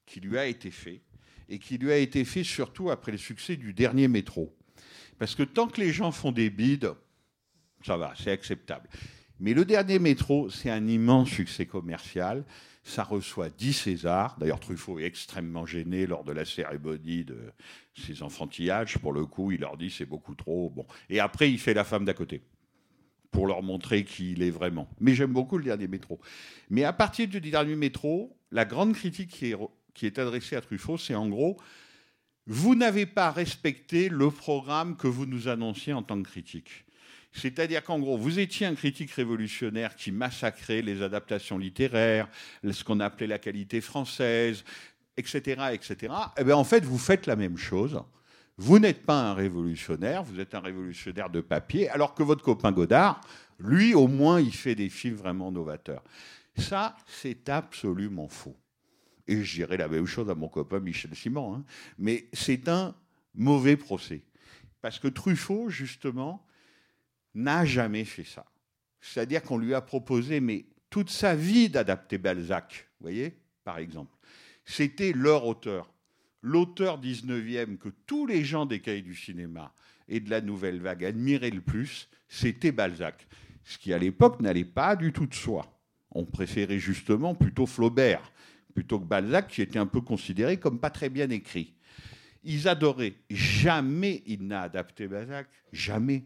qui 0.06 0.20
lui 0.20 0.38
a 0.38 0.46
été 0.46 0.70
fait, 0.70 1.02
et 1.48 1.58
qui 1.58 1.76
lui 1.76 1.92
a 1.92 1.98
été 1.98 2.24
fait 2.24 2.42
surtout 2.42 2.90
après 2.90 3.12
le 3.12 3.18
succès 3.18 3.56
du 3.56 3.74
dernier 3.74 4.08
métro. 4.08 4.56
Parce 5.18 5.34
que 5.34 5.42
tant 5.42 5.68
que 5.68 5.80
les 5.80 5.92
gens 5.92 6.10
font 6.10 6.32
des 6.32 6.48
bides, 6.48 6.92
ça 7.84 7.98
va, 7.98 8.14
c'est 8.16 8.30
acceptable. 8.30 8.88
Mais 9.40 9.52
le 9.52 9.64
dernier 9.66 9.98
métro, 9.98 10.48
c'est 10.48 10.70
un 10.70 10.86
immense 10.86 11.28
succès 11.28 11.66
commercial. 11.66 12.44
Ça 12.84 13.02
reçoit 13.02 13.48
10 13.48 13.72
Césars. 13.72 14.36
D'ailleurs, 14.38 14.60
Truffaut 14.60 14.98
est 14.98 15.04
extrêmement 15.04 15.64
gêné 15.64 16.06
lors 16.06 16.22
de 16.22 16.32
la 16.32 16.44
cérémonie 16.44 17.24
de 17.24 17.38
ses 17.94 18.22
enfantillages. 18.22 18.98
Pour 18.98 19.12
le 19.12 19.24
coup, 19.24 19.52
il 19.52 19.60
leur 19.60 19.76
dit 19.76 19.90
c'est 19.90 20.04
beaucoup 20.04 20.34
trop. 20.34 20.70
Bon. 20.70 20.86
Et 21.08 21.18
après, 21.18 21.50
il 21.50 21.58
fait 21.58 21.74
la 21.74 21.84
femme 21.84 22.04
d'à 22.04 22.14
côté 22.14 22.42
pour 23.30 23.46
leur 23.46 23.62
montrer 23.62 24.04
qui 24.04 24.32
il 24.32 24.42
est 24.42 24.50
vraiment. 24.50 24.88
Mais 25.00 25.14
j'aime 25.14 25.32
beaucoup 25.32 25.58
le 25.58 25.64
dernier 25.64 25.88
métro. 25.88 26.20
Mais 26.70 26.84
à 26.84 26.92
partir 26.92 27.26
du 27.26 27.40
dernier 27.40 27.74
métro, 27.74 28.36
la 28.52 28.64
grande 28.64 28.92
critique 28.92 29.30
qui 29.30 29.52
est, 29.52 29.56
qui 29.94 30.06
est 30.06 30.18
adressée 30.18 30.54
à 30.54 30.60
Truffaut, 30.60 30.98
c'est 30.98 31.14
en 31.14 31.28
gros 31.28 31.56
vous 32.46 32.74
n'avez 32.74 33.06
pas 33.06 33.30
respecté 33.30 34.08
le 34.08 34.30
programme 34.30 34.96
que 34.96 35.06
vous 35.06 35.24
nous 35.24 35.48
annonciez 35.48 35.92
en 35.92 36.02
tant 36.02 36.22
que 36.22 36.28
critique. 36.28 36.84
C'est-à-dire 37.34 37.82
qu'en 37.82 37.98
gros, 37.98 38.16
vous 38.16 38.38
étiez 38.38 38.64
un 38.66 38.76
critique 38.76 39.10
révolutionnaire 39.10 39.96
qui 39.96 40.12
massacrait 40.12 40.82
les 40.82 41.02
adaptations 41.02 41.58
littéraires, 41.58 42.28
ce 42.68 42.84
qu'on 42.84 43.00
appelait 43.00 43.26
la 43.26 43.40
qualité 43.40 43.80
française, 43.80 44.64
etc., 45.16 45.62
etc. 45.72 46.14
Eh 46.38 46.44
bien, 46.44 46.56
en 46.56 46.64
fait, 46.64 46.84
vous 46.84 46.98
faites 46.98 47.26
la 47.26 47.34
même 47.34 47.56
chose. 47.56 48.00
Vous 48.56 48.78
n'êtes 48.78 49.04
pas 49.04 49.30
un 49.30 49.34
révolutionnaire, 49.34 50.22
vous 50.22 50.38
êtes 50.38 50.54
un 50.54 50.60
révolutionnaire 50.60 51.28
de 51.28 51.40
papier, 51.40 51.88
alors 51.88 52.14
que 52.14 52.22
votre 52.22 52.44
copain 52.44 52.70
Godard, 52.70 53.20
lui, 53.58 53.94
au 53.94 54.06
moins, 54.06 54.40
il 54.40 54.54
fait 54.54 54.76
des 54.76 54.88
films 54.88 55.16
vraiment 55.16 55.50
novateurs. 55.50 56.04
Ça, 56.56 56.96
c'est 57.08 57.48
absolument 57.48 58.28
faux. 58.28 58.56
Et 59.26 59.42
je 59.42 59.56
dirais 59.56 59.76
la 59.76 59.88
même 59.88 60.06
chose 60.06 60.30
à 60.30 60.36
mon 60.36 60.48
copain 60.48 60.78
Michel 60.78 61.16
Simon. 61.16 61.56
hein. 61.56 61.64
Mais 61.98 62.28
c'est 62.32 62.68
un 62.68 62.94
mauvais 63.34 63.76
procès. 63.76 64.22
Parce 64.80 65.00
que 65.00 65.08
Truffaut, 65.08 65.68
justement, 65.68 66.46
n'a 67.34 67.64
jamais 67.64 68.04
fait 68.04 68.24
ça. 68.24 68.46
C'est-à-dire 69.00 69.42
qu'on 69.42 69.58
lui 69.58 69.74
a 69.74 69.80
proposé, 69.80 70.40
mais 70.40 70.66
toute 70.90 71.10
sa 71.10 71.34
vie 71.34 71.68
d'adapter 71.68 72.18
Balzac, 72.18 72.88
vous 72.98 73.04
voyez, 73.04 73.36
par 73.64 73.78
exemple. 73.78 74.16
C'était 74.64 75.12
leur 75.12 75.44
auteur. 75.46 75.92
L'auteur 76.40 77.00
19e 77.00 77.78
que 77.78 77.88
tous 78.06 78.26
les 78.26 78.44
gens 78.44 78.66
des 78.66 78.80
cahiers 78.80 79.02
du 79.02 79.14
cinéma 79.14 79.72
et 80.08 80.20
de 80.20 80.30
la 80.30 80.40
nouvelle 80.40 80.80
vague 80.80 81.04
admiraient 81.04 81.50
le 81.50 81.60
plus, 81.60 82.08
c'était 82.28 82.72
Balzac. 82.72 83.26
Ce 83.64 83.78
qui, 83.78 83.92
à 83.92 83.98
l'époque, 83.98 84.40
n'allait 84.40 84.64
pas 84.64 84.94
du 84.94 85.12
tout 85.12 85.26
de 85.26 85.34
soi. 85.34 85.66
On 86.10 86.24
préférait 86.24 86.78
justement 86.78 87.34
plutôt 87.34 87.66
Flaubert, 87.66 88.30
plutôt 88.74 89.00
que 89.00 89.06
Balzac, 89.06 89.48
qui 89.48 89.62
était 89.62 89.78
un 89.78 89.86
peu 89.86 90.00
considéré 90.00 90.58
comme 90.58 90.78
pas 90.78 90.90
très 90.90 91.08
bien 91.08 91.30
écrit. 91.30 91.74
Ils 92.42 92.68
adoraient. 92.68 93.14
Jamais 93.30 94.22
il 94.26 94.46
n'a 94.46 94.62
adapté 94.62 95.08
Balzac. 95.08 95.48
Jamais. 95.72 96.24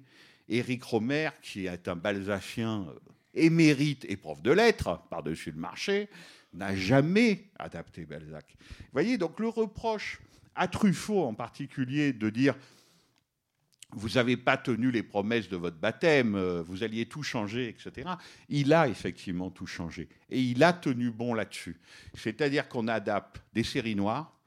Éric 0.48 0.82
Romer, 0.84 1.30
qui 1.42 1.66
est 1.66 1.88
un 1.88 1.96
balzacien 1.96 2.86
euh, 2.88 2.98
émérite 3.34 4.04
et 4.08 4.16
prof 4.16 4.42
de 4.42 4.50
lettres, 4.50 5.00
par-dessus 5.10 5.50
le 5.50 5.58
marché, 5.58 6.08
n'a 6.54 6.74
jamais 6.74 7.44
adapté 7.58 8.04
Balzac. 8.04 8.56
Vous 8.58 8.86
voyez, 8.92 9.18
donc 9.18 9.38
le 9.38 9.48
reproche 9.48 10.20
à 10.54 10.66
Truffaut 10.68 11.24
en 11.24 11.34
particulier 11.34 12.12
de 12.12 12.30
dire 12.30 12.54
vous 13.92 14.10
n'avez 14.10 14.36
pas 14.36 14.58
tenu 14.58 14.90
les 14.90 15.02
promesses 15.02 15.48
de 15.48 15.56
votre 15.56 15.78
baptême, 15.78 16.34
euh, 16.34 16.62
vous 16.62 16.84
alliez 16.84 17.06
tout 17.06 17.22
changer, 17.22 17.68
etc. 17.68 18.08
Il 18.50 18.74
a 18.74 18.86
effectivement 18.86 19.50
tout 19.50 19.66
changé. 19.66 20.08
Et 20.28 20.40
il 20.40 20.62
a 20.62 20.74
tenu 20.74 21.10
bon 21.10 21.32
là-dessus. 21.32 21.80
C'est-à-dire 22.14 22.68
qu'on 22.68 22.86
adapte 22.86 23.40
des 23.54 23.64
séries 23.64 23.94
noires, 23.94 24.38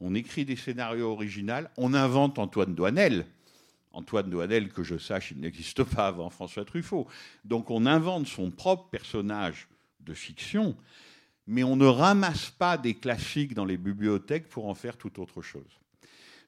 on 0.00 0.14
écrit 0.14 0.44
des 0.44 0.56
scénarios 0.56 1.12
originaux, 1.12 1.68
on 1.76 1.94
invente 1.94 2.38
Antoine 2.38 2.74
Douanel. 2.74 3.26
Antoine 3.92 4.30
Douanel, 4.30 4.68
que 4.68 4.82
je 4.82 4.98
sache, 4.98 5.32
il 5.32 5.40
n'existe 5.40 5.82
pas 5.82 6.08
avant 6.08 6.30
François 6.30 6.64
Truffaut. 6.64 7.06
Donc 7.44 7.70
on 7.70 7.86
invente 7.86 8.26
son 8.26 8.50
propre 8.50 8.88
personnage 8.90 9.68
de 10.00 10.14
fiction, 10.14 10.76
mais 11.46 11.64
on 11.64 11.76
ne 11.76 11.86
ramasse 11.86 12.50
pas 12.50 12.78
des 12.78 12.94
classiques 12.94 13.54
dans 13.54 13.64
les 13.64 13.76
bibliothèques 13.76 14.48
pour 14.48 14.68
en 14.68 14.74
faire 14.74 14.96
tout 14.96 15.20
autre 15.20 15.42
chose. 15.42 15.80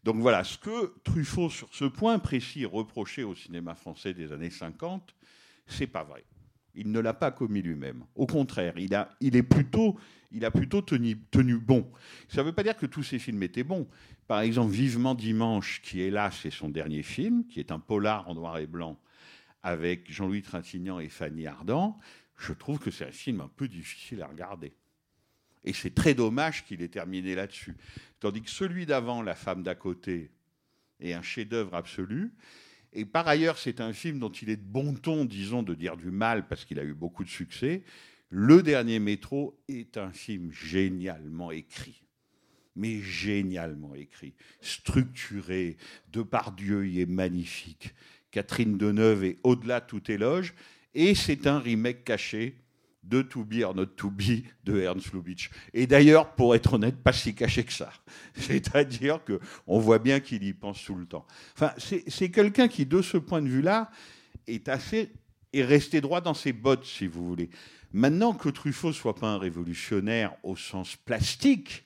Donc 0.04 0.16
voilà, 0.16 0.44
ce 0.44 0.56
que 0.56 0.94
Truffaut, 1.04 1.50
sur 1.50 1.68
ce 1.74 1.84
point 1.84 2.18
précis, 2.18 2.64
reprochait 2.64 3.22
au 3.22 3.34
cinéma 3.34 3.74
français 3.74 4.14
des 4.14 4.32
années 4.32 4.50
50, 4.50 5.14
c'est 5.66 5.86
pas 5.86 6.04
vrai. 6.04 6.24
Il 6.74 6.92
ne 6.92 7.00
l'a 7.00 7.14
pas 7.14 7.30
commis 7.30 7.62
lui-même. 7.62 8.04
Au 8.14 8.26
contraire, 8.26 8.74
il 8.76 8.94
a, 8.94 9.10
il 9.20 9.36
est 9.36 9.42
plutôt, 9.42 9.98
il 10.30 10.44
a 10.44 10.50
plutôt 10.50 10.82
tenu, 10.82 11.18
tenu 11.30 11.58
bon. 11.58 11.90
Ça 12.28 12.42
ne 12.42 12.46
veut 12.46 12.54
pas 12.54 12.62
dire 12.62 12.76
que 12.76 12.86
tous 12.86 13.02
ses 13.02 13.18
films 13.18 13.42
étaient 13.42 13.64
bons. 13.64 13.88
Par 14.26 14.40
exemple, 14.40 14.72
Vivement 14.72 15.14
Dimanche, 15.14 15.80
qui 15.82 16.02
est 16.02 16.10
là, 16.10 16.30
c'est 16.30 16.50
son 16.50 16.68
dernier 16.68 17.02
film, 17.02 17.46
qui 17.46 17.58
est 17.60 17.72
un 17.72 17.80
polar 17.80 18.28
en 18.28 18.34
noir 18.34 18.58
et 18.58 18.66
blanc 18.66 18.98
avec 19.62 20.10
Jean-Louis 20.10 20.42
Trintignant 20.42 21.00
et 21.00 21.08
Fanny 21.08 21.46
Ardant. 21.46 21.98
Je 22.36 22.52
trouve 22.52 22.78
que 22.78 22.90
c'est 22.90 23.06
un 23.06 23.12
film 23.12 23.40
un 23.40 23.50
peu 23.54 23.68
difficile 23.68 24.22
à 24.22 24.26
regarder. 24.26 24.72
Et 25.64 25.72
c'est 25.72 25.94
très 25.94 26.14
dommage 26.14 26.64
qu'il 26.64 26.80
ait 26.80 26.88
terminé 26.88 27.34
là-dessus. 27.34 27.76
Tandis 28.18 28.40
que 28.42 28.50
celui 28.50 28.86
d'avant, 28.86 29.22
La 29.22 29.34
femme 29.34 29.62
d'à 29.62 29.74
côté, 29.74 30.30
est 31.00 31.12
un 31.12 31.22
chef-d'œuvre 31.22 31.74
absolu. 31.74 32.32
Et 32.92 33.04
par 33.04 33.28
ailleurs, 33.28 33.58
c'est 33.58 33.80
un 33.80 33.92
film 33.92 34.18
dont 34.18 34.30
il 34.30 34.50
est 34.50 34.56
de 34.56 34.62
bon 34.62 34.94
ton, 34.94 35.24
disons, 35.24 35.62
de 35.62 35.74
dire 35.74 35.96
du 35.96 36.10
mal, 36.10 36.48
parce 36.48 36.64
qu'il 36.64 36.78
a 36.78 36.84
eu 36.84 36.94
beaucoup 36.94 37.24
de 37.24 37.28
succès. 37.28 37.82
Le 38.30 38.62
dernier 38.62 38.98
métro 38.98 39.60
est 39.68 39.96
un 39.96 40.12
film 40.12 40.50
génialement 40.52 41.50
écrit. 41.50 42.02
Mais 42.76 43.00
génialement 43.00 43.94
écrit, 43.94 44.34
structuré. 44.60 45.76
Depardieu 46.12 46.86
y 46.86 47.00
est 47.00 47.06
magnifique. 47.06 47.94
Catherine 48.30 48.78
Deneuve 48.78 49.24
est 49.24 49.38
au-delà 49.42 49.80
de 49.80 49.86
tout 49.86 50.10
éloge. 50.10 50.54
Et 50.94 51.14
c'est 51.14 51.46
un 51.46 51.58
remake 51.58 52.04
caché 52.04 52.56
de 53.02 53.22
To 53.22 53.44
Be 53.44 53.62
or 53.64 53.74
Not 53.74 53.86
To 53.86 54.10
Be 54.10 54.44
de 54.64 54.78
Ernst 54.80 55.12
Lubitsch. 55.12 55.50
Et 55.72 55.86
d'ailleurs, 55.86 56.34
pour 56.34 56.54
être 56.54 56.74
honnête, 56.74 56.96
pas 57.02 57.12
si 57.12 57.34
caché 57.34 57.64
que 57.64 57.72
ça. 57.72 57.92
C'est-à-dire 58.34 59.20
qu'on 59.24 59.78
voit 59.78 59.98
bien 59.98 60.20
qu'il 60.20 60.42
y 60.44 60.52
pense 60.52 60.84
tout 60.84 60.94
le 60.94 61.06
temps. 61.06 61.26
Enfin, 61.54 61.72
c'est 61.78 62.30
quelqu'un 62.30 62.68
qui, 62.68 62.86
de 62.86 63.02
ce 63.02 63.16
point 63.16 63.42
de 63.42 63.48
vue-là, 63.48 63.90
est 64.46 64.68
assez 64.68 65.10
est 65.52 65.64
resté 65.64 66.00
droit 66.00 66.20
dans 66.20 66.34
ses 66.34 66.52
bottes, 66.52 66.84
si 66.84 67.06
vous 67.06 67.26
voulez. 67.26 67.50
Maintenant 67.92 68.32
que 68.34 68.48
Truffaut 68.48 68.92
soit 68.92 69.16
pas 69.16 69.28
un 69.28 69.38
révolutionnaire 69.38 70.34
au 70.42 70.56
sens 70.56 70.96
plastique, 70.96 71.84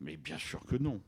mais 0.00 0.16
bien 0.16 0.38
sûr 0.38 0.64
que 0.66 0.76
non. 0.76 1.00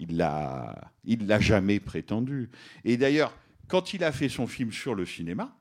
Il 0.00 0.16
l'a, 0.16 0.92
il 1.04 1.26
l'a 1.26 1.40
jamais 1.40 1.80
prétendu. 1.80 2.50
Et 2.84 2.96
d'ailleurs, 2.96 3.36
quand 3.68 3.94
il 3.94 4.04
a 4.04 4.12
fait 4.12 4.28
son 4.28 4.46
film 4.46 4.72
sur 4.72 4.94
le 4.94 5.06
cinéma, 5.06 5.56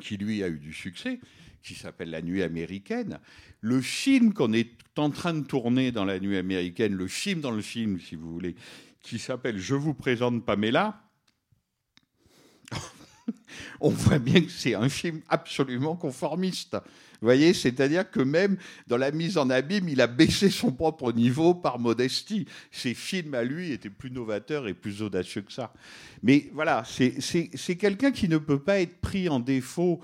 qui 0.00 0.16
lui 0.16 0.42
a 0.42 0.48
eu 0.48 0.58
du 0.58 0.72
succès, 0.72 1.18
qui 1.62 1.74
s'appelle 1.74 2.10
La 2.10 2.22
Nuit 2.22 2.42
américaine. 2.42 3.18
Le 3.60 3.80
film 3.80 4.32
qu'on 4.32 4.52
est 4.52 4.70
en 4.96 5.10
train 5.10 5.34
de 5.34 5.44
tourner 5.44 5.92
dans 5.92 6.04
La 6.04 6.18
Nuit 6.20 6.36
américaine, 6.36 6.94
le 6.94 7.08
film 7.08 7.40
dans 7.40 7.50
le 7.50 7.62
film, 7.62 8.00
si 8.00 8.16
vous 8.16 8.32
voulez, 8.32 8.54
qui 9.00 9.18
s'appelle 9.18 9.58
Je 9.58 9.74
vous 9.74 9.94
présente 9.94 10.44
Pamela, 10.44 11.02
on 13.80 13.90
voit 13.90 14.18
bien 14.18 14.40
que 14.40 14.50
c'est 14.50 14.74
un 14.74 14.88
film 14.88 15.20
absolument 15.28 15.96
conformiste. 15.96 16.76
Vous 17.20 17.26
voyez, 17.26 17.54
c'est-à-dire 17.54 18.10
que 18.10 18.20
même 18.20 18.58
dans 18.86 18.98
la 18.98 19.10
mise 19.10 19.38
en 19.38 19.48
abîme, 19.48 19.88
il 19.88 20.00
a 20.00 20.06
baissé 20.06 20.50
son 20.50 20.70
propre 20.70 21.12
niveau 21.12 21.54
par 21.54 21.78
modestie. 21.78 22.46
Ses 22.70 22.94
films 22.94 23.34
à 23.34 23.42
lui 23.42 23.72
étaient 23.72 23.90
plus 23.90 24.10
novateurs 24.10 24.68
et 24.68 24.74
plus 24.74 25.02
audacieux 25.02 25.42
que 25.42 25.52
ça. 25.52 25.72
Mais 26.22 26.50
voilà, 26.52 26.84
c'est 26.84 27.76
quelqu'un 27.76 28.10
qui 28.10 28.28
ne 28.28 28.38
peut 28.38 28.58
pas 28.58 28.80
être 28.80 29.00
pris 29.00 29.28
en 29.28 29.40
défaut 29.40 30.00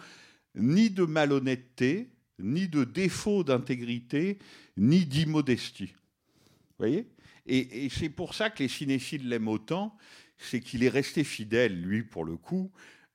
ni 0.54 0.90
de 0.90 1.04
malhonnêteté, 1.04 2.08
ni 2.38 2.68
de 2.68 2.84
défaut 2.84 3.44
d'intégrité, 3.44 4.38
ni 4.76 5.06
d'immodestie. 5.06 5.94
Vous 5.94 6.78
voyez? 6.78 7.08
Et, 7.46 7.88
c'est 7.88 8.08
pour 8.08 8.34
ça 8.34 8.50
que 8.50 8.62
les 8.62 8.68
cinéphiles 8.68 9.28
l'aiment 9.28 9.48
autant, 9.48 9.96
c'est 10.38 10.60
qu'il 10.60 10.84
est 10.84 10.88
resté 10.88 11.24
fidèle, 11.24 11.80
lui, 11.80 12.02
pour 12.02 12.24
le 12.24 12.36
coup, 12.36 12.70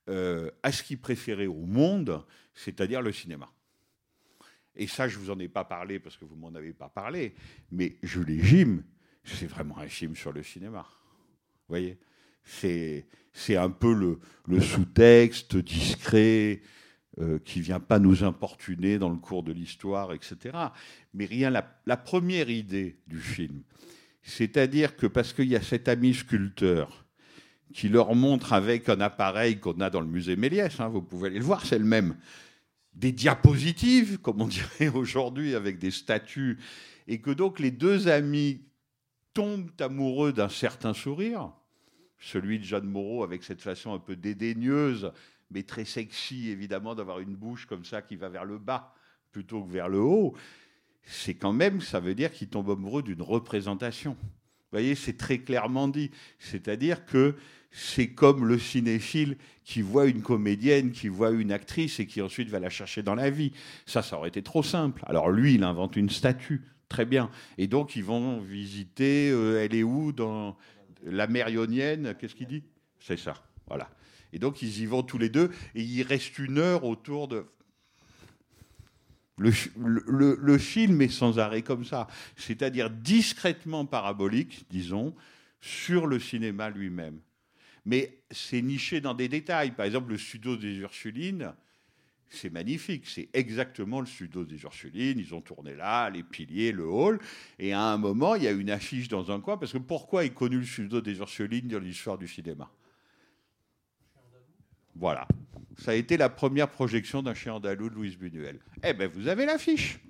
euh, 0.08 0.50
à 0.62 0.72
ce 0.72 0.82
qu'il 0.82 1.00
préférait 1.00 1.46
au 1.46 1.66
monde, 1.66 2.24
c'est-à-dire 2.54 3.02
le 3.02 3.12
cinéma. 3.12 3.50
Et 4.76 4.86
ça, 4.86 5.08
je 5.08 5.18
ne 5.18 5.24
vous 5.24 5.30
en 5.30 5.38
ai 5.38 5.48
pas 5.48 5.64
parlé 5.64 5.98
parce 5.98 6.16
que 6.16 6.24
vous 6.24 6.36
ne 6.36 6.40
m'en 6.40 6.54
avez 6.54 6.72
pas 6.72 6.88
parlé, 6.88 7.34
mais 7.70 7.96
Jules 8.02 8.42
Jim, 8.44 8.82
c'est 9.24 9.46
vraiment 9.46 9.78
un 9.78 9.88
film 9.88 10.14
sur 10.14 10.32
le 10.32 10.42
cinéma. 10.42 10.86
Vous 11.68 11.74
voyez? 11.74 11.98
C'est, 12.44 13.06
un 13.56 13.70
peu 13.70 14.18
le 14.46 14.60
sous-texte 14.60 15.56
discret 15.56 16.62
euh, 17.20 17.38
qui 17.44 17.60
vient 17.60 17.80
pas 17.80 17.98
nous 17.98 18.22
importuner 18.24 18.98
dans 18.98 19.10
le 19.10 19.16
cours 19.16 19.42
de 19.42 19.52
l'histoire, 19.52 20.12
etc. 20.12 20.56
Mais 21.14 21.24
rien, 21.24 21.50
la, 21.50 21.68
la 21.86 21.96
première 21.96 22.48
idée 22.48 22.96
du 23.06 23.18
film, 23.18 23.62
c'est-à-dire 24.22 24.96
que 24.96 25.06
parce 25.06 25.32
qu'il 25.32 25.48
y 25.48 25.56
a 25.56 25.62
cet 25.62 25.88
ami 25.88 26.14
sculpteur 26.14 27.06
qui 27.72 27.88
leur 27.88 28.14
montre 28.14 28.52
avec 28.52 28.88
un 28.88 29.00
appareil 29.00 29.58
qu'on 29.58 29.80
a 29.80 29.90
dans 29.90 30.00
le 30.00 30.06
musée 30.06 30.36
Méliès, 30.36 30.80
hein, 30.80 30.88
vous 30.88 31.02
pouvez 31.02 31.28
aller 31.28 31.38
le 31.38 31.44
voir, 31.44 31.64
c'est 31.64 31.78
le 31.78 31.84
même, 31.84 32.16
des 32.94 33.12
diapositives, 33.12 34.18
comme 34.18 34.40
on 34.40 34.46
dirait 34.48 34.88
aujourd'hui, 34.88 35.54
avec 35.54 35.78
des 35.78 35.90
statues, 35.90 36.58
et 37.06 37.20
que 37.20 37.30
donc 37.30 37.58
les 37.58 37.70
deux 37.70 38.08
amis 38.08 38.62
tombent 39.34 39.70
amoureux 39.80 40.32
d'un 40.32 40.48
certain 40.48 40.94
sourire, 40.94 41.50
celui 42.18 42.58
de 42.58 42.64
Jeanne 42.64 42.86
Moreau 42.88 43.22
avec 43.22 43.44
cette 43.44 43.62
façon 43.62 43.94
un 43.94 43.98
peu 43.98 44.16
dédaigneuse, 44.16 45.12
mais 45.50 45.62
très 45.62 45.84
sexy 45.84 46.50
évidemment 46.50 46.94
d'avoir 46.94 47.20
une 47.20 47.34
bouche 47.34 47.66
comme 47.66 47.84
ça 47.84 48.02
qui 48.02 48.16
va 48.16 48.28
vers 48.28 48.44
le 48.44 48.58
bas 48.58 48.94
plutôt 49.32 49.62
que 49.62 49.70
vers 49.70 49.88
le 49.88 50.00
haut, 50.00 50.34
c'est 51.04 51.34
quand 51.34 51.52
même, 51.52 51.80
ça 51.80 52.00
veut 52.00 52.14
dire 52.14 52.32
qu'ils 52.32 52.48
tombent 52.48 52.70
amoureux 52.70 53.02
d'une 53.02 53.22
représentation. 53.22 54.12
Vous 54.12 54.76
voyez, 54.76 54.94
c'est 54.94 55.16
très 55.16 55.38
clairement 55.38 55.88
dit. 55.88 56.10
C'est-à-dire 56.38 57.06
que 57.06 57.34
c'est 57.70 58.08
comme 58.08 58.46
le 58.46 58.58
cinéphile 58.58 59.36
qui 59.64 59.80
voit 59.80 60.06
une 60.06 60.22
comédienne, 60.22 60.92
qui 60.92 61.08
voit 61.08 61.30
une 61.30 61.52
actrice 61.52 62.00
et 62.00 62.06
qui 62.06 62.20
ensuite 62.20 62.50
va 62.50 62.60
la 62.60 62.68
chercher 62.68 63.02
dans 63.02 63.14
la 63.14 63.30
vie. 63.30 63.52
Ça, 63.86 64.02
ça 64.02 64.18
aurait 64.18 64.28
été 64.28 64.42
trop 64.42 64.62
simple. 64.62 65.02
Alors 65.06 65.30
lui, 65.30 65.54
il 65.54 65.64
invente 65.64 65.96
une 65.96 66.10
statue. 66.10 66.62
Très 66.88 67.04
bien. 67.04 67.30
Et 67.58 67.66
donc, 67.66 67.96
ils 67.96 68.04
vont 68.04 68.40
visiter, 68.40 69.30
euh, 69.30 69.62
elle 69.62 69.74
est 69.74 69.82
où 69.82 70.12
dans 70.12 70.56
la 71.04 71.26
mer 71.26 71.48
Ionienne 71.48 72.14
Qu'est-ce 72.18 72.34
qu'il 72.34 72.48
dit? 72.48 72.64
C'est 72.98 73.18
ça. 73.18 73.34
Voilà. 73.66 73.90
Et 74.32 74.38
donc, 74.38 74.62
ils 74.62 74.80
y 74.80 74.86
vont 74.86 75.02
tous 75.02 75.18
les 75.18 75.28
deux 75.28 75.50
et 75.74 75.82
il 75.82 76.02
reste 76.02 76.38
une 76.38 76.58
heure 76.58 76.84
autour 76.84 77.28
de. 77.28 77.46
Le, 79.36 80.58
film 80.58 81.00
est 81.00 81.08
sans 81.08 81.38
arrêt 81.38 81.62
comme 81.62 81.84
ça, 81.84 82.08
c'est-à-dire 82.36 82.90
discrètement 82.90 83.86
parabolique, 83.86 84.66
disons, 84.68 85.14
sur 85.60 86.08
le 86.08 86.18
cinéma 86.18 86.70
lui-même 86.70 87.20
mais 87.88 88.18
c'est 88.30 88.60
niché 88.60 89.00
dans 89.00 89.14
des 89.14 89.28
détails. 89.28 89.70
Par 89.70 89.86
exemple, 89.86 90.10
le 90.10 90.18
studio 90.18 90.56
des 90.56 90.76
Ursulines, 90.76 91.54
c'est 92.28 92.50
magnifique. 92.50 93.06
C'est 93.06 93.30
exactement 93.32 94.00
le 94.00 94.06
studio 94.06 94.44
des 94.44 94.60
Ursulines. 94.62 95.18
Ils 95.18 95.34
ont 95.34 95.40
tourné 95.40 95.74
là, 95.74 96.10
les 96.10 96.22
piliers, 96.22 96.70
le 96.70 96.84
hall. 96.84 97.18
Et 97.58 97.72
à 97.72 97.80
un 97.80 97.96
moment, 97.96 98.34
il 98.34 98.42
y 98.42 98.46
a 98.46 98.50
une 98.50 98.68
affiche 98.68 99.08
dans 99.08 99.30
un 99.30 99.40
coin. 99.40 99.56
Parce 99.56 99.72
que 99.72 99.78
pourquoi 99.78 100.26
est 100.26 100.34
connu 100.34 100.58
le 100.58 100.66
studio 100.66 101.00
des 101.00 101.16
Ursulines 101.16 101.68
dans 101.68 101.78
l'histoire 101.78 102.18
du 102.18 102.28
cinéma? 102.28 102.70
Voilà. 104.98 105.26
Ça 105.76 105.92
a 105.92 105.94
été 105.94 106.16
la 106.16 106.28
première 106.28 106.68
projection 106.68 107.22
d'un 107.22 107.34
chien 107.34 107.54
andalou 107.54 107.88
de 107.88 107.94
Louise 107.94 108.16
Buñuel. 108.16 108.58
Eh 108.82 108.92
bien, 108.92 109.06
vous 109.06 109.28
avez 109.28 109.46
l'affiche. 109.46 110.00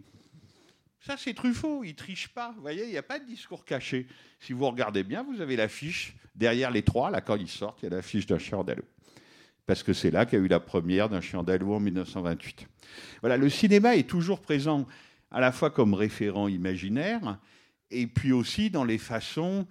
Ça, 1.00 1.16
c'est 1.16 1.34
Truffaut, 1.34 1.84
il 1.84 1.94
triche 1.94 2.28
pas. 2.28 2.52
Vous 2.56 2.62
voyez, 2.62 2.84
il 2.84 2.90
n'y 2.90 2.96
a 2.96 3.02
pas 3.02 3.18
de 3.18 3.24
discours 3.26 3.64
caché. 3.64 4.06
Si 4.40 4.52
vous 4.52 4.66
regardez 4.66 5.04
bien, 5.04 5.22
vous 5.22 5.40
avez 5.40 5.56
l'affiche 5.56 6.16
derrière 6.34 6.70
les 6.70 6.82
trois, 6.82 7.10
là, 7.10 7.20
quand 7.20 7.36
ils 7.36 7.48
sortent, 7.48 7.82
il 7.82 7.90
y 7.90 7.92
a 7.92 7.96
l'affiche 7.96 8.26
d'un 8.26 8.38
chien 8.38 8.58
andalou. 8.58 8.82
Parce 9.66 9.82
que 9.82 9.92
c'est 9.92 10.10
là 10.10 10.24
qu'il 10.24 10.38
y 10.38 10.42
a 10.42 10.44
eu 10.44 10.48
la 10.48 10.60
première 10.60 11.10
d'un 11.10 11.20
chien 11.20 11.40
andalou 11.40 11.74
en 11.74 11.80
1928. 11.80 12.66
Voilà, 13.20 13.36
le 13.36 13.50
cinéma 13.50 13.96
est 13.96 14.08
toujours 14.08 14.40
présent 14.40 14.86
à 15.30 15.40
la 15.40 15.52
fois 15.52 15.70
comme 15.70 15.92
référent 15.92 16.48
imaginaire 16.48 17.38
et 17.90 18.06
puis 18.06 18.32
aussi 18.32 18.70
dans 18.70 18.84
les 18.84 18.98
façons 18.98 19.66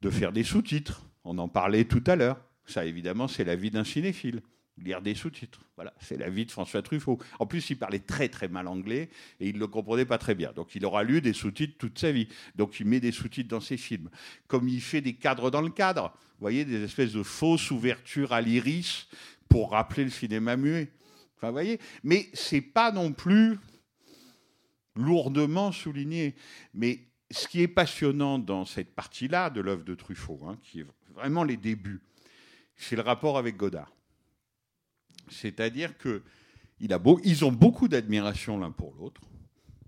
de 0.00 0.10
faire 0.10 0.32
des 0.32 0.42
sous-titres. 0.42 1.06
On 1.24 1.38
en 1.38 1.48
parlait 1.48 1.84
tout 1.84 2.02
à 2.06 2.16
l'heure. 2.16 2.44
Ça, 2.66 2.84
évidemment, 2.84 3.28
c'est 3.28 3.44
la 3.44 3.56
vie 3.56 3.70
d'un 3.70 3.84
cinéphile 3.84 4.42
lire 4.78 5.02
des 5.02 5.14
sous-titres. 5.14 5.60
Voilà, 5.76 5.92
c'est 6.00 6.16
la 6.16 6.30
vie 6.30 6.46
de 6.46 6.50
François 6.50 6.82
Truffaut. 6.82 7.18
En 7.38 7.46
plus, 7.46 7.70
il 7.70 7.76
parlait 7.76 7.98
très 7.98 8.28
très 8.28 8.48
mal 8.48 8.66
anglais 8.68 9.10
et 9.40 9.48
il 9.48 9.54
ne 9.54 9.60
le 9.60 9.66
comprenait 9.66 10.04
pas 10.04 10.18
très 10.18 10.34
bien. 10.34 10.52
Donc 10.52 10.74
il 10.74 10.84
aura 10.84 11.04
lu 11.04 11.20
des 11.20 11.32
sous-titres 11.32 11.76
toute 11.78 11.98
sa 11.98 12.12
vie. 12.12 12.28
Donc 12.56 12.80
il 12.80 12.86
met 12.86 13.00
des 13.00 13.12
sous-titres 13.12 13.48
dans 13.48 13.60
ses 13.60 13.76
films. 13.76 14.08
Comme 14.46 14.68
il 14.68 14.80
fait 14.80 15.00
des 15.00 15.14
cadres 15.14 15.50
dans 15.50 15.60
le 15.60 15.70
cadre. 15.70 16.12
Vous 16.14 16.44
voyez, 16.44 16.64
des 16.64 16.82
espèces 16.82 17.12
de 17.12 17.22
fausses 17.22 17.70
ouvertures 17.70 18.32
à 18.32 18.40
l'iris 18.40 19.08
pour 19.48 19.72
rappeler 19.72 20.04
le 20.04 20.10
cinéma 20.10 20.56
muet. 20.56 20.90
Enfin, 21.36 21.48
vous 21.48 21.54
voyez, 21.54 21.78
mais 22.02 22.28
c'est 22.32 22.60
pas 22.60 22.92
non 22.92 23.12
plus 23.12 23.58
lourdement 24.96 25.72
souligné. 25.72 26.34
Mais 26.74 27.00
ce 27.30 27.48
qui 27.48 27.62
est 27.62 27.68
passionnant 27.68 28.38
dans 28.38 28.64
cette 28.64 28.94
partie-là 28.94 29.50
de 29.50 29.60
l'œuvre 29.60 29.84
de 29.84 29.94
Truffaut, 29.94 30.40
hein, 30.46 30.58
qui 30.62 30.80
est 30.80 30.86
vraiment 31.14 31.44
les 31.44 31.56
débuts, 31.56 32.00
c'est 32.76 32.96
le 32.96 33.02
rapport 33.02 33.38
avec 33.38 33.56
Godard. 33.56 33.92
C'est-à-dire 35.28 35.96
que 35.98 36.22
ont 37.44 37.52
beaucoup 37.52 37.88
d'admiration 37.88 38.58
l'un 38.58 38.72
pour 38.72 38.94
l'autre. 38.94 39.20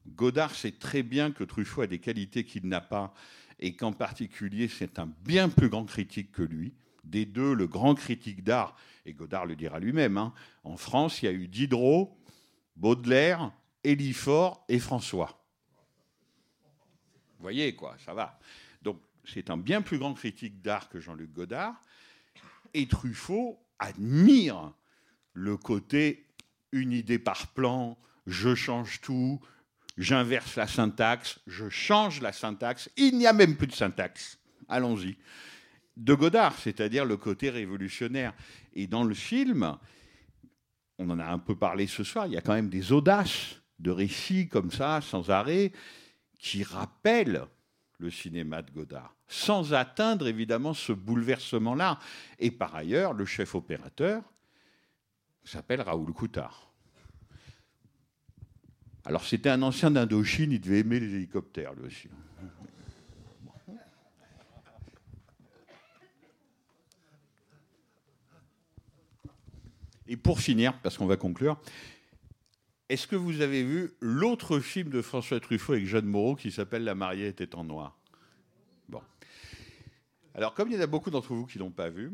Godard 0.06 0.54
sait 0.54 0.72
très 0.72 1.02
bien 1.02 1.32
que 1.32 1.44
Truffaut 1.44 1.82
a 1.82 1.86
des 1.86 1.98
qualités 1.98 2.44
qu'il 2.44 2.68
n'a 2.68 2.80
pas 2.80 3.12
et 3.58 3.74
qu'en 3.74 3.92
particulier 3.92 4.68
c'est 4.68 4.98
un 4.98 5.06
bien 5.24 5.48
plus 5.48 5.68
grand 5.68 5.84
critique 5.84 6.32
que 6.32 6.42
lui. 6.42 6.74
Des 7.02 7.26
deux, 7.26 7.52
le 7.52 7.66
grand 7.66 7.94
critique 7.94 8.42
d'art, 8.42 8.76
et 9.04 9.12
Godard 9.12 9.44
le 9.44 9.56
dira 9.56 9.78
lui-même, 9.78 10.16
hein, 10.16 10.32
en 10.62 10.78
France, 10.78 11.22
il 11.22 11.26
y 11.26 11.28
a 11.28 11.32
eu 11.32 11.48
Diderot, 11.48 12.18
Baudelaire, 12.76 13.52
Élifort 13.82 14.64
et 14.70 14.78
François. 14.78 15.44
Vous 17.36 17.42
voyez, 17.42 17.74
quoi, 17.74 17.96
ça 17.98 18.14
va. 18.14 18.38
Donc, 18.80 19.02
c'est 19.24 19.50
un 19.50 19.58
bien 19.58 19.82
plus 19.82 19.98
grand 19.98 20.14
critique 20.14 20.62
d'art 20.62 20.88
que 20.88 20.98
Jean-Luc 20.98 21.30
Godard. 21.30 21.80
Et 22.74 22.86
Truffaut 22.86 23.58
admire 23.78 24.72
le 25.32 25.56
côté 25.56 26.26
une 26.72 26.92
idée 26.92 27.18
par 27.18 27.48
plan, 27.48 27.96
je 28.26 28.54
change 28.54 29.00
tout, 29.00 29.40
j'inverse 29.96 30.56
la 30.56 30.66
syntaxe, 30.66 31.40
je 31.46 31.68
change 31.68 32.20
la 32.20 32.32
syntaxe, 32.32 32.90
il 32.96 33.16
n'y 33.16 33.26
a 33.26 33.32
même 33.32 33.56
plus 33.56 33.66
de 33.66 33.72
syntaxe. 33.72 34.38
Allons-y. 34.68 35.16
De 35.96 36.14
Godard, 36.14 36.58
c'est-à-dire 36.58 37.04
le 37.04 37.16
côté 37.16 37.50
révolutionnaire. 37.50 38.34
Et 38.72 38.88
dans 38.88 39.04
le 39.04 39.14
film, 39.14 39.78
on 40.98 41.10
en 41.10 41.18
a 41.20 41.26
un 41.26 41.38
peu 41.38 41.56
parlé 41.56 41.86
ce 41.86 42.02
soir, 42.02 42.26
il 42.26 42.32
y 42.32 42.36
a 42.36 42.40
quand 42.40 42.54
même 42.54 42.70
des 42.70 42.90
audaces 42.92 43.60
de 43.78 43.90
récits 43.90 44.48
comme 44.48 44.70
ça, 44.70 45.00
sans 45.00 45.30
arrêt, 45.30 45.72
qui 46.38 46.64
rappellent 46.64 47.46
le 47.98 48.10
cinéma 48.10 48.62
de 48.62 48.70
Godard, 48.70 49.14
sans 49.28 49.72
atteindre 49.74 50.26
évidemment 50.26 50.74
ce 50.74 50.92
bouleversement-là. 50.92 51.98
Et 52.38 52.50
par 52.50 52.74
ailleurs, 52.74 53.12
le 53.12 53.24
chef 53.24 53.54
opérateur, 53.54 54.22
s'appelle 55.44 55.82
Raoul 55.82 56.12
Coutard. 56.12 56.70
Alors 59.04 59.24
c'était 59.24 59.50
un 59.50 59.62
ancien 59.62 59.90
d'Indochine, 59.90 60.52
il 60.52 60.60
devait 60.60 60.80
aimer 60.80 60.98
les 60.98 61.14
hélicoptères 61.14 61.74
lui 61.74 61.86
aussi. 61.86 62.08
Et 70.06 70.16
pour 70.16 70.40
finir, 70.40 70.78
parce 70.80 70.98
qu'on 70.98 71.06
va 71.06 71.16
conclure, 71.16 71.58
est-ce 72.88 73.06
que 73.06 73.16
vous 73.16 73.40
avez 73.40 73.62
vu 73.62 73.92
l'autre 74.00 74.60
film 74.60 74.90
de 74.90 75.00
François 75.00 75.40
Truffaut 75.40 75.72
avec 75.72 75.86
Jeanne 75.86 76.06
Moreau 76.06 76.36
qui 76.36 76.52
s'appelle 76.52 76.84
La 76.84 76.94
mariée 76.94 77.28
était 77.28 77.54
en 77.54 77.64
noir? 77.64 77.98
Bon. 78.88 79.00
Alors, 80.34 80.54
comme 80.54 80.68
il 80.68 80.74
y 80.74 80.78
en 80.78 80.82
a 80.82 80.86
beaucoup 80.86 81.10
d'entre 81.10 81.34
vous 81.34 81.46
qui 81.46 81.58
ne 81.58 81.64
l'ont 81.64 81.70
pas 81.70 81.88
vu, 81.88 82.12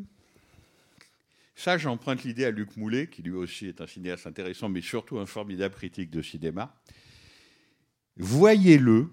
ça, 1.56 1.76
j'emprunte 1.76 2.24
l'idée 2.24 2.44
à 2.44 2.50
Luc 2.50 2.76
Moulet, 2.76 3.08
qui 3.08 3.22
lui 3.22 3.32
aussi 3.32 3.66
est 3.66 3.80
un 3.80 3.86
cinéaste 3.86 4.26
intéressant, 4.26 4.68
mais 4.68 4.80
surtout 4.80 5.18
un 5.18 5.26
formidable 5.26 5.74
critique 5.74 6.10
de 6.10 6.22
cinéma. 6.22 6.74
Voyez-le 8.16 9.10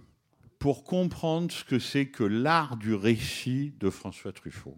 pour 0.59 0.83
comprendre 0.83 1.51
ce 1.51 1.63
que 1.63 1.79
c'est 1.79 2.07
que 2.07 2.23
l'art 2.23 2.77
du 2.77 2.93
récit 2.93 3.73
de 3.79 3.89
François 3.89 4.31
Truffaut. 4.31 4.77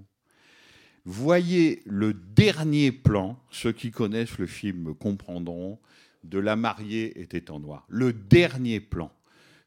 Voyez 1.06 1.82
le 1.86 2.14
dernier 2.14 2.92
plan, 2.92 3.42
ceux 3.52 3.72
qui 3.72 3.92
connaissent 3.92 4.38
le 4.38 4.48
film 4.48 4.94
comprendront, 4.96 5.80
de 6.24 6.40
La 6.40 6.56
mariée 6.56 7.20
était 7.22 7.52
en 7.52 7.60
noir. 7.60 7.86
Le 7.88 8.14
dernier 8.14 8.80
plan, 8.80 9.12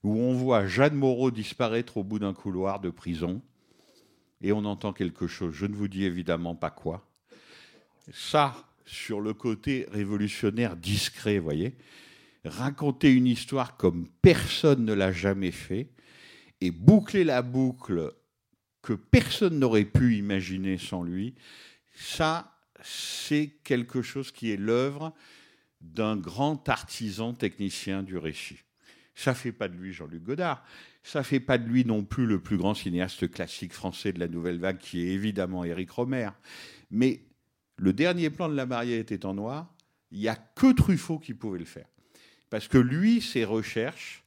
où 0.02 0.18
on 0.18 0.34
voit 0.34 0.66
Jeanne 0.66 0.94
Moreau 0.94 1.30
disparaître 1.30 1.96
au 1.96 2.04
bout 2.04 2.18
d'un 2.18 2.34
couloir 2.34 2.80
de 2.80 2.90
prison, 2.90 3.42
et 4.42 4.52
on 4.52 4.64
entend 4.64 4.92
quelque 4.92 5.26
chose. 5.26 5.54
Je 5.54 5.66
ne 5.66 5.74
vous 5.74 5.88
dis 5.88 6.04
évidemment 6.04 6.54
pas 6.54 6.70
quoi. 6.70 7.08
Ça, 8.12 8.54
sur 8.84 9.20
le 9.20 9.32
côté 9.32 9.86
révolutionnaire 9.92 10.76
discret, 10.76 11.38
voyez, 11.38 11.76
raconter 12.44 13.12
une 13.12 13.26
histoire 13.26 13.76
comme 13.76 14.08
personne 14.20 14.84
ne 14.84 14.92
l'a 14.92 15.12
jamais 15.12 15.52
fait, 15.52 15.88
et 16.60 16.70
boucler 16.70 17.24
la 17.24 17.42
boucle 17.42 18.12
que 18.82 18.92
personne 18.92 19.58
n'aurait 19.58 19.84
pu 19.84 20.16
imaginer 20.16 20.76
sans 20.76 21.04
lui, 21.04 21.34
ça, 21.94 22.56
c'est 22.82 23.52
quelque 23.62 24.02
chose 24.02 24.32
qui 24.32 24.50
est 24.50 24.56
l'œuvre 24.56 25.14
d'un 25.82 26.16
grand 26.16 26.68
artisan 26.68 27.34
technicien 27.34 28.02
du 28.02 28.16
récit. 28.16 28.58
Ça 29.14 29.34
fait 29.34 29.52
pas 29.52 29.68
de 29.68 29.76
lui 29.76 29.92
Jean-Luc 29.92 30.22
Godard, 30.22 30.64
ça 31.02 31.22
fait 31.22 31.40
pas 31.40 31.58
de 31.58 31.66
lui 31.66 31.84
non 31.84 32.04
plus 32.04 32.26
le 32.26 32.40
plus 32.40 32.56
grand 32.56 32.74
cinéaste 32.74 33.30
classique 33.30 33.72
français 33.72 34.12
de 34.12 34.20
la 34.20 34.28
nouvelle 34.28 34.58
vague, 34.58 34.78
qui 34.78 35.02
est 35.02 35.10
évidemment 35.10 35.64
Éric 35.64 35.90
Romer. 35.90 36.30
Mais 36.90 37.20
le 37.76 37.92
dernier 37.92 38.30
plan 38.30 38.48
de 38.48 38.54
La 38.54 38.66
mariée 38.66 38.98
était 38.98 39.26
en 39.26 39.34
noir, 39.34 39.74
il 40.10 40.20
n'y 40.20 40.28
a 40.28 40.36
que 40.36 40.72
Truffaut 40.72 41.18
qui 41.18 41.34
pouvait 41.34 41.58
le 41.58 41.64
faire. 41.64 41.86
Parce 42.48 42.68
que 42.68 42.78
lui, 42.78 43.20
ses 43.20 43.44
recherches, 43.44 44.24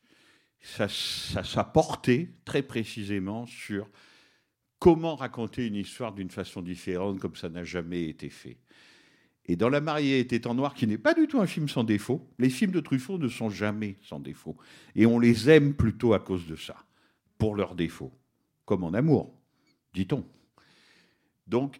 ça, 0.61 0.87
ça, 0.89 1.43
ça 1.43 1.63
portait 1.63 2.29
très 2.43 2.63
précisément 2.63 3.45
sur 3.45 3.87
comment 4.79 5.15
raconter 5.15 5.67
une 5.67 5.75
histoire 5.75 6.13
d'une 6.13 6.31
façon 6.31 6.61
différente, 6.61 7.19
comme 7.19 7.35
ça 7.35 7.49
n'a 7.49 7.63
jamais 7.63 8.09
été 8.09 8.29
fait. 8.29 8.57
Et 9.47 9.55
dans 9.55 9.69
La 9.69 9.81
mariée 9.81 10.19
était 10.19 10.47
en 10.47 10.55
noir, 10.55 10.73
qui 10.73 10.87
n'est 10.87 10.97
pas 10.97 11.13
du 11.13 11.27
tout 11.27 11.39
un 11.39 11.47
film 11.47 11.69
sans 11.69 11.83
défaut, 11.83 12.27
les 12.39 12.49
films 12.49 12.71
de 12.71 12.79
Truffaut 12.79 13.17
ne 13.17 13.27
sont 13.27 13.49
jamais 13.49 13.97
sans 14.01 14.19
défaut. 14.19 14.57
Et 14.95 15.05
on 15.05 15.19
les 15.19 15.49
aime 15.49 15.73
plutôt 15.73 16.13
à 16.13 16.19
cause 16.19 16.47
de 16.47 16.55
ça, 16.55 16.75
pour 17.37 17.55
leurs 17.55 17.75
défauts, 17.75 18.13
comme 18.65 18.83
en 18.83 18.93
amour, 18.93 19.33
dit-on. 19.93 20.25
Donc, 21.47 21.79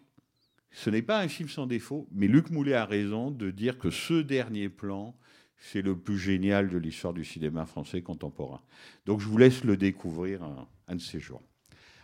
ce 0.70 0.90
n'est 0.90 1.02
pas 1.02 1.20
un 1.20 1.28
film 1.28 1.48
sans 1.48 1.66
défaut, 1.66 2.06
mais 2.12 2.28
Luc 2.28 2.50
Moulet 2.50 2.74
a 2.74 2.84
raison 2.84 3.30
de 3.30 3.50
dire 3.50 3.78
que 3.78 3.90
ce 3.90 4.20
dernier 4.20 4.68
plan, 4.68 5.16
c'est 5.56 5.82
le 5.82 5.96
plus 5.96 6.18
génial 6.18 6.68
de 6.68 6.76
l'histoire 6.76 7.14
du 7.14 7.24
cinéma 7.24 7.64
français 7.64 8.02
contemporain. 8.02 8.60
Donc 9.06 9.20
je 9.20 9.26
vous 9.26 9.38
laisse 9.38 9.64
le 9.64 9.76
découvrir 9.78 10.42
un, 10.42 10.68
un 10.86 10.96
de 10.96 11.00
ces 11.00 11.18
jours. 11.18 11.42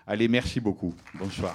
Allez, 0.07 0.27
merci 0.27 0.59
beaucoup. 0.59 0.95
Bonsoir. 1.19 1.55